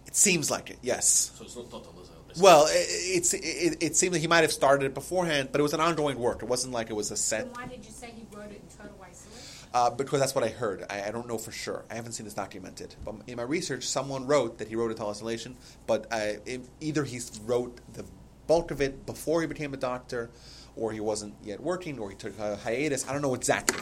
It 0.06 0.16
seems 0.16 0.50
like 0.50 0.70
it, 0.70 0.78
yes. 0.82 1.32
so 1.36 1.44
it's 1.44 1.54
not 1.56 1.70
total 1.70 1.92
isolation. 1.92 2.11
Well, 2.40 2.66
it, 2.66 2.86
it's 2.88 3.34
it, 3.34 3.76
it 3.80 3.96
seemed 3.96 4.14
that 4.14 4.20
he 4.20 4.26
might 4.26 4.42
have 4.42 4.52
started 4.52 4.86
it 4.86 4.94
beforehand, 4.94 5.50
but 5.52 5.60
it 5.60 5.62
was 5.62 5.74
an 5.74 5.80
ongoing 5.80 6.18
work. 6.18 6.42
It 6.42 6.48
wasn't 6.48 6.72
like 6.72 6.90
it 6.90 6.94
was 6.94 7.10
a 7.10 7.16
set. 7.16 7.52
Then 7.52 7.54
why 7.54 7.66
did 7.66 7.84
you 7.84 7.90
say 7.90 8.12
he 8.14 8.24
wrote 8.36 8.50
it 8.50 8.60
in 8.62 8.76
total 8.76 8.96
isolation? 9.02 9.68
Uh, 9.74 9.90
because 9.90 10.20
that's 10.20 10.34
what 10.34 10.44
I 10.44 10.48
heard. 10.48 10.84
I, 10.90 11.08
I 11.08 11.10
don't 11.10 11.26
know 11.26 11.38
for 11.38 11.50
sure. 11.52 11.84
I 11.90 11.94
haven't 11.94 12.12
seen 12.12 12.24
this 12.24 12.34
documented. 12.34 12.94
But 13.04 13.16
in 13.26 13.36
my 13.36 13.42
research, 13.42 13.84
someone 13.84 14.26
wrote 14.26 14.58
that 14.58 14.68
he 14.68 14.76
wrote 14.76 14.90
it 14.90 14.98
to 14.98 15.06
isolation, 15.06 15.56
but 15.86 16.06
I, 16.12 16.38
it, 16.44 16.62
either 16.80 17.04
he 17.04 17.20
wrote 17.44 17.80
the 17.94 18.04
bulk 18.46 18.70
of 18.70 18.80
it 18.80 19.06
before 19.06 19.40
he 19.40 19.46
became 19.46 19.72
a 19.72 19.78
doctor, 19.78 20.30
or 20.76 20.92
he 20.92 21.00
wasn't 21.00 21.34
yet 21.42 21.60
working, 21.60 21.98
or 21.98 22.10
he 22.10 22.16
took 22.16 22.38
a 22.38 22.56
hiatus. 22.56 23.08
I 23.08 23.12
don't 23.12 23.22
know 23.22 23.34
exactly. 23.34 23.78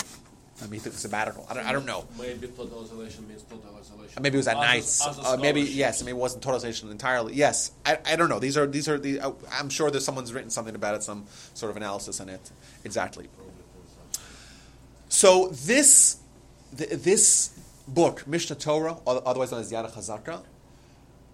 I 0.60 0.64
mean, 0.64 0.72
he 0.74 0.80
took 0.80 0.92
a 0.92 0.96
sabbatical. 0.96 1.46
I 1.48 1.54
don't, 1.54 1.66
I 1.66 1.72
don't 1.72 1.86
know. 1.86 2.06
Maybe 2.18 2.46
total 2.48 2.84
isolation 2.84 3.26
means 3.28 3.42
total 3.42 3.74
isolation. 3.80 4.22
Maybe 4.22 4.36
it 4.36 4.38
was 4.38 4.48
at 4.48 4.56
As 4.56 4.62
a- 4.62 4.66
nights. 4.66 5.06
as 5.06 5.18
a 5.18 5.22
Uh, 5.22 5.36
maybe 5.38 5.62
yes. 5.62 6.02
Maybe 6.02 6.10
it 6.16 6.20
wasn't 6.20 6.42
total 6.42 6.58
isolation 6.58 6.90
entirely. 6.90 7.34
Yes. 7.34 7.70
I, 7.86 7.98
I 8.04 8.16
don't 8.16 8.28
know. 8.28 8.38
These 8.38 8.56
are 8.58 8.66
these 8.66 8.88
are 8.88 8.98
the. 8.98 9.20
Uh, 9.20 9.32
I'm 9.52 9.70
sure 9.70 9.90
there's 9.90 10.04
someone's 10.04 10.32
written 10.32 10.50
something 10.50 10.74
about 10.74 10.94
it, 10.96 11.02
some 11.02 11.26
sort 11.54 11.70
of 11.70 11.76
analysis 11.76 12.20
on 12.20 12.28
it. 12.28 12.50
Exactly. 12.84 13.28
Probably 13.36 13.52
for 13.72 13.88
some- 14.18 14.22
So 15.08 15.48
this 15.48 16.18
th- 16.76 16.90
this 16.90 17.58
book, 17.88 18.26
Mishnah 18.26 18.56
Torah, 18.56 18.98
otherwise 19.06 19.50
known 19.52 19.60
as 19.62 19.72
Yad 19.72 19.90
Chazaka, 19.92 20.42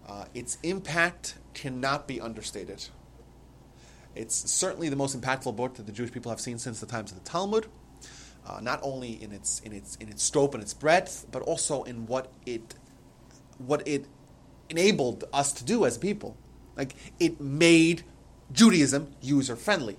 uh, 0.09 0.25
its 0.35 0.57
impact 0.63 1.35
cannot 1.53 2.07
be 2.07 2.21
understated. 2.21 2.87
It's 4.15 4.51
certainly 4.51 4.89
the 4.89 4.97
most 4.97 5.21
impactful 5.21 5.57
book 5.57 5.75
that 5.75 5.85
the 5.85 5.93
Jewish 5.93 6.11
people 6.13 6.31
have 6.31 6.41
seen 6.41 6.59
since 6.59 6.81
the 6.81 6.87
times 6.87 7.13
of 7.13 7.23
the 7.23 7.29
Talmud. 7.29 7.67
Uh, 8.47 8.61
not 8.61 8.79
only 8.83 9.21
in 9.23 9.33
its 9.33 9.61
in 9.61 9.73
its 9.73 9.97
in 9.97 10.09
its 10.09 10.23
scope 10.23 10.55
and 10.55 10.63
its 10.63 10.73
breadth, 10.73 11.27
but 11.33 11.43
also 11.43 11.83
in 11.83 12.07
what 12.07 12.33
it 12.45 12.75
what 13.59 13.87
it 13.87 14.07
enabled 14.69 15.25
us 15.33 15.53
to 15.53 15.65
do 15.65 15.85
as 15.85 15.99
people. 15.99 16.37
Like 16.77 16.95
it 17.19 17.41
made 17.41 18.05
Judaism 18.53 19.15
user 19.21 19.57
friendly. 19.57 19.97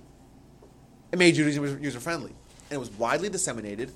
It 1.12 1.18
made 1.18 1.34
Judaism 1.34 1.82
user 1.82 2.00
friendly, 2.00 2.30
and 2.70 2.76
it 2.76 2.78
was 2.78 2.90
widely 2.90 3.28
disseminated. 3.28 3.92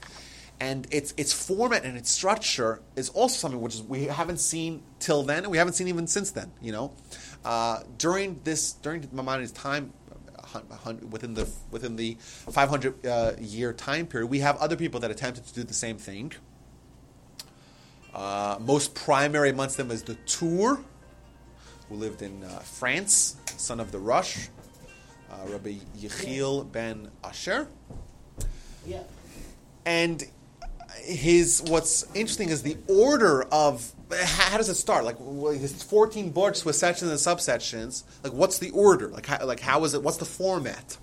And 0.61 0.87
its 0.91 1.15
its 1.17 1.33
format 1.33 1.85
and 1.85 1.97
its 1.97 2.11
structure 2.11 2.81
is 2.95 3.09
also 3.09 3.35
something 3.37 3.61
which 3.61 3.75
is, 3.75 3.83
we 3.83 4.05
haven't 4.05 4.39
seen 4.39 4.83
till 5.01 5.23
then, 5.23 5.45
and 5.45 5.51
we 5.51 5.59
haven't 5.59 5.73
seen 5.73 5.89
even 5.89 6.07
since 6.07 6.31
then. 6.31 6.53
You 6.61 6.73
know, 6.73 6.93
uh, 7.45 7.83
during 7.99 8.41
this 8.45 8.75
during 8.75 9.09
Maimonides' 9.13 9.51
time, 9.53 9.93
within 11.11 11.35
the 11.35 11.49
within 11.71 11.97
the 11.97 12.17
500 12.21 13.07
uh, 13.07 13.33
year 13.41 13.73
time 13.73 14.07
period, 14.07 14.29
we 14.29 14.41
have 14.41 14.57
other 14.59 14.77
people 14.77 15.01
that 15.01 15.11
attempted 15.11 15.47
to 15.47 15.55
do 15.55 15.63
the 15.63 15.75
same 15.75 15.99
thing. 15.99 16.33
Uh, 18.15 18.59
most 18.61 18.95
primary 18.95 19.51
amongst 19.51 19.77
them 19.77 19.91
is 19.91 20.03
the 20.03 20.15
Tur, 20.27 20.79
who 21.89 21.95
lived 21.95 22.23
in 22.23 22.45
uh, 22.45 22.59
France, 22.61 23.37
son 23.57 23.81
of 23.81 23.91
the 23.91 23.99
Rosh, 23.99 24.49
uh, 25.31 25.49
Rabbi 25.49 25.77
Yechiel 25.99 26.71
ben 26.71 27.11
Asher. 27.25 27.69
Yeah. 28.87 29.03
And 29.87 30.25
his 30.97 31.63
what's 31.67 32.05
interesting 32.15 32.49
is 32.49 32.63
the 32.63 32.77
order 32.89 33.45
of 33.45 33.93
how 34.13 34.57
does 34.57 34.69
it 34.69 34.75
start? 34.75 35.05
Like 35.05 35.17
well, 35.19 35.53
his 35.53 35.83
fourteen 35.83 36.31
books 36.31 36.65
with 36.65 36.77
sections 36.77 37.11
and 37.11 37.19
subsections. 37.19 38.05
Like 38.23 38.33
what's 38.33 38.59
the 38.59 38.71
order? 38.71 39.09
Like 39.09 39.27
how, 39.27 39.45
like 39.47 39.61
how 39.61 39.85
is 39.85 39.95
it? 39.95 40.03
What's 40.03 40.19
the 40.19 40.25
format? 40.25 40.99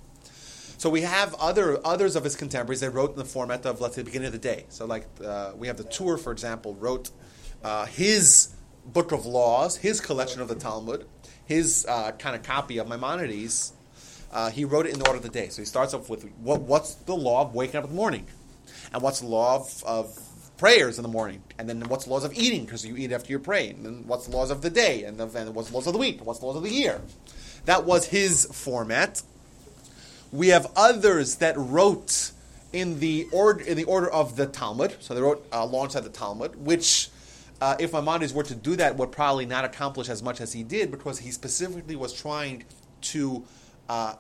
So 0.77 0.89
we 0.89 1.01
have 1.01 1.35
other 1.35 1.85
others 1.85 2.15
of 2.15 2.23
his 2.23 2.35
contemporaries 2.35 2.79
that 2.79 2.91
wrote 2.91 3.11
in 3.11 3.17
the 3.17 3.25
format 3.25 3.65
of 3.65 3.81
let's 3.81 3.95
say 3.95 4.01
the 4.01 4.05
beginning 4.05 4.27
of 4.27 4.33
the 4.33 4.39
day. 4.39 4.65
So 4.69 4.85
like 4.85 5.05
uh, 5.23 5.51
we 5.57 5.67
have 5.67 5.77
the 5.77 5.83
Tur, 5.83 6.17
for 6.17 6.31
example, 6.31 6.75
wrote 6.75 7.11
uh, 7.63 7.85
his 7.85 8.53
book 8.85 9.11
of 9.11 9.25
laws, 9.25 9.75
his 9.77 9.99
collection 9.99 10.41
of 10.41 10.47
the 10.47 10.55
Talmud, 10.55 11.05
his 11.45 11.85
uh, 11.87 12.11
kind 12.13 12.35
of 12.35 12.43
copy 12.43 12.77
of 12.77 12.87
Maimonides. 12.87 13.73
Uh, 14.31 14.51
he 14.51 14.63
wrote 14.63 14.85
it 14.85 14.93
in 14.93 14.99
the 14.99 15.07
order 15.07 15.17
of 15.17 15.23
the 15.23 15.29
day. 15.29 15.49
So 15.49 15.61
he 15.61 15.65
starts 15.65 15.93
off 15.93 16.09
with 16.09 16.23
what, 16.37 16.61
what's 16.61 16.93
the 16.93 17.15
law 17.15 17.41
of 17.41 17.55
waking 17.55 17.77
up 17.77 17.85
in 17.85 17.89
the 17.89 17.95
morning, 17.95 18.27
and 18.93 19.01
what's 19.01 19.19
the 19.19 19.27
law 19.27 19.55
of, 19.57 19.83
of 19.85 20.19
prayers 20.57 20.97
in 20.99 21.03
the 21.03 21.09
morning, 21.09 21.41
and 21.57 21.69
then 21.69 21.81
what's 21.87 22.05
the 22.05 22.09
laws 22.11 22.23
of 22.23 22.33
eating 22.37 22.65
because 22.65 22.85
you 22.85 22.95
eat 22.97 23.11
after 23.11 23.31
you 23.31 23.39
pray, 23.39 23.69
and 23.69 23.85
then 23.85 24.03
what's 24.05 24.27
the 24.27 24.35
laws 24.35 24.51
of 24.51 24.61
the 24.61 24.69
day, 24.69 25.03
and 25.03 25.17
then 25.17 25.53
what's 25.53 25.69
the 25.69 25.75
laws 25.75 25.87
of 25.87 25.93
the 25.93 25.99
week, 25.99 26.23
what's 26.25 26.39
the 26.39 26.45
laws 26.45 26.57
of 26.57 26.63
the 26.63 26.69
year. 26.69 27.01
That 27.65 27.85
was 27.85 28.07
his 28.07 28.45
format. 28.51 29.21
We 30.31 30.49
have 30.49 30.71
others 30.75 31.37
that 31.37 31.55
wrote 31.57 32.31
in 32.71 32.99
the 32.99 33.27
order 33.31 33.63
in 33.63 33.77
the 33.77 33.85
order 33.85 34.09
of 34.09 34.35
the 34.35 34.45
Talmud. 34.45 34.95
So 34.99 35.15
they 35.15 35.21
wrote 35.21 35.45
uh, 35.51 35.59
alongside 35.61 36.03
the 36.03 36.09
Talmud, 36.09 36.55
which, 36.63 37.09
uh, 37.61 37.75
if 37.79 37.93
Maimonides 37.93 38.33
were 38.33 38.43
to 38.43 38.55
do 38.55 38.75
that, 38.75 38.97
would 38.97 39.11
probably 39.11 39.45
not 39.45 39.65
accomplish 39.65 40.09
as 40.09 40.21
much 40.21 40.41
as 40.41 40.53
he 40.53 40.63
did 40.63 40.91
because 40.91 41.19
he 41.19 41.31
specifically 41.31 41.95
was 41.95 42.13
trying 42.13 42.63
to. 43.01 43.43
Uh, 43.87 44.15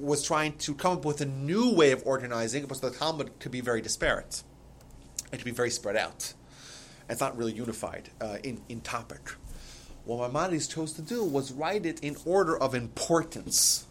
was 0.00 0.24
trying 0.24 0.56
to 0.58 0.74
come 0.74 0.98
up 0.98 1.04
with 1.04 1.20
a 1.20 1.26
new 1.26 1.74
way 1.74 1.92
of 1.92 2.02
organizing 2.06 2.62
because 2.62 2.80
the 2.80 2.90
Talmud 2.90 3.38
could 3.38 3.52
be 3.52 3.60
very 3.60 3.80
disparate. 3.80 4.42
It 5.32 5.36
could 5.36 5.44
be 5.44 5.50
very 5.50 5.70
spread 5.70 5.96
out. 5.96 6.34
It's 7.08 7.20
not 7.20 7.36
really 7.36 7.52
unified 7.52 8.10
uh, 8.20 8.38
in, 8.42 8.60
in 8.68 8.80
topic. 8.80 9.30
What 10.04 10.20
Maimonides 10.20 10.66
chose 10.66 10.92
to 10.94 11.02
do 11.02 11.24
was 11.24 11.52
write 11.52 11.84
it 11.84 12.00
in 12.00 12.16
order 12.24 12.56
of 12.56 12.74
importance 12.74 13.86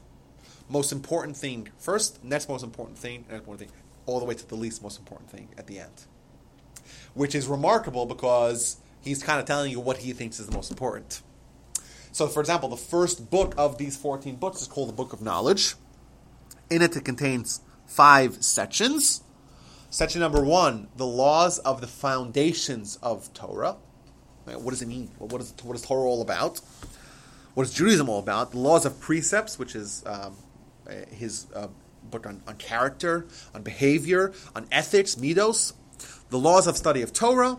most 0.70 0.92
important 0.92 1.36
thing 1.36 1.68
first, 1.78 2.24
next 2.24 2.48
most 2.48 2.64
important 2.64 2.98
thing, 2.98 3.26
next 3.30 3.40
important 3.40 3.70
thing, 3.70 3.80
all 4.06 4.20
the 4.20 4.26
way 4.26 4.36
to 4.36 4.48
the 4.48 4.56
least 4.56 4.84
most 4.84 5.00
important 5.00 5.30
thing 5.30 5.50
at 5.58 5.68
the 5.68 5.80
end. 5.80 6.06
Which 7.14 7.36
is 7.36 7.48
remarkable 7.48 8.06
because 8.06 8.78
he's 9.02 9.24
kind 9.24 9.40
of 9.40 9.46
telling 9.46 9.72
you 9.72 9.80
what 9.80 9.98
he 9.98 10.14
thinks 10.14 10.40
is 10.40 10.48
the 10.48 10.54
most 10.54 10.70
important. 10.70 11.22
So, 12.12 12.28
for 12.28 12.40
example, 12.40 12.70
the 12.70 12.78
first 12.78 13.30
book 13.30 13.54
of 13.58 13.78
these 13.78 13.98
14 13.98 14.36
books 14.36 14.62
is 14.62 14.68
called 14.68 14.90
the 14.90 14.94
Book 14.94 15.14
of 15.14 15.22
Knowledge. 15.22 15.76
In 16.70 16.82
it, 16.82 16.96
it 16.96 17.04
contains 17.04 17.62
five 17.88 18.44
sections. 18.44 19.24
Section 19.90 20.22
number 20.22 20.44
one, 20.44 20.88
the 20.98 21.06
laws 21.06 21.58
of 21.60 21.82
the 21.82 21.88
foundations 21.88 22.98
of 23.02 23.34
Torah. 23.34 23.78
What 24.46 24.70
does 24.70 24.82
it 24.82 24.88
mean? 24.88 25.10
What 25.18 25.42
is, 25.42 25.54
what 25.64 25.76
is 25.76 25.82
Torah 25.82 26.08
all 26.08 26.22
about? 26.22 26.62
What 27.56 27.66
is 27.66 27.74
Judaism 27.74 28.08
all 28.08 28.20
about? 28.20 28.52
The 28.52 28.60
laws 28.60 28.86
of 28.86 29.00
precepts, 29.00 29.58
which 29.58 29.76
is 29.76 30.04
um, 30.06 30.36
uh, 30.88 30.94
his 31.12 31.48
uh, 31.56 31.68
book 32.04 32.28
on, 32.28 32.42
on 32.48 32.56
character, 32.58 33.28
on 33.54 33.64
behavior, 33.64 34.34
on 34.56 34.68
ethics, 34.72 35.16
midos. 35.16 35.74
The 36.30 36.40
laws 36.40 36.68
of 36.68 36.78
study 36.78 37.02
of 37.02 37.14
Torah, 37.14 37.58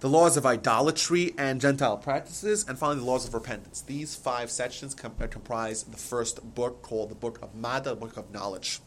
the 0.00 0.08
laws 0.08 0.36
of 0.36 0.44
idolatry 0.44 1.34
and 1.38 1.60
Gentile 1.60 1.96
practices, 1.96 2.66
and 2.68 2.78
finally 2.78 3.00
the 3.00 3.06
laws 3.06 3.26
of 3.26 3.34
repentance. 3.34 3.80
These 3.80 4.14
five 4.14 4.50
sections 4.50 4.94
com- 4.94 5.14
uh, 5.20 5.26
comprise 5.26 5.84
the 5.84 5.96
first 5.96 6.54
book 6.54 6.82
called 6.82 7.10
the 7.10 7.14
Book 7.14 7.38
of 7.42 7.54
Mada, 7.54 7.90
the 7.90 7.96
Book 7.96 8.16
of 8.16 8.30
Knowledge. 8.30 8.80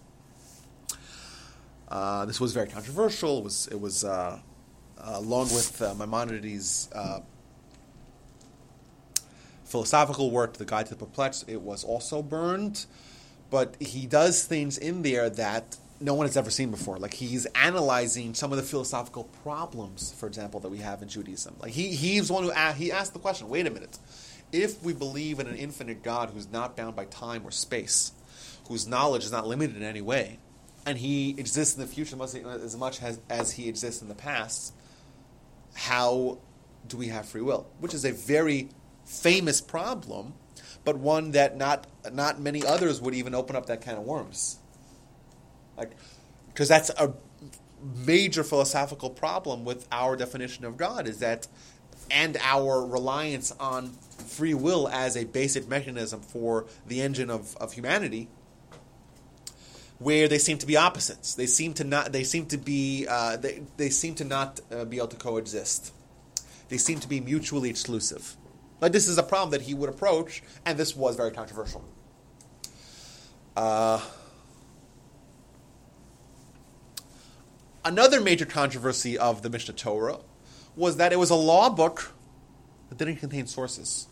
Uh, 1.88 2.26
this 2.26 2.40
was 2.40 2.54
very 2.54 2.68
controversial. 2.68 3.40
It 3.40 3.44
was, 3.44 3.68
it 3.68 3.80
was 3.82 4.04
uh, 4.04 4.40
along 5.00 5.46
with 5.46 5.82
uh, 5.82 5.96
Maimonides' 5.96 6.90
uh, 6.94 7.22
philosophical 9.64 10.32
work, 10.32 10.54
The 10.54 10.66
Guide 10.66 10.88
to 10.88 10.96
the 10.96 11.06
Perplexed, 11.06 11.46
it 11.48 11.62
was 11.62 11.84
also 11.84 12.22
burned. 12.22 12.86
But 13.50 13.76
he 13.80 14.06
does 14.06 14.44
things 14.44 14.78
in 14.78 15.02
there 15.02 15.30
that 15.30 15.78
no 16.02 16.14
one 16.14 16.26
has 16.28 16.38
ever 16.38 16.50
seen 16.50 16.72
before. 16.72 16.98
Like 16.98 17.14
he's 17.14 17.46
analyzing 17.48 18.34
some 18.34 18.52
of 18.52 18.58
the 18.58 18.64
philosophical 18.64 19.26
problems, 19.44 20.14
for 20.18 20.28
example, 20.28 20.60
that 20.62 20.70
we 20.70 20.78
have 20.80 21.02
in 21.02 21.10
Judaism. 21.10 21.56
Like 21.60 21.72
he, 21.72 21.90
he's 21.90 22.32
one 22.32 22.44
who 22.44 22.52
a- 22.52 22.74
he 22.74 22.92
asked 22.92 23.14
the 23.14 23.20
question: 23.20 23.50
Wait 23.50 23.68
a 23.68 23.70
minute, 23.70 23.98
if 24.52 24.82
we 24.84 24.94
believe 24.94 25.40
in 25.40 25.48
an 25.48 25.56
infinite 25.56 26.04
God 26.04 26.30
who's 26.32 26.50
not 26.50 26.78
bound 26.78 26.96
by 26.96 27.06
time 27.06 27.46
or 27.46 27.52
space, 27.52 28.12
whose 28.68 28.88
knowledge 28.88 29.26
is 29.26 29.32
not 29.32 29.48
limited 29.48 29.76
in 29.76 29.84
any 29.84 30.02
way, 30.02 30.40
and 30.86 30.98
he 30.98 31.32
exists 31.38 31.76
in 31.76 31.82
the 31.82 31.88
future 31.88 32.16
as 32.22 32.78
much 32.78 33.02
as, 33.02 33.20
as 33.30 33.52
he 33.52 33.68
exists 33.68 34.02
in 34.02 34.08
the 34.08 34.16
past, 34.16 34.74
how 35.74 36.40
do 36.88 36.98
we 36.98 37.08
have 37.08 37.28
free 37.28 37.42
will? 37.42 37.68
Which 37.80 37.94
is 37.94 38.06
a 38.06 38.12
very 38.12 38.70
famous 39.06 39.60
problem, 39.60 40.34
but 40.86 40.98
one 40.98 41.32
that 41.32 41.58
not 41.58 41.88
not 42.14 42.40
many 42.40 42.66
others 42.66 43.02
would 43.02 43.14
even 43.14 43.36
open 43.36 43.56
up 43.56 43.66
that 43.66 43.82
kind 43.82 43.98
of 43.98 44.06
worms. 44.06 44.59
Like, 45.80 45.92
because 46.50 46.68
that's 46.68 46.90
a 46.92 47.14
major 48.06 48.44
philosophical 48.44 49.10
problem 49.10 49.64
with 49.64 49.88
our 49.92 50.16
definition 50.16 50.66
of 50.66 50.78
God 50.78 51.08
is 51.08 51.20
that, 51.20 51.48
and 52.12 52.38
our 52.42 52.86
reliance 52.86 53.52
on 53.60 53.92
free 54.28 54.54
will 54.54 54.88
as 54.90 55.16
a 55.16 55.24
basic 55.24 55.68
mechanism 55.68 56.22
for 56.22 56.66
the 56.86 57.02
engine 57.02 57.30
of, 57.30 57.56
of 57.58 57.74
humanity, 57.74 58.28
where 60.00 60.28
they 60.28 60.38
seem 60.38 60.58
to 60.58 60.66
be 60.66 60.76
opposites. 60.76 61.36
They 61.36 61.46
seem 61.46 61.74
to 61.76 61.84
not. 61.84 62.12
They 62.12 62.24
seem 62.24 62.46
to 62.48 62.58
be. 62.58 63.06
Uh, 63.08 63.38
they, 63.38 63.62
they 63.78 63.90
seem 63.90 64.16
to 64.16 64.26
not 64.26 64.60
uh, 64.72 64.86
be 64.86 64.98
able 64.98 65.08
to 65.08 65.18
coexist. 65.18 65.94
They 66.70 66.78
seem 66.78 67.00
to 67.00 67.08
be 67.08 67.20
mutually 67.20 67.70
exclusive. 67.70 68.36
Like 68.82 68.92
this 68.92 69.08
is 69.08 69.18
a 69.18 69.24
problem 69.24 69.52
that 69.52 69.62
he 69.62 69.74
would 69.74 69.90
approach, 69.90 70.42
and 70.66 70.78
this 70.78 70.96
was 70.96 71.16
very 71.16 71.32
controversial. 71.32 71.84
Uh, 73.58 74.00
another 77.90 78.22
major 78.22 78.46
controversy 78.46 79.18
of 79.18 79.42
the 79.42 79.50
Mishnah 79.50 79.74
Torah 79.74 80.20
was 80.76 80.98
that 80.98 81.12
it 81.12 81.18
was 81.18 81.32
a 81.32 81.36
law 81.36 81.70
book 81.70 82.14
that 82.88 83.00
didn't 83.00 83.18
contain 83.18 83.48
sources. 83.48 84.08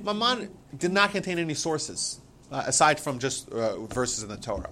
Maman 0.00 0.48
did 0.76 0.92
not 0.92 1.10
contain 1.10 1.38
any 1.40 1.54
sources 1.54 2.20
uh, 2.52 2.62
aside 2.66 3.00
from 3.00 3.18
just 3.18 3.48
uh, 3.50 3.84
verses 3.86 4.22
in 4.22 4.28
the 4.28 4.36
Torah. 4.36 4.70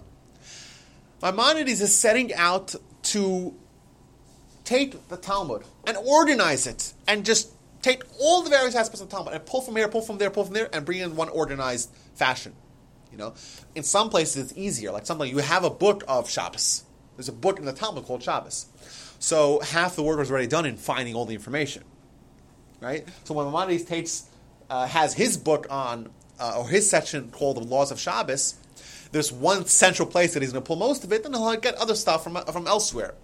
Maimonides 1.22 1.80
is 1.80 1.96
setting 1.96 2.32
out 2.34 2.74
to 3.02 3.54
take 4.64 5.08
the 5.08 5.16
Talmud 5.16 5.62
and 5.84 5.96
organize 5.96 6.68
it 6.68 6.94
and 7.08 7.24
just 7.24 7.50
take 7.82 8.04
all 8.20 8.42
the 8.42 8.50
various 8.50 8.76
aspects 8.76 9.00
of 9.00 9.10
the 9.10 9.16
Talmud 9.16 9.34
and 9.34 9.44
pull 9.44 9.60
from 9.60 9.74
here, 9.74 9.88
pull 9.88 10.02
from 10.02 10.18
there, 10.18 10.30
pull 10.30 10.44
from 10.44 10.54
there, 10.54 10.68
and 10.72 10.86
bring 10.86 11.00
in 11.00 11.16
one 11.16 11.28
organized 11.28 11.90
fashion. 12.14 12.54
You 13.10 13.18
know, 13.18 13.34
in 13.74 13.82
some 13.82 14.08
places 14.08 14.50
it's 14.50 14.58
easier. 14.58 14.92
Like 14.92 15.04
something 15.04 15.28
you 15.28 15.38
have 15.38 15.64
a 15.64 15.70
book 15.70 16.04
of 16.06 16.30
Shabbos. 16.30 16.84
There's 17.16 17.28
a 17.28 17.32
book 17.32 17.58
in 17.58 17.64
the 17.64 17.72
Talmud 17.72 18.04
called 18.04 18.22
Shabbos. 18.22 18.66
So 19.18 19.60
half 19.60 19.94
the 19.96 20.02
work 20.02 20.18
was 20.18 20.30
already 20.30 20.46
done 20.46 20.66
in 20.66 20.76
finding 20.76 21.14
all 21.14 21.24
the 21.24 21.34
information, 21.34 21.84
right? 22.80 23.06
So 23.24 23.34
when 23.34 23.46
Maimonides 23.46 23.84
takes 23.84 24.24
uh, 24.68 24.86
has 24.86 25.14
his 25.14 25.36
book 25.36 25.66
on 25.70 26.10
uh, 26.40 26.58
or 26.58 26.68
his 26.68 26.88
section 26.88 27.30
called 27.30 27.56
the 27.56 27.64
Laws 27.64 27.90
of 27.92 28.00
Shabbos, 28.00 28.54
there's 29.12 29.30
one 29.30 29.66
central 29.66 30.08
place 30.08 30.34
that 30.34 30.42
he's 30.42 30.52
going 30.52 30.62
to 30.62 30.66
pull 30.66 30.76
most 30.76 31.04
of 31.04 31.12
it, 31.12 31.24
and 31.24 31.34
he'll 31.34 31.56
get 31.56 31.74
other 31.76 31.94
stuff 31.94 32.24
from 32.24 32.36
from 32.46 32.66
elsewhere. 32.66 33.14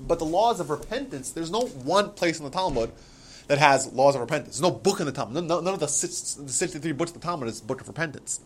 But 0.00 0.18
the 0.18 0.24
laws 0.24 0.60
of 0.60 0.70
repentance, 0.70 1.32
there's 1.32 1.50
no 1.50 1.60
one 1.60 2.10
place 2.10 2.38
in 2.38 2.44
the 2.44 2.50
Talmud 2.50 2.92
that 3.48 3.58
has 3.58 3.86
laws 3.92 4.14
of 4.14 4.20
repentance. 4.20 4.58
There's 4.58 4.72
no 4.72 4.76
book 4.76 5.00
in 5.00 5.06
the 5.06 5.12
Talmud. 5.12 5.34
None, 5.34 5.64
none 5.64 5.74
of 5.74 5.80
the, 5.80 5.88
six, 5.88 6.34
the 6.34 6.52
63 6.52 6.92
books 6.92 7.10
of 7.10 7.20
the 7.20 7.26
Talmud 7.26 7.48
is 7.48 7.60
the 7.60 7.66
book 7.66 7.80
of 7.80 7.88
repentance. 7.88 8.40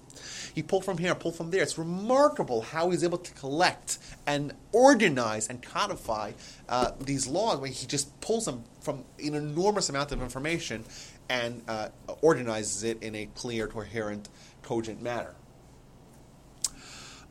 He 0.55 0.63
pulled 0.63 0.85
from 0.85 0.99
here, 0.99 1.15
pulled 1.15 1.37
from 1.37 1.51
there. 1.51 1.63
It's 1.63 1.79
remarkable 1.79 2.63
how 2.63 2.91
he's 2.91 3.03
able 3.03 3.19
to 3.19 3.33
collect 3.35 3.99
and 4.27 4.53
organize 4.73 5.49
and 5.49 5.63
codify 5.63 6.33
uh, 6.69 6.93
these 7.01 7.27
laws. 7.27 7.59
Where 7.59 7.71
he 7.71 7.87
just 7.87 8.21
pulls 8.21 8.45
them 8.45 8.65
from 8.81 9.05
an 9.19 9.35
enormous 9.35 9.89
amount 9.89 10.13
of 10.13 10.23
information 10.23 10.85
and 11.29 11.63
uh, 11.69 11.89
organizes 12.21 12.83
it 12.83 13.03
in 13.03 13.15
a 13.15 13.27
clear, 13.35 13.67
coherent, 13.67 14.29
cogent 14.63 15.01
manner. 15.01 15.35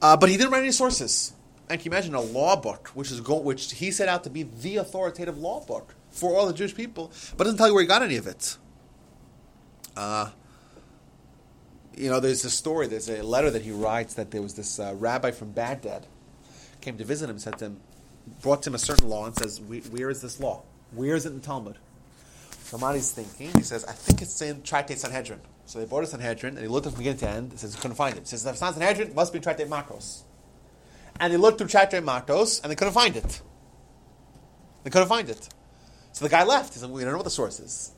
Uh, 0.02 0.18
but 0.18 0.30
he 0.30 0.38
didn't 0.38 0.52
write 0.52 0.64
any 0.64 0.72
sources. 0.72 1.34
And 1.69 1.80
can 1.80 1.91
you 1.91 1.95
imagine 1.95 2.15
a 2.15 2.22
law 2.22 2.56
book, 2.56 2.89
which 2.89 3.11
is 3.11 3.22
go- 3.22 3.39
which 3.39 3.72
he 3.73 3.91
set 3.91 4.10
out 4.10 4.23
to 4.23 4.30
be 4.30 4.43
the 4.43 4.77
authoritative 4.77 5.38
law 5.38 5.64
book 5.64 5.95
for 6.10 6.35
all 6.35 6.48
the 6.48 6.53
Jewish 6.53 6.76
people, 6.76 7.11
but 7.38 7.45
doesn't 7.45 7.57
tell 7.57 7.68
you 7.68 7.73
where 7.73 7.84
he 7.84 7.88
got 7.88 8.02
any 8.02 8.18
of 8.18 8.27
it. 8.27 8.57
Uh, 9.95 10.31
you 11.95 12.09
know, 12.09 12.19
there's 12.19 12.45
a 12.45 12.49
story, 12.49 12.88
there's 12.88 13.09
a 13.09 13.22
letter 13.23 13.49
that 13.51 13.61
he 13.61 13.72
writes 13.72 14.13
that 14.15 14.31
there 14.31 14.41
was 14.41 14.55
this 14.55 14.80
uh, 14.80 14.93
rabbi 14.97 15.31
from 15.31 15.51
Baghdad 15.51 16.05
came 16.81 16.97
to 16.97 17.03
visit 17.03 17.30
him, 17.30 17.38
said 17.39 17.57
to 17.59 17.65
him, 17.65 17.81
brought 18.41 18.63
to 18.63 18.69
him 18.69 18.76
a 18.76 18.80
certain 18.80 19.07
law 19.09 19.26
and 19.26 19.35
says, 19.35 19.59
"Where 19.61 20.09
is 20.09 20.22
this 20.22 20.39
law? 20.39 20.63
Where 20.91 21.15
is 21.15 21.26
it 21.26 21.30
in 21.30 21.39
the 21.39 21.45
Talmud?" 21.45 21.77
Somebody's 22.63 23.11
thinking. 23.11 23.51
He 23.55 23.63
says, 23.63 23.85
"I 23.85 23.91
think 23.91 24.22
it's 24.22 24.41
in 24.41 24.61
Tractate 24.63 24.99
Sanhedrin." 24.99 25.41
So 25.65 25.80
they 25.80 25.85
brought 25.85 26.03
a 26.03 26.07
Sanhedrin, 26.07 26.55
and 26.55 26.61
he 26.61 26.68
looked 26.68 26.85
from 26.85 26.95
beginning 26.95 27.19
to 27.19 27.30
end. 27.30 27.51
He 27.51 27.57
says, 27.57 27.76
"Couldn't 27.76 27.95
find 27.95 28.15
it." 28.15 28.22
He 28.22 28.26
says, 28.27 28.45
"If 28.45 28.53
it's 28.53 28.61
not 28.61 28.73
Sanhedrin, 28.73 29.09
it 29.09 29.15
must 29.15 29.34
be 29.34 29.39
Tractate 29.39 29.69
Makkos." 29.69 30.22
And 31.19 31.31
they 31.31 31.38
looked 31.38 31.57
through 31.57 31.68
Tractate 31.68 32.03
Makkos, 32.03 32.61
and 32.61 32.72
they 32.72 32.76
couldn't 32.76 32.93
find 32.93 33.15
it. 33.15 33.41
They 34.84 34.89
couldn't 34.89 35.09
find 35.09 35.30
it. 35.30 35.49
So 36.13 36.26
the 36.26 36.30
guy 36.30 36.43
left. 36.43 36.73
He 36.73 36.80
said, 36.80 36.89
"We 36.89 37.01
don't 37.03 37.11
know 37.11 37.18
what 37.18 37.26
the 37.26 37.30
source 37.30 37.59
is." 37.59 37.91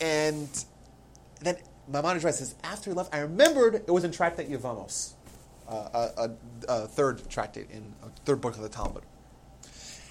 And 0.00 0.48
then 1.40 1.56
Maimonides 1.90 2.24
writes, 2.24 2.38
says, 2.38 2.54
after 2.62 2.90
he 2.90 2.94
left, 2.94 3.14
I 3.14 3.20
remembered 3.20 3.74
it 3.74 3.90
was 3.90 4.04
in 4.04 4.12
Tractate 4.12 4.48
Yevamos, 4.48 5.12
uh, 5.68 6.28
a, 6.68 6.86
third 6.86 7.28
tractate, 7.28 7.70
in 7.70 7.94
a 8.04 8.08
third 8.24 8.40
book 8.40 8.54
of 8.54 8.62
the 8.62 8.68
Talmud. 8.68 9.02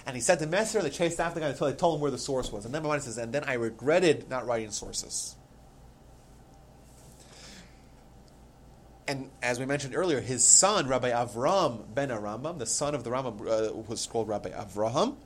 And 0.06 0.16
he 0.16 0.20
sent 0.20 0.42
a 0.42 0.46
messenger, 0.46 0.82
they 0.82 0.90
chased 0.90 1.20
after 1.20 1.34
the 1.34 1.40
guy 1.40 1.48
until 1.50 1.68
they 1.68 1.74
told 1.74 1.96
him 1.96 2.00
where 2.00 2.10
the 2.10 2.18
source 2.18 2.52
was. 2.52 2.64
And 2.64 2.74
then 2.74 2.82
Maimonides 2.82 3.04
says, 3.04 3.18
and 3.18 3.32
then 3.32 3.44
I 3.44 3.54
regretted 3.54 4.28
not 4.28 4.46
writing 4.46 4.70
sources. 4.70 5.36
And 9.06 9.30
as 9.42 9.58
we 9.58 9.66
mentioned 9.66 9.94
earlier, 9.96 10.20
his 10.20 10.44
son, 10.44 10.86
Rabbi 10.86 11.10
Avram 11.10 11.94
ben 11.94 12.10
HaRambam, 12.10 12.58
the 12.58 12.66
son 12.66 12.94
of 12.94 13.04
the 13.04 13.10
Rambam, 13.10 13.40
uh, 13.40 13.72
was 13.74 14.06
called 14.06 14.28
Rabbi 14.28 14.50
Avraham. 14.50 15.16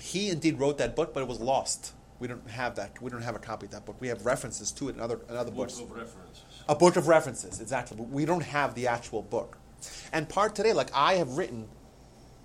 He 0.00 0.28
indeed 0.28 0.58
wrote 0.58 0.78
that 0.78 0.94
book, 0.94 1.14
but 1.14 1.22
it 1.22 1.28
was 1.28 1.40
lost. 1.40 1.92
We 2.20 2.28
don't 2.28 2.48
have 2.48 2.76
that. 2.76 3.00
We 3.02 3.10
don't 3.10 3.22
have 3.22 3.34
a 3.34 3.40
copy 3.40 3.66
of 3.66 3.72
that 3.72 3.84
book. 3.84 3.96
We 4.00 4.08
have 4.08 4.24
references 4.24 4.70
to 4.72 4.88
it 4.88 4.94
in 4.94 5.00
other, 5.00 5.20
in 5.28 5.36
other 5.36 5.50
Book 5.50 5.68
books. 5.68 5.80
of 5.80 5.90
references. 5.90 6.42
A 6.68 6.74
book 6.74 6.96
of 6.96 7.08
references, 7.08 7.60
exactly. 7.60 7.96
But 7.96 8.08
we 8.08 8.24
don't 8.24 8.42
have 8.44 8.74
the 8.74 8.86
actual 8.86 9.22
book. 9.22 9.58
And 10.12 10.28
part 10.28 10.54
today, 10.54 10.72
like 10.72 10.90
I 10.94 11.14
have 11.14 11.36
written 11.36 11.68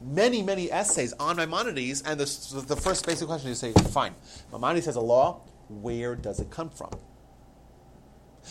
many, 0.01 0.41
many 0.41 0.71
essays 0.71 1.13
on 1.19 1.37
Maimonides, 1.37 2.01
and 2.01 2.19
the, 2.19 2.61
the 2.67 2.75
first 2.75 3.05
basic 3.05 3.27
question 3.27 3.51
is 3.51 3.59
say, 3.59 3.73
fine, 3.73 4.15
Maimonides 4.51 4.85
has 4.87 4.95
a 4.95 5.01
law, 5.01 5.41
where 5.69 6.15
does 6.15 6.39
it 6.39 6.49
come 6.49 6.69
from? 6.69 6.89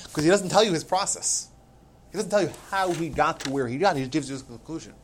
Because 0.04 0.24
he 0.24 0.30
doesn't 0.30 0.50
tell 0.50 0.62
you 0.62 0.72
his 0.72 0.84
process. 0.84 1.48
He 2.12 2.16
doesn't 2.16 2.30
tell 2.30 2.42
you 2.42 2.50
how 2.70 2.92
he 2.92 3.08
got 3.08 3.40
to 3.40 3.50
where 3.50 3.66
he 3.66 3.76
got. 3.76 3.96
He 3.96 4.02
just 4.02 4.12
gives 4.12 4.28
you 4.28 4.34
his 4.34 4.42
conclusion. 4.42 4.94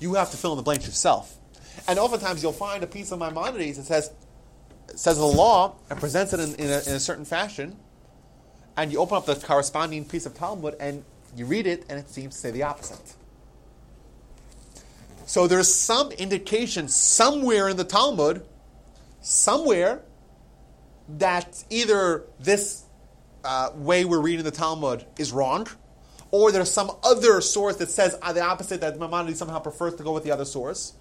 You 0.00 0.14
have 0.14 0.30
to 0.30 0.36
fill 0.36 0.52
in 0.52 0.56
the 0.56 0.62
blanks 0.62 0.86
yourself. 0.86 1.36
And 1.88 1.98
oftentimes 1.98 2.42
you'll 2.42 2.52
find 2.52 2.82
a 2.84 2.86
piece 2.86 3.10
of 3.12 3.18
Maimonides 3.18 3.76
that 3.76 3.84
says, 3.84 4.12
says 4.94 5.18
the 5.18 5.24
law 5.24 5.76
and 5.90 5.98
presents 5.98 6.32
it 6.32 6.40
in, 6.40 6.54
in, 6.54 6.66
a, 6.66 6.78
in 6.88 6.94
a 6.94 7.00
certain 7.00 7.24
fashion, 7.24 7.76
and 8.76 8.92
you 8.92 8.98
open 8.98 9.16
up 9.16 9.26
the 9.26 9.34
corresponding 9.34 10.04
piece 10.04 10.26
of 10.26 10.34
Talmud 10.34 10.76
and 10.80 11.04
you 11.36 11.46
read 11.46 11.66
it, 11.66 11.84
and 11.88 11.98
it 11.98 12.08
seems 12.08 12.34
to 12.34 12.40
say 12.40 12.50
the 12.50 12.62
opposite. 12.62 13.14
So 15.26 15.46
there's 15.46 15.72
some 15.72 16.10
indication 16.12 16.88
somewhere 16.88 17.68
in 17.68 17.76
the 17.76 17.84
Talmud, 17.84 18.46
somewhere, 19.20 20.00
that 21.18 21.64
either 21.68 22.24
this 22.40 22.84
uh, 23.44 23.70
way 23.74 24.04
we're 24.04 24.20
reading 24.20 24.44
the 24.44 24.50
Talmud 24.50 25.04
is 25.18 25.32
wrong, 25.32 25.68
or 26.30 26.50
there's 26.50 26.70
some 26.70 26.90
other 27.02 27.40
source 27.40 27.76
that 27.76 27.90
says 27.90 28.16
uh, 28.22 28.32
the 28.32 28.42
opposite, 28.42 28.80
that 28.80 28.98
Maimonides 28.98 29.38
somehow 29.38 29.58
prefers 29.58 29.94
to 29.96 30.02
go 30.02 30.12
with 30.12 30.24
the 30.24 30.30
other 30.30 30.44
source. 30.44 30.94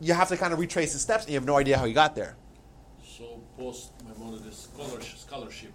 You 0.00 0.14
have 0.14 0.28
to 0.28 0.36
kind 0.36 0.52
of 0.52 0.58
retrace 0.58 0.92
the 0.92 0.98
steps, 0.98 1.24
and 1.24 1.32
you 1.32 1.38
have 1.38 1.46
no 1.46 1.56
idea 1.56 1.78
how 1.78 1.84
you 1.84 1.94
got 1.94 2.14
there. 2.14 2.36
So 3.02 3.40
post 3.56 3.92
Maimonides 4.06 4.68
scholarship, 4.74 5.18
scholarship 5.18 5.72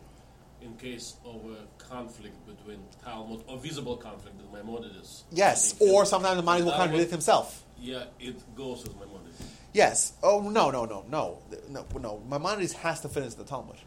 in 0.62 0.76
case 0.76 1.16
of 1.26 1.42
a 1.46 1.84
conflict 1.84 2.36
between 2.46 2.80
Talmud 3.04 3.44
or 3.48 3.58
visible 3.58 3.98
conflict 3.98 4.38
with 4.38 4.52
Maimonides. 4.54 5.24
Yes, 5.32 5.76
or 5.80 6.06
sometimes 6.06 6.36
the 6.38 6.44
Maimonides 6.44 6.66
will 6.66 6.74
contradict 6.74 7.12
himself. 7.12 7.64
Yeah, 7.80 8.04
it 8.20 8.36
goes 8.56 8.84
with 8.84 8.94
Maimonides. 9.00 9.42
Yes. 9.74 10.14
Oh 10.22 10.42
no 10.42 10.70
no 10.70 10.86
no 10.86 11.04
no 11.10 11.40
no 11.70 11.86
no. 12.00 12.24
Maimonides 12.30 12.74
has 12.74 13.02
to 13.02 13.10
finish 13.10 13.34
the 13.34 13.44
Talmud. 13.44 13.78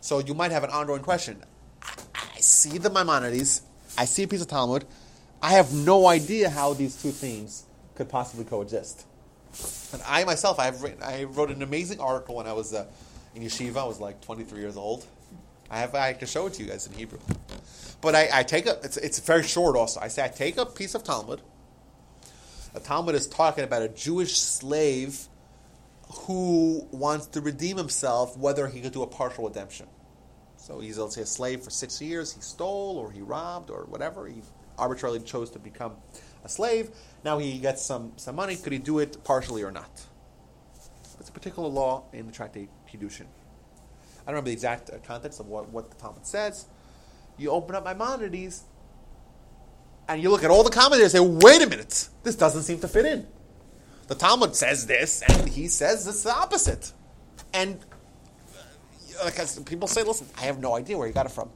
So 0.00 0.20
you 0.20 0.34
might 0.34 0.52
have 0.52 0.64
an 0.64 0.70
ongoing 0.70 1.02
question. 1.02 1.42
I, 1.82 1.92
I 2.36 2.40
see 2.40 2.78
the 2.78 2.90
Maimonides. 2.90 3.62
I 3.98 4.06
see 4.06 4.22
a 4.22 4.28
piece 4.28 4.40
of 4.40 4.48
Talmud. 4.48 4.86
I 5.42 5.52
have 5.52 5.74
no 5.74 6.06
idea 6.06 6.48
how 6.48 6.72
these 6.72 7.00
two 7.00 7.10
things 7.10 7.64
could 7.94 8.08
possibly 8.08 8.44
coexist. 8.44 9.06
And 9.92 10.02
I 10.06 10.24
myself, 10.24 10.58
I 10.58 10.66
have 10.66 10.82
written, 10.82 11.02
I 11.02 11.24
wrote 11.24 11.50
an 11.50 11.62
amazing 11.62 12.00
article 12.00 12.36
when 12.36 12.46
I 12.46 12.52
was 12.52 12.74
uh, 12.74 12.86
in 13.34 13.42
yeshiva. 13.42 13.76
I 13.76 13.84
was 13.84 14.00
like 14.00 14.20
23 14.20 14.60
years 14.60 14.76
old. 14.76 15.06
I 15.70 15.78
have 15.78 15.94
I 15.94 16.12
can 16.12 16.28
show 16.28 16.46
it 16.46 16.54
to 16.54 16.62
you 16.62 16.68
guys 16.68 16.86
in 16.86 16.92
Hebrew. 16.92 17.18
But 18.00 18.14
I, 18.14 18.28
I 18.32 18.42
take 18.42 18.66
a 18.66 18.78
it's 18.82 18.96
it's 18.96 19.18
very 19.18 19.42
short. 19.42 19.76
Also, 19.76 20.00
I 20.00 20.08
say 20.08 20.24
I 20.24 20.28
take 20.28 20.58
a 20.58 20.66
piece 20.66 20.94
of 20.94 21.04
Talmud. 21.04 21.40
A 22.74 22.80
Talmud 22.80 23.14
is 23.14 23.26
talking 23.28 23.64
about 23.64 23.82
a 23.82 23.88
Jewish 23.88 24.36
slave 24.36 25.28
who 26.12 26.86
wants 26.90 27.26
to 27.28 27.40
redeem 27.40 27.76
himself, 27.76 28.36
whether 28.36 28.68
he 28.68 28.80
could 28.80 28.92
do 28.92 29.02
a 29.02 29.06
partial 29.06 29.46
redemption. 29.46 29.86
So 30.56 30.80
he's, 30.80 30.98
let's 30.98 31.14
say, 31.14 31.22
a 31.22 31.26
slave 31.26 31.62
for 31.62 31.70
six 31.70 32.00
years. 32.00 32.32
He 32.32 32.40
stole 32.40 32.96
or 32.98 33.10
he 33.10 33.20
robbed 33.20 33.70
or 33.70 33.84
whatever. 33.84 34.26
He 34.26 34.42
arbitrarily 34.78 35.20
chose 35.20 35.50
to 35.50 35.58
become 35.58 35.92
a 36.44 36.48
slave. 36.48 36.90
Now 37.24 37.38
he 37.38 37.58
gets 37.58 37.82
some, 37.82 38.12
some 38.16 38.36
money. 38.36 38.54
Could 38.54 38.72
he 38.72 38.78
do 38.78 38.98
it 38.98 39.24
partially 39.24 39.62
or 39.62 39.72
not? 39.72 40.02
It's 41.18 41.30
a 41.30 41.32
particular 41.32 41.68
law 41.68 42.04
in 42.12 42.26
the 42.26 42.32
Tractate 42.32 42.68
Kiddushin. 42.86 43.22
I 43.22 44.30
don't 44.30 44.34
remember 44.34 44.48
the 44.48 44.52
exact 44.52 44.90
uh, 44.90 44.98
context 45.04 45.40
of 45.40 45.46
what, 45.46 45.70
what 45.70 45.90
the 45.90 45.96
Talmud 45.96 46.26
says. 46.26 46.66
You 47.38 47.50
open 47.50 47.74
up 47.74 47.84
Maimonides, 47.84 48.64
and 50.08 50.22
you 50.22 50.30
look 50.30 50.44
at 50.44 50.50
all 50.50 50.62
the 50.62 50.70
commentators 50.70 51.14
and 51.14 51.24
say, 51.24 51.38
wait 51.46 51.62
a 51.62 51.68
minute, 51.68 52.08
this 52.22 52.36
doesn't 52.36 52.62
seem 52.62 52.78
to 52.80 52.88
fit 52.88 53.06
in. 53.06 53.26
the 54.06 54.14
Talmud 54.14 54.54
says 54.54 54.86
this, 54.86 55.22
and 55.22 55.48
he 55.48 55.66
says 55.66 56.06
it's 56.06 56.22
the 56.22 56.34
opposite. 56.34 56.92
And 57.52 57.78
uh, 59.22 59.30
people 59.64 59.88
say, 59.88 60.02
listen, 60.02 60.26
I 60.38 60.42
have 60.42 60.58
no 60.58 60.74
idea 60.74 60.98
where 60.98 61.06
he 61.06 61.12
got 61.12 61.26
it 61.26 61.32
from. 61.32 61.50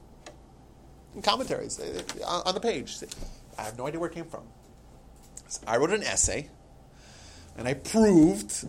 In 1.15 1.21
commentaries 1.21 1.79
uh, 1.79 2.41
on 2.45 2.53
the 2.53 2.59
page, 2.59 2.97
I 3.57 3.63
have 3.63 3.77
no 3.77 3.87
idea 3.87 3.99
where 3.99 4.09
it 4.09 4.13
came 4.13 4.25
from. 4.25 4.43
So 5.49 5.61
I 5.67 5.77
wrote 5.77 5.89
an 5.89 6.03
essay, 6.03 6.49
and 7.57 7.67
I 7.67 7.73
proved 7.73 8.67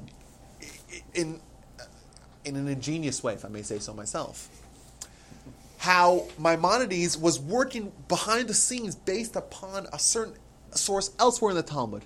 in 1.14 1.40
in 2.44 2.56
an 2.56 2.68
ingenious 2.68 3.22
way, 3.22 3.34
if 3.34 3.44
I 3.44 3.48
may 3.48 3.62
say 3.62 3.78
so 3.78 3.92
myself, 3.92 4.48
how 5.78 6.26
Maimonides 6.38 7.18
was 7.18 7.38
working 7.38 7.92
behind 8.08 8.48
the 8.48 8.54
scenes 8.54 8.94
based 8.94 9.36
upon 9.36 9.86
a 9.92 9.98
certain 9.98 10.34
source 10.72 11.10
elsewhere 11.18 11.50
in 11.50 11.56
the 11.56 11.62
Talmud 11.62 12.04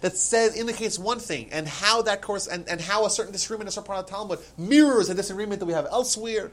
that 0.00 0.16
says 0.16 0.56
indicates 0.56 0.98
one 0.98 1.20
thing, 1.20 1.48
and 1.52 1.68
how 1.68 2.02
that 2.02 2.20
course 2.20 2.48
and, 2.48 2.68
and 2.68 2.80
how 2.80 3.06
a 3.06 3.10
certain 3.10 3.32
disagreement 3.32 3.68
is 3.68 3.76
part 3.76 4.00
of 4.00 4.06
the 4.06 4.12
Talmud 4.12 4.40
mirrors 4.58 5.08
a 5.08 5.14
disagreement 5.14 5.60
that 5.60 5.66
we 5.66 5.72
have 5.72 5.86
elsewhere, 5.86 6.50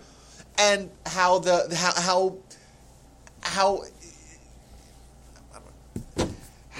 and 0.60 0.92
how 1.08 1.40
the 1.40 1.76
how 1.76 2.02
how 2.02 2.38
how 3.42 3.84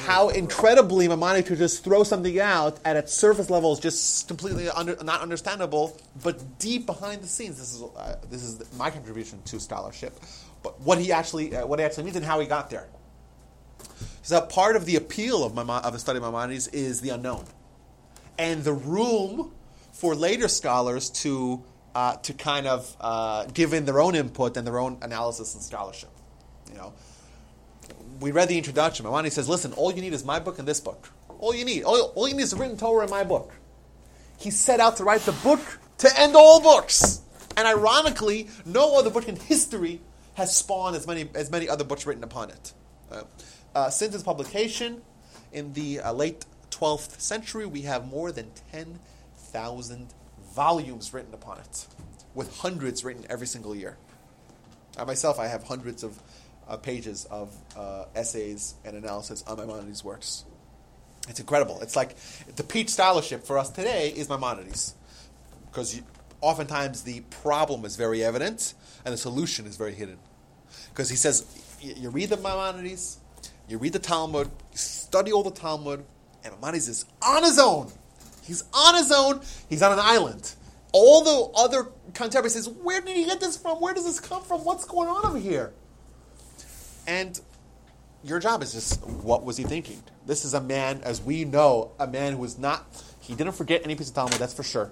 how 0.04 0.30
incredibly 0.30 1.08
Maimonides 1.08 1.48
just 1.58 1.84
throw 1.84 2.04
something 2.04 2.40
out 2.40 2.78
at 2.84 2.98
its 2.98 3.14
surface 3.14 3.50
level 3.50 3.72
is 3.72 3.80
just 3.80 4.28
completely 4.28 4.70
under, 4.70 5.02
not 5.04 5.22
understandable, 5.22 5.98
but 6.24 6.60
deep 6.60 6.86
behind 6.86 7.22
the 7.22 7.28
scenes, 7.28 7.58
this 7.58 7.74
is 7.74 7.82
uh, 7.82 8.18
this 8.30 8.44
is 8.44 8.62
my 8.78 8.90
contribution 8.90 9.42
to 9.46 9.60
scholarship. 9.60 10.20
But 10.62 10.80
what 10.82 11.00
he 11.00 11.12
actually 11.12 11.56
uh, 11.56 11.66
what 11.66 11.80
he 11.80 11.86
actually 11.86 12.04
means 12.04 12.18
and 12.18 12.26
how 12.26 12.40
he 12.40 12.48
got 12.48 12.70
there. 12.70 12.88
So 14.24 14.42
part 14.42 14.76
of 14.76 14.86
the 14.86 14.98
appeal 14.98 15.44
of 15.44 15.54
Maimon- 15.54 15.84
of 15.84 15.94
the 15.94 16.00
study 16.00 16.18
of 16.18 16.24
Maimonides 16.24 16.68
is 16.68 17.02
the 17.02 17.10
unknown, 17.10 17.46
and 18.38 18.64
the 18.64 18.74
room 18.74 19.52
for 19.94 20.16
later 20.16 20.50
scholars 20.50 21.10
to 21.10 21.64
uh, 21.96 22.18
to 22.18 22.34
kind 22.34 22.68
of 22.68 22.96
uh, 23.00 23.46
give 23.54 23.74
in 23.74 23.86
their 23.86 24.02
own 24.02 24.16
input 24.16 24.58
and 24.58 24.68
their 24.68 24.80
own 24.80 24.98
analysis 25.02 25.54
and 25.54 25.64
scholarship. 25.64 26.10
You 26.70 26.76
know, 26.76 26.94
we 28.24 28.32
read 28.32 28.48
the 28.48 28.58
introduction. 28.58 29.04
Maimonides 29.04 29.36
says, 29.36 29.50
"Listen, 29.50 29.74
all 29.74 29.92
you 29.92 30.02
need 30.02 30.14
is 30.14 30.24
my 30.24 30.40
book 30.40 30.58
and 30.58 30.66
this 30.68 30.80
book. 30.80 31.10
All 31.40 31.54
you 31.54 31.66
need, 31.66 31.84
all, 31.84 32.14
all 32.16 32.28
you 32.28 32.34
need 32.34 32.44
is 32.44 32.52
the 32.52 32.58
written 32.58 32.78
Torah 32.78 33.04
in 33.04 33.12
my 33.12 33.24
book." 33.26 33.52
He 34.38 34.50
set 34.50 34.80
out 34.80 34.96
to 34.98 35.04
write 35.04 35.22
the 35.22 35.34
book 35.34 35.60
to 35.98 36.20
end 36.20 36.34
all 36.36 36.62
books, 36.62 37.22
and 37.58 37.68
ironically, 37.68 38.48
no 38.66 38.98
other 38.98 39.10
book 39.10 39.28
in 39.28 39.36
history 39.36 40.00
has 40.36 40.56
spawned 40.56 40.96
as 40.96 41.06
many 41.06 41.30
as 41.36 41.52
many 41.52 41.68
other 41.68 41.84
books 41.84 42.06
written 42.06 42.24
upon 42.24 42.50
it. 42.50 42.74
Uh, 43.12 43.24
uh, 43.76 43.90
since 43.90 44.16
its 44.16 44.24
publication 44.24 45.02
in 45.52 45.74
the 45.74 46.00
uh, 46.00 46.14
late 46.14 46.46
12th 46.72 47.20
century, 47.20 47.66
we 47.66 47.82
have 47.82 48.08
more 48.08 48.32
than 48.32 48.52
10,000 48.72 50.14
volumes 50.54 51.14
written 51.14 51.34
upon 51.34 51.60
it, 51.60 51.88
with 52.34 52.58
hundreds 52.60 53.04
written 53.04 53.26
every 53.30 53.48
single 53.48 53.76
year. 53.76 53.98
I 54.98 55.04
myself, 55.04 55.40
I 55.40 55.48
have 55.48 55.64
hundreds 55.64 56.04
of 56.04 56.20
uh, 56.68 56.78
pages 56.78 57.26
of 57.26 57.56
uh, 57.78 58.06
essays 58.16 58.76
and 58.86 58.96
analysis 58.96 59.44
on 59.48 59.58
Maimonides' 59.58 60.04
works. 60.04 60.46
It's 61.30 61.40
incredible. 61.40 61.80
It's 61.82 61.96
like 61.96 62.16
the 62.56 62.64
peach 62.64 62.90
scholarship 62.90 63.46
for 63.46 63.58
us 63.58 63.70
today 63.70 64.10
is 64.10 64.28
Maimonides, 64.30 64.96
because 65.72 66.02
oftentimes 66.42 67.04
the 67.04 67.22
problem 67.30 67.86
is 67.86 67.96
very 67.96 68.24
evident 68.24 68.74
and 69.06 69.14
the 69.14 69.18
solution 69.18 69.66
is 69.66 69.78
very 69.78 69.94
hidden. 69.94 70.18
Because 70.90 71.10
he 71.10 71.16
says, 71.16 71.46
you, 71.82 71.94
you 71.96 72.10
read 72.10 72.30
the 72.30 72.38
Maimonides, 72.38 73.20
you 73.70 73.78
read 73.78 73.94
the 73.94 74.00
Talmud, 74.00 74.48
you 74.72 74.78
study 74.78 75.32
all 75.32 75.44
the 75.44 75.52
Talmud, 75.52 76.04
and 76.44 76.54
Maimonides 76.56 76.90
is 76.90 77.06
on 77.26 77.44
his 77.44 77.58
own. 77.58 77.90
He's 78.44 78.66
on 78.74 78.96
his 78.96 79.12
own. 79.12 79.40
He's 79.70 79.82
on 79.82 79.94
an 79.94 80.00
island. 80.02 80.54
All 80.92 81.24
the 81.24 81.60
other 81.60 81.88
contemporaries 82.14 82.54
says, 82.54 82.68
where 82.68 83.00
did 83.00 83.16
he 83.16 83.26
get 83.26 83.40
this 83.40 83.58
from? 83.58 83.78
Where 83.78 83.94
does 83.94 84.06
this 84.06 84.20
come 84.20 84.44
from? 84.44 84.66
What's 84.66 84.86
going 84.86 85.08
on 85.08 85.26
over 85.26 85.40
here? 85.40 85.74
And 87.08 87.40
your 88.24 88.40
job 88.40 88.64
is 88.64 88.74
just, 88.74 89.06
what 89.06 89.44
was 89.44 89.58
he 89.58 89.64
thinking? 89.64 90.02
This 90.26 90.46
is 90.46 90.54
a 90.54 90.62
man, 90.62 91.02
as 91.04 91.22
we 91.22 91.44
know, 91.44 91.92
a 92.00 92.08
man 92.08 92.34
who 92.34 92.40
was 92.40 92.58
not, 92.58 92.86
he 93.20 93.36
didn't 93.36 93.54
forget 93.54 93.82
any 93.84 93.96
piece 93.96 94.10
of 94.10 94.16
Talmud, 94.16 94.34
that's 94.34 94.54
for 94.54 94.64
sure. 94.64 94.92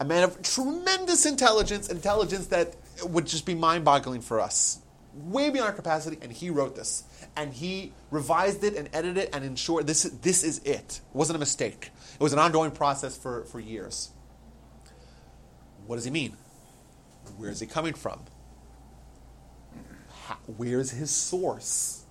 A 0.00 0.04
man 0.04 0.24
of 0.24 0.42
tremendous 0.42 1.24
intelligence, 1.24 1.88
intelligence 1.88 2.48
that 2.48 2.74
would 3.04 3.26
just 3.26 3.46
be 3.46 3.54
mind 3.54 3.84
boggling 3.84 4.20
for 4.20 4.40
us. 4.40 4.80
Way 5.14 5.50
beyond 5.50 5.68
our 5.68 5.74
capacity, 5.74 6.18
and 6.20 6.32
he 6.32 6.50
wrote 6.50 6.74
this. 6.74 7.04
And 7.36 7.54
he 7.54 7.92
revised 8.10 8.64
it 8.64 8.74
and 8.74 8.90
edited 8.92 9.16
it 9.18 9.30
and 9.32 9.44
ensured 9.44 9.86
this, 9.86 10.02
this 10.02 10.42
is 10.42 10.58
it. 10.58 10.74
It 10.74 11.00
wasn't 11.12 11.36
a 11.36 11.38
mistake. 11.38 11.90
It 12.14 12.20
was 12.20 12.32
an 12.32 12.38
ongoing 12.38 12.72
process 12.72 13.16
for, 13.16 13.44
for 13.44 13.60
years. 13.60 14.10
What 15.86 15.96
does 15.96 16.04
he 16.04 16.10
mean? 16.10 16.36
Where 17.36 17.50
is 17.50 17.60
he 17.60 17.66
coming 17.66 17.94
from? 17.94 18.20
Where's 20.46 20.90
his 20.90 21.10
source? 21.10 22.04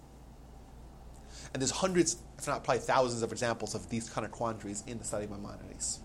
And 1.53 1.61
there's 1.61 1.72
hundreds, 1.72 2.18
if 2.38 2.48
not 2.48 2.64
probably 2.64 2.81
thousands, 2.81 3.22
of 3.22 3.31
examples 3.31 3.76
of 3.76 3.90
these 3.90 4.10
kind 4.10 4.26
of 4.26 4.31
quandaries 4.31 4.84
in 4.88 4.98
the 4.98 5.03
study 5.03 5.26
of 5.26 5.31
Maimonides. 5.31 5.99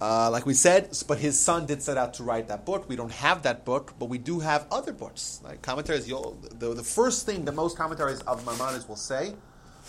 Uh, 0.00 0.30
like 0.30 0.46
we 0.46 0.54
said, 0.54 0.88
but 1.06 1.18
his 1.18 1.38
son 1.38 1.66
did 1.66 1.82
set 1.82 1.98
out 1.98 2.14
to 2.14 2.22
write 2.22 2.48
that 2.48 2.64
book. 2.64 2.88
We 2.88 2.96
don't 2.96 3.12
have 3.12 3.42
that 3.42 3.66
book, 3.66 3.92
but 3.98 4.06
we 4.06 4.16
do 4.16 4.40
have 4.40 4.66
other 4.70 4.94
books. 4.94 5.42
Like 5.44 5.60
commentaries, 5.60 6.06
the, 6.06 6.74
the 6.74 6.82
first 6.82 7.26
thing 7.26 7.44
that 7.44 7.52
most 7.52 7.76
commentaries 7.76 8.20
of 8.20 8.46
Maimonides 8.46 8.88
will 8.88 8.96
say, 8.96 9.34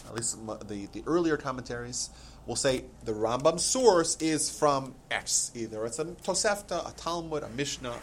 at 0.07 0.13
least 0.13 0.37
the, 0.67 0.89
the 0.91 1.03
earlier 1.07 1.37
commentaries, 1.37 2.09
will 2.45 2.57
say 2.57 2.83
the 3.05 3.13
Rambam's 3.13 3.63
source 3.63 4.17
is 4.19 4.49
from 4.49 4.95
X. 5.09 5.51
Either 5.55 5.85
it's 5.85 5.99
a 5.99 6.05
Tosefta, 6.05 6.89
a 6.89 6.93
Talmud, 6.97 7.43
a 7.43 7.49
Mishnah. 7.49 7.95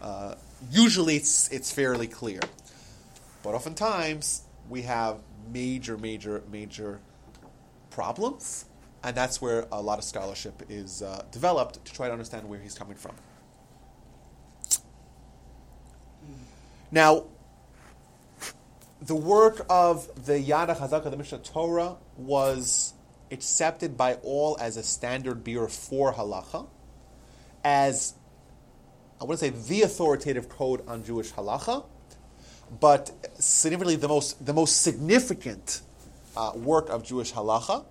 Uh, 0.00 0.34
usually 0.70 1.16
it's, 1.16 1.48
it's 1.50 1.72
fairly 1.72 2.06
clear. 2.06 2.40
But 3.42 3.54
oftentimes 3.54 4.42
we 4.68 4.82
have 4.82 5.18
major, 5.52 5.98
major, 5.98 6.42
major 6.50 7.00
problems, 7.90 8.66
and 9.02 9.16
that's 9.16 9.40
where 9.40 9.66
a 9.72 9.82
lot 9.82 9.98
of 9.98 10.04
scholarship 10.04 10.62
is 10.68 11.02
uh, 11.02 11.24
developed 11.30 11.84
to 11.84 11.92
try 11.92 12.06
to 12.06 12.12
understand 12.12 12.48
where 12.48 12.60
he's 12.60 12.74
coming 12.74 12.96
from. 12.96 13.12
Now, 16.90 17.24
the 19.00 19.16
work 19.16 19.66
of 19.68 20.08
the 20.26 20.34
Yad 20.34 20.76
HaChazakah, 20.76 21.10
the 21.10 21.16
Mishnah 21.16 21.38
Torah, 21.38 21.96
was 22.16 22.94
accepted 23.30 23.96
by 23.96 24.14
all 24.22 24.56
as 24.60 24.76
a 24.76 24.82
standard 24.82 25.42
beer 25.42 25.66
for 25.66 26.12
halacha, 26.12 26.68
as 27.64 28.14
I 29.22 29.24
to 29.24 29.36
say 29.36 29.50
the 29.50 29.82
authoritative 29.82 30.48
code 30.48 30.82
on 30.88 31.04
Jewish 31.04 31.30
halacha, 31.30 31.84
but 32.80 33.12
significantly 33.38 33.94
the 33.94 34.08
most 34.08 34.44
the 34.44 34.52
most 34.52 34.82
significant 34.82 35.82
uh, 36.36 36.50
work 36.56 36.88
of 36.88 37.04
Jewish 37.04 37.32
halacha. 37.32 37.84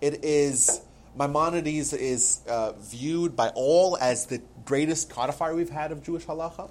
It 0.00 0.24
is 0.24 0.80
Maimonides 1.16 1.92
is 1.92 2.40
uh, 2.48 2.72
viewed 2.72 3.36
by 3.36 3.50
all 3.50 3.96
as 4.00 4.26
the 4.26 4.42
greatest 4.64 5.08
codifier 5.08 5.54
we've 5.54 5.70
had 5.70 5.92
of 5.92 6.02
Jewish 6.02 6.26
halacha. 6.26 6.68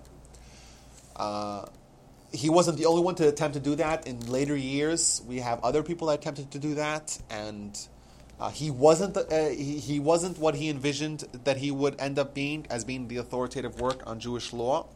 Uh, 1.15 1.67
he 2.33 2.49
wasn't 2.49 2.77
the 2.77 2.85
only 2.85 3.01
one 3.01 3.15
to 3.15 3.29
attempt 3.29 3.53
to 3.53 3.61
do 3.61 3.75
that. 3.75 4.07
In 4.07 4.19
later 4.29 4.57
years, 4.57 5.21
we 5.25 5.37
have 5.37 5.63
other 5.63 5.83
people 5.83 6.07
that 6.07 6.19
attempted 6.19 6.51
to 6.51 6.59
do 6.59 6.75
that, 6.75 7.17
and 7.29 7.79
uh, 8.39 8.49
he 8.49 8.69
wasn't 8.69 9.13
the, 9.13 9.21
uh, 9.27 9.49
he, 9.49 9.79
he 9.79 9.99
wasn't 9.99 10.37
what 10.37 10.55
he 10.55 10.69
envisioned 10.69 11.21
that 11.43 11.57
he 11.57 11.71
would 11.71 11.99
end 11.99 12.19
up 12.19 12.33
being 12.33 12.67
as 12.69 12.83
being 12.83 13.07
the 13.07 13.17
authoritative 13.17 13.79
work 13.81 14.01
on 14.05 14.19
Jewish 14.19 14.53
law. 14.53 14.87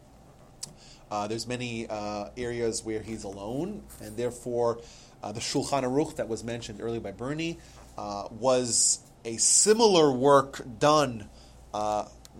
Uh, 1.09 1.27
there's 1.27 1.47
many 1.47 1.87
uh, 1.89 2.29
areas 2.37 2.85
where 2.85 3.01
he's 3.01 3.23
alone, 3.23 3.83
and 4.01 4.15
therefore, 4.15 4.79
uh, 5.23 5.31
the 5.31 5.41
Shulchan 5.41 5.83
Aruch 5.83 6.15
that 6.15 6.29
was 6.29 6.43
mentioned 6.43 6.79
earlier 6.81 7.01
by 7.01 7.11
Bernie 7.11 7.57
uh, 7.97 8.27
was 8.31 8.99
a 9.25 9.37
similar 9.37 10.11
work 10.11 10.61
done 10.79 11.27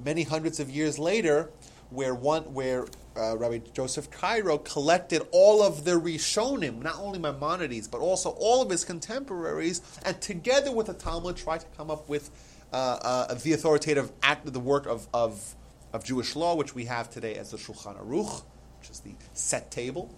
many 0.03 0.23
hundreds 0.23 0.60
of 0.60 0.69
years 0.69 0.98
later, 0.98 1.49
where 1.90 2.15
one 2.15 2.53
where 2.53 2.86
uh, 3.17 3.38
Rabbi 3.38 3.59
Joseph 3.73 4.09
Karo 4.09 4.57
collected 4.57 5.21
all 5.31 5.61
of 5.61 5.83
the 5.83 5.91
Rishonim, 5.91 6.81
not 6.81 6.97
only 6.99 7.19
Maimonides, 7.19 7.88
but 7.88 7.99
also 7.99 8.29
all 8.31 8.61
of 8.61 8.69
his 8.69 8.85
contemporaries, 8.85 9.81
and 10.05 10.19
together 10.21 10.71
with 10.71 10.88
the 10.88 10.93
Talmud 10.93 11.38
tried 11.38 11.61
to 11.61 11.67
come 11.77 11.91
up 11.91 12.07
with 12.07 12.31
uh, 12.71 12.75
uh, 12.75 13.33
the 13.33 13.53
authoritative 13.53 14.11
act, 14.23 14.51
the 14.51 14.59
work 14.59 14.85
of, 14.85 15.07
of, 15.13 15.55
of 15.93 16.03
Jewish 16.03 16.35
law, 16.35 16.55
which 16.55 16.73
we 16.73 16.85
have 16.85 17.09
today 17.09 17.35
as 17.35 17.51
the 17.51 17.57
Shulchan 17.57 18.01
Aruch, 18.01 18.43
which 18.79 18.89
is 18.89 19.01
the 19.01 19.13
set 19.33 19.71
table, 19.71 20.13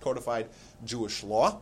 codified 0.00 0.48
Jewish 0.84 1.22
law. 1.22 1.60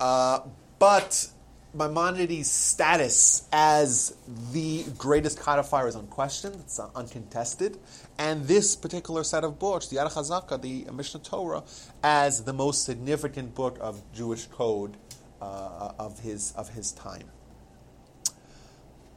Uh, 0.00 0.40
but 0.78 1.28
Maimonides' 1.74 2.50
status 2.50 3.46
as 3.52 4.14
the 4.52 4.84
greatest 4.96 5.38
codifier 5.38 5.86
is 5.86 5.94
unquestioned, 5.94 6.56
it's 6.60 6.80
uncontested, 6.94 7.78
and 8.18 8.44
this 8.46 8.74
particular 8.74 9.22
set 9.22 9.44
of 9.44 9.58
books, 9.58 9.86
the 9.86 9.96
Yad 9.96 10.12
HaChazakah, 10.12 10.60
the 10.60 10.90
Mishnah 10.92 11.20
Torah, 11.20 11.62
as 12.02 12.42
the 12.44 12.52
most 12.52 12.84
significant 12.84 13.54
book 13.54 13.78
of 13.80 14.02
Jewish 14.12 14.46
code 14.46 14.96
uh, 15.40 15.92
of 15.98 16.20
his 16.20 16.52
of 16.56 16.70
his 16.70 16.92
time. 16.92 17.30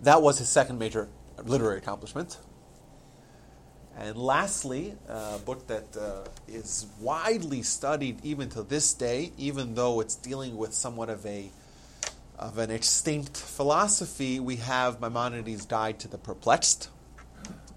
That 0.02 0.22
was 0.22 0.38
his 0.38 0.50
second 0.50 0.80
major 0.80 1.10
literary 1.44 1.80
accomplishment. 1.80 2.38
And 3.98 4.18
lastly, 4.18 4.96
a 5.10 5.38
book 5.40 5.68
that 5.68 5.98
uh, 5.98 6.24
is 6.48 6.86
widely 7.00 7.62
studied 7.62 8.24
even 8.24 8.50
to 8.50 8.64
this 8.64 8.94
day, 8.94 9.32
even 9.38 9.76
though 9.76 10.00
it's 10.00 10.16
dealing 10.16 10.58
with 10.58 10.74
somewhat 10.74 11.10
of 11.10 11.26
a 11.26 11.50
of 12.40 12.58
an 12.58 12.72
extinct 12.72 13.38
philosophy, 13.38 14.40
we 14.40 14.56
have 14.56 15.00
Maimonides' 15.00 15.66
Guide 15.66 16.00
to 16.00 16.08
the 16.08 16.18
Perplexed, 16.18 16.90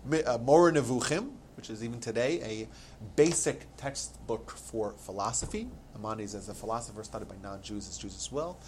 Uh, 0.04 0.36
Moreh 0.36 0.72
Nevuchim, 0.72 1.30
which 1.56 1.70
is 1.70 1.82
even 1.82 1.98
today 1.98 2.38
a 2.42 2.68
basic 3.16 3.66
textbook 3.78 4.50
for 4.50 4.92
philosophy. 4.98 5.66
Maimonides, 5.94 6.34
as 6.34 6.50
a 6.50 6.54
philosopher, 6.54 7.02
studied 7.02 7.26
by 7.26 7.36
non-Jews 7.42 7.88
as 7.88 7.96
Jews 7.96 8.14
as 8.14 8.30
well. 8.30 8.58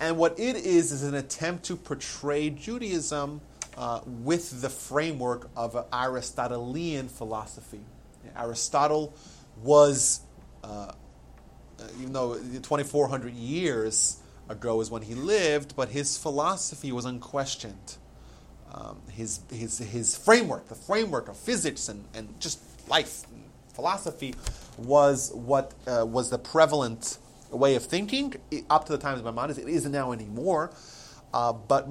And 0.00 0.18
what 0.18 0.36
it 0.36 0.56
is 0.56 0.90
is 0.90 1.04
an 1.04 1.14
attempt 1.14 1.64
to 1.66 1.76
portray 1.76 2.50
Judaism 2.50 3.40
uh, 3.76 4.00
with 4.04 4.62
the 4.62 4.68
framework 4.68 5.48
of 5.56 5.76
an 5.76 5.84
Aristotelian 5.92 7.06
philosophy. 7.06 7.84
Aristotle 8.36 9.14
was, 9.62 10.22
uh, 10.64 10.66
uh, 11.78 11.84
even 12.00 12.12
though 12.12 12.34
2,400 12.34 13.32
years 13.32 14.18
ago 14.48 14.80
is 14.80 14.90
when 14.90 15.02
he 15.02 15.14
lived, 15.14 15.76
but 15.76 15.90
his 15.90 16.18
philosophy 16.18 16.90
was 16.90 17.04
unquestioned. 17.04 17.96
Um, 18.74 19.00
his, 19.08 19.38
his, 19.52 19.78
his 19.78 20.16
framework, 20.16 20.66
the 20.66 20.74
framework 20.74 21.28
of 21.28 21.36
physics 21.36 21.88
and, 21.88 22.04
and 22.12 22.28
just 22.40 22.58
life, 22.88 23.22
and 23.32 23.44
philosophy, 23.72 24.34
was 24.76 25.30
what 25.32 25.74
uh, 25.86 26.04
was 26.04 26.30
the 26.30 26.38
prevalent 26.38 27.18
way 27.50 27.76
of 27.76 27.84
thinking 27.84 28.34
up 28.68 28.86
to 28.86 28.92
the 28.92 28.98
times 28.98 29.20
of 29.20 29.24
Maimonides. 29.24 29.58
It 29.58 29.68
isn't 29.68 29.92
now 29.92 30.10
anymore. 30.10 30.72
Uh, 31.32 31.52
but 31.52 31.88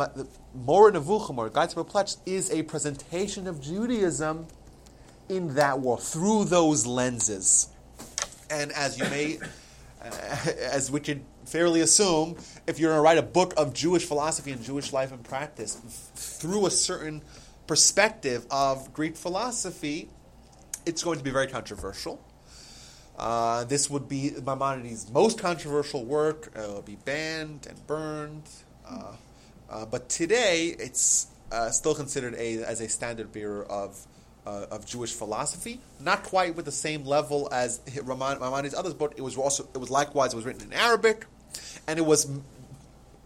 Moreh 0.53 0.91
Nevuchim, 0.93 1.37
or 1.37 1.49
Guide 1.49 1.69
to 1.69 1.75
Perplexed, 1.75 2.19
is 2.25 2.51
a 2.51 2.63
presentation 2.63 3.47
of 3.47 3.61
Judaism 3.61 4.47
in 5.29 5.55
that 5.55 5.79
world, 5.79 6.03
through 6.03 6.45
those 6.45 6.85
lenses. 6.85 7.69
And 8.49 8.71
as 8.73 8.97
you 8.97 9.05
may, 9.05 9.39
uh, 10.01 10.09
as 10.61 10.89
could 10.89 11.23
fairly 11.45 11.81
assume, 11.81 12.37
if 12.67 12.79
you're 12.79 12.91
going 12.91 12.99
to 12.99 13.03
write 13.03 13.17
a 13.17 13.21
book 13.21 13.53
of 13.57 13.73
Jewish 13.73 14.05
philosophy 14.05 14.51
and 14.51 14.63
Jewish 14.63 14.93
life 14.93 15.11
and 15.11 15.23
practice 15.23 15.75
through 16.15 16.65
a 16.65 16.71
certain 16.71 17.21
perspective 17.67 18.45
of 18.51 18.93
Greek 18.93 19.15
philosophy, 19.15 20.09
it's 20.85 21.03
going 21.03 21.17
to 21.17 21.23
be 21.23 21.31
very 21.31 21.47
controversial. 21.47 22.23
Uh, 23.17 23.63
this 23.65 23.89
would 23.89 24.09
be 24.09 24.31
Maimonides' 24.43 25.09
most 25.11 25.37
controversial 25.39 26.03
work. 26.03 26.51
Uh, 26.57 26.61
it 26.61 26.73
would 26.73 26.85
be 26.85 26.97
banned 27.05 27.67
and 27.67 27.87
burned. 27.87 28.49
Uh, 28.87 29.13
uh, 29.69 29.85
but 29.85 30.09
today, 30.09 30.75
it's 30.79 31.27
uh, 31.51 31.69
still 31.69 31.93
considered 31.93 32.33
a, 32.35 32.63
as 32.63 32.81
a 32.81 32.89
standard 32.89 33.31
bearer 33.31 33.63
of 33.65 34.07
of 34.45 34.85
Jewish 34.85 35.13
philosophy. 35.13 35.79
Not 36.01 36.23
quite 36.23 36.57
with 36.57 36.65
the 36.65 36.71
same 36.71 37.05
level 37.05 37.47
as 37.53 37.79
Maimon- 37.95 38.41
Maimonides' 38.41 38.73
others, 38.73 38.93
but 38.93 39.13
it 39.15 39.21
was 39.21 39.37
also 39.37 39.69
it 39.73 39.77
was 39.77 39.89
likewise 39.89 40.33
it 40.33 40.35
was 40.35 40.43
written 40.45 40.63
in 40.63 40.73
Arabic, 40.73 41.25
and 41.87 41.97
it 41.99 42.05
was 42.05 42.29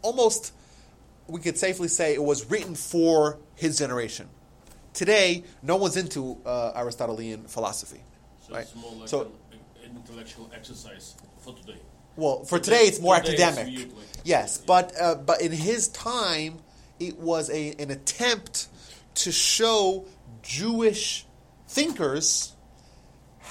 almost 0.01 0.53
we 1.27 1.39
could 1.41 1.57
safely 1.57 1.87
say 1.89 2.13
it 2.13 2.23
was 2.23 2.49
written 2.49 2.73
for 2.75 3.37
his 3.55 3.77
generation. 3.77 4.29
Today, 4.93 5.43
no 5.61 5.75
one's 5.75 5.97
into 5.97 6.37
uh, 6.45 6.71
Aristotelian 6.75 7.43
philosophy. 7.43 8.01
So 8.47 8.53
right? 8.53 8.61
it's 8.63 8.75
more 8.75 8.93
like 8.93 9.09
So- 9.09 9.21
an, 9.51 9.59
an 9.83 9.97
intellectual 9.97 10.49
exercise 10.55 11.15
for 11.39 11.53
today. 11.53 11.77
Well, 12.15 12.45
for 12.45 12.57
Today- 12.59 12.77
today, 12.77 12.87
it's 12.87 12.99
more 13.01 13.19
today 13.19 13.43
academic. 13.43 13.67
viewed 13.73 13.93
like- 13.95 14.05
yes, 14.23 14.57
but 14.57 14.93
uh, 14.99 15.15
but 15.15 15.41
in 15.41 15.51
his 15.51 15.89
time, 15.89 16.59
it 16.99 17.17
was 17.19 17.49
a 17.51 17.73
an 17.77 17.91
attempt 17.91 18.67
to 19.15 19.31
show 19.31 20.05
Jewish 20.41 21.25
thinkers 21.67 22.53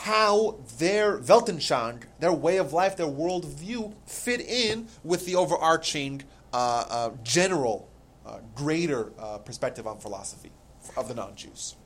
how 0.02 0.56
their 0.78 1.18
Weltanschauung, 1.18 2.02
their 2.20 2.32
way 2.32 2.58
of 2.58 2.72
life, 2.72 2.96
their 2.96 3.06
worldview, 3.06 3.94
fit 4.06 4.40
in 4.40 4.88
with 5.02 5.26
the 5.26 5.36
overarching 5.36 6.22
uh, 6.52 6.84
uh, 6.88 7.10
general, 7.22 7.88
uh, 8.24 8.38
greater 8.54 9.12
uh, 9.18 9.38
perspective 9.38 9.86
on 9.86 9.98
philosophy 9.98 10.52
of 10.96 11.08
the 11.08 11.14
non-Jews. 11.14 11.76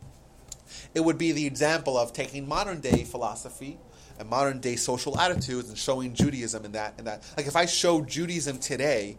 It 0.94 1.00
would 1.00 1.18
be 1.18 1.32
the 1.32 1.46
example 1.46 1.96
of 1.96 2.12
taking 2.12 2.46
modern 2.46 2.80
day 2.80 3.04
philosophy 3.04 3.78
and 4.18 4.28
modern 4.28 4.60
day 4.60 4.76
social 4.76 5.18
attitudes 5.18 5.68
and 5.68 5.78
showing 5.78 6.14
Judaism 6.14 6.64
in 6.64 6.72
that. 6.72 6.94
In 6.98 7.04
that, 7.06 7.22
like 7.36 7.46
if 7.46 7.56
I 7.56 7.66
show 7.66 8.02
Judaism 8.02 8.58
today 8.58 9.16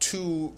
to 0.00 0.52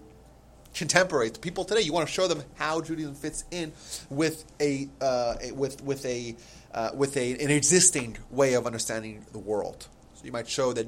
contemporaries, 0.76 1.32
to 1.32 1.40
people 1.40 1.64
today, 1.64 1.80
you 1.80 1.92
want 1.92 2.06
to 2.06 2.12
show 2.12 2.28
them 2.28 2.42
how 2.54 2.80
Judaism 2.80 3.14
fits 3.14 3.44
in 3.50 3.72
with 4.10 4.44
a 4.60 4.88
uh, 5.00 5.36
with 5.52 5.82
with 5.82 6.04
a 6.04 6.36
uh, 6.72 6.90
with 6.94 7.16
a 7.16 7.32
an 7.32 7.50
existing 7.50 8.18
way 8.30 8.54
of 8.54 8.66
understanding 8.66 9.24
the 9.32 9.38
world. 9.38 9.88
So 10.14 10.24
you 10.24 10.32
might 10.32 10.48
show 10.48 10.72
that, 10.74 10.86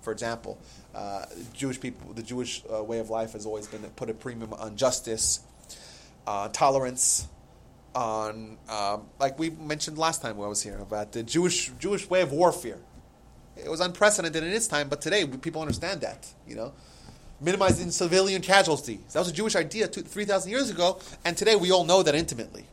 for 0.00 0.12
example, 0.12 0.58
uh, 0.94 1.26
Jewish 1.52 1.80
people, 1.80 2.12
the 2.14 2.22
Jewish 2.22 2.62
uh, 2.72 2.82
way 2.82 3.00
of 3.00 3.10
life 3.10 3.32
has 3.32 3.44
always 3.44 3.66
been 3.66 3.82
to 3.82 3.88
put 3.88 4.08
a 4.08 4.14
premium 4.14 4.52
on 4.54 4.76
justice, 4.76 5.40
tolerance, 6.52 7.28
on 7.94 8.56
um, 8.68 9.06
like 9.18 9.38
we 9.38 9.50
mentioned 9.50 9.98
last 9.98 10.22
time 10.22 10.36
when 10.36 10.46
I 10.46 10.48
was 10.48 10.62
here 10.62 10.78
about 10.78 11.12
the 11.12 11.22
Jewish 11.22 11.72
Jewish 11.78 12.08
way 12.08 12.22
of 12.22 12.32
warfare. 12.32 12.78
It 13.56 13.68
was 13.68 13.80
unprecedented 13.80 14.44
in 14.44 14.52
its 14.52 14.68
time, 14.68 14.88
but 14.88 15.00
today 15.00 15.26
people 15.26 15.60
understand 15.60 16.02
that. 16.02 16.28
You 16.46 16.54
know, 16.54 16.72
minimizing 17.40 17.90
civilian 17.90 18.42
casualties. 18.42 19.00
That 19.12 19.20
was 19.20 19.28
a 19.28 19.32
Jewish 19.32 19.56
idea 19.56 19.86
three 19.86 20.24
thousand 20.24 20.50
years 20.50 20.70
ago, 20.70 21.00
and 21.24 21.36
today 21.36 21.56
we 21.56 21.70
all 21.70 21.84
know 21.84 22.02
that 22.02 22.14
intimately. 22.14 22.66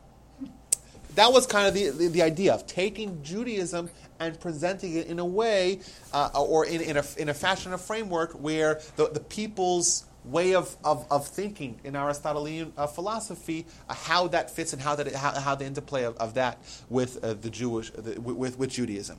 That 1.14 1.32
was 1.32 1.46
kind 1.46 1.66
of 1.66 1.74
the, 1.74 1.90
the, 1.90 2.08
the 2.08 2.22
idea 2.22 2.52
of 2.52 2.66
taking 2.66 3.22
Judaism 3.22 3.88
and 4.20 4.38
presenting 4.38 4.96
it 4.96 5.06
in 5.06 5.18
a 5.18 5.24
way, 5.24 5.80
uh, 6.12 6.30
or 6.34 6.66
in, 6.66 6.80
in, 6.82 6.96
a, 6.98 7.04
in 7.16 7.28
a 7.28 7.34
fashion, 7.34 7.72
a 7.72 7.78
framework 7.78 8.32
where 8.32 8.80
the, 8.96 9.08
the 9.08 9.20
people's 9.20 10.04
way 10.24 10.54
of, 10.54 10.76
of, 10.84 11.06
of 11.10 11.26
thinking 11.26 11.80
in 11.84 11.96
Aristotelian 11.96 12.72
uh, 12.76 12.86
philosophy, 12.86 13.64
uh, 13.88 13.94
how 13.94 14.26
that 14.28 14.50
fits 14.50 14.72
and 14.72 14.82
how, 14.82 14.94
that 14.96 15.14
how, 15.14 15.38
how 15.40 15.54
the 15.54 15.64
interplay 15.64 16.02
of, 16.04 16.16
of 16.16 16.34
that 16.34 16.58
with 16.90 17.22
uh, 17.24 17.32
the 17.34 17.48
Jewish, 17.48 17.90
the, 17.90 18.20
with, 18.20 18.58
with 18.58 18.70
Judaism. 18.70 19.18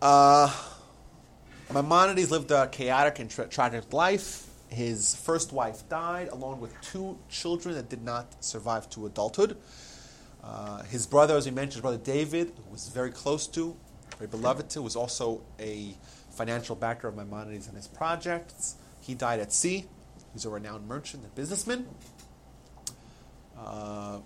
Uh, 0.00 0.54
Maimonides 1.74 2.30
lived 2.30 2.52
a 2.52 2.68
chaotic 2.68 3.18
and 3.18 3.28
tra- 3.28 3.48
tragic 3.48 3.92
life. 3.92 4.46
His 4.68 5.16
first 5.16 5.52
wife 5.52 5.88
died, 5.88 6.28
along 6.28 6.60
with 6.60 6.72
two 6.82 7.18
children 7.28 7.74
that 7.74 7.88
did 7.88 8.04
not 8.04 8.44
survive 8.44 8.88
to 8.90 9.06
adulthood. 9.06 9.56
Uh, 10.44 10.84
his 10.84 11.04
brother, 11.04 11.36
as 11.36 11.46
we 11.46 11.50
mentioned, 11.50 11.72
his 11.72 11.80
brother 11.80 11.98
David, 11.98 12.52
who 12.56 12.70
was 12.70 12.88
very 12.90 13.10
close 13.10 13.48
to, 13.48 13.74
very 14.18 14.28
beloved 14.28 14.70
to, 14.70 14.82
was 14.82 14.94
also 14.94 15.42
a 15.58 15.96
financial 16.30 16.76
backer 16.76 17.08
of 17.08 17.16
Maimonides 17.16 17.66
and 17.66 17.76
his 17.76 17.88
projects. 17.88 18.76
He 19.00 19.14
died 19.16 19.40
at 19.40 19.52
sea. 19.52 19.86
He's 20.32 20.44
a 20.44 20.50
renowned 20.50 20.86
merchant 20.86 21.24
and 21.24 21.34
businessman. 21.34 21.88
Uh, 23.58 24.20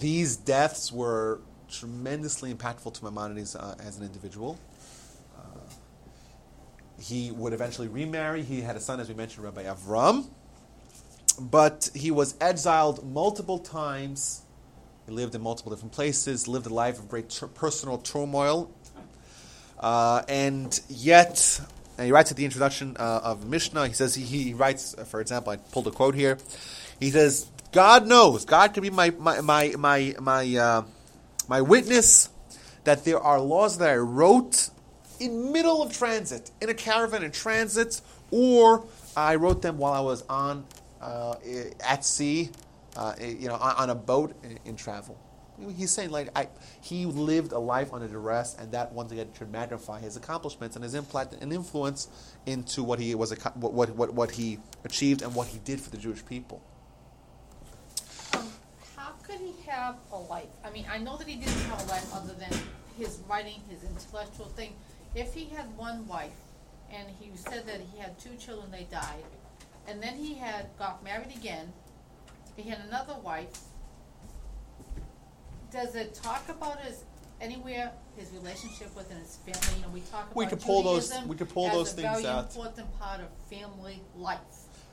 these 0.00 0.36
deaths 0.36 0.90
were 0.90 1.40
tremendously 1.70 2.54
impactful 2.54 2.94
to 2.94 3.04
Maimonides 3.04 3.54
uh, 3.54 3.74
as 3.84 3.98
an 3.98 4.04
individual. 4.04 4.58
He 7.00 7.30
would 7.30 7.52
eventually 7.52 7.88
remarry. 7.88 8.42
He 8.42 8.60
had 8.60 8.76
a 8.76 8.80
son, 8.80 9.00
as 9.00 9.08
we 9.08 9.14
mentioned, 9.14 9.44
Rabbi 9.44 9.64
Avram. 9.64 10.26
But 11.40 11.90
he 11.94 12.10
was 12.10 12.36
exiled 12.40 13.04
multiple 13.04 13.58
times. 13.58 14.42
He 15.06 15.12
lived 15.12 15.34
in 15.34 15.42
multiple 15.42 15.72
different 15.72 15.92
places, 15.92 16.48
lived 16.48 16.66
a 16.66 16.72
life 16.72 16.98
of 16.98 17.08
great 17.08 17.40
personal 17.54 17.98
turmoil. 17.98 18.70
Uh, 19.78 20.22
and 20.28 20.80
yet, 20.88 21.60
and 21.98 22.06
he 22.06 22.12
writes 22.12 22.30
at 22.30 22.36
the 22.36 22.44
introduction 22.44 22.96
uh, 22.98 23.20
of 23.22 23.46
Mishnah, 23.46 23.88
he 23.88 23.92
says, 23.92 24.14
he, 24.14 24.24
he 24.24 24.54
writes, 24.54 24.94
uh, 24.96 25.04
for 25.04 25.20
example, 25.20 25.52
I 25.52 25.56
pulled 25.56 25.88
a 25.88 25.90
quote 25.90 26.14
here. 26.14 26.38
He 27.00 27.10
says, 27.10 27.50
God 27.72 28.06
knows, 28.06 28.44
God 28.44 28.72
can 28.72 28.82
be 28.82 28.90
my, 28.90 29.10
my, 29.10 29.40
my, 29.40 29.74
my, 29.76 30.14
my, 30.20 30.56
uh, 30.56 30.82
my 31.48 31.60
witness 31.60 32.30
that 32.84 33.04
there 33.04 33.18
are 33.18 33.40
laws 33.40 33.78
that 33.78 33.90
I 33.90 33.96
wrote 33.96 34.70
in 35.24 35.52
middle 35.52 35.82
of 35.82 35.96
transit, 35.96 36.50
in 36.60 36.68
a 36.68 36.74
caravan 36.74 37.22
in 37.22 37.30
transit, 37.30 38.00
or 38.30 38.84
I 39.16 39.36
wrote 39.36 39.62
them 39.62 39.78
while 39.78 39.92
I 39.92 40.00
was 40.00 40.22
on 40.28 40.66
uh, 41.00 41.36
at 41.80 42.04
sea, 42.04 42.50
uh, 42.96 43.14
you 43.18 43.48
know, 43.48 43.54
on, 43.54 43.90
a 43.90 43.94
boat 43.94 44.34
in, 44.42 44.58
in 44.64 44.76
travel. 44.76 45.18
He's 45.76 45.92
saying 45.92 46.10
like 46.10 46.28
I, 46.36 46.48
he 46.82 47.06
lived 47.06 47.52
a 47.52 47.58
life 47.58 47.92
under 47.94 48.08
duress, 48.08 48.56
and 48.58 48.72
that 48.72 48.92
once 48.92 49.12
again 49.12 49.28
should 49.38 49.50
magnify 49.50 50.00
his 50.00 50.16
accomplishments 50.16 50.76
and 50.76 50.82
his 50.82 50.94
impact 50.94 51.34
and 51.40 51.52
influence 51.52 52.08
into 52.44 52.82
what 52.82 52.98
he 52.98 53.14
was, 53.14 53.32
what, 53.54 53.72
what, 53.72 54.12
what 54.12 54.30
he 54.32 54.58
achieved 54.84 55.22
and 55.22 55.34
what 55.34 55.46
he 55.48 55.58
did 55.60 55.80
for 55.80 55.90
the 55.90 55.96
Jewish 55.96 56.24
people. 56.26 56.60
Um, 58.34 58.48
how 58.96 59.12
could 59.22 59.38
he 59.38 59.54
have 59.66 59.96
a 60.12 60.18
life? 60.18 60.48
I 60.64 60.70
mean, 60.70 60.86
I 60.90 60.98
know 60.98 61.16
that 61.16 61.26
he 61.26 61.36
didn't 61.36 61.52
have 61.70 61.82
a 61.86 61.88
life 61.88 62.12
other 62.12 62.34
than 62.34 62.50
his 62.98 63.20
writing, 63.28 63.60
his 63.68 63.84
intellectual 63.84 64.46
thing. 64.46 64.74
If 65.14 65.34
he 65.34 65.46
had 65.46 65.76
one 65.76 66.06
wife 66.06 66.32
and 66.90 67.08
he 67.20 67.30
said 67.36 67.66
that 67.66 67.80
he 67.92 67.98
had 67.98 68.18
two 68.18 68.36
children, 68.36 68.70
they 68.70 68.84
died. 68.90 69.24
And 69.86 70.02
then 70.02 70.14
he 70.16 70.34
had 70.34 70.66
got 70.78 71.04
married 71.04 71.34
again. 71.36 71.72
He 72.56 72.68
had 72.68 72.80
another 72.88 73.14
wife. 73.22 73.60
Does 75.70 75.94
it 75.94 76.14
talk 76.14 76.48
about 76.48 76.80
his 76.80 77.04
anywhere 77.40 77.92
his 78.16 78.30
relationship 78.30 78.94
within 78.96 79.18
his 79.18 79.36
family? 79.36 79.76
You 79.80 79.82
know, 79.86 79.92
we 79.92 80.00
talk 80.00 80.24
about 80.26 80.36
We 80.36 80.46
could 80.46 80.60
pull 80.60 80.82
those- 80.82 81.12
we 81.26 81.36
could 81.36 81.48
pull 81.48 81.68
those 81.70 81.92
things 81.92 82.08
very 82.20 82.26
out. 82.26 82.44
important 82.46 82.98
part 82.98 83.20
of 83.20 83.28
family 83.50 84.02
life. 84.16 84.38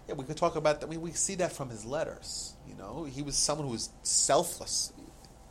Yeah, 0.08 0.16
we 0.16 0.26
could 0.26 0.38
talk 0.38 0.56
about 0.56 0.80
that. 0.82 0.88
I 0.88 0.90
mean, 0.90 1.02
we 1.02 1.14
see 1.14 1.36
that 1.36 1.52
from 1.52 1.70
his 1.70 1.86
letters. 1.86 2.54
You 2.68 2.74
know, 2.76 3.04
he 3.04 3.22
was 3.22 3.38
someone 3.38 3.68
who 3.68 3.74
was 3.74 3.90
selfless. 4.02 4.92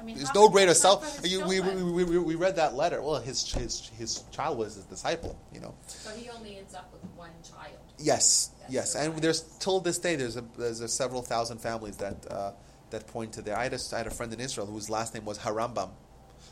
I 0.01 0.03
mean, 0.03 0.17
There's 0.17 0.35
no 0.35 0.49
greater 0.49 0.73
self. 0.73 1.21
You, 1.23 1.47
we, 1.47 1.61
we, 1.61 1.83
we, 1.83 2.05
we, 2.05 2.19
we 2.19 2.35
read 2.35 2.57
that 2.57 2.75
letter. 2.75 3.03
Well, 3.03 3.21
his, 3.21 3.53
his, 3.53 3.91
his 3.99 4.25
child 4.33 4.57
was 4.57 4.77
his 4.77 4.85
disciple, 4.85 5.39
you 5.53 5.61
know. 5.61 5.75
So 5.87 6.11
he 6.11 6.31
only 6.31 6.57
ends 6.57 6.75
up 6.75 6.91
with 6.93 7.05
one 7.17 7.31
child. 7.43 7.77
Yes, 7.99 8.51
That's 8.61 8.73
yes, 8.73 8.95
and 8.95 9.13
right. 9.13 9.23
there's 9.23 9.43
till 9.59 9.79
this 9.81 9.99
day 9.99 10.17
there's 10.17 10.39
a 10.39 10.45
there's 10.57 10.81
a 10.81 10.89
several 10.89 11.21
thousand 11.21 11.59
families 11.59 11.99
that 11.99 12.17
uh, 12.31 12.53
that 12.89 13.07
point 13.09 13.35
to 13.35 13.43
there. 13.43 13.59
I 13.59 13.65
had, 13.65 13.75
a, 13.75 13.79
I 13.93 13.99
had 13.99 14.07
a 14.07 14.11
friend 14.11 14.33
in 14.33 14.41
Israel 14.41 14.67
whose 14.67 14.89
last 14.89 15.13
name 15.13 15.27
was 15.27 15.39
Harambam, 15.39 15.91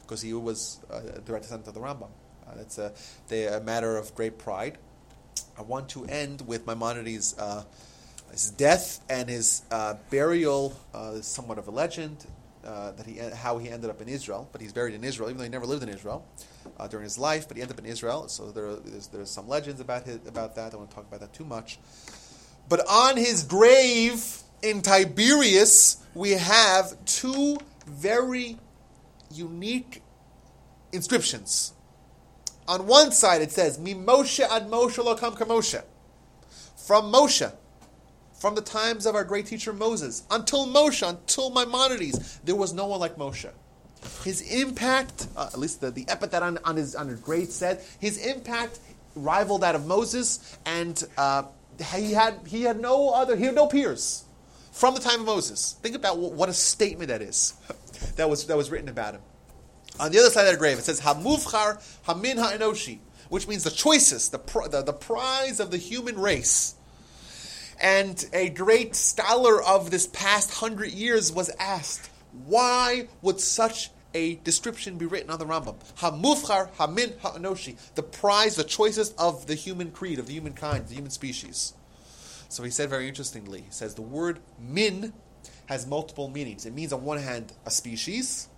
because 0.02 0.20
he 0.20 0.34
was 0.34 0.80
uh, 0.90 1.00
a 1.16 1.20
direct 1.20 1.44
descendant 1.44 1.68
of 1.68 1.74
the 1.74 1.80
Rambam. 1.80 2.10
Uh, 2.46 2.54
that's 2.56 2.76
a 2.76 2.92
they, 3.28 3.46
a 3.46 3.60
matter 3.60 3.96
of 3.96 4.14
great 4.14 4.36
pride. 4.36 4.76
I 5.58 5.62
want 5.62 5.88
to 5.90 6.04
end 6.04 6.42
with 6.46 6.66
Maimonides' 6.66 7.34
uh, 7.38 7.64
his 8.30 8.50
death 8.50 9.00
and 9.08 9.30
his 9.30 9.62
uh, 9.70 9.94
burial. 10.10 10.78
Uh, 10.92 11.22
somewhat 11.22 11.56
of 11.56 11.66
a 11.66 11.70
legend 11.70 12.26
uh, 12.68 12.92
that 12.92 13.06
he 13.06 13.16
how 13.16 13.56
he 13.56 13.70
ended 13.70 13.88
up 13.88 14.02
in 14.02 14.08
Israel, 14.08 14.46
but 14.52 14.60
he's 14.60 14.74
buried 14.74 14.94
in 14.94 15.02
Israel, 15.02 15.30
even 15.30 15.38
though 15.38 15.44
he 15.44 15.50
never 15.50 15.64
lived 15.64 15.82
in 15.82 15.88
Israel 15.88 16.26
uh, 16.78 16.86
during 16.86 17.04
his 17.04 17.18
life. 17.18 17.48
But 17.48 17.56
he 17.56 17.62
ended 17.62 17.78
up 17.78 17.84
in 17.84 17.90
Israel, 17.90 18.28
so 18.28 18.50
there 18.50 18.66
are, 18.66 18.76
there's, 18.76 19.06
there's 19.08 19.30
some 19.30 19.48
legends 19.48 19.80
about 19.80 20.04
his, 20.04 20.16
about 20.26 20.54
that. 20.56 20.66
I 20.66 20.70
don't 20.70 20.80
want 20.80 20.90
to 20.90 20.96
talk 20.96 21.06
about 21.06 21.20
that 21.20 21.32
too 21.32 21.46
much. 21.46 21.78
But 22.68 22.86
on 22.86 23.16
his 23.16 23.42
grave 23.42 24.42
in 24.62 24.82
Tiberias, 24.82 26.04
we 26.14 26.32
have 26.32 27.02
two 27.06 27.56
very 27.86 28.58
unique 29.30 30.02
inscriptions. 30.92 31.72
On 32.66 32.86
one 32.86 33.12
side, 33.12 33.40
it 33.40 33.50
says, 33.50 33.78
"Mi 33.78 33.94
Moshe 33.94 34.40
ad 34.40 34.68
Moshe 34.68 35.02
lo 35.02 35.14
kam 35.14 35.32
Moshe," 35.32 35.82
from 36.76 37.10
Moshe, 37.10 37.50
from 38.38 38.54
the 38.54 38.60
times 38.62 39.04
of 39.06 39.14
our 39.14 39.24
great 39.24 39.46
teacher 39.46 39.72
Moses, 39.72 40.22
until 40.30 40.66
Moshe, 40.66 41.06
until 41.06 41.50
Maimonides, 41.50 42.38
there 42.44 42.56
was 42.56 42.72
no 42.72 42.86
one 42.86 43.00
like 43.00 43.16
Moshe. 43.16 43.50
His 44.24 44.40
impact, 44.42 45.26
uh, 45.36 45.50
at 45.52 45.58
least 45.58 45.80
the, 45.80 45.90
the 45.90 46.04
epithet 46.08 46.42
on, 46.42 46.58
on 46.64 46.76
his 46.76 46.94
on 46.94 47.08
his 47.08 47.20
grave 47.20 47.48
said, 47.48 47.82
his 47.98 48.24
impact 48.24 48.78
rivaled 49.16 49.62
that 49.62 49.74
of 49.74 49.86
Moses, 49.86 50.56
and 50.64 51.02
uh, 51.16 51.42
he 51.94 52.12
had 52.12 52.34
he 52.46 52.62
had 52.62 52.80
no 52.80 53.10
other 53.10 53.34
he 53.36 53.44
had 53.44 53.56
no 53.56 53.66
peers 53.66 54.24
from 54.70 54.94
the 54.94 55.00
time 55.00 55.20
of 55.20 55.26
Moses. 55.26 55.76
Think 55.82 55.96
about 55.96 56.18
what, 56.18 56.48
a 56.48 56.52
statement 56.52 57.08
that 57.08 57.22
is. 57.22 57.54
that 58.16 58.30
was 58.30 58.46
that 58.46 58.56
was 58.56 58.70
written 58.70 58.88
about 58.88 59.14
him. 59.14 59.22
On 59.98 60.12
the 60.12 60.18
other 60.20 60.30
side 60.30 60.46
of 60.46 60.52
the 60.52 60.58
grave, 60.58 60.78
it 60.78 60.84
says 60.84 61.00
Hamuvchar 61.00 61.82
Hamin 62.06 62.38
Ha'enoshi, 62.38 63.00
which 63.30 63.48
means 63.48 63.64
the 63.64 63.70
choicest, 63.70 64.30
the, 64.30 64.38
the 64.70 64.82
the 64.82 64.92
prize 64.92 65.58
of 65.58 65.72
the 65.72 65.76
human 65.76 66.16
race. 66.16 66.76
And 67.80 68.24
a 68.32 68.48
great 68.48 68.96
scholar 68.96 69.62
of 69.62 69.90
this 69.90 70.06
past 70.08 70.50
hundred 70.54 70.90
years 70.90 71.32
was 71.32 71.50
asked, 71.58 72.10
why 72.46 73.08
would 73.22 73.40
such 73.40 73.90
a 74.14 74.36
description 74.36 74.98
be 74.98 75.06
written 75.06 75.30
on 75.30 75.38
the 75.38 75.44
Rambam? 75.46 75.76
Hamufchar 75.98 76.70
Hamin 76.76 77.14
Ha'enoshi, 77.20 77.76
the 77.94 78.02
prize, 78.02 78.56
the 78.56 78.64
choicest 78.64 79.14
of 79.18 79.46
the 79.46 79.54
human 79.54 79.90
creed, 79.90 80.18
of 80.18 80.26
the 80.26 80.32
human 80.32 80.54
kind, 80.54 80.86
the 80.88 80.94
human 80.94 81.10
species. 81.10 81.74
So 82.48 82.62
he 82.62 82.70
said 82.70 82.88
very 82.88 83.06
interestingly, 83.06 83.60
he 83.60 83.70
says 83.70 83.94
the 83.94 84.02
word 84.02 84.40
min 84.58 85.12
has 85.66 85.86
multiple 85.86 86.28
meanings. 86.28 86.66
It 86.66 86.74
means 86.74 86.92
on 86.92 87.04
one 87.04 87.18
hand 87.18 87.52
a 87.66 87.70
species, 87.70 88.48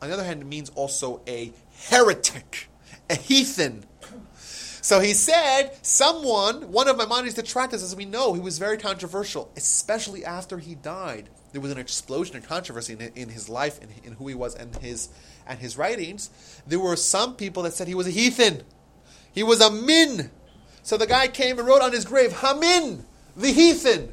on 0.00 0.08
the 0.08 0.14
other 0.14 0.24
hand 0.24 0.42
it 0.42 0.46
means 0.46 0.70
also 0.70 1.20
a 1.28 1.52
heretic, 1.88 2.68
a 3.08 3.14
heathen. 3.14 3.84
So 4.84 5.00
he 5.00 5.14
said, 5.14 5.70
someone, 5.80 6.70
one 6.70 6.88
of 6.88 6.98
Maimonides' 6.98 7.32
detractors, 7.32 7.82
as 7.82 7.96
we 7.96 8.04
know, 8.04 8.34
he 8.34 8.40
was 8.40 8.58
very 8.58 8.76
controversial, 8.76 9.50
especially 9.56 10.26
after 10.26 10.58
he 10.58 10.74
died. 10.74 11.30
There 11.52 11.62
was 11.62 11.70
an 11.72 11.78
explosion 11.78 12.36
of 12.36 12.46
controversy 12.46 12.92
in, 12.92 13.00
in 13.00 13.30
his 13.30 13.48
life, 13.48 13.80
in, 13.80 13.88
in 14.04 14.12
who 14.12 14.28
he 14.28 14.34
was, 14.34 14.54
and 14.54 14.76
his 14.76 15.08
and 15.46 15.58
his 15.58 15.78
writings. 15.78 16.28
There 16.66 16.78
were 16.78 16.96
some 16.96 17.34
people 17.34 17.62
that 17.62 17.72
said 17.72 17.88
he 17.88 17.94
was 17.94 18.06
a 18.06 18.10
heathen. 18.10 18.62
He 19.32 19.42
was 19.42 19.62
a 19.62 19.70
min. 19.70 20.30
So 20.82 20.98
the 20.98 21.06
guy 21.06 21.28
came 21.28 21.58
and 21.58 21.66
wrote 21.66 21.80
on 21.80 21.92
his 21.92 22.04
grave, 22.04 22.34
Hamin, 22.34 23.06
the 23.38 23.52
heathen. 23.52 24.12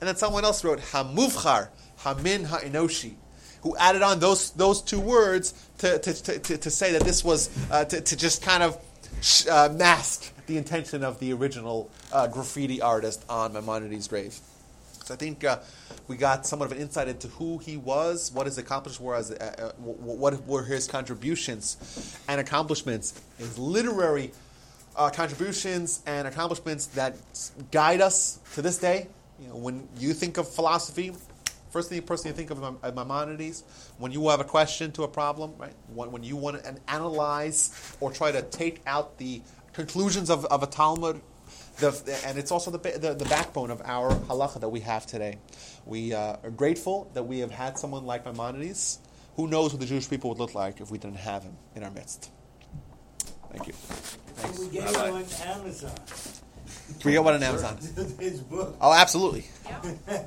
And 0.00 0.08
then 0.08 0.16
someone 0.16 0.42
else 0.42 0.64
wrote, 0.64 0.78
Hamuvchar, 0.78 1.68
Hamin 1.98 2.44
ha'enoshi, 2.44 3.12
who 3.60 3.76
added 3.76 4.00
on 4.00 4.20
those, 4.20 4.52
those 4.52 4.80
two 4.80 5.00
words 5.00 5.52
to, 5.78 5.98
to, 5.98 6.14
to, 6.14 6.38
to, 6.38 6.56
to 6.56 6.70
say 6.70 6.92
that 6.92 7.02
this 7.02 7.22
was, 7.22 7.50
uh, 7.70 7.84
to, 7.84 8.00
to 8.00 8.16
just 8.16 8.40
kind 8.40 8.62
of 8.62 8.82
uh, 9.50 9.68
the 10.46 10.56
intention 10.56 11.02
of 11.02 11.18
the 11.18 11.32
original 11.32 11.90
uh, 12.12 12.26
graffiti 12.26 12.80
artist 12.80 13.24
on 13.28 13.52
Maimonides' 13.52 14.08
grave. 14.08 14.38
So 15.04 15.14
I 15.14 15.16
think 15.16 15.42
uh, 15.42 15.58
we 16.06 16.16
got 16.16 16.46
somewhat 16.46 16.66
of 16.66 16.72
an 16.72 16.78
insight 16.78 17.08
into 17.08 17.28
who 17.28 17.58
he 17.58 17.76
was, 17.76 18.30
what 18.32 18.46
his 18.46 18.58
accomplishments 18.58 19.00
were, 19.00 19.14
as, 19.16 19.30
uh, 19.30 19.54
uh, 19.58 19.82
what 19.82 20.46
were 20.46 20.64
his 20.64 20.86
contributions 20.86 22.18
and 22.28 22.40
accomplishments, 22.40 23.20
his 23.38 23.58
literary 23.58 24.32
uh, 24.96 25.10
contributions 25.10 26.02
and 26.06 26.28
accomplishments 26.28 26.86
that 26.86 27.16
guide 27.70 28.00
us 28.00 28.38
to 28.54 28.62
this 28.62 28.78
day. 28.78 29.08
You 29.40 29.48
know, 29.48 29.56
when 29.56 29.88
you 29.98 30.12
think 30.12 30.36
of 30.36 30.48
philosophy, 30.48 31.12
first 31.70 31.88
thing 31.88 32.02
person 32.02 32.28
you 32.28 32.34
personally 32.34 32.36
think 32.36 32.50
of 32.50 32.60
Maim- 32.82 32.94
Maimonides. 32.94 33.64
When 33.98 34.12
you 34.12 34.28
have 34.28 34.40
a 34.40 34.44
question 34.44 34.92
to 34.92 35.02
a 35.04 35.08
problem, 35.08 35.54
right? 35.58 35.74
When, 35.94 36.12
when 36.12 36.22
you 36.22 36.36
want 36.36 36.62
to 36.62 36.76
analyze 36.88 37.96
or 38.00 38.10
try 38.10 38.32
to 38.32 38.42
take 38.42 38.82
out 38.86 39.18
the 39.18 39.42
conclusions 39.72 40.30
of, 40.30 40.44
of 40.46 40.62
a 40.62 40.66
Talmud, 40.66 41.20
the, 41.78 42.20
and 42.26 42.38
it's 42.38 42.50
also 42.50 42.70
the, 42.70 42.78
the, 42.78 43.14
the 43.14 43.24
backbone 43.26 43.70
of 43.70 43.80
our 43.84 44.10
halacha 44.10 44.60
that 44.60 44.68
we 44.68 44.80
have 44.80 45.06
today. 45.06 45.38
We 45.86 46.12
uh, 46.12 46.36
are 46.42 46.50
grateful 46.50 47.10
that 47.14 47.22
we 47.22 47.38
have 47.40 47.50
had 47.50 47.78
someone 47.78 48.04
like 48.04 48.24
Maimonides. 48.24 48.98
Who 49.36 49.46
knows 49.46 49.72
what 49.72 49.80
the 49.80 49.86
Jewish 49.86 50.10
people 50.10 50.30
would 50.30 50.38
look 50.38 50.54
like 50.54 50.80
if 50.80 50.90
we 50.90 50.98
didn't 50.98 51.18
have 51.18 51.44
him 51.44 51.56
in 51.76 51.84
our 51.84 51.90
midst? 51.90 52.30
Thank 53.52 53.68
you. 53.68 53.74
We 54.58 54.68
get 54.68 54.90
it 54.90 54.96
on 54.96 55.24
Amazon. 55.46 55.92
Can 57.00 57.08
we 57.08 57.12
get 57.12 57.24
one 57.24 57.34
on 57.34 57.42
Amazon? 57.42 57.76
His 58.18 58.40
book. 58.40 58.76
Oh, 58.80 58.92
absolutely. 58.92 59.44